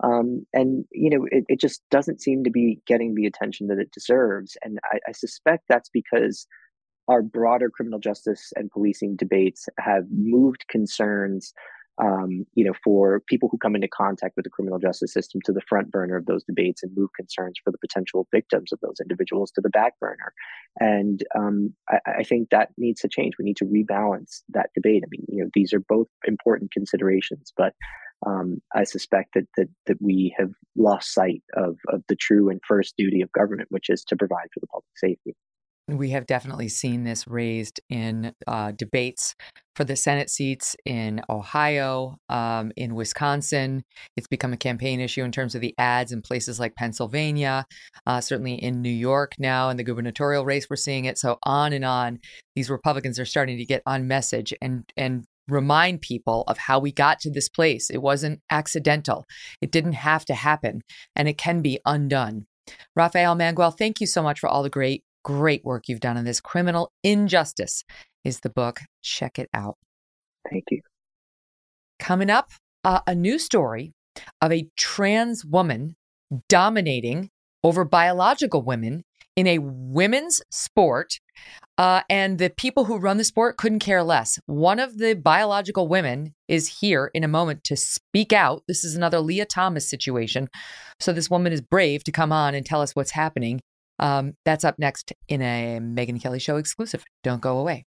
Um, 0.02 0.46
and 0.52 0.84
you 0.92 1.10
know, 1.10 1.26
it, 1.30 1.44
it, 1.48 1.60
just 1.60 1.82
doesn't 1.90 2.22
seem 2.22 2.44
to 2.44 2.50
be 2.50 2.80
getting 2.86 3.14
the 3.14 3.26
attention 3.26 3.66
that 3.66 3.78
it 3.78 3.92
deserves. 3.92 4.56
And 4.62 4.78
I, 4.90 4.98
I 5.08 5.12
suspect 5.12 5.64
that's 5.68 5.90
because 5.90 6.46
our 7.08 7.22
broader 7.22 7.68
criminal 7.68 7.98
justice 7.98 8.52
and 8.56 8.70
policing 8.70 9.16
debates 9.16 9.68
have 9.78 10.04
moved 10.10 10.64
concerns 10.68 11.52
um, 12.00 12.46
you 12.54 12.64
know, 12.64 12.72
for 12.82 13.20
people 13.28 13.48
who 13.50 13.58
come 13.58 13.74
into 13.74 13.88
contact 13.88 14.34
with 14.36 14.44
the 14.44 14.50
criminal 14.50 14.78
justice 14.78 15.12
system 15.12 15.40
to 15.44 15.52
the 15.52 15.60
front 15.68 15.90
burner 15.90 16.16
of 16.16 16.26
those 16.26 16.42
debates 16.44 16.82
and 16.82 16.96
move 16.96 17.10
concerns 17.14 17.56
for 17.62 17.70
the 17.70 17.78
potential 17.78 18.26
victims 18.32 18.72
of 18.72 18.80
those 18.80 18.96
individuals 19.00 19.50
to 19.52 19.60
the 19.60 19.68
back 19.68 19.98
burner. 20.00 20.32
And 20.78 21.22
um, 21.36 21.74
I, 21.90 21.98
I, 22.20 22.22
think 22.22 22.50
that 22.50 22.70
needs 22.78 23.02
to 23.02 23.08
change. 23.08 23.34
We 23.38 23.44
need 23.44 23.58
to 23.58 23.66
rebalance 23.66 24.40
that 24.50 24.70
debate. 24.74 25.02
I 25.04 25.08
mean, 25.10 25.26
you 25.28 25.44
know, 25.44 25.50
these 25.52 25.74
are 25.74 25.80
both 25.80 26.06
important 26.26 26.72
considerations, 26.72 27.52
but 27.54 27.74
um, 28.26 28.60
I 28.74 28.84
suspect 28.84 29.34
that, 29.34 29.46
that 29.56 29.68
that 29.86 29.96
we 30.00 30.34
have 30.38 30.50
lost 30.76 31.12
sight 31.14 31.42
of, 31.54 31.76
of 31.88 32.02
the 32.08 32.16
true 32.16 32.50
and 32.50 32.60
first 32.66 32.94
duty 32.96 33.22
of 33.22 33.32
government, 33.32 33.68
which 33.70 33.88
is 33.88 34.04
to 34.04 34.16
provide 34.16 34.48
for 34.52 34.60
the 34.60 34.66
public 34.66 34.90
safety. 34.96 35.34
We 35.88 36.10
have 36.10 36.26
definitely 36.26 36.68
seen 36.68 37.02
this 37.02 37.26
raised 37.26 37.80
in 37.88 38.32
uh, 38.46 38.70
debates 38.72 39.34
for 39.74 39.82
the 39.82 39.96
Senate 39.96 40.30
seats 40.30 40.76
in 40.84 41.20
Ohio, 41.28 42.16
um, 42.28 42.70
in 42.76 42.94
Wisconsin. 42.94 43.82
It's 44.16 44.28
become 44.28 44.52
a 44.52 44.56
campaign 44.56 45.00
issue 45.00 45.24
in 45.24 45.32
terms 45.32 45.56
of 45.56 45.60
the 45.60 45.74
ads 45.78 46.12
in 46.12 46.22
places 46.22 46.60
like 46.60 46.76
Pennsylvania, 46.76 47.64
uh, 48.06 48.20
certainly 48.20 48.54
in 48.54 48.82
New 48.82 48.88
York 48.88 49.32
now, 49.38 49.68
in 49.68 49.78
the 49.78 49.84
gubernatorial 49.84 50.44
race, 50.44 50.68
we're 50.70 50.76
seeing 50.76 51.06
it. 51.06 51.18
So 51.18 51.38
on 51.44 51.72
and 51.72 51.84
on. 51.84 52.20
These 52.54 52.70
Republicans 52.70 53.18
are 53.18 53.24
starting 53.24 53.58
to 53.58 53.64
get 53.64 53.82
on 53.86 54.06
message 54.06 54.54
and 54.60 54.84
and 54.96 55.24
remind 55.50 56.00
people 56.00 56.44
of 56.46 56.58
how 56.58 56.78
we 56.78 56.92
got 56.92 57.20
to 57.20 57.30
this 57.30 57.48
place. 57.48 57.90
It 57.90 57.98
wasn't 58.02 58.40
accidental. 58.50 59.26
It 59.60 59.70
didn't 59.70 59.94
have 59.94 60.24
to 60.26 60.34
happen, 60.34 60.82
and 61.16 61.28
it 61.28 61.38
can 61.38 61.62
be 61.62 61.80
undone. 61.84 62.46
Rafael 62.94 63.36
Mangual, 63.36 63.76
thank 63.76 64.00
you 64.00 64.06
so 64.06 64.22
much 64.22 64.40
for 64.40 64.48
all 64.48 64.62
the 64.62 64.70
great 64.70 65.04
great 65.22 65.64
work 65.64 65.84
you've 65.86 66.00
done 66.00 66.16
on 66.16 66.24
this. 66.24 66.40
Criminal 66.40 66.92
Injustice 67.02 67.84
is 68.24 68.40
the 68.40 68.50
book. 68.50 68.80
Check 69.02 69.38
it 69.38 69.48
out. 69.52 69.76
Thank 70.48 70.64
you. 70.70 70.80
Coming 71.98 72.30
up, 72.30 72.50
uh, 72.84 73.00
a 73.06 73.14
new 73.14 73.38
story 73.38 73.92
of 74.40 74.52
a 74.52 74.68
trans 74.76 75.44
woman 75.44 75.96
dominating 76.48 77.30
over 77.62 77.84
biological 77.84 78.62
women 78.62 79.04
in 79.40 79.46
a 79.46 79.58
women's 79.58 80.42
sport. 80.50 81.18
Uh, 81.78 82.02
and 82.10 82.38
the 82.38 82.50
people 82.50 82.84
who 82.84 82.98
run 82.98 83.16
the 83.16 83.24
sport 83.24 83.56
couldn't 83.56 83.78
care 83.78 84.02
less. 84.02 84.38
One 84.44 84.78
of 84.78 84.98
the 84.98 85.14
biological 85.14 85.88
women 85.88 86.34
is 86.46 86.80
here 86.80 87.10
in 87.14 87.24
a 87.24 87.28
moment 87.28 87.64
to 87.64 87.74
speak 87.74 88.34
out. 88.34 88.62
This 88.68 88.84
is 88.84 88.94
another 88.94 89.18
Lia 89.18 89.46
Thomas 89.46 89.88
situation. 89.88 90.50
So, 91.00 91.14
this 91.14 91.30
woman 91.30 91.54
is 91.54 91.62
brave 91.62 92.04
to 92.04 92.12
come 92.12 92.32
on 92.32 92.54
and 92.54 92.66
tell 92.66 92.82
us 92.82 92.94
what's 92.94 93.12
happening. 93.12 93.62
Um, 93.98 94.34
that's 94.44 94.62
up 94.62 94.78
next 94.78 95.14
in 95.26 95.40
a 95.40 95.78
Megyn 95.80 96.20
Kelly 96.20 96.38
Show 96.38 96.56
exclusive. 96.56 97.02
Don't 97.22 97.40
go 97.40 97.56
away. 97.56 97.86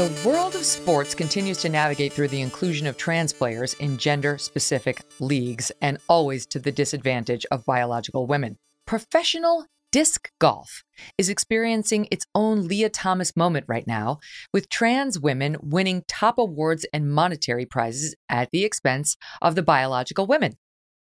The 0.00 0.22
world 0.24 0.54
of 0.54 0.64
sports 0.64 1.14
continues 1.14 1.58
to 1.58 1.68
navigate 1.68 2.14
through 2.14 2.28
the 2.28 2.40
inclusion 2.40 2.86
of 2.86 2.96
trans 2.96 3.34
players 3.34 3.74
in 3.74 3.98
gender 3.98 4.38
specific 4.38 5.02
leagues 5.18 5.70
and 5.82 5.98
always 6.08 6.46
to 6.46 6.58
the 6.58 6.72
disadvantage 6.72 7.44
of 7.50 7.66
biological 7.66 8.26
women. 8.26 8.56
Professional 8.86 9.66
disc 9.92 10.30
golf 10.38 10.84
is 11.18 11.28
experiencing 11.28 12.08
its 12.10 12.24
own 12.34 12.66
Lia 12.66 12.88
Thomas 12.88 13.36
moment 13.36 13.66
right 13.68 13.86
now, 13.86 14.20
with 14.54 14.70
trans 14.70 15.20
women 15.20 15.58
winning 15.60 16.02
top 16.08 16.38
awards 16.38 16.86
and 16.94 17.12
monetary 17.12 17.66
prizes 17.66 18.14
at 18.30 18.48
the 18.52 18.64
expense 18.64 19.18
of 19.42 19.54
the 19.54 19.62
biological 19.62 20.26
women. 20.26 20.54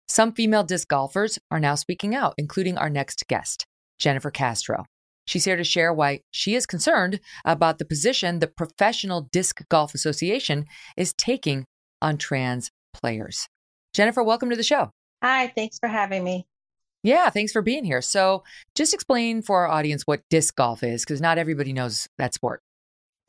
Some 0.06 0.32
female 0.32 0.64
disc 0.64 0.86
golfers 0.86 1.38
are 1.50 1.60
now 1.60 1.76
speaking 1.76 2.14
out, 2.14 2.34
including 2.36 2.76
our 2.76 2.90
next 2.90 3.26
guest, 3.26 3.64
Jennifer 3.98 4.30
Castro. 4.30 4.84
She's 5.26 5.44
here 5.44 5.56
to 5.56 5.64
share 5.64 5.92
why 5.92 6.20
she 6.30 6.54
is 6.54 6.66
concerned 6.66 7.20
about 7.44 7.78
the 7.78 7.84
position 7.84 8.38
the 8.38 8.48
Professional 8.48 9.28
Disc 9.32 9.62
Golf 9.68 9.94
Association 9.94 10.66
is 10.96 11.14
taking 11.14 11.64
on 12.00 12.18
trans 12.18 12.70
players. 12.92 13.46
Jennifer, 13.94 14.22
welcome 14.22 14.50
to 14.50 14.56
the 14.56 14.62
show. 14.62 14.90
Hi, 15.22 15.48
thanks 15.54 15.78
for 15.78 15.88
having 15.88 16.24
me. 16.24 16.46
Yeah, 17.04 17.30
thanks 17.30 17.52
for 17.52 17.62
being 17.62 17.84
here. 17.84 18.02
So, 18.02 18.44
just 18.74 18.94
explain 18.94 19.42
for 19.42 19.64
our 19.64 19.68
audience 19.68 20.02
what 20.04 20.22
disc 20.30 20.54
golf 20.54 20.82
is 20.82 21.02
because 21.04 21.20
not 21.20 21.38
everybody 21.38 21.72
knows 21.72 22.08
that 22.18 22.34
sport. 22.34 22.60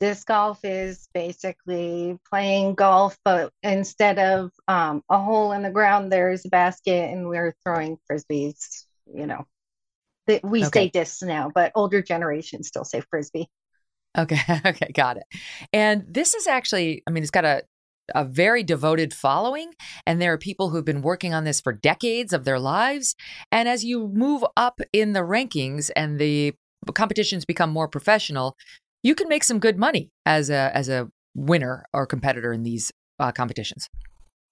Disc 0.00 0.26
golf 0.26 0.60
is 0.64 1.08
basically 1.14 2.18
playing 2.28 2.74
golf, 2.74 3.16
but 3.24 3.52
instead 3.62 4.18
of 4.18 4.50
um, 4.68 5.02
a 5.08 5.18
hole 5.18 5.52
in 5.52 5.62
the 5.62 5.70
ground, 5.70 6.12
there's 6.12 6.44
a 6.44 6.48
basket, 6.48 7.10
and 7.10 7.28
we're 7.28 7.54
throwing 7.64 7.98
frisbees. 8.10 8.86
You 9.12 9.26
know, 9.26 9.44
we 10.42 10.64
okay. 10.64 10.86
say 10.86 10.88
discs 10.90 11.22
now, 11.22 11.50
but 11.54 11.72
older 11.74 12.02
generations 12.02 12.68
still 12.68 12.84
say 12.84 13.02
frisbee. 13.10 13.48
Okay, 14.16 14.38
okay, 14.66 14.90
got 14.94 15.16
it. 15.16 15.24
And 15.72 16.04
this 16.08 16.34
is 16.34 16.46
actually, 16.46 17.02
I 17.06 17.10
mean, 17.10 17.22
it's 17.22 17.30
got 17.30 17.44
a 17.44 17.62
a 18.14 18.24
very 18.24 18.62
devoted 18.62 19.14
following, 19.14 19.72
and 20.06 20.20
there 20.20 20.32
are 20.32 20.38
people 20.38 20.70
who've 20.70 20.84
been 20.84 21.00
working 21.02 21.32
on 21.32 21.44
this 21.44 21.60
for 21.60 21.72
decades 21.72 22.34
of 22.34 22.44
their 22.44 22.58
lives. 22.58 23.14
And 23.50 23.66
as 23.68 23.84
you 23.84 24.08
move 24.08 24.44
up 24.56 24.80
in 24.92 25.14
the 25.14 25.20
rankings 25.20 25.90
and 25.96 26.18
the 26.18 26.54
competitions 26.92 27.46
become 27.46 27.70
more 27.70 27.88
professional, 27.88 28.56
you 29.02 29.14
can 29.14 29.28
make 29.28 29.44
some 29.44 29.58
good 29.58 29.78
money 29.78 30.10
as 30.26 30.50
a 30.50 30.70
as 30.74 30.88
a 30.88 31.08
winner 31.34 31.84
or 31.92 32.06
competitor 32.06 32.52
in 32.52 32.62
these 32.62 32.92
uh, 33.18 33.32
competitions. 33.32 33.88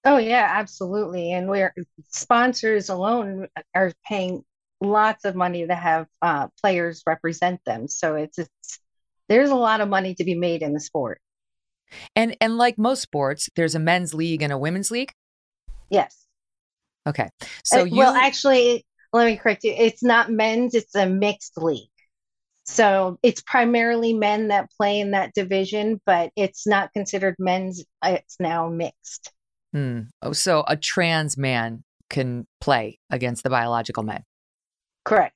Oh 0.05 0.17
yeah, 0.17 0.49
absolutely. 0.51 1.33
And 1.33 1.49
we're 1.49 1.75
sponsors 2.09 2.89
alone 2.89 3.49
are 3.75 3.93
paying 4.07 4.45
lots 4.83 5.25
of 5.25 5.35
money 5.35 5.67
to 5.67 5.75
have 5.75 6.07
uh, 6.21 6.49
players 6.61 7.03
represent 7.07 7.61
them. 7.65 7.89
So 7.89 8.17
it's, 8.17 8.39
it's 8.39 8.79
there's 9.29 9.51
a 9.51 9.57
lot 9.57 9.81
of 9.81 9.89
money 9.89 10.15
to 10.17 10.25
be 10.25 10.35
made 10.35 10.63
in 10.63 10.73
the 10.73 10.81
sport. 10.81 11.21
And 12.17 12.37
and 12.41 12.57
like 12.57 12.79
most 12.79 13.03
sports, 13.03 13.49
there's 13.55 13.75
a 13.75 13.79
men's 13.79 14.15
league 14.15 14.43
and 14.43 14.53
a 14.53 14.59
women's 14.59 14.91
league. 14.91 15.13
Yes. 15.91 16.27
Okay. 17.07 17.29
So 17.65 17.83
uh, 17.83 17.85
you 17.85 17.97
well, 17.97 18.15
actually, 18.15 18.87
let 19.13 19.27
me 19.27 19.37
correct 19.37 19.65
you. 19.65 19.75
It's 19.77 20.03
not 20.03 20.31
men's; 20.31 20.75
it's 20.75 20.95
a 20.95 21.07
mixed 21.07 21.59
league. 21.59 21.89
So 22.65 23.19
it's 23.23 23.43
primarily 23.43 24.15
men 24.15 24.49
that 24.49 24.71
play 24.71 25.01
in 25.01 25.11
that 25.11 25.35
division, 25.35 26.01
but 26.07 26.31
it's 26.37 26.67
not 26.67 26.93
considered 26.93 27.35
men's. 27.39 27.85
It's 28.03 28.37
now 28.41 28.69
mixed. 28.69 29.31
Hmm. 29.73 30.01
Oh, 30.23 30.33
so 30.33 30.65
a 30.67 30.77
trans 30.77 31.37
man 31.37 31.85
can 32.09 32.47
play 32.61 32.99
against 33.11 33.43
the 33.43 33.51
biological 33.51 34.03
men. 34.03 34.23
Correct. 35.05 35.35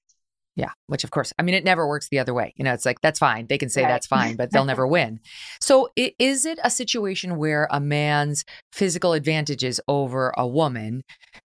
Yeah, 0.56 0.70
which 0.86 1.04
of 1.04 1.10
course, 1.10 1.34
I 1.38 1.42
mean, 1.42 1.54
it 1.54 1.64
never 1.64 1.86
works 1.86 2.08
the 2.08 2.18
other 2.18 2.32
way. 2.32 2.54
You 2.56 2.64
know, 2.64 2.72
it's 2.72 2.86
like, 2.86 3.02
that's 3.02 3.18
fine. 3.18 3.46
They 3.46 3.58
can 3.58 3.68
say 3.68 3.82
right. 3.82 3.88
that's 3.88 4.06
fine, 4.06 4.36
but 4.36 4.50
they'll 4.50 4.64
never 4.64 4.86
win. 4.86 5.20
So, 5.60 5.90
is 5.96 6.46
it 6.46 6.58
a 6.64 6.70
situation 6.70 7.36
where 7.36 7.68
a 7.70 7.78
man's 7.78 8.42
physical 8.72 9.12
advantages 9.12 9.80
over 9.86 10.32
a 10.36 10.46
woman 10.46 11.02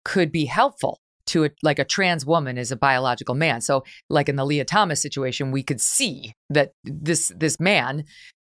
could 0.03 0.31
be 0.31 0.45
helpful 0.45 0.99
to 1.27 1.45
a, 1.45 1.49
like 1.61 1.77
a 1.77 1.85
trans 1.85 2.25
woman 2.25 2.57
is 2.57 2.71
a 2.71 2.75
biological 2.75 3.35
man? 3.35 3.61
So, 3.61 3.83
like 4.09 4.27
in 4.27 4.37
the 4.37 4.45
Lia 4.45 4.65
Thomas 4.65 5.03
situation, 5.03 5.51
we 5.51 5.61
could 5.61 5.81
see 5.81 6.33
that 6.49 6.71
this 6.83 7.31
this 7.37 7.59
man, 7.59 8.05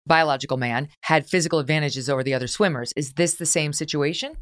biological 0.06 0.56
man, 0.56 0.86
had 1.00 1.26
physical 1.26 1.58
advantages 1.58 2.08
over 2.08 2.22
the 2.22 2.34
other 2.34 2.46
swimmers. 2.46 2.92
Is 2.94 3.14
this 3.14 3.34
the 3.34 3.46
same 3.46 3.72
situation? 3.72 4.36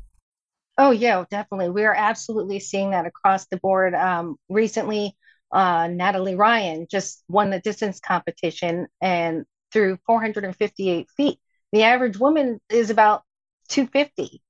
Oh 0.82 0.90
yeah, 0.90 1.24
definitely. 1.30 1.70
We 1.70 1.84
are 1.84 1.94
absolutely 1.94 2.58
seeing 2.58 2.90
that 2.90 3.06
across 3.06 3.46
the 3.46 3.56
board. 3.56 3.94
Um, 3.94 4.34
recently, 4.48 5.16
uh, 5.52 5.86
Natalie 5.86 6.34
Ryan 6.34 6.88
just 6.90 7.22
won 7.28 7.50
the 7.50 7.60
distance 7.60 8.00
competition 8.00 8.88
and 9.00 9.44
threw 9.72 9.96
458 10.06 11.08
feet. 11.16 11.38
The 11.70 11.84
average 11.84 12.18
woman 12.18 12.60
is 12.68 12.90
about 12.90 13.22
250. 13.68 14.42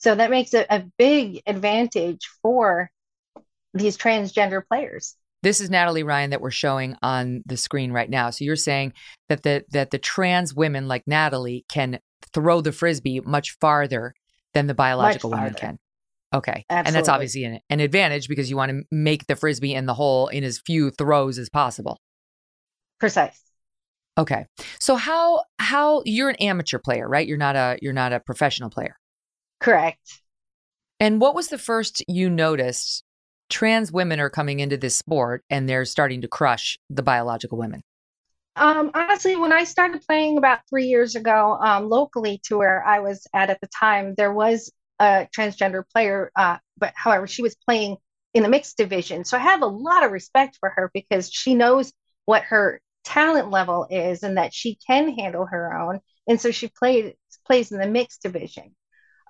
So 0.00 0.16
that 0.16 0.30
makes 0.30 0.54
it 0.54 0.66
a 0.70 0.82
big 0.98 1.40
advantage 1.46 2.28
for 2.42 2.90
these 3.72 3.96
transgender 3.96 4.66
players. 4.66 5.14
This 5.44 5.60
is 5.60 5.70
Natalie 5.70 6.02
Ryan 6.02 6.30
that 6.30 6.40
we're 6.40 6.50
showing 6.50 6.96
on 7.00 7.44
the 7.46 7.56
screen 7.56 7.92
right 7.92 8.10
now. 8.10 8.30
So 8.30 8.44
you're 8.44 8.56
saying 8.56 8.94
that 9.28 9.44
the 9.44 9.64
that 9.70 9.92
the 9.92 9.98
trans 9.98 10.52
women 10.52 10.88
like 10.88 11.04
Natalie 11.06 11.64
can 11.68 12.00
throw 12.34 12.60
the 12.60 12.72
frisbee 12.72 13.20
much 13.20 13.56
farther 13.60 14.14
than 14.54 14.66
the 14.66 14.74
biological 14.74 15.30
woman 15.30 15.54
can. 15.54 15.78
Okay. 16.32 16.64
Absolutely. 16.70 16.88
And 16.88 16.94
that's 16.96 17.08
obviously 17.08 17.44
an, 17.44 17.60
an 17.70 17.80
advantage 17.80 18.28
because 18.28 18.48
you 18.48 18.56
want 18.56 18.70
to 18.70 18.82
make 18.90 19.26
the 19.26 19.36
frisbee 19.36 19.74
in 19.74 19.86
the 19.86 19.94
hole 19.94 20.28
in 20.28 20.44
as 20.44 20.58
few 20.58 20.90
throws 20.90 21.38
as 21.38 21.48
possible. 21.48 21.98
Precise. 23.00 23.42
Okay. 24.16 24.46
So 24.78 24.96
how 24.96 25.44
how 25.58 26.02
you're 26.04 26.28
an 26.28 26.36
amateur 26.36 26.78
player, 26.78 27.08
right? 27.08 27.26
You're 27.26 27.38
not 27.38 27.56
a 27.56 27.78
you're 27.80 27.92
not 27.92 28.12
a 28.12 28.20
professional 28.20 28.70
player. 28.70 28.96
Correct. 29.60 30.20
And 31.00 31.20
what 31.20 31.34
was 31.34 31.48
the 31.48 31.58
first 31.58 32.04
you 32.06 32.28
noticed 32.28 33.02
trans 33.48 33.90
women 33.90 34.20
are 34.20 34.30
coming 34.30 34.60
into 34.60 34.76
this 34.76 34.94
sport 34.94 35.42
and 35.50 35.68
they're 35.68 35.84
starting 35.84 36.20
to 36.20 36.28
crush 36.28 36.78
the 36.90 37.02
biological 37.02 37.58
women? 37.58 37.82
Um, 38.56 38.90
honestly, 38.94 39.36
when 39.36 39.52
I 39.52 39.64
started 39.64 40.02
playing 40.02 40.36
about 40.36 40.60
three 40.68 40.86
years 40.86 41.14
ago, 41.16 41.56
um, 41.60 41.88
locally 41.88 42.40
to 42.44 42.58
where 42.58 42.84
I 42.84 43.00
was 43.00 43.26
at 43.34 43.50
at 43.50 43.60
the 43.60 43.68
time, 43.68 44.14
there 44.16 44.32
was 44.32 44.72
a 44.98 45.28
transgender 45.36 45.82
player, 45.92 46.30
uh, 46.36 46.58
but 46.76 46.92
however, 46.96 47.26
she 47.26 47.42
was 47.42 47.54
playing 47.54 47.96
in 48.34 48.42
the 48.42 48.48
mixed 48.48 48.76
division. 48.76 49.24
So 49.24 49.36
I 49.36 49.40
have 49.40 49.62
a 49.62 49.66
lot 49.66 50.04
of 50.04 50.12
respect 50.12 50.56
for 50.60 50.70
her 50.70 50.90
because 50.92 51.30
she 51.32 51.54
knows 51.54 51.92
what 52.26 52.42
her 52.44 52.80
talent 53.04 53.50
level 53.50 53.86
is 53.90 54.22
and 54.22 54.36
that 54.36 54.52
she 54.52 54.78
can 54.86 55.08
handle 55.16 55.46
her 55.46 55.72
own. 55.74 56.00
And 56.28 56.40
so 56.40 56.50
she 56.50 56.68
played 56.68 57.14
plays 57.46 57.72
in 57.72 57.78
the 57.78 57.88
mixed 57.88 58.22
division. 58.22 58.74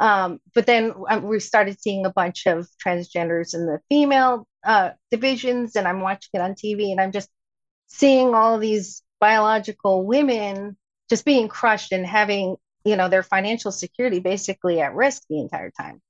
Um, 0.00 0.40
but 0.54 0.66
then 0.66 0.94
um, 1.08 1.22
we 1.24 1.40
started 1.40 1.80
seeing 1.80 2.06
a 2.06 2.12
bunch 2.12 2.46
of 2.46 2.66
transgenders 2.84 3.54
in 3.54 3.66
the 3.66 3.80
female 3.90 4.46
uh, 4.64 4.90
divisions, 5.10 5.76
and 5.76 5.86
I'm 5.86 6.00
watching 6.00 6.30
it 6.34 6.40
on 6.40 6.54
TV, 6.54 6.90
and 6.90 7.00
I'm 7.00 7.12
just 7.12 7.28
seeing 7.88 8.34
all 8.34 8.58
these 8.58 9.02
biological 9.20 10.04
women 10.04 10.76
just 11.08 11.24
being 11.24 11.48
crushed 11.48 11.92
and 11.92 12.06
having 12.06 12.56
you 12.84 12.96
know 12.96 13.08
their 13.08 13.22
financial 13.22 13.70
security 13.70 14.20
basically 14.20 14.80
at 14.80 14.94
risk 14.94 15.22
the 15.28 15.38
entire 15.38 15.70
time. 15.70 16.00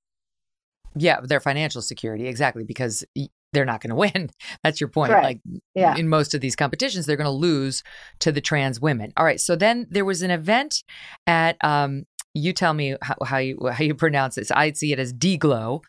Yeah 0.96 1.20
their 1.22 1.40
financial 1.40 1.82
security 1.82 2.28
exactly 2.28 2.64
because 2.64 3.04
they're 3.52 3.64
not 3.64 3.80
going 3.80 3.90
to 3.90 3.96
win. 3.96 4.30
That's 4.62 4.80
your 4.80 4.88
point. 4.88 5.12
Right. 5.12 5.22
like 5.22 5.40
yeah. 5.74 5.96
in 5.96 6.08
most 6.08 6.34
of 6.34 6.40
these 6.40 6.56
competitions 6.56 7.06
they're 7.06 7.16
going 7.16 7.24
to 7.24 7.30
lose 7.30 7.82
to 8.20 8.30
the 8.30 8.40
trans 8.40 8.80
women. 8.80 9.12
All 9.16 9.24
right 9.24 9.40
so 9.40 9.56
then 9.56 9.86
there 9.90 10.04
was 10.04 10.22
an 10.22 10.30
event 10.30 10.82
at 11.26 11.56
um 11.64 12.04
you 12.32 12.52
tell 12.52 12.74
me 12.74 12.96
how, 13.02 13.16
how 13.24 13.38
you 13.38 13.58
how 13.72 13.82
you 13.82 13.94
pronounce 13.94 14.36
this. 14.36 14.52
I 14.52 14.72
see 14.72 14.92
it 14.92 14.98
as 14.98 15.12
DGLO 15.12 15.80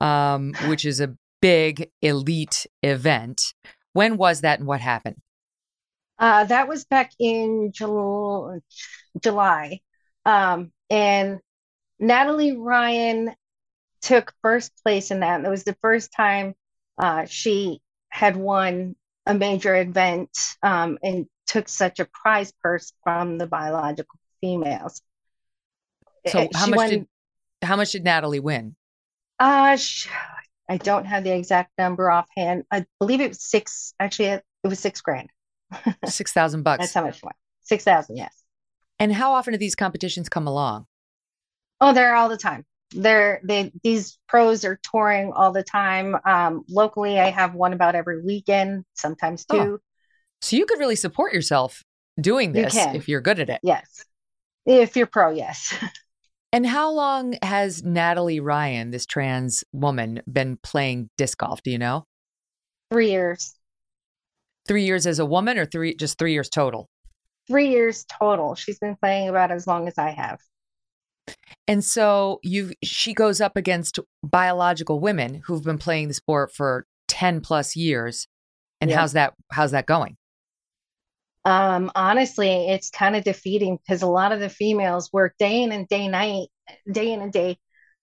um 0.00 0.54
which 0.66 0.84
is 0.84 1.00
a 1.00 1.16
big 1.40 1.90
elite 2.02 2.66
event. 2.82 3.54
When 3.92 4.16
was 4.16 4.42
that 4.42 4.60
and 4.60 4.68
what 4.68 4.80
happened 4.80 5.16
uh, 6.18 6.44
that 6.44 6.68
was 6.68 6.84
back 6.84 7.12
in 7.18 7.72
July. 7.72 9.80
Um, 10.24 10.72
and 10.90 11.40
Natalie 11.98 12.56
Ryan 12.56 13.34
took 14.02 14.32
first 14.42 14.72
place 14.82 15.10
in 15.10 15.20
that. 15.20 15.36
And 15.36 15.46
it 15.46 15.50
was 15.50 15.64
the 15.64 15.76
first 15.80 16.12
time 16.12 16.54
uh, 16.98 17.24
she 17.26 17.80
had 18.08 18.36
won 18.36 18.96
a 19.26 19.34
major 19.34 19.76
event 19.76 20.30
um, 20.62 20.98
and 21.02 21.26
took 21.46 21.68
such 21.68 22.00
a 22.00 22.06
prize 22.06 22.52
purse 22.62 22.92
from 23.02 23.38
the 23.38 23.46
biological 23.46 24.18
females. 24.40 25.02
So 26.26 26.48
how 26.54 26.66
much 26.66 26.76
won, 26.76 26.90
did 26.90 27.06
how 27.62 27.76
much 27.76 27.92
did 27.92 28.04
Natalie 28.04 28.40
win? 28.40 28.76
Uh, 29.38 29.76
she, 29.76 30.08
I 30.68 30.76
don't 30.76 31.06
have 31.06 31.24
the 31.24 31.34
exact 31.34 31.72
number 31.78 32.10
offhand. 32.10 32.64
I 32.70 32.84
believe 32.98 33.20
it 33.20 33.28
was 33.28 33.42
six. 33.42 33.94
Actually, 33.98 34.28
it 34.28 34.44
was 34.64 34.78
six 34.78 35.00
grand. 35.00 35.30
Six 36.06 36.32
thousand 36.32 36.62
bucks. 36.62 36.80
That's 36.80 36.94
how 36.94 37.04
much 37.04 37.22
won. 37.22 37.32
Six 37.62 37.84
thousand, 37.84 38.16
yes. 38.16 38.34
And 38.98 39.12
how 39.12 39.32
often 39.32 39.52
do 39.52 39.58
these 39.58 39.74
competitions 39.74 40.28
come 40.28 40.46
along? 40.46 40.86
Oh, 41.80 41.92
they're 41.92 42.14
all 42.14 42.28
the 42.28 42.36
time. 42.36 42.64
They're 42.92 43.40
they 43.44 43.70
these 43.82 44.18
pros 44.28 44.64
are 44.64 44.80
touring 44.90 45.32
all 45.32 45.52
the 45.52 45.62
time. 45.62 46.16
Um, 46.24 46.64
locally, 46.68 47.20
I 47.20 47.30
have 47.30 47.54
one 47.54 47.72
about 47.72 47.94
every 47.94 48.22
weekend, 48.22 48.84
sometimes 48.94 49.44
two. 49.44 49.58
Oh. 49.58 49.78
So 50.40 50.56
you 50.56 50.66
could 50.66 50.78
really 50.78 50.96
support 50.96 51.32
yourself 51.32 51.82
doing 52.20 52.52
this 52.52 52.74
you 52.74 52.80
if 52.94 53.08
you're 53.08 53.20
good 53.20 53.40
at 53.40 53.50
it. 53.50 53.60
Yes, 53.62 54.04
if 54.64 54.96
you're 54.96 55.06
pro, 55.06 55.30
yes. 55.30 55.74
And 56.52 56.66
how 56.66 56.90
long 56.90 57.36
has 57.42 57.82
Natalie 57.82 58.40
Ryan, 58.40 58.90
this 58.90 59.04
trans 59.04 59.64
woman, 59.72 60.22
been 60.30 60.56
playing 60.62 61.10
disc 61.18 61.38
golf? 61.38 61.62
Do 61.62 61.70
you 61.70 61.78
know? 61.78 62.06
Three 62.90 63.10
years. 63.10 63.54
Three 64.68 64.84
years 64.84 65.06
as 65.06 65.18
a 65.18 65.26
woman, 65.26 65.58
or 65.58 65.64
three 65.64 65.96
just 65.96 66.18
three 66.18 66.32
years 66.32 66.48
total? 66.48 66.88
three 67.48 67.70
years 67.70 68.04
total. 68.04 68.54
She's 68.54 68.78
been 68.78 68.94
playing 68.94 69.28
about 69.28 69.50
as 69.50 69.66
long 69.66 69.88
as 69.88 69.98
I 69.98 70.10
have. 70.10 70.38
And 71.66 71.84
so 71.84 72.38
you 72.42 72.72
she 72.82 73.12
goes 73.12 73.40
up 73.40 73.56
against 73.56 73.98
biological 74.22 75.00
women 75.00 75.42
who've 75.44 75.64
been 75.64 75.78
playing 75.78 76.08
the 76.08 76.14
sport 76.14 76.54
for 76.54 76.86
10 77.08 77.40
plus 77.40 77.74
years. 77.74 78.28
And 78.80 78.90
yeah. 78.90 78.98
how's 78.98 79.12
that 79.14 79.34
how's 79.50 79.72
that 79.72 79.86
going? 79.86 80.16
Um, 81.44 81.90
honestly, 81.94 82.68
it's 82.68 82.90
kind 82.90 83.16
of 83.16 83.24
defeating 83.24 83.78
because 83.78 84.02
a 84.02 84.06
lot 84.06 84.32
of 84.32 84.40
the 84.40 84.48
females 84.48 85.10
work 85.12 85.34
day 85.38 85.62
in 85.62 85.72
and 85.72 85.88
day 85.88 86.08
night, 86.08 86.48
day 86.90 87.12
in 87.12 87.22
and 87.22 87.32
day 87.32 87.58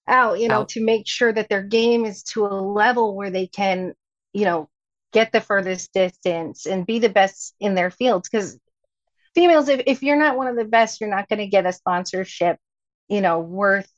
out, 0.07 0.39
you 0.39 0.47
know, 0.47 0.61
out. 0.61 0.69
to 0.69 0.83
make 0.83 1.07
sure 1.07 1.31
that 1.31 1.49
their 1.49 1.63
game 1.63 2.05
is 2.05 2.23
to 2.23 2.45
a 2.45 2.49
level 2.49 3.15
where 3.15 3.29
they 3.29 3.47
can, 3.47 3.93
you 4.33 4.45
know, 4.45 4.69
get 5.15 5.31
the 5.31 5.39
furthest 5.39 5.93
distance 5.93 6.65
and 6.65 6.85
be 6.85 6.99
the 6.99 7.09
best 7.09 7.55
in 7.61 7.73
their 7.73 7.89
fields. 7.89 8.27
Because 8.29 8.59
females, 9.33 9.69
if, 9.69 9.81
if 9.87 10.03
you're 10.03 10.19
not 10.19 10.35
one 10.35 10.47
of 10.47 10.57
the 10.57 10.65
best, 10.65 10.99
you're 10.99 11.09
not 11.09 11.29
going 11.29 11.39
to 11.39 11.47
get 11.47 11.65
a 11.65 11.71
sponsorship, 11.71 12.57
you 13.07 13.21
know, 13.21 13.39
worth 13.39 13.89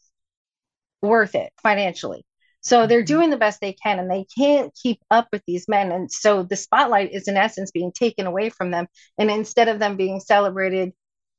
worth 1.02 1.34
it 1.34 1.52
financially. 1.62 2.24
So 2.62 2.86
they're 2.86 3.00
mm-hmm. 3.00 3.06
doing 3.06 3.30
the 3.32 3.38
best 3.38 3.60
they 3.60 3.74
can 3.74 3.98
and 3.98 4.12
they 4.12 4.26
can't 4.38 4.72
keep 4.76 5.00
up 5.10 5.28
with 5.32 5.42
these 5.48 5.68
men. 5.68 5.92
And 5.92 6.12
so 6.12 6.44
the 6.44 6.56
spotlight 6.56 7.12
is 7.12 7.28
in 7.28 7.36
essence 7.36 7.72
being 7.72 7.92
taken 7.92 8.28
away 8.28 8.50
from 8.50 8.70
them. 8.70 8.88
And 9.18 9.32
instead 9.32 9.70
of 9.70 9.80
them 9.80 9.98
being 9.98 10.20
celebrated 10.20 10.94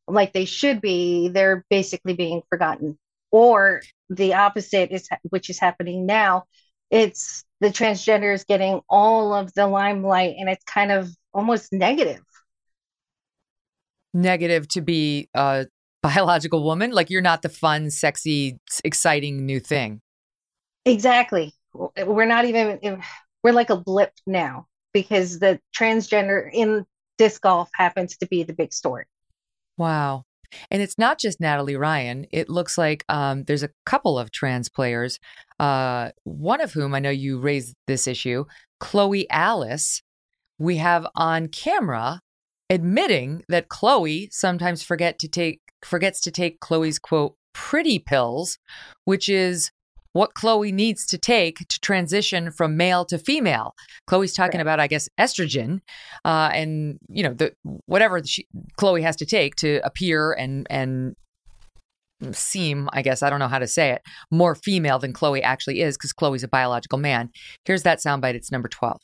like 0.08 0.32
they 0.32 0.44
should 0.44 0.80
be, 0.80 1.28
they're 1.28 1.64
basically 1.70 2.14
being 2.14 2.42
forgotten. 2.48 2.98
Or 3.30 3.82
the 4.10 4.34
opposite 4.34 4.90
is 4.90 5.08
which 5.22 5.50
is 5.50 5.60
happening 5.60 6.04
now. 6.06 6.44
It's 6.90 7.44
the 7.60 7.68
transgenders 7.68 8.46
getting 8.46 8.80
all 8.88 9.34
of 9.34 9.52
the 9.54 9.66
limelight 9.66 10.36
and 10.38 10.48
it's 10.48 10.64
kind 10.64 10.92
of 10.92 11.10
almost 11.34 11.72
negative 11.72 12.22
negative 14.14 14.68
to 14.68 14.80
be 14.80 15.28
a 15.34 15.66
biological 16.02 16.64
woman. 16.64 16.90
Like 16.92 17.10
you're 17.10 17.22
not 17.22 17.42
the 17.42 17.48
fun, 17.48 17.90
sexy, 17.90 18.58
exciting 18.84 19.46
new 19.46 19.60
thing. 19.60 20.00
Exactly. 20.84 21.54
We're 21.74 22.26
not 22.26 22.44
even, 22.44 23.02
we're 23.42 23.52
like 23.52 23.70
a 23.70 23.76
blip 23.76 24.12
now 24.26 24.66
because 24.92 25.38
the 25.38 25.60
transgender 25.76 26.48
in 26.52 26.84
disc 27.18 27.42
golf 27.42 27.68
happens 27.74 28.16
to 28.18 28.26
be 28.26 28.42
the 28.42 28.52
big 28.52 28.72
story. 28.72 29.04
Wow. 29.76 30.24
And 30.70 30.82
it's 30.82 30.98
not 30.98 31.18
just 31.18 31.40
Natalie 31.40 31.76
Ryan. 31.76 32.26
It 32.30 32.48
looks 32.48 32.78
like 32.78 33.04
um, 33.08 33.44
there's 33.44 33.62
a 33.62 33.70
couple 33.86 34.18
of 34.18 34.30
trans 34.30 34.68
players, 34.68 35.18
uh, 35.58 36.10
one 36.24 36.60
of 36.60 36.72
whom 36.72 36.94
I 36.94 37.00
know 37.00 37.10
you 37.10 37.38
raised 37.38 37.74
this 37.86 38.06
issue, 38.06 38.44
Chloe 38.80 39.28
Alice. 39.30 40.02
We 40.58 40.76
have 40.78 41.06
on 41.14 41.48
camera 41.48 42.20
admitting 42.70 43.44
that 43.48 43.68
Chloe 43.68 44.28
sometimes 44.32 44.82
forget 44.82 45.18
to 45.20 45.28
take 45.28 45.60
forgets 45.84 46.20
to 46.22 46.30
take 46.30 46.60
Chloe's 46.60 46.98
quote 46.98 47.34
pretty 47.52 47.98
pills, 47.98 48.58
which 49.04 49.28
is 49.28 49.70
what 50.18 50.34
Chloe 50.34 50.72
needs 50.72 51.06
to 51.06 51.16
take 51.16 51.58
to 51.68 51.78
transition 51.78 52.50
from 52.50 52.76
male 52.76 53.04
to 53.04 53.18
female. 53.18 53.76
Chloe's 54.08 54.32
talking 54.32 54.58
right. 54.58 54.62
about, 54.62 54.80
I 54.80 54.88
guess, 54.88 55.08
estrogen, 55.16 55.78
uh, 56.24 56.50
and 56.52 56.98
you 57.08 57.22
know 57.22 57.32
the 57.32 57.52
whatever 57.86 58.20
she, 58.24 58.48
Chloe 58.76 59.02
has 59.02 59.14
to 59.16 59.26
take 59.26 59.54
to 59.56 59.80
appear 59.84 60.32
and 60.32 60.66
and 60.70 61.14
seem, 62.32 62.88
I 62.92 63.02
guess, 63.02 63.22
I 63.22 63.30
don't 63.30 63.38
know 63.38 63.46
how 63.46 63.60
to 63.60 63.68
say 63.68 63.90
it, 63.90 64.02
more 64.32 64.56
female 64.56 64.98
than 64.98 65.12
Chloe 65.12 65.40
actually 65.40 65.82
is 65.82 65.96
because 65.96 66.12
Chloe's 66.12 66.42
a 66.42 66.48
biological 66.48 66.98
man. 66.98 67.30
Here's 67.64 67.84
that 67.84 68.00
soundbite. 68.00 68.34
It's 68.34 68.50
number 68.50 68.66
12. 68.66 69.00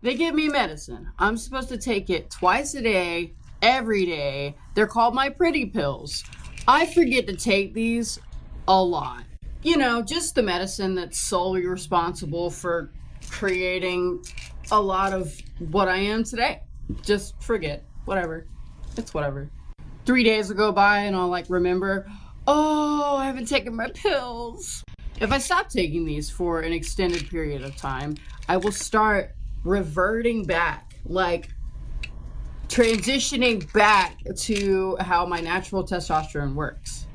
They 0.00 0.14
give 0.14 0.34
me 0.34 0.48
medicine. 0.48 1.12
I'm 1.18 1.36
supposed 1.36 1.68
to 1.68 1.76
take 1.76 2.08
it 2.08 2.30
twice 2.30 2.72
a 2.74 2.80
day, 2.80 3.34
every 3.60 4.06
day. 4.06 4.56
They're 4.74 4.86
called 4.86 5.14
my 5.14 5.28
pretty 5.28 5.66
pills. 5.66 6.24
I 6.66 6.86
forget 6.86 7.26
to 7.26 7.36
take 7.36 7.74
these 7.74 8.18
a 8.66 8.82
lot. 8.82 9.24
You 9.62 9.76
know, 9.76 10.02
just 10.02 10.34
the 10.34 10.42
medicine 10.42 10.94
that's 10.94 11.20
solely 11.20 11.66
responsible 11.66 12.50
for 12.50 12.90
creating 13.28 14.24
a 14.70 14.80
lot 14.80 15.12
of 15.12 15.36
what 15.70 15.88
I 15.88 15.98
am 15.98 16.24
today. 16.24 16.62
Just 17.02 17.40
forget. 17.42 17.84
Whatever. 18.04 18.46
It's 18.96 19.14
whatever 19.14 19.50
three 20.10 20.24
days 20.24 20.48
will 20.48 20.56
go 20.56 20.72
by 20.72 20.98
and 20.98 21.14
I'll 21.14 21.28
like 21.28 21.46
remember, 21.48 22.04
oh, 22.46 23.16
I 23.16 23.26
haven't 23.26 23.46
taken 23.46 23.76
my 23.76 23.88
pills. 23.90 24.82
If 25.20 25.30
I 25.30 25.38
stop 25.38 25.68
taking 25.68 26.04
these 26.04 26.30
for 26.30 26.62
an 26.62 26.72
extended 26.72 27.28
period 27.28 27.62
of 27.62 27.76
time, 27.76 28.16
I 28.48 28.56
will 28.56 28.72
start 28.72 29.34
reverting 29.62 30.44
back, 30.44 30.96
like 31.04 31.48
transitioning 32.66 33.72
back 33.72 34.18
to 34.36 34.96
how 34.98 35.26
my 35.26 35.40
natural 35.40 35.84
testosterone 35.84 36.54
works. 36.54 37.06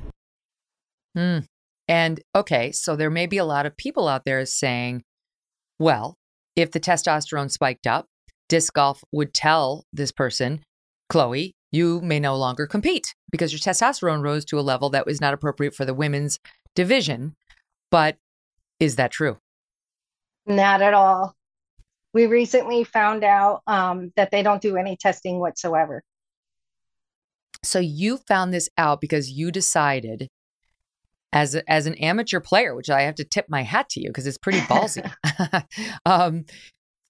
Hmm. 1.16 1.40
And 1.88 2.20
okay, 2.36 2.72
so 2.72 2.96
there 2.96 3.10
may 3.10 3.28
be 3.28 3.38
a 3.38 3.46
lot 3.46 3.66
of 3.66 3.78
people 3.78 4.08
out 4.08 4.26
there 4.26 4.46
saying, 4.46 5.04
well, 5.78 6.18
if 6.56 6.72
the 6.72 6.80
testosterone 6.80 7.52
spiked 7.52 7.86
up, 7.86 8.08
disc 8.50 8.74
golf 8.74 9.04
would 9.12 9.34
tell 9.34 9.86
this 9.94 10.12
person, 10.12 10.64
Chloe, 11.10 11.54
you 11.72 12.02
may 12.02 12.20
no 12.20 12.36
longer 12.36 12.66
compete 12.66 13.14
because 13.32 13.52
your 13.52 13.60
testosterone 13.60 14.24
rose 14.24 14.46
to 14.46 14.60
a 14.60 14.62
level 14.62 14.90
that 14.92 15.06
was 15.06 15.20
not 15.20 15.34
appropriate 15.34 15.76
for 15.76 15.86
the 15.86 15.94
women's 15.94 16.40
division. 16.76 17.36
But 17.92 18.18
is 18.80 18.96
that 18.96 19.12
true? 19.12 19.38
Not 20.46 20.82
at 20.82 20.94
all. 20.94 21.36
We 22.14 22.28
recently 22.28 22.84
found 22.84 23.24
out 23.24 23.62
um, 23.68 24.14
that 24.16 24.32
they 24.32 24.42
don't 24.42 24.62
do 24.62 24.78
any 24.78 24.96
testing 24.96 25.40
whatsoever. 25.40 26.02
So 27.62 27.80
you 27.80 28.18
found 28.18 28.54
this 28.54 28.70
out 28.78 29.02
because 29.02 29.30
you 29.32 29.52
decided 29.52 30.30
as 31.36 31.54
a, 31.54 31.70
as 31.72 31.86
an 31.86 31.94
amateur 31.96 32.40
player, 32.40 32.74
which 32.76 32.90
I 32.90 33.02
have 33.02 33.16
to 33.16 33.26
tip 33.26 33.46
my 33.50 33.62
hat 33.62 33.90
to 33.90 34.02
you 34.02 34.10
because 34.10 34.26
it's 34.26 34.38
pretty 34.38 34.60
ballsy. 34.62 35.12
um, 36.06 36.46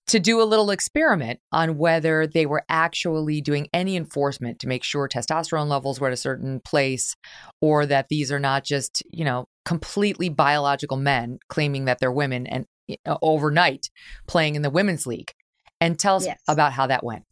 to 0.08 0.20
do 0.20 0.42
a 0.42 0.44
little 0.44 0.72
experiment 0.72 1.40
on 1.52 1.78
whether 1.78 2.28
they 2.28 2.46
were 2.46 2.64
actually 2.70 3.42
doing 3.42 3.68
any 3.74 3.96
enforcement 3.96 4.60
to 4.60 4.68
make 4.68 4.84
sure 4.84 5.08
testosterone 5.08 5.68
levels 5.68 6.00
were 6.00 6.08
at 6.08 6.14
a 6.14 6.18
certain 6.18 6.60
place 6.60 7.16
or 7.62 7.86
that 7.86 8.08
these 8.10 8.32
are 8.32 8.40
not 8.40 8.64
just, 8.64 9.02
you 9.12 9.26
know, 9.26 9.46
completely 9.64 10.30
biological 10.30 10.98
men 10.98 11.40
claiming 11.50 11.86
that 11.86 12.00
they're 12.00 12.12
women 12.12 12.46
and 12.46 12.66
overnight 13.22 13.90
playing 14.28 14.56
in 14.56 14.62
the 14.62 14.70
women's 14.70 15.08
league. 15.08 15.32
And 15.82 16.00
tell 16.00 16.18
us 16.18 16.26
yes. 16.26 16.40
about 16.48 16.72
how 16.72 16.88
that 16.88 17.04
went. 17.04 17.25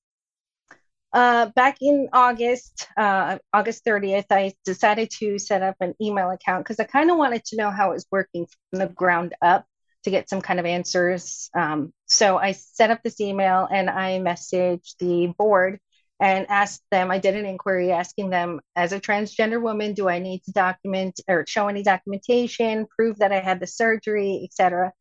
Uh, 1.13 1.45
back 1.55 1.77
in 1.79 2.09
August, 2.11 2.87
uh, 2.97 3.37
August 3.53 3.85
30th, 3.85 4.25
I 4.31 4.53
decided 4.65 5.11
to 5.19 5.37
set 5.37 5.61
up 5.61 5.75
an 5.79 5.93
email 6.01 6.31
account 6.31 6.63
because 6.63 6.79
I 6.79 6.85
kind 6.85 7.11
of 7.11 7.17
wanted 7.17 7.45
to 7.45 7.55
know 7.55 7.69
how 7.69 7.91
it 7.91 7.95
was 7.95 8.07
working 8.11 8.47
from 8.47 8.79
the 8.79 8.87
ground 8.87 9.35
up 9.39 9.65
to 10.05 10.09
get 10.09 10.27
some 10.27 10.41
kind 10.41 10.59
of 10.59 10.65
answers. 10.65 11.51
Um, 11.55 11.93
so 12.07 12.37
I 12.37 12.53
set 12.53 12.89
up 12.89 13.01
this 13.03 13.21
email 13.21 13.67
and 13.71 13.91
I 13.91 14.19
messaged 14.19 14.97
the 14.99 15.27
board 15.37 15.79
and 16.19 16.49
asked 16.49 16.81
them, 16.89 17.11
I 17.11 17.19
did 17.19 17.35
an 17.35 17.45
inquiry 17.45 17.91
asking 17.91 18.31
them, 18.31 18.59
as 18.75 18.91
a 18.91 18.99
transgender 18.99 19.61
woman, 19.61 19.93
do 19.93 20.09
I 20.09 20.17
need 20.17 20.43
to 20.45 20.51
document 20.51 21.19
or 21.27 21.45
show 21.47 21.67
any 21.67 21.83
documentation, 21.83 22.87
prove 22.87 23.19
that 23.19 23.31
I 23.31 23.39
had 23.39 23.59
the 23.59 23.67
surgery, 23.67 24.41
etc. 24.43 24.93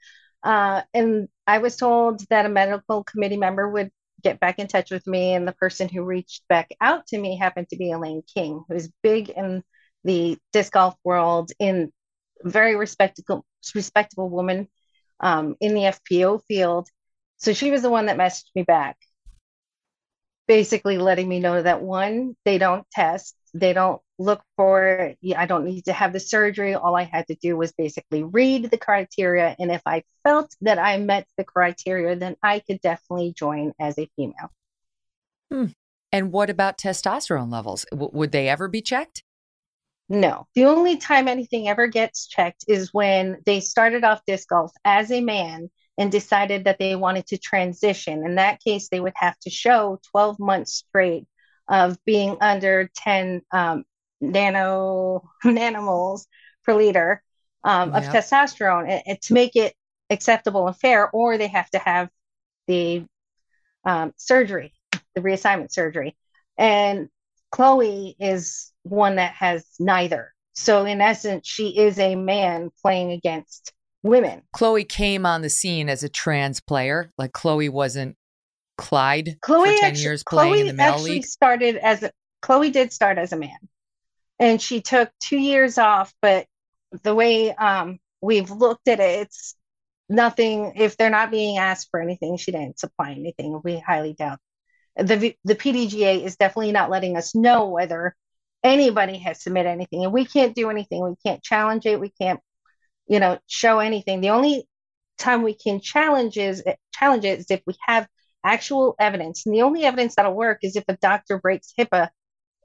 Uh, 0.43 0.83
and 0.93 1.29
I 1.47 1.59
was 1.59 1.77
told 1.77 2.21
that 2.29 2.45
a 2.47 2.51
medical 2.51 3.03
committee 3.05 3.37
member 3.37 3.69
would 3.69 3.91
get 4.23 4.41
back 4.41 4.59
in 4.59 4.67
touch 4.67 4.91
with 4.91 5.07
me. 5.07 5.35
And 5.35 5.47
the 5.47 5.53
person 5.53 5.89
who 5.89 6.03
reached 6.03 6.43
back 6.49 6.71
out 6.81 7.07
to 7.09 7.19
me 7.19 7.37
happened 7.37 7.69
to 7.71 7.77
be 7.77 7.91
Elaine 7.91 8.23
King, 8.35 8.65
who's 8.69 8.91
big 9.03 9.31
in 9.31 9.63
the 10.05 10.39
disc 10.53 10.73
golf 10.73 10.95
world, 11.05 11.53
in 11.59 11.93
very 12.43 12.77
respectable, 12.77 13.45
respectable 13.75 14.29
woman 14.29 14.69
um, 15.21 15.57
in 15.61 15.75
the 15.75 15.95
FPO 16.11 16.43
field. 16.49 16.89
So 17.37 17.53
she 17.53 17.71
was 17.71 17.83
the 17.83 17.91
one 17.91 18.07
that 18.07 18.19
messaged 18.19 18.55
me 18.55 18.63
back, 18.63 18.97
basically 20.47 20.99
letting 20.99 21.29
me 21.29 21.41
know 21.41 21.63
that 21.63 21.83
one, 21.83 22.37
they 22.45 22.59
don't 22.59 22.89
test, 22.91 23.37
they 23.55 23.73
don't 23.73 24.01
look 24.19 24.43
for, 24.57 25.15
I 25.37 25.47
don't 25.47 25.65
need 25.65 25.85
to 25.87 25.93
have 25.93 26.13
the 26.13 26.21
surgery. 26.21 26.75
All 26.75 26.97
I 26.97 27.03
had 27.05 27.27
to 27.29 27.35
do 27.35 27.57
was 27.57 27.73
basically 27.73 28.23
read 28.23 28.71
the 28.71 28.79
criteria. 28.79 29.55
And 29.59 29.71
if 29.71 29.83
I 29.87 30.05
felt 30.25 30.55
that 30.63 30.79
I 30.79 30.99
met 30.99 31.27
the 31.37 31.45
criteria, 31.45 32.17
then 32.17 32.37
I 32.43 32.61
could 32.61 32.81
definitely 32.81 33.33
join 33.33 33.73
as 33.79 33.99
a 33.99 34.09
female. 34.17 34.51
Hmm. 35.51 35.67
And 36.13 36.33
what 36.33 36.51
about 36.51 36.79
testosterone 36.79 37.51
levels? 37.51 37.85
W- 37.91 38.11
would 38.13 38.33
they 38.33 38.49
ever 38.49 38.69
be 38.69 38.83
checked? 38.83 39.23
No, 40.09 40.47
the 40.55 40.67
only 40.67 40.99
time 40.99 41.27
anything 41.27 41.69
ever 41.69 41.87
gets 41.87 42.27
checked 42.27 42.65
is 42.69 42.93
when 42.93 43.41
they 43.47 43.61
started 43.61 44.05
off 44.05 44.25
disc 44.27 44.49
golf 44.49 44.73
as 44.85 45.11
a 45.11 45.21
man 45.23 45.71
and 45.97 46.13
decided 46.13 46.65
that 46.65 46.79
they 46.79 46.97
wanted 46.97 47.27
to 47.29 47.39
transition. 47.39 48.25
In 48.25 48.35
that 48.37 48.61
case, 48.61 48.89
they 48.89 49.01
would 49.01 49.13
have 49.17 49.39
to 49.41 49.51
show 49.51 50.01
12 50.11 50.39
months 50.39 50.75
straight 50.75 51.27
of 51.73 51.97
being 52.05 52.37
under 52.41 52.91
10 52.95 53.41
um, 53.51 53.85
nano 54.21 55.25
nanomoles 55.45 56.27
per 56.65 56.75
liter 56.75 57.23
um, 57.65 57.95
of 57.95 58.05
testosterone 58.05 58.89
and, 58.89 59.03
and 59.07 59.23
to 59.23 59.33
make 59.35 59.57
it 59.57 59.75
acceptable 60.11 60.67
and 60.67 60.77
fair, 60.77 61.11
or 61.11 61.39
they 61.39 61.49
have 61.49 61.71
to 61.71 61.79
have 61.79 62.11
the 62.69 63.05
um, 63.85 64.13
surgery, 64.17 64.75
the 65.15 65.23
reassignment 65.23 65.73
surgery. 65.73 66.17
And 66.59 67.09
Chloe 67.51 68.15
is 68.21 68.71
one 68.83 69.17
that 69.17 69.33
has 69.35 69.65
neither. 69.81 70.33
So 70.53 70.85
in 70.85 71.01
essence, 71.01 71.49
she 71.49 71.79
is 71.79 71.99
a 71.99 72.15
man 72.15 72.71
playing 72.83 73.13
against 73.13 73.73
women. 74.03 74.43
Chloe 74.53 74.85
came 74.85 75.25
on 75.25 75.41
the 75.41 75.49
scene 75.49 75.89
as 75.89 76.03
a 76.03 76.09
trans 76.09 76.61
player. 76.61 77.11
Like 77.17 77.33
Chloe 77.33 77.71
wasn't 77.71 78.17
Clyde 78.83 79.37
Chloe 79.41 79.71
for 79.71 79.81
10 79.81 79.85
actually, 79.85 80.03
years 80.03 80.25
playing 80.29 80.53
Chloe 80.53 80.61
in 80.61 80.67
the 80.69 80.73
male 80.75 80.95
actually 80.95 81.11
league. 81.11 81.25
started 81.25 81.77
as 81.77 82.03
a 82.03 82.13
Chloe 82.41 82.71
did 82.71 82.93
start 82.93 83.19
as 83.19 83.33
a 83.33 83.37
man. 83.37 83.59
And 84.39 84.61
she 84.61 84.81
took 84.81 85.11
2 85.21 85.39
years 85.39 85.79
off, 85.79 86.13
but 86.21 86.47
the 87.03 87.15
way 87.15 87.55
um, 87.55 87.99
we've 88.21 88.51
looked 88.51 88.89
at 88.89 89.01
it, 89.01 89.21
it's 89.21 89.55
nothing 90.09 90.73
if 90.77 90.97
they're 90.97 91.11
not 91.11 91.31
being 91.31 91.59
asked 91.59 91.89
for 91.91 92.01
anything, 92.01 92.37
she 92.37 92.53
didn't 92.53 92.79
supply 92.79 93.13
anything. 93.13 93.61
We 93.63 93.79
highly 93.79 94.15
doubt 94.15 94.39
the 94.97 95.35
the 95.45 95.55
PDGA 95.55 96.23
is 96.23 96.37
definitely 96.37 96.73
not 96.73 96.91
letting 96.91 97.17
us 97.17 97.35
know 97.35 97.69
whether 97.69 98.15
anybody 98.63 99.19
has 99.19 99.43
submitted 99.43 99.71
anything, 99.71 100.05
and 100.05 100.13
we 100.13 100.25
can't 100.25 100.55
do 100.55 100.71
anything. 100.71 101.03
We 101.03 101.17
can't 101.25 101.43
challenge 101.43 101.87
it. 101.87 102.01
We 102.01 102.11
can't, 102.11 102.41
you 103.07 103.21
know, 103.21 103.39
show 103.47 103.79
anything. 103.79 104.21
The 104.21 104.31
only 104.31 104.67
time 105.19 105.43
we 105.43 105.55
can 105.55 105.81
challenge 105.81 106.37
is 106.37 106.63
challenge 106.93 107.25
it 107.25 107.41
is 107.41 107.51
if 107.51 107.63
we 107.67 107.75
have 107.87 108.07
actual 108.45 108.95
evidence, 108.99 109.47
and 109.47 109.55
the 109.55 109.63
only 109.63 109.85
evidence 109.85 110.15
that'll 110.15 110.35
work 110.35 110.59
is 110.63 110.77
if 110.77 110.85
a 110.89 110.97
doctor 110.97 111.39
breaks 111.39 111.73
HIPAA 111.79 112.09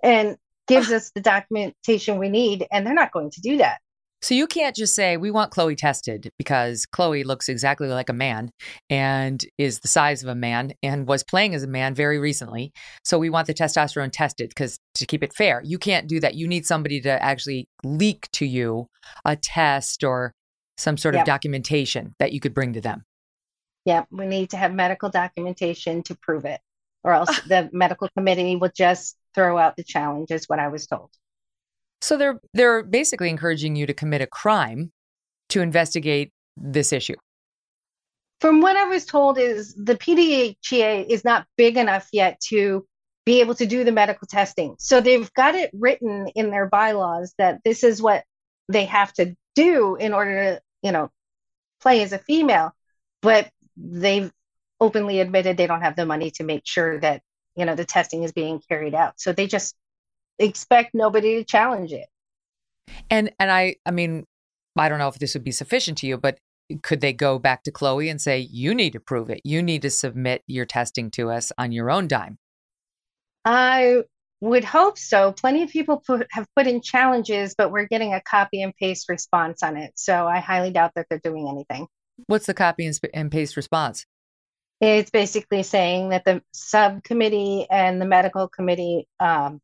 and 0.04 0.38
gives 0.68 0.92
us 0.92 1.12
the 1.16 1.22
documentation 1.22 2.18
we 2.18 2.30
need, 2.30 2.68
and 2.72 2.86
they're 2.86 2.94
not 2.94 3.12
going 3.12 3.32
to 3.32 3.42
do 3.42 3.58
that. 3.58 3.80
So 4.22 4.34
you 4.34 4.48
can't 4.48 4.76
just 4.76 4.96
say 4.96 5.16
we 5.16 5.30
want 5.30 5.52
Chloe 5.52 5.76
tested 5.76 6.32
because 6.40 6.88
Chloe 6.88 7.24
looks 7.24 7.50
exactly 7.50 7.88
like 7.88 8.10
a 8.10 8.14
man 8.14 8.50
and 8.90 9.44
is 9.60 9.80
the 9.80 9.88
size 9.88 10.24
of 10.24 10.30
a 10.30 10.36
man 10.36 10.74
and 10.82 11.08
was 11.08 11.24
playing 11.24 11.54
as 11.54 11.62
a 11.62 11.68
man 11.68 11.94
very 11.94 12.18
recently. 12.18 12.72
So 13.04 13.20
we 13.20 13.30
want 13.30 13.46
the 13.46 13.54
testosterone 13.54 14.10
tested 14.12 14.50
because 14.50 14.80
to 14.96 15.06
keep 15.06 15.24
it 15.24 15.34
fair, 15.34 15.62
you 15.64 15.78
can't 15.78 16.08
do 16.08 16.20
that. 16.20 16.34
You 16.34 16.48
need 16.48 16.66
somebody 16.66 17.00
to 17.02 17.24
actually 17.24 17.68
leak 17.84 18.28
to 18.34 18.46
you 18.46 18.88
a 19.24 19.36
test 19.36 20.04
or 20.04 20.34
some 20.78 20.98
sort 20.98 21.14
yep. 21.14 21.22
of 21.22 21.28
documentation 21.28 22.16
that 22.18 22.32
you 22.32 22.40
could 22.40 22.56
bring 22.56 22.74
to 22.74 22.82
them. 22.82 23.04
Yeah, 23.88 24.04
we 24.12 24.26
need 24.26 24.50
to 24.50 24.58
have 24.58 24.74
medical 24.74 25.10
documentation 25.10 26.04
to 26.04 26.16
prove 26.16 26.44
it, 26.44 26.60
or 27.06 27.14
else 27.14 27.30
ah. 27.32 27.42
the 27.48 27.70
medical 27.72 28.10
committee 28.10 28.58
will 28.58 28.72
just 28.76 29.16
throw 29.34 29.58
out 29.58 29.78
the 29.78 29.84
challenge, 29.84 30.30
is 30.30 30.50
what 30.50 30.60
I 30.60 30.68
was 30.68 30.88
told. 30.88 31.10
So 32.02 32.18
they're 32.18 32.42
they're 32.54 32.84
basically 32.84 33.30
encouraging 33.30 33.78
you 33.78 33.86
to 33.86 33.94
commit 33.94 34.20
a 34.20 34.28
crime 34.28 34.92
to 35.50 35.62
investigate 35.62 36.34
this 36.58 36.92
issue. 36.92 37.16
From 38.42 38.60
what 38.60 38.76
I 38.76 38.84
was 38.84 39.06
told 39.06 39.40
is 39.40 39.74
the 39.76 39.96
PDGA 39.96 41.08
is 41.08 41.24
not 41.24 41.48
big 41.56 41.78
enough 41.78 42.10
yet 42.12 42.42
to 42.50 42.86
be 43.26 43.40
able 43.40 43.56
to 43.56 43.66
do 43.66 43.86
the 43.86 43.94
medical 43.94 44.28
testing. 44.28 44.76
So 44.80 45.00
they've 45.00 45.32
got 45.34 45.56
it 45.56 45.72
written 45.74 46.28
in 46.36 46.50
their 46.50 46.68
bylaws 46.68 47.34
that 47.38 47.62
this 47.64 47.86
is 47.86 48.02
what 48.02 48.26
they 48.68 48.84
have 48.84 49.14
to 49.14 49.34
do 49.56 49.96
in 49.96 50.14
order 50.14 50.44
to, 50.44 50.62
you 50.84 50.92
know, 50.92 51.10
play 51.80 52.02
as 52.02 52.12
a 52.12 52.20
female. 52.20 52.74
But 53.22 53.50
they've 53.78 54.32
openly 54.80 55.20
admitted 55.20 55.58
they 55.58 55.68
don't 55.68 55.82
have 55.82 55.96
the 55.96 56.06
money 56.06 56.32
to 56.32 56.44
make 56.44 56.64
sure 56.66 57.00
that, 57.00 57.22
you 57.56 57.66
know, 57.66 57.76
the 57.76 57.86
testing 57.86 58.24
is 58.24 58.32
being 58.32 58.62
carried 58.68 58.94
out. 58.94 59.20
So 59.20 59.34
they 59.34 59.48
just 59.48 59.76
expect 60.40 60.94
nobody 60.94 61.36
to 61.38 61.44
challenge 61.44 61.92
it. 61.94 62.08
And 63.10 63.32
and 63.40 63.52
I 63.52 63.76
I 63.86 63.92
mean, 63.92 64.26
I 64.78 64.90
don't 64.90 65.00
know 65.00 65.08
if 65.08 65.20
this 65.20 65.34
would 65.34 65.44
be 65.44 65.52
sufficient 65.52 65.98
to 66.00 66.08
you, 66.08 66.18
but 66.18 66.40
could 66.84 67.02
they 67.02 67.14
go 67.14 67.40
back 67.40 67.64
to 67.64 67.72
Chloe 67.72 68.10
and 68.10 68.22
say, 68.22 68.40
you 68.40 68.76
need 68.76 68.94
to 68.94 69.00
prove 69.00 69.30
it? 69.30 69.42
You 69.44 69.64
need 69.64 69.82
to 69.84 69.90
submit 69.90 70.44
your 70.48 70.66
testing 70.66 71.10
to 71.12 71.32
us 71.32 71.52
on 71.58 71.72
your 71.72 71.90
own 71.90 72.08
dime? 72.08 72.38
I 73.46 74.04
would 74.42 74.66
hope 74.66 74.98
so. 74.98 75.32
Plenty 75.32 75.64
of 75.64 75.70
people 75.70 76.04
put, 76.06 76.28
have 76.32 76.46
put 76.56 76.68
in 76.68 76.82
challenges, 76.82 77.56
but 77.58 77.72
we're 77.72 77.88
getting 77.88 78.14
a 78.14 78.22
copy 78.22 78.62
and 78.62 78.76
paste 78.76 79.08
response 79.10 79.64
on 79.64 79.78
it. 79.78 79.94
So 79.96 80.28
I 80.28 80.40
highly 80.40 80.72
doubt 80.72 80.92
that 80.96 81.08
they're 81.10 81.20
doing 81.20 81.48
anything. 81.48 81.88
What's 82.26 82.48
the 82.48 82.54
copy 82.54 82.86
and, 82.86 82.96
sp- 82.98 83.14
and 83.14 83.32
paste 83.32 83.56
response? 83.56 84.06
It's 84.82 85.10
basically 85.10 85.64
saying 85.64 86.10
that 86.10 86.26
the 86.26 86.42
subcommittee 86.52 87.68
and 87.70 88.02
the 88.02 88.06
medical 88.06 88.48
committee 88.48 89.08
um, 89.20 89.60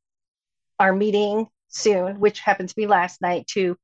are 0.80 0.94
meeting 0.94 1.48
soon, 1.68 2.20
which 2.20 2.40
happened 2.40 2.70
to 2.70 2.76
be 2.76 2.88
last 2.88 3.22
night, 3.22 3.48
to 3.48 3.78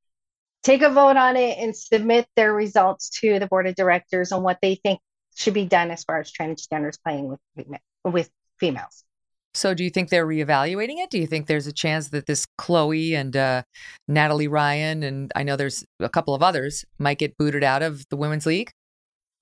take 0.62 0.82
a 0.82 0.90
vote 0.90 1.16
on 1.16 1.36
it 1.36 1.58
and 1.58 1.74
submit 1.76 2.26
their 2.36 2.52
results 2.52 3.10
to 3.20 3.38
the 3.38 3.46
board 3.46 3.66
of 3.66 3.74
directors 3.74 4.32
on 4.32 4.42
what 4.42 4.58
they 4.60 4.74
think 4.76 5.00
should 5.36 5.54
be 5.54 5.64
done 5.64 5.90
as 5.90 6.04
far 6.04 6.20
as 6.20 6.32
transgenders 6.32 6.98
playing 7.02 7.28
with 7.28 7.78
with 8.04 8.30
females. 8.58 9.04
So, 9.52 9.74
do 9.74 9.82
you 9.82 9.90
think 9.90 10.10
they're 10.10 10.26
reevaluating 10.26 10.98
it? 10.98 11.10
Do 11.10 11.18
you 11.18 11.26
think 11.26 11.46
there's 11.46 11.66
a 11.66 11.72
chance 11.72 12.08
that 12.10 12.26
this 12.26 12.46
Chloe 12.56 13.14
and 13.14 13.36
uh, 13.36 13.62
Natalie 14.06 14.48
Ryan 14.48 15.02
and 15.02 15.32
I 15.34 15.42
know 15.42 15.56
there's 15.56 15.84
a 15.98 16.08
couple 16.08 16.34
of 16.34 16.42
others 16.42 16.84
might 16.98 17.18
get 17.18 17.36
booted 17.36 17.64
out 17.64 17.82
of 17.82 18.04
the 18.10 18.16
women's 18.16 18.46
league? 18.46 18.70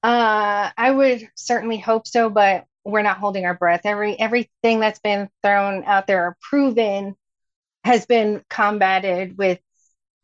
Uh, 0.03 0.71
I 0.77 0.91
would 0.91 1.29
certainly 1.35 1.77
hope 1.77 2.07
so, 2.07 2.31
but 2.31 2.65
we're 2.85 3.03
not 3.03 3.19
holding 3.19 3.45
our 3.45 3.55
breath. 3.55 3.83
Every 3.85 4.19
everything 4.19 4.81
that's 4.81 5.01
been 5.01 5.29
thrown 5.43 5.85
out 5.85 6.07
there 6.07 6.25
or 6.25 6.37
proven 6.41 7.15
has 7.85 8.07
been 8.07 8.43
combated 8.49 9.37
with 9.37 9.59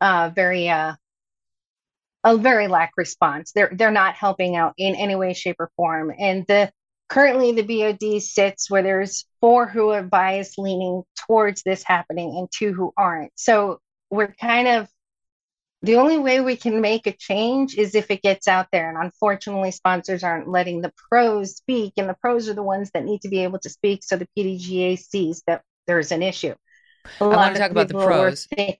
uh, 0.01 0.31
very 0.33 0.69
uh, 0.69 0.95
a 2.23 2.37
very 2.37 2.67
lack 2.67 2.91
response. 2.97 3.51
They're 3.51 3.71
they're 3.71 3.91
not 3.91 4.15
helping 4.15 4.55
out 4.55 4.73
in 4.77 4.95
any 4.95 5.15
way, 5.15 5.33
shape, 5.33 5.57
or 5.59 5.69
form. 5.75 6.11
And 6.17 6.45
the 6.47 6.71
currently 7.07 7.51
the 7.51 7.61
BOD 7.61 8.21
sits 8.21 8.69
where 8.69 8.83
there's 8.83 9.25
four 9.41 9.67
who 9.67 9.89
are 9.89 10.03
biased 10.03 10.57
leaning 10.57 11.03
towards 11.27 11.63
this 11.63 11.83
happening 11.83 12.35
and 12.37 12.47
two 12.51 12.73
who 12.73 12.93
aren't. 12.97 13.31
So 13.35 13.79
we're 14.09 14.33
kind 14.39 14.67
of 14.67 14.87
the 15.81 15.97
only 15.97 16.17
way 16.17 16.41
we 16.41 16.55
can 16.55 16.81
make 16.81 17.05
a 17.05 17.11
change 17.11 17.75
is 17.75 17.93
if 17.93 18.09
it 18.09 18.23
gets 18.23 18.47
out 18.47 18.67
there. 18.71 18.89
And 18.89 18.97
unfortunately, 18.97 19.69
sponsors 19.71 20.23
aren't 20.23 20.47
letting 20.47 20.81
the 20.81 20.91
pros 21.09 21.57
speak, 21.57 21.93
and 21.97 22.09
the 22.09 22.15
pros 22.15 22.49
are 22.49 22.55
the 22.55 22.63
ones 22.63 22.89
that 22.93 23.05
need 23.05 23.21
to 23.21 23.29
be 23.29 23.43
able 23.43 23.59
to 23.59 23.69
speak 23.69 24.03
so 24.03 24.17
the 24.17 24.27
PDGA 24.37 24.97
sees 24.97 25.43
that 25.45 25.61
there's 25.85 26.11
an 26.11 26.23
issue. 26.23 26.55
I 27.21 27.27
want 27.27 27.55
to 27.55 27.61
talk 27.61 27.71
about 27.71 27.87
the 27.87 27.93
pros. 27.93 28.47
Thinking, 28.47 28.77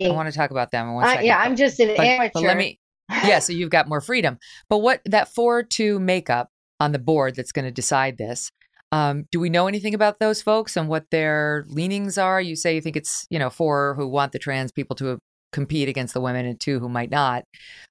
I 0.00 0.10
want 0.10 0.30
to 0.30 0.36
talk 0.36 0.52
about 0.52 0.70
them 0.70 0.88
in 0.88 0.94
one 0.94 1.06
second. 1.06 1.22
Uh, 1.22 1.26
yeah, 1.26 1.38
I'm 1.38 1.56
just 1.56 1.80
an 1.80 1.88
but, 1.96 2.06
amateur. 2.06 2.30
But 2.34 2.42
let 2.44 2.56
me, 2.56 2.78
yeah, 3.10 3.40
so 3.40 3.52
you've 3.52 3.70
got 3.70 3.88
more 3.88 4.00
freedom. 4.00 4.38
But 4.68 4.78
what 4.78 5.00
that 5.06 5.34
4 5.34 5.64
2 5.64 5.98
makeup 5.98 6.50
on 6.80 6.92
the 6.92 6.98
board 6.98 7.34
that's 7.34 7.52
going 7.52 7.64
to 7.64 7.70
decide 7.70 8.18
this. 8.18 8.50
Um, 8.90 9.26
do 9.30 9.38
we 9.38 9.50
know 9.50 9.66
anything 9.66 9.94
about 9.94 10.18
those 10.18 10.40
folks 10.40 10.76
and 10.76 10.88
what 10.88 11.04
their 11.10 11.66
leanings 11.68 12.16
are? 12.16 12.40
You 12.40 12.56
say 12.56 12.74
you 12.74 12.80
think 12.80 12.96
it's, 12.96 13.26
you 13.30 13.38
know, 13.38 13.50
four 13.50 13.94
who 13.94 14.08
want 14.08 14.32
the 14.32 14.38
trans 14.38 14.72
people 14.72 14.96
to 14.96 15.18
compete 15.52 15.88
against 15.88 16.14
the 16.14 16.20
women 16.20 16.46
and 16.46 16.58
two 16.58 16.80
who 16.80 16.88
might 16.88 17.10
not. 17.10 17.44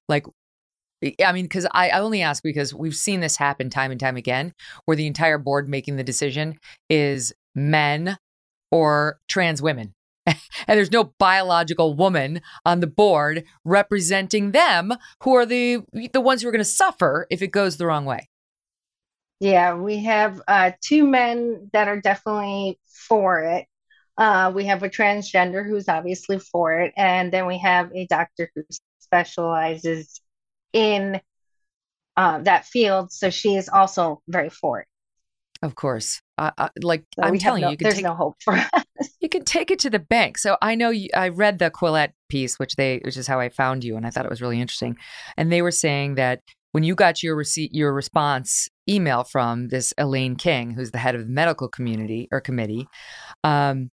Like, 0.08 0.26
I 1.24 1.32
mean, 1.32 1.44
because 1.44 1.66
I, 1.72 1.90
I 1.90 2.00
only 2.00 2.22
ask 2.22 2.42
because 2.42 2.74
we've 2.74 2.96
seen 2.96 3.20
this 3.20 3.36
happen 3.36 3.70
time 3.70 3.92
and 3.92 4.00
time 4.00 4.16
again, 4.16 4.52
where 4.84 4.96
the 4.96 5.06
entire 5.06 5.38
board 5.38 5.68
making 5.68 5.96
the 5.96 6.04
decision 6.04 6.58
is 6.90 7.32
men 7.54 8.18
or 8.72 9.18
trans 9.28 9.62
women. 9.62 9.94
and 10.26 10.36
there's 10.66 10.92
no 10.92 11.12
biological 11.18 11.94
woman 11.94 12.40
on 12.66 12.80
the 12.80 12.86
board 12.86 13.44
representing 13.64 14.50
them 14.50 14.92
who 15.22 15.34
are 15.34 15.46
the 15.46 15.78
the 16.12 16.20
ones 16.20 16.42
who 16.42 16.48
are 16.48 16.52
going 16.52 16.58
to 16.58 16.64
suffer 16.64 17.26
if 17.30 17.40
it 17.40 17.48
goes 17.48 17.76
the 17.76 17.86
wrong 17.86 18.04
way. 18.04 18.28
Yeah, 19.40 19.74
we 19.74 20.04
have 20.04 20.42
uh, 20.48 20.72
two 20.80 21.06
men 21.06 21.70
that 21.72 21.88
are 21.88 22.00
definitely 22.00 22.78
for 22.86 23.40
it. 23.40 23.66
Uh, 24.16 24.50
we 24.52 24.64
have 24.64 24.82
a 24.82 24.88
transgender 24.88 25.64
who's 25.64 25.88
obviously 25.88 26.40
for 26.40 26.80
it, 26.80 26.92
and 26.96 27.32
then 27.32 27.46
we 27.46 27.58
have 27.58 27.90
a 27.94 28.06
doctor 28.06 28.50
who 28.54 28.62
specializes 28.98 30.20
in 30.72 31.20
uh, 32.16 32.38
that 32.40 32.66
field, 32.66 33.12
so 33.12 33.30
she 33.30 33.54
is 33.54 33.68
also 33.68 34.20
very 34.26 34.50
for 34.50 34.80
it. 34.80 34.88
Of 35.62 35.76
course, 35.76 36.20
uh, 36.36 36.50
uh, 36.58 36.68
like 36.82 37.04
so 37.14 37.22
I'm 37.22 37.38
telling 37.38 37.62
no, 37.62 37.68
you, 37.68 37.72
you 37.72 37.76
can 37.78 37.84
there's 37.84 37.96
take, 37.96 38.04
no 38.04 38.14
hope 38.14 38.36
for 38.42 38.54
us. 38.54 38.70
You 39.20 39.28
can 39.28 39.44
take 39.44 39.70
it 39.70 39.80
to 39.80 39.90
the 39.90 39.98
bank. 39.98 40.38
So 40.38 40.56
I 40.62 40.74
know 40.74 40.90
you, 40.90 41.08
I 41.14 41.28
read 41.28 41.58
the 41.58 41.70
Quillette 41.70 42.12
piece, 42.28 42.58
which 42.58 42.76
they, 42.76 43.00
which 43.04 43.16
is 43.16 43.26
how 43.26 43.38
I 43.40 43.48
found 43.48 43.84
you, 43.84 43.96
and 43.96 44.06
I 44.06 44.10
thought 44.10 44.24
it 44.24 44.30
was 44.30 44.40
really 44.40 44.60
interesting. 44.60 44.96
And 45.36 45.52
they 45.52 45.62
were 45.62 45.72
saying 45.72 46.16
that 46.16 46.40
when 46.72 46.84
you 46.84 46.94
got 46.94 47.22
your 47.22 47.34
receipt, 47.34 47.74
your 47.74 47.92
response 47.92 48.68
email 48.88 49.24
from 49.24 49.68
this 49.68 49.94
Elaine 49.98 50.36
King, 50.36 50.72
who's 50.72 50.90
the 50.90 50.98
head 50.98 51.14
of 51.14 51.22
the 51.22 51.32
medical 51.32 51.68
community 51.68 52.28
or 52.32 52.40
committee, 52.40 52.88
um, 53.44 53.90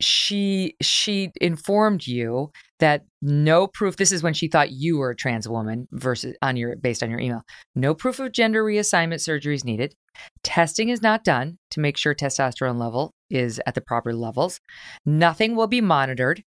she 0.00 0.74
she 0.82 1.30
informed 1.40 2.06
you 2.06 2.50
that 2.80 3.02
no 3.20 3.66
proof 3.66 3.96
this 3.96 4.10
is 4.10 4.22
when 4.22 4.34
she 4.34 4.48
thought 4.48 4.72
you 4.72 4.98
were 4.98 5.10
a 5.10 5.16
trans 5.16 5.48
woman 5.48 5.86
versus 5.92 6.36
on 6.42 6.56
your 6.56 6.74
based 6.76 7.02
on 7.02 7.10
your 7.10 7.20
email 7.20 7.42
no 7.74 7.94
proof 7.94 8.18
of 8.18 8.32
gender 8.32 8.64
reassignment 8.64 9.20
surgery 9.20 9.54
is 9.54 9.64
needed. 9.64 9.94
Testing 10.42 10.88
is 10.88 11.02
not 11.02 11.24
done 11.24 11.58
to 11.70 11.80
make 11.80 11.96
sure 11.96 12.14
testosterone 12.14 12.78
level 12.78 13.14
is 13.30 13.60
at 13.66 13.74
the 13.74 13.80
proper 13.80 14.12
levels. 14.12 14.60
Nothing 15.06 15.56
will 15.56 15.68
be 15.68 15.80
monitored 15.80 16.42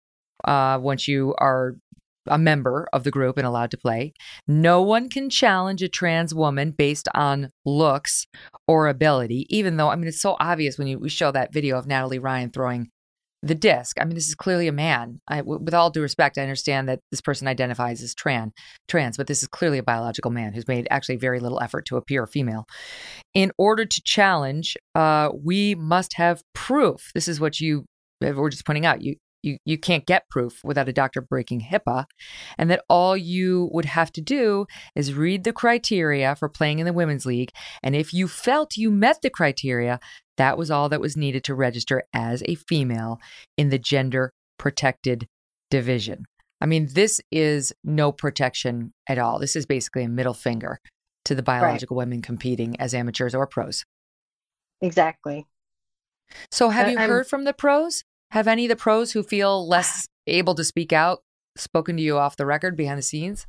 uh, 0.45 0.79
once 0.81 1.09
you 1.09 1.35
are 1.39 1.77
a 2.27 2.39
member 2.39 2.87
of 2.93 3.05
the 3.05 3.11
group 3.11 3.37
and 3.37 3.47
allowed 3.47 3.71
to 3.71 3.79
play. 3.79 4.13
No 4.47 4.83
one 4.83 5.09
can 5.09 5.31
challenge 5.31 5.83
a 5.83 5.89
trans 5.89 6.35
woman 6.35 6.71
based 6.71 7.09
on 7.15 7.51
looks 7.65 8.27
or 8.67 8.89
ability, 8.89 9.47
even 9.49 9.77
though, 9.77 9.89
I 9.89 9.97
mean, 9.97 10.09
it's 10.09 10.21
so 10.21 10.37
obvious 10.41 10.79
when 10.79 10.89
you, 10.89 10.99
we 10.99 11.09
show 11.09 11.31
that 11.31 11.53
video 11.53 11.79
of 11.79 11.87
Natalie 11.87 12.19
Ryan 12.19 12.51
throwing 12.51 12.91
the 13.43 13.55
disc. 13.55 14.01
I 14.01 14.05
mean, 14.05 14.15
this 14.15 14.29
is 14.29 14.35
clearly 14.35 14.69
a 14.69 14.73
man. 14.73 15.21
I, 15.29 15.43
with 15.43 15.75
all 15.75 15.91
due 15.91 16.01
respect, 16.01 16.39
I 16.39 16.43
understand 16.43 16.89
that 16.89 17.01
this 17.11 17.21
person 17.21 17.47
identifies 17.47 18.03
as 18.03 18.15
trans, 18.15 18.53
trans, 18.89 19.19
but 19.19 19.27
this 19.27 19.43
is 19.43 19.49
clearly 19.49 19.77
a 19.77 19.83
biological 19.83 20.31
man 20.31 20.55
who's 20.55 20.67
made 20.67 20.89
actually 20.91 21.17
very 21.17 21.41
little 21.41 21.61
effort 21.61 21.85
to 21.87 21.99
appear 21.99 22.27
female. 22.27 22.65
In 23.35 23.53
order 23.59 23.85
to 23.85 24.03
challenge, 24.03 24.79
uh, 24.95 25.29
we 25.35 25.75
must 25.75 26.15
have 26.15 26.43
proof. 26.55 27.11
This 27.15 27.29
is 27.29 27.39
what 27.39 27.61
you 27.61 27.85
we're 28.21 28.49
just 28.49 28.65
pointing 28.65 28.87
out. 28.87 29.03
You 29.03 29.17
you, 29.45 29.59
you 29.65 29.79
can't 29.79 30.07
get 30.07 30.29
proof 30.29 30.61
without 30.65 30.89
a 30.89 30.93
doctor 30.93 31.21
breaking 31.21 31.61
HIPAA, 31.61 32.07
and 32.59 32.71
that 32.71 32.85
all 32.89 33.17
you 33.17 33.69
would 33.73 33.85
have 33.85 34.11
to 34.13 34.21
do 34.21 34.67
is 34.95 35.15
read 35.15 35.45
the 35.45 35.53
criteria 35.53 36.35
for 36.35 36.49
playing 36.49 36.79
in 36.79 36.87
the 36.87 36.93
Women's 36.93 37.27
League. 37.27 37.51
And 37.83 37.95
if 37.95 38.13
you 38.13 38.27
felt 38.27 38.77
you 38.77 38.91
met 38.91 39.23
the 39.23 39.31
criteria, 39.31 40.01
that 40.37 40.59
was 40.59 40.71
all 40.71 40.89
that 40.89 41.01
was 41.01 41.17
needed 41.17 41.45
to 41.45 41.55
register 41.55 42.05
as 42.13 42.43
a 42.47 42.55
female 42.55 43.21
in 43.57 43.69
the 43.69 43.79
gender 43.79 44.33
protected 44.59 45.29
division. 45.71 46.25
I 46.61 46.67
mean, 46.67 46.89
this 46.93 47.21
is 47.31 47.73
no 47.85 48.11
protection 48.11 48.93
at 49.09 49.19
all. 49.19 49.39
This 49.39 49.55
is 49.55 49.67
basically 49.67 50.05
a 50.05 50.09
middle 50.09 50.35
finger 50.35 50.81
to 51.27 51.35
the 51.35 51.43
biological 51.43 51.97
right. 51.97 52.07
women 52.07 52.23
competing 52.23 52.79
as 52.81 52.95
amateurs 52.95 53.35
or 53.35 53.47
pros. 53.47 53.85
Exactly. 54.81 55.47
So, 56.51 56.71
have 56.71 56.87
but 56.87 56.93
you 56.93 56.99
I'm, 56.99 57.09
heard 57.09 57.27
from 57.27 57.45
the 57.45 57.53
pros? 57.53 58.05
Have 58.35 58.49
any 58.49 58.65
of 58.65 58.69
the 58.69 58.75
pros 58.75 59.13
who 59.13 59.23
feel 59.23 59.69
less 59.69 60.09
able 60.27 60.57
to 60.57 60.65
speak 60.65 60.93
out 60.93 61.23
spoken 61.57 61.97
to 61.97 62.03
you 62.03 62.19
off 62.19 62.35
the 62.35 62.45
record 62.45 62.77
behind 62.77 62.99
the 62.99 63.03
scenes? 63.03 63.47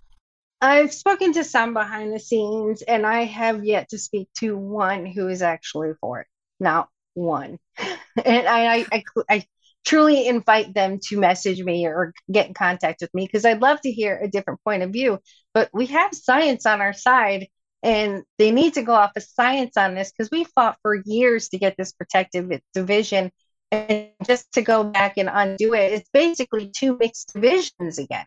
I've 0.62 0.94
spoken 0.94 1.34
to 1.34 1.44
some 1.44 1.74
behind 1.74 2.14
the 2.14 2.20
scenes, 2.20 2.84
and 2.84 3.04
I 3.04 3.24
have 3.24 3.66
yet 3.66 3.90
to 3.90 3.98
speak 3.98 4.30
to 4.38 4.56
one 4.56 5.08
who 5.08 5.28
is 5.28 5.42
actually 5.42 5.94
for 6.00 6.22
it. 6.22 6.28
Not 6.60 6.88
one. 7.16 7.58
and 7.80 8.48
I, 8.48 8.76
I, 8.76 8.86
I, 8.92 9.04
I 9.28 9.46
truly 9.88 10.28
invite 10.28 10.76
them 10.76 11.00
to 11.06 11.20
message 11.20 11.64
me 11.64 11.88
or 11.88 12.14
get 12.32 12.48
in 12.48 12.54
contact 12.54 13.02
with 13.02 13.14
me 13.16 13.26
because 13.26 13.44
I'd 13.44 13.64
love 13.64 13.82
to 13.82 13.92
hear 13.92 14.20
a 14.22 14.30
different 14.30 14.64
point 14.64 14.84
of 14.84 14.92
view. 14.92 15.18
But 15.56 15.72
we 15.74 15.88
have 15.88 16.14
science 16.14 16.68
on 16.68 16.82
our 16.82 16.94
side, 16.94 17.48
and 17.82 18.22
they 18.38 18.52
need 18.52 18.76
to 18.76 18.84
go 18.84 18.94
off 18.94 19.14
of 19.16 19.24
science 19.24 19.78
on 19.78 19.96
this 19.96 20.12
because 20.12 20.30
we 20.30 20.44
fought 20.44 20.78
for 20.84 21.02
years 21.06 21.50
to 21.50 21.58
get 21.58 21.76
this 21.76 21.92
protective 21.92 22.52
division 22.76 23.32
and 23.76 24.10
just 24.26 24.52
to 24.54 24.62
go 24.62 24.84
back 24.84 25.18
and 25.18 25.30
undo 25.32 25.74
it, 25.74 25.92
it's 25.94 26.10
basically 26.10 26.70
two 26.70 26.98
mixed 26.98 27.34
divisions 27.34 28.00
again. 28.00 28.26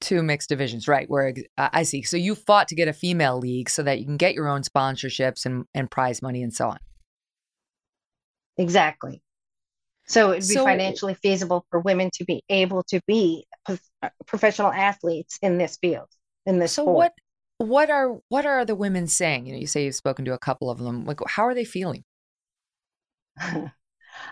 Two 0.00 0.22
mixed 0.22 0.48
divisions, 0.48 0.88
right? 0.88 1.08
Where 1.08 1.34
uh, 1.58 1.68
I 1.72 1.82
see. 1.82 2.02
So 2.02 2.16
you 2.16 2.34
fought 2.34 2.68
to 2.68 2.74
get 2.74 2.88
a 2.88 2.92
female 2.92 3.38
league 3.38 3.68
so 3.68 3.82
that 3.82 3.98
you 3.98 4.06
can 4.06 4.16
get 4.16 4.34
your 4.34 4.48
own 4.48 4.62
sponsorships 4.62 5.44
and, 5.44 5.64
and 5.74 5.90
prize 5.90 6.22
money 6.22 6.42
and 6.42 6.54
so 6.54 6.68
on. 6.68 6.78
Exactly. 8.56 9.22
So 10.06 10.32
it'd 10.32 10.48
be 10.48 10.54
so, 10.54 10.64
financially 10.64 11.14
feasible 11.14 11.64
for 11.70 11.80
women 11.80 12.10
to 12.14 12.24
be 12.24 12.42
able 12.48 12.82
to 12.84 13.00
be 13.06 13.46
professional 14.26 14.72
athletes 14.72 15.38
in 15.40 15.56
this 15.56 15.78
field, 15.80 16.08
in 16.46 16.58
this 16.58 16.72
so 16.72 16.82
sport. 16.82 16.96
what 16.96 17.12
what 17.58 17.90
are 17.90 18.18
what 18.28 18.46
are 18.46 18.64
the 18.64 18.74
women 18.74 19.06
saying? 19.06 19.46
You 19.46 19.52
know, 19.52 19.58
you 19.58 19.66
say 19.66 19.84
you've 19.84 19.94
spoken 19.94 20.24
to 20.24 20.32
a 20.32 20.38
couple 20.38 20.70
of 20.70 20.78
them. 20.78 21.04
Like, 21.04 21.20
how 21.28 21.44
are 21.44 21.54
they 21.54 21.64
feeling? 21.64 22.04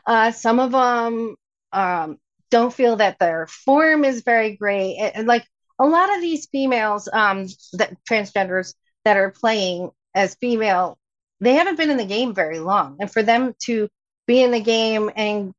uh, 0.07 0.31
some 0.33 0.61
of 0.61 0.73
them 0.73 1.37
um, 1.73 2.19
don't 2.51 2.73
feel 2.73 2.97
that 2.97 3.19
their 3.19 3.47
form 3.47 4.05
is 4.05 4.23
very 4.23 4.57
great, 4.57 4.97
and, 4.97 5.27
like 5.27 5.47
a 5.79 5.87
lot 5.87 6.15
of 6.15 6.21
these 6.21 6.47
females, 6.47 7.09
um, 7.13 7.47
that 7.75 7.97
transgenders 8.09 8.75
that 9.05 9.17
are 9.17 9.31
playing 9.31 9.91
as 10.15 10.35
female, 10.37 10.99
they 11.41 11.55
haven't 11.55 11.77
been 11.77 11.91
in 11.91 11.97
the 11.99 12.05
game 12.05 12.35
very 12.35 12.59
long, 12.59 12.97
and 13.01 13.11
for 13.11 13.23
them 13.23 13.55
to 13.65 13.89
be 14.27 14.43
in 14.43 14.51
the 14.51 14.61
game 14.61 15.11
and 15.15 15.55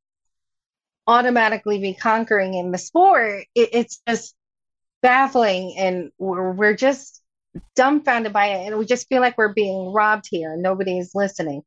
automatically 1.08 1.80
be 1.80 1.94
conquering 1.94 2.54
in 2.54 2.72
the 2.72 2.78
sport, 2.78 3.46
it, 3.56 3.70
it's 3.74 4.02
just 4.08 4.36
baffling, 5.02 5.76
and 5.78 6.12
we're, 6.18 6.52
we're 6.52 6.76
just 6.76 7.22
dumbfounded 7.76 8.34
by 8.34 8.48
it, 8.48 8.68
and 8.68 8.78
we 8.78 8.86
just 8.86 9.08
feel 9.08 9.22
like 9.22 9.38
we're 9.38 9.54
being 9.54 9.92
robbed 9.92 10.28
here. 10.30 10.54
and 10.54 10.62
Nobody's 10.62 11.12
listening. 11.16 11.64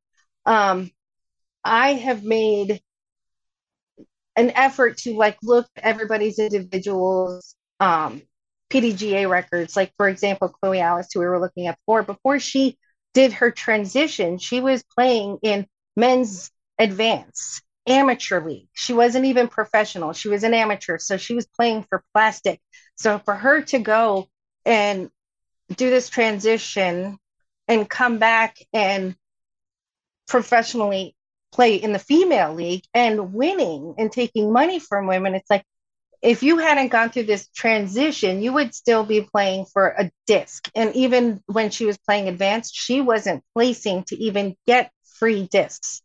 Um, 0.46 0.90
I 1.64 1.94
have 1.94 2.24
made 2.24 2.80
an 4.36 4.50
effort 4.50 4.98
to 4.98 5.14
like 5.14 5.36
look 5.42 5.66
at 5.76 5.84
everybody's 5.84 6.38
individuals 6.38 7.54
um, 7.80 8.22
PDGA 8.70 9.28
records. 9.28 9.76
Like 9.76 9.92
for 9.96 10.08
example, 10.08 10.48
Chloe 10.48 10.80
Alice, 10.80 11.08
who 11.12 11.20
we 11.20 11.26
were 11.26 11.40
looking 11.40 11.66
at 11.66 11.78
before, 11.80 12.02
before 12.02 12.38
she 12.38 12.78
did 13.14 13.34
her 13.34 13.50
transition, 13.50 14.38
she 14.38 14.60
was 14.60 14.82
playing 14.82 15.38
in 15.42 15.66
men's 15.96 16.50
advance 16.78 17.60
amateur 17.86 18.44
league. 18.46 18.68
She 18.72 18.92
wasn't 18.92 19.26
even 19.26 19.48
professional. 19.48 20.12
She 20.12 20.28
was 20.28 20.44
an 20.44 20.54
amateur, 20.54 20.98
so 20.98 21.16
she 21.16 21.34
was 21.34 21.46
playing 21.46 21.84
for 21.88 22.02
plastic. 22.14 22.60
So 22.96 23.18
for 23.18 23.34
her 23.34 23.62
to 23.62 23.78
go 23.78 24.28
and 24.64 25.10
do 25.74 25.90
this 25.90 26.08
transition 26.08 27.18
and 27.68 27.88
come 27.88 28.18
back 28.18 28.58
and 28.72 29.16
professionally 30.28 31.14
play 31.52 31.76
in 31.76 31.92
the 31.92 31.98
female 31.98 32.54
league 32.54 32.84
and 32.94 33.32
winning 33.32 33.94
and 33.98 34.10
taking 34.10 34.52
money 34.52 34.78
from 34.78 35.06
women 35.06 35.34
it's 35.34 35.50
like 35.50 35.64
if 36.22 36.42
you 36.42 36.58
hadn't 36.58 36.88
gone 36.88 37.10
through 37.10 37.24
this 37.24 37.48
transition 37.48 38.42
you 38.42 38.52
would 38.52 38.74
still 38.74 39.04
be 39.04 39.20
playing 39.20 39.64
for 39.66 39.88
a 39.88 40.10
disc 40.26 40.68
and 40.74 40.94
even 40.96 41.40
when 41.46 41.70
she 41.70 41.84
was 41.84 41.98
playing 41.98 42.28
advanced 42.28 42.74
she 42.74 43.00
wasn't 43.00 43.42
placing 43.54 44.02
to 44.04 44.16
even 44.16 44.56
get 44.66 44.90
free 45.18 45.46
discs 45.48 46.02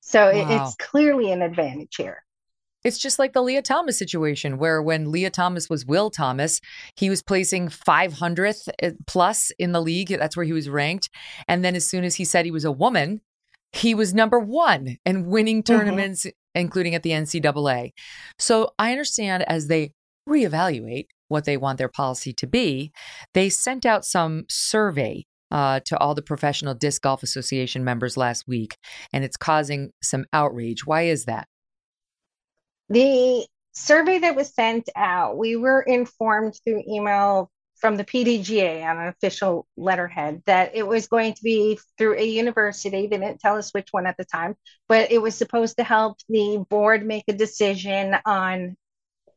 so 0.00 0.32
wow. 0.32 0.66
it's 0.66 0.74
clearly 0.76 1.30
an 1.30 1.42
advantage 1.42 1.96
here 1.96 2.22
it's 2.82 2.98
just 2.98 3.18
like 3.18 3.34
the 3.34 3.42
Lia 3.42 3.60
Thomas 3.60 3.98
situation, 3.98 4.56
where 4.56 4.82
when 4.82 5.10
Lia 5.10 5.28
Thomas 5.30 5.68
was 5.68 5.84
Will 5.84 6.10
Thomas, 6.10 6.62
he 6.94 7.10
was 7.10 7.22
placing 7.22 7.68
500th 7.68 8.68
uh, 8.82 8.92
plus 9.06 9.52
in 9.58 9.72
the 9.72 9.82
league. 9.82 10.08
That's 10.08 10.36
where 10.36 10.46
he 10.46 10.54
was 10.54 10.68
ranked. 10.68 11.10
And 11.46 11.62
then 11.62 11.76
as 11.76 11.86
soon 11.86 12.04
as 12.04 12.14
he 12.14 12.24
said 12.24 12.46
he 12.46 12.50
was 12.50 12.64
a 12.64 12.72
woman, 12.72 13.20
he 13.72 13.94
was 13.94 14.14
number 14.14 14.38
one 14.38 14.98
and 15.04 15.26
winning 15.26 15.62
mm-hmm. 15.62 15.72
tournaments, 15.76 16.26
mm-hmm. 16.26 16.60
including 16.60 16.94
at 16.94 17.02
the 17.02 17.10
NCAA. 17.10 17.92
So 18.38 18.72
I 18.78 18.90
understand 18.92 19.44
as 19.48 19.68
they 19.68 19.92
reevaluate 20.28 21.06
what 21.28 21.44
they 21.44 21.56
want 21.56 21.78
their 21.78 21.88
policy 21.88 22.32
to 22.34 22.46
be, 22.46 22.92
they 23.34 23.48
sent 23.48 23.86
out 23.86 24.04
some 24.04 24.44
survey 24.48 25.24
uh, 25.50 25.80
to 25.84 25.98
all 25.98 26.14
the 26.14 26.22
Professional 26.22 26.74
Disc 26.74 27.02
Golf 27.02 27.22
Association 27.22 27.84
members 27.84 28.16
last 28.16 28.46
week, 28.46 28.76
and 29.12 29.24
it's 29.24 29.36
causing 29.36 29.90
some 30.02 30.24
outrage. 30.32 30.86
Why 30.86 31.02
is 31.02 31.24
that? 31.24 31.48
The 32.88 33.46
survey 33.72 34.18
that 34.18 34.36
was 34.36 34.52
sent 34.52 34.88
out, 34.96 35.38
we 35.38 35.56
were 35.56 35.82
informed 35.82 36.58
through 36.64 36.82
email 36.88 37.50
from 37.80 37.96
the 37.96 38.04
PDGA 38.04 38.84
on 38.84 38.98
an 38.98 39.08
official 39.08 39.66
letterhead 39.76 40.42
that 40.46 40.72
it 40.74 40.86
was 40.86 41.06
going 41.08 41.34
to 41.34 41.42
be 41.42 41.78
through 41.98 42.18
a 42.18 42.24
university. 42.24 43.06
They 43.06 43.18
didn't 43.18 43.40
tell 43.40 43.56
us 43.56 43.70
which 43.72 43.88
one 43.90 44.06
at 44.06 44.16
the 44.16 44.24
time, 44.24 44.54
but 44.88 45.10
it 45.10 45.18
was 45.20 45.34
supposed 45.34 45.76
to 45.78 45.84
help 45.84 46.18
the 46.28 46.64
board 46.68 47.04
make 47.06 47.24
a 47.28 47.32
decision 47.32 48.16
on 48.26 48.76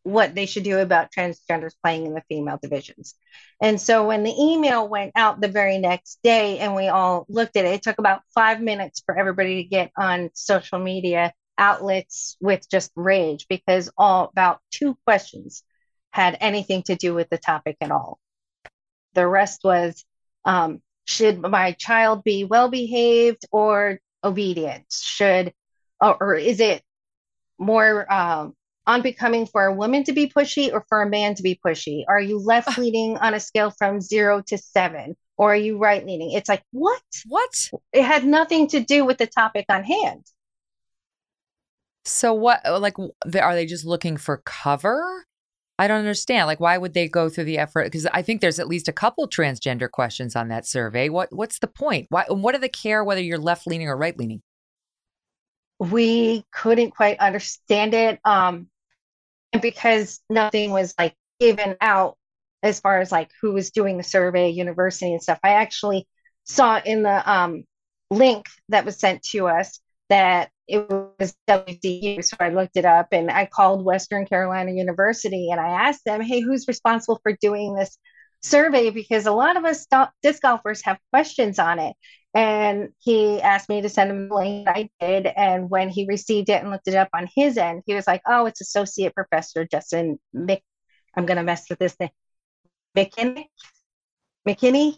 what 0.03 0.35
they 0.35 0.45
should 0.45 0.63
do 0.63 0.79
about 0.79 1.11
transgenders 1.17 1.73
playing 1.81 2.05
in 2.05 2.13
the 2.13 2.23
female 2.27 2.59
divisions. 2.61 3.15
And 3.61 3.79
so 3.79 4.07
when 4.07 4.23
the 4.23 4.35
email 4.37 4.87
went 4.87 5.13
out 5.15 5.39
the 5.39 5.47
very 5.47 5.77
next 5.77 6.19
day 6.23 6.59
and 6.59 6.75
we 6.75 6.89
all 6.89 7.25
looked 7.29 7.55
at 7.55 7.65
it, 7.65 7.75
it 7.75 7.81
took 7.81 7.99
about 7.99 8.21
five 8.35 8.61
minutes 8.61 9.01
for 9.05 9.17
everybody 9.17 9.63
to 9.63 9.69
get 9.69 9.91
on 9.97 10.29
social 10.33 10.79
media 10.79 11.33
outlets 11.57 12.35
with 12.41 12.69
just 12.69 12.91
rage 12.95 13.47
because 13.47 13.89
all 13.97 14.25
about 14.25 14.59
two 14.71 14.97
questions 15.05 15.63
had 16.11 16.37
anything 16.41 16.83
to 16.83 16.95
do 16.95 17.13
with 17.13 17.29
the 17.29 17.37
topic 17.37 17.77
at 17.81 17.91
all. 17.91 18.19
The 19.13 19.27
rest 19.27 19.61
was 19.63 20.03
um, 20.45 20.81
should 21.05 21.41
my 21.41 21.73
child 21.73 22.23
be 22.23 22.43
well 22.43 22.69
behaved 22.69 23.45
or 23.51 23.99
obedient? 24.23 24.85
Should, 24.91 25.53
or, 25.99 26.17
or 26.19 26.35
is 26.35 26.59
it 26.59 26.81
more 27.57 28.11
um, 28.11 28.53
unbecoming 28.87 29.45
for 29.45 29.65
a 29.65 29.73
woman 29.73 30.03
to 30.05 30.13
be 30.13 30.27
pushy 30.27 30.71
or 30.71 30.85
for 30.87 31.01
a 31.01 31.09
man 31.09 31.35
to 31.35 31.43
be 31.43 31.59
pushy? 31.65 32.03
Are 32.07 32.21
you 32.21 32.39
left 32.39 32.77
leaning 32.77 33.17
on 33.17 33.33
a 33.33 33.39
scale 33.39 33.71
from 33.71 34.01
zero 34.01 34.41
to 34.47 34.57
seven? 34.57 35.15
Or 35.35 35.53
are 35.53 35.57
you 35.57 35.77
right 35.77 36.05
leaning? 36.05 36.31
It's 36.31 36.49
like, 36.49 36.63
what? 36.71 37.01
What? 37.27 37.71
It 37.91 38.03
had 38.03 38.23
nothing 38.23 38.67
to 38.67 38.79
do 38.79 39.03
with 39.03 39.17
the 39.17 39.27
topic 39.27 39.65
on 39.69 39.83
hand. 39.83 40.25
So 42.05 42.33
what 42.33 42.61
like 42.81 42.95
are 42.99 43.55
they 43.55 43.65
just 43.65 43.85
looking 43.85 44.17
for 44.17 44.41
cover? 44.45 45.25
I 45.83 45.87
don't 45.87 45.99
understand. 45.99 46.47
Like, 46.47 46.61
why 46.61 46.77
would 46.77 46.93
they 46.93 47.09
go 47.09 47.27
through 47.27 47.43
the 47.43 47.57
effort? 47.57 47.83
Because 47.83 48.05
I 48.05 48.21
think 48.21 48.39
there's 48.39 48.57
at 48.57 48.69
least 48.69 48.87
a 48.87 48.93
couple 48.93 49.27
transgender 49.27 49.91
questions 49.91 50.33
on 50.33 50.47
that 50.47 50.65
survey. 50.65 51.09
What 51.09 51.33
What's 51.33 51.59
the 51.59 51.67
point? 51.67 52.07
Why? 52.09 52.23
What 52.29 52.53
do 52.53 52.59
they 52.59 52.69
care 52.69 53.03
whether 53.03 53.21
you're 53.21 53.37
left 53.37 53.67
leaning 53.67 53.89
or 53.89 53.97
right 53.97 54.17
leaning? 54.17 54.41
We 55.79 56.45
couldn't 56.53 56.91
quite 56.91 57.19
understand 57.19 57.93
it, 57.93 58.21
um, 58.23 58.67
and 59.51 59.61
because 59.61 60.21
nothing 60.29 60.71
was 60.71 60.93
like 60.97 61.15
given 61.41 61.75
out 61.81 62.17
as 62.61 62.79
far 62.79 63.01
as 63.01 63.11
like 63.11 63.31
who 63.41 63.51
was 63.51 63.71
doing 63.71 63.97
the 63.97 64.03
survey, 64.03 64.51
university 64.51 65.11
and 65.11 65.21
stuff. 65.21 65.39
I 65.43 65.55
actually 65.55 66.07
saw 66.45 66.79
in 66.79 67.03
the 67.03 67.29
um, 67.29 67.65
link 68.09 68.45
that 68.69 68.85
was 68.85 68.97
sent 68.97 69.21
to 69.31 69.49
us 69.49 69.81
that 70.09 70.49
it 70.67 70.89
was 70.89 71.35
WCU. 71.47 72.23
So 72.23 72.37
I 72.39 72.49
looked 72.49 72.77
it 72.77 72.85
up 72.85 73.07
and 73.11 73.29
I 73.29 73.45
called 73.45 73.85
Western 73.85 74.25
Carolina 74.25 74.71
University 74.71 75.49
and 75.51 75.59
I 75.59 75.87
asked 75.87 76.05
them, 76.05 76.21
hey, 76.21 76.39
who's 76.39 76.67
responsible 76.67 77.19
for 77.23 77.35
doing 77.41 77.75
this 77.75 77.97
survey? 78.41 78.89
Because 78.89 79.25
a 79.25 79.31
lot 79.31 79.57
of 79.57 79.65
us 79.65 79.85
disc 80.21 80.41
golfers 80.41 80.81
have 80.83 80.99
questions 81.11 81.59
on 81.59 81.79
it. 81.79 81.95
And 82.35 82.89
he 82.99 83.41
asked 83.41 83.69
me 83.69 83.81
to 83.81 83.89
send 83.89 84.09
him 84.09 84.29
the 84.29 84.35
link. 84.35 84.67
I 84.67 84.89
did. 84.99 85.27
And 85.27 85.69
when 85.69 85.89
he 85.89 86.07
received 86.07 86.49
it 86.49 86.61
and 86.61 86.71
looked 86.71 86.87
it 86.87 86.95
up 86.95 87.09
on 87.13 87.29
his 87.35 87.57
end, 87.57 87.83
he 87.85 87.93
was 87.93 88.07
like, 88.07 88.21
oh, 88.25 88.45
it's 88.45 88.61
Associate 88.61 89.13
Professor 89.13 89.65
Justin 89.65 90.19
Mc. 90.33 90.63
I'm 91.15 91.27
going 91.27 91.37
to 91.37 91.43
mess 91.43 91.69
with 91.69 91.77
this 91.77 91.93
thing. 91.93 92.09
McKinney? 92.97 93.45
McKinney? 94.47 94.95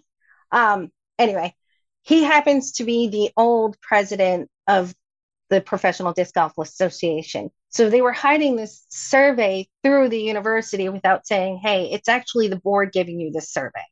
Um, 0.51 0.91
anyway, 1.19 1.53
he 2.03 2.23
happens 2.23 2.73
to 2.73 2.85
be 2.85 3.09
the 3.09 3.31
old 3.35 3.79
president 3.81 4.49
of 4.67 4.93
the 5.49 5.61
Professional 5.61 6.13
Disc 6.13 6.33
Golf 6.33 6.57
Association. 6.57 7.51
So 7.69 7.89
they 7.89 8.01
were 8.01 8.11
hiding 8.11 8.55
this 8.55 8.85
survey 8.89 9.67
through 9.83 10.09
the 10.09 10.21
university 10.21 10.89
without 10.89 11.27
saying, 11.27 11.59
hey, 11.61 11.91
it's 11.91 12.09
actually 12.09 12.47
the 12.47 12.59
board 12.59 12.91
giving 12.91 13.19
you 13.19 13.31
this 13.31 13.51
survey. 13.51 13.83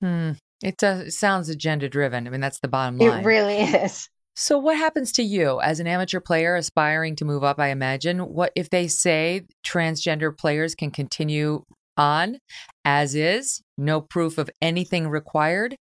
Hmm. 0.00 0.32
It, 0.62 0.76
does, 0.76 1.00
it 1.08 1.12
sounds 1.12 1.48
agenda 1.48 1.88
driven. 1.88 2.26
I 2.26 2.30
mean, 2.30 2.40
that's 2.40 2.60
the 2.60 2.68
bottom 2.68 2.98
line. 2.98 3.20
It 3.20 3.24
really 3.24 3.58
is. 3.60 4.08
So, 4.34 4.58
what 4.58 4.78
happens 4.78 5.12
to 5.12 5.22
you 5.22 5.60
as 5.60 5.78
an 5.78 5.86
amateur 5.86 6.18
player 6.18 6.56
aspiring 6.56 7.16
to 7.16 7.24
move 7.24 7.44
up? 7.44 7.58
I 7.58 7.68
imagine. 7.68 8.20
What 8.20 8.52
if 8.56 8.70
they 8.70 8.88
say 8.88 9.42
transgender 9.64 10.36
players 10.36 10.74
can 10.74 10.90
continue 10.90 11.64
on 11.98 12.38
as 12.84 13.14
is, 13.14 13.62
no 13.76 14.00
proof 14.00 14.38
of 14.38 14.48
anything 14.62 15.08
required? 15.08 15.76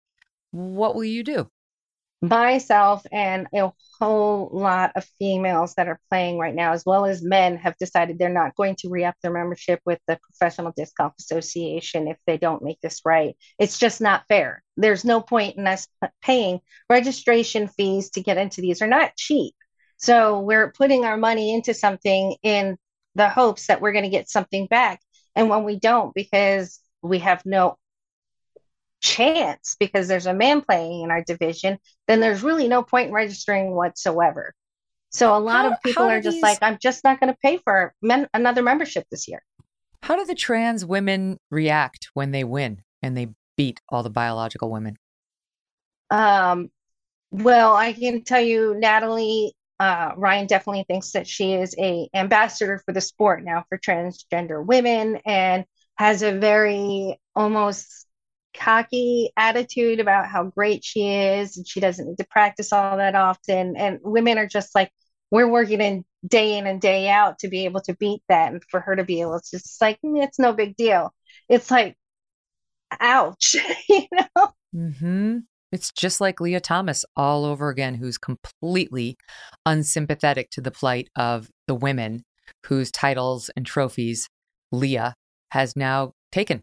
What 0.51 0.95
will 0.95 1.03
you 1.03 1.23
do? 1.23 1.49
Myself 2.21 3.05
and 3.11 3.47
a 3.53 3.71
whole 3.99 4.49
lot 4.51 4.91
of 4.95 5.05
females 5.19 5.73
that 5.75 5.87
are 5.87 5.99
playing 6.09 6.37
right 6.37 6.55
now, 6.55 6.73
as 6.73 6.83
well 6.85 7.05
as 7.05 7.23
men, 7.23 7.57
have 7.57 7.77
decided 7.77 8.17
they're 8.17 8.29
not 8.29 8.55
going 8.55 8.75
to 8.75 8.89
re 8.89 9.03
up 9.05 9.15
their 9.21 9.31
membership 9.31 9.79
with 9.85 9.99
the 10.07 10.19
Professional 10.23 10.73
Disc 10.75 10.95
Golf 10.95 11.13
Association 11.19 12.07
if 12.07 12.17
they 12.25 12.37
don't 12.37 12.63
make 12.63 12.79
this 12.81 13.01
right. 13.05 13.35
It's 13.59 13.77
just 13.77 14.01
not 14.01 14.25
fair. 14.27 14.63
There's 14.77 15.05
no 15.05 15.21
point 15.21 15.57
in 15.57 15.67
us 15.67 15.87
paying 16.21 16.59
registration 16.89 17.67
fees 17.67 18.09
to 18.11 18.21
get 18.21 18.37
into 18.37 18.61
these, 18.61 18.79
they're 18.79 18.87
not 18.87 19.15
cheap. 19.15 19.53
So 19.97 20.39
we're 20.39 20.71
putting 20.71 21.05
our 21.05 21.17
money 21.17 21.53
into 21.53 21.73
something 21.73 22.35
in 22.43 22.77
the 23.15 23.29
hopes 23.29 23.67
that 23.67 23.81
we're 23.81 23.93
going 23.93 24.03
to 24.03 24.09
get 24.09 24.29
something 24.29 24.67
back. 24.67 25.01
And 25.35 25.49
when 25.49 25.63
we 25.63 25.79
don't, 25.79 26.13
because 26.13 26.79
we 27.01 27.19
have 27.19 27.45
no 27.45 27.77
chance 29.01 29.75
because 29.79 30.07
there's 30.07 30.25
a 30.25 30.33
man 30.33 30.61
playing 30.61 31.03
in 31.03 31.11
our 31.11 31.23
division, 31.23 31.77
then 32.07 32.19
there's 32.19 32.43
really 32.43 32.67
no 32.67 32.83
point 32.83 33.07
in 33.07 33.13
registering 33.13 33.71
whatsoever. 33.71 34.53
So 35.09 35.35
a 35.35 35.39
lot 35.39 35.65
how, 35.65 35.71
of 35.71 35.77
people 35.83 36.03
are 36.03 36.21
just 36.21 36.35
these... 36.35 36.43
like, 36.43 36.59
I'm 36.61 36.77
just 36.81 37.03
not 37.03 37.19
going 37.19 37.31
to 37.31 37.37
pay 37.41 37.57
for 37.57 37.93
men- 38.01 38.27
another 38.33 38.61
membership 38.61 39.05
this 39.09 39.27
year. 39.27 39.41
How 40.03 40.15
do 40.15 40.25
the 40.25 40.35
trans 40.35 40.85
women 40.85 41.39
react 41.49 42.09
when 42.13 42.31
they 42.31 42.43
win 42.43 42.83
and 43.01 43.17
they 43.17 43.29
beat 43.55 43.81
all 43.89 44.03
the 44.03 44.09
biological 44.09 44.69
women? 44.69 44.97
Um, 46.09 46.69
well, 47.31 47.75
I 47.75 47.93
can 47.93 48.23
tell 48.23 48.41
you, 48.41 48.75
Natalie 48.77 49.53
uh, 49.79 50.11
Ryan 50.17 50.47
definitely 50.47 50.85
thinks 50.87 51.11
that 51.11 51.27
she 51.27 51.53
is 51.53 51.75
a 51.77 52.09
ambassador 52.13 52.81
for 52.85 52.93
the 52.93 53.01
sport 53.01 53.43
now 53.43 53.63
for 53.69 53.77
transgender 53.77 54.65
women 54.65 55.17
and 55.25 55.65
has 55.95 56.23
a 56.23 56.31
very 56.31 57.19
almost 57.35 58.06
cocky 58.57 59.31
attitude 59.37 59.99
about 59.99 60.27
how 60.27 60.45
great 60.45 60.83
she 60.83 61.07
is 61.07 61.57
and 61.57 61.67
she 61.67 61.79
doesn't 61.79 62.07
need 62.07 62.17
to 62.17 62.27
practice 62.29 62.73
all 62.73 62.97
that 62.97 63.15
often 63.15 63.75
and 63.77 63.99
women 64.03 64.37
are 64.37 64.47
just 64.47 64.73
like 64.75 64.91
we're 65.31 65.47
working 65.47 65.81
in 65.81 66.03
day 66.27 66.57
in 66.57 66.67
and 66.67 66.81
day 66.81 67.09
out 67.09 67.39
to 67.39 67.47
be 67.47 67.65
able 67.65 67.81
to 67.81 67.95
beat 67.95 68.21
that 68.29 68.51
and 68.51 68.63
for 68.69 68.79
her 68.79 68.95
to 68.95 69.03
be 69.03 69.21
able 69.21 69.39
to 69.39 69.51
just 69.51 69.81
like 69.81 69.99
mm, 70.03 70.21
it's 70.23 70.39
no 70.39 70.53
big 70.53 70.75
deal 70.75 71.13
it's 71.47 71.71
like 71.71 71.95
ouch 72.99 73.55
you 73.89 74.07
know 74.11 74.53
mm-hmm. 74.75 75.37
It's 75.71 75.91
just 75.91 76.21
like 76.21 76.39
Lia 76.39 76.61
Thomas 76.61 77.03
all 77.15 77.43
over 77.43 77.69
again, 77.69 77.95
who's 77.95 78.17
completely 78.17 79.17
unsympathetic 79.65 80.49
to 80.51 80.61
the 80.61 80.71
plight 80.71 81.09
of 81.15 81.49
the 81.67 81.75
women 81.75 82.23
whose 82.67 82.91
titles 82.91 83.49
and 83.55 83.65
trophies 83.65 84.29
Lia 84.71 85.13
has 85.51 85.75
now 85.75 86.13
taken. 86.31 86.61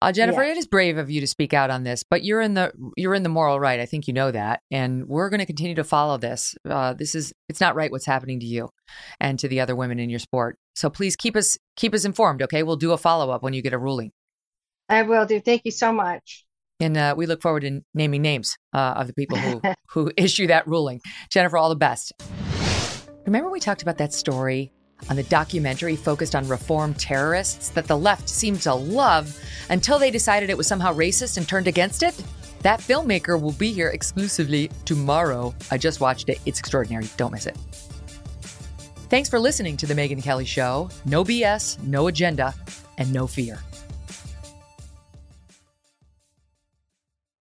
Uh, 0.00 0.10
Jennifer, 0.10 0.42
yeah. 0.42 0.50
it 0.50 0.56
is 0.56 0.66
brave 0.66 0.98
of 0.98 1.10
you 1.10 1.20
to 1.20 1.26
speak 1.26 1.54
out 1.54 1.70
on 1.70 1.84
this, 1.84 2.02
but 2.02 2.24
you're 2.24 2.40
in 2.40 2.54
the 2.54 2.72
you're 2.96 3.14
in 3.14 3.22
the 3.22 3.28
moral 3.28 3.60
right. 3.60 3.78
I 3.78 3.86
think 3.86 4.08
you 4.08 4.14
know 4.14 4.30
that, 4.32 4.60
and 4.70 5.06
we're 5.06 5.30
going 5.30 5.40
to 5.40 5.46
continue 5.46 5.76
to 5.76 5.84
follow 5.84 6.18
this. 6.18 6.56
Uh, 6.68 6.94
this 6.94 7.14
is 7.14 7.32
it's 7.48 7.60
not 7.60 7.76
right 7.76 7.90
what's 7.90 8.06
happening 8.06 8.40
to 8.40 8.46
you 8.46 8.70
and 9.20 9.38
to 9.38 9.48
the 9.48 9.60
other 9.60 9.76
women 9.76 10.00
in 10.00 10.10
your 10.10 10.18
sport. 10.18 10.58
So 10.74 10.90
please 10.90 11.14
keep 11.14 11.36
us 11.36 11.56
keep 11.76 11.94
us 11.94 12.04
informed. 12.04 12.42
Okay, 12.42 12.64
we'll 12.64 12.76
do 12.76 12.92
a 12.92 12.98
follow 12.98 13.30
up 13.30 13.42
when 13.42 13.52
you 13.52 13.62
get 13.62 13.72
a 13.72 13.78
ruling. 13.78 14.10
I 14.88 15.02
will 15.02 15.24
do. 15.24 15.40
Thank 15.40 15.62
you 15.64 15.70
so 15.70 15.92
much 15.92 16.44
and 16.82 16.96
uh, 16.96 17.14
we 17.16 17.26
look 17.26 17.40
forward 17.40 17.60
to 17.60 17.80
naming 17.94 18.22
names 18.22 18.56
uh, 18.74 18.94
of 18.96 19.06
the 19.06 19.14
people 19.14 19.38
who 19.38 19.62
who 19.90 20.10
issue 20.16 20.48
that 20.48 20.66
ruling. 20.66 21.00
Jennifer, 21.30 21.56
all 21.56 21.68
the 21.68 21.76
best. 21.76 22.12
Remember 23.24 23.50
we 23.50 23.60
talked 23.60 23.82
about 23.82 23.98
that 23.98 24.12
story 24.12 24.72
on 25.10 25.16
the 25.16 25.22
documentary 25.24 25.96
focused 25.96 26.34
on 26.34 26.46
reformed 26.48 26.98
terrorists 26.98 27.70
that 27.70 27.86
the 27.86 27.96
left 27.96 28.28
seemed 28.28 28.60
to 28.62 28.74
love 28.74 29.38
until 29.68 29.98
they 29.98 30.10
decided 30.10 30.50
it 30.50 30.56
was 30.56 30.66
somehow 30.66 30.92
racist 30.92 31.36
and 31.36 31.48
turned 31.48 31.68
against 31.68 32.02
it? 32.02 32.14
That 32.62 32.80
filmmaker 32.80 33.40
will 33.40 33.52
be 33.52 33.72
here 33.72 33.88
exclusively 33.88 34.70
tomorrow. 34.84 35.54
I 35.70 35.78
just 35.78 36.00
watched 36.00 36.28
it. 36.28 36.40
It's 36.46 36.60
extraordinary. 36.60 37.08
Don't 37.16 37.32
miss 37.32 37.46
it. 37.46 37.56
Thanks 39.10 39.28
for 39.28 39.38
listening 39.38 39.76
to 39.78 39.86
The 39.86 39.94
Megyn 39.94 40.22
Kelly 40.22 40.44
Show. 40.44 40.88
No 41.04 41.24
BS, 41.24 41.82
no 41.82 42.06
agenda, 42.06 42.54
and 42.98 43.12
no 43.12 43.26
fear. 43.26 43.58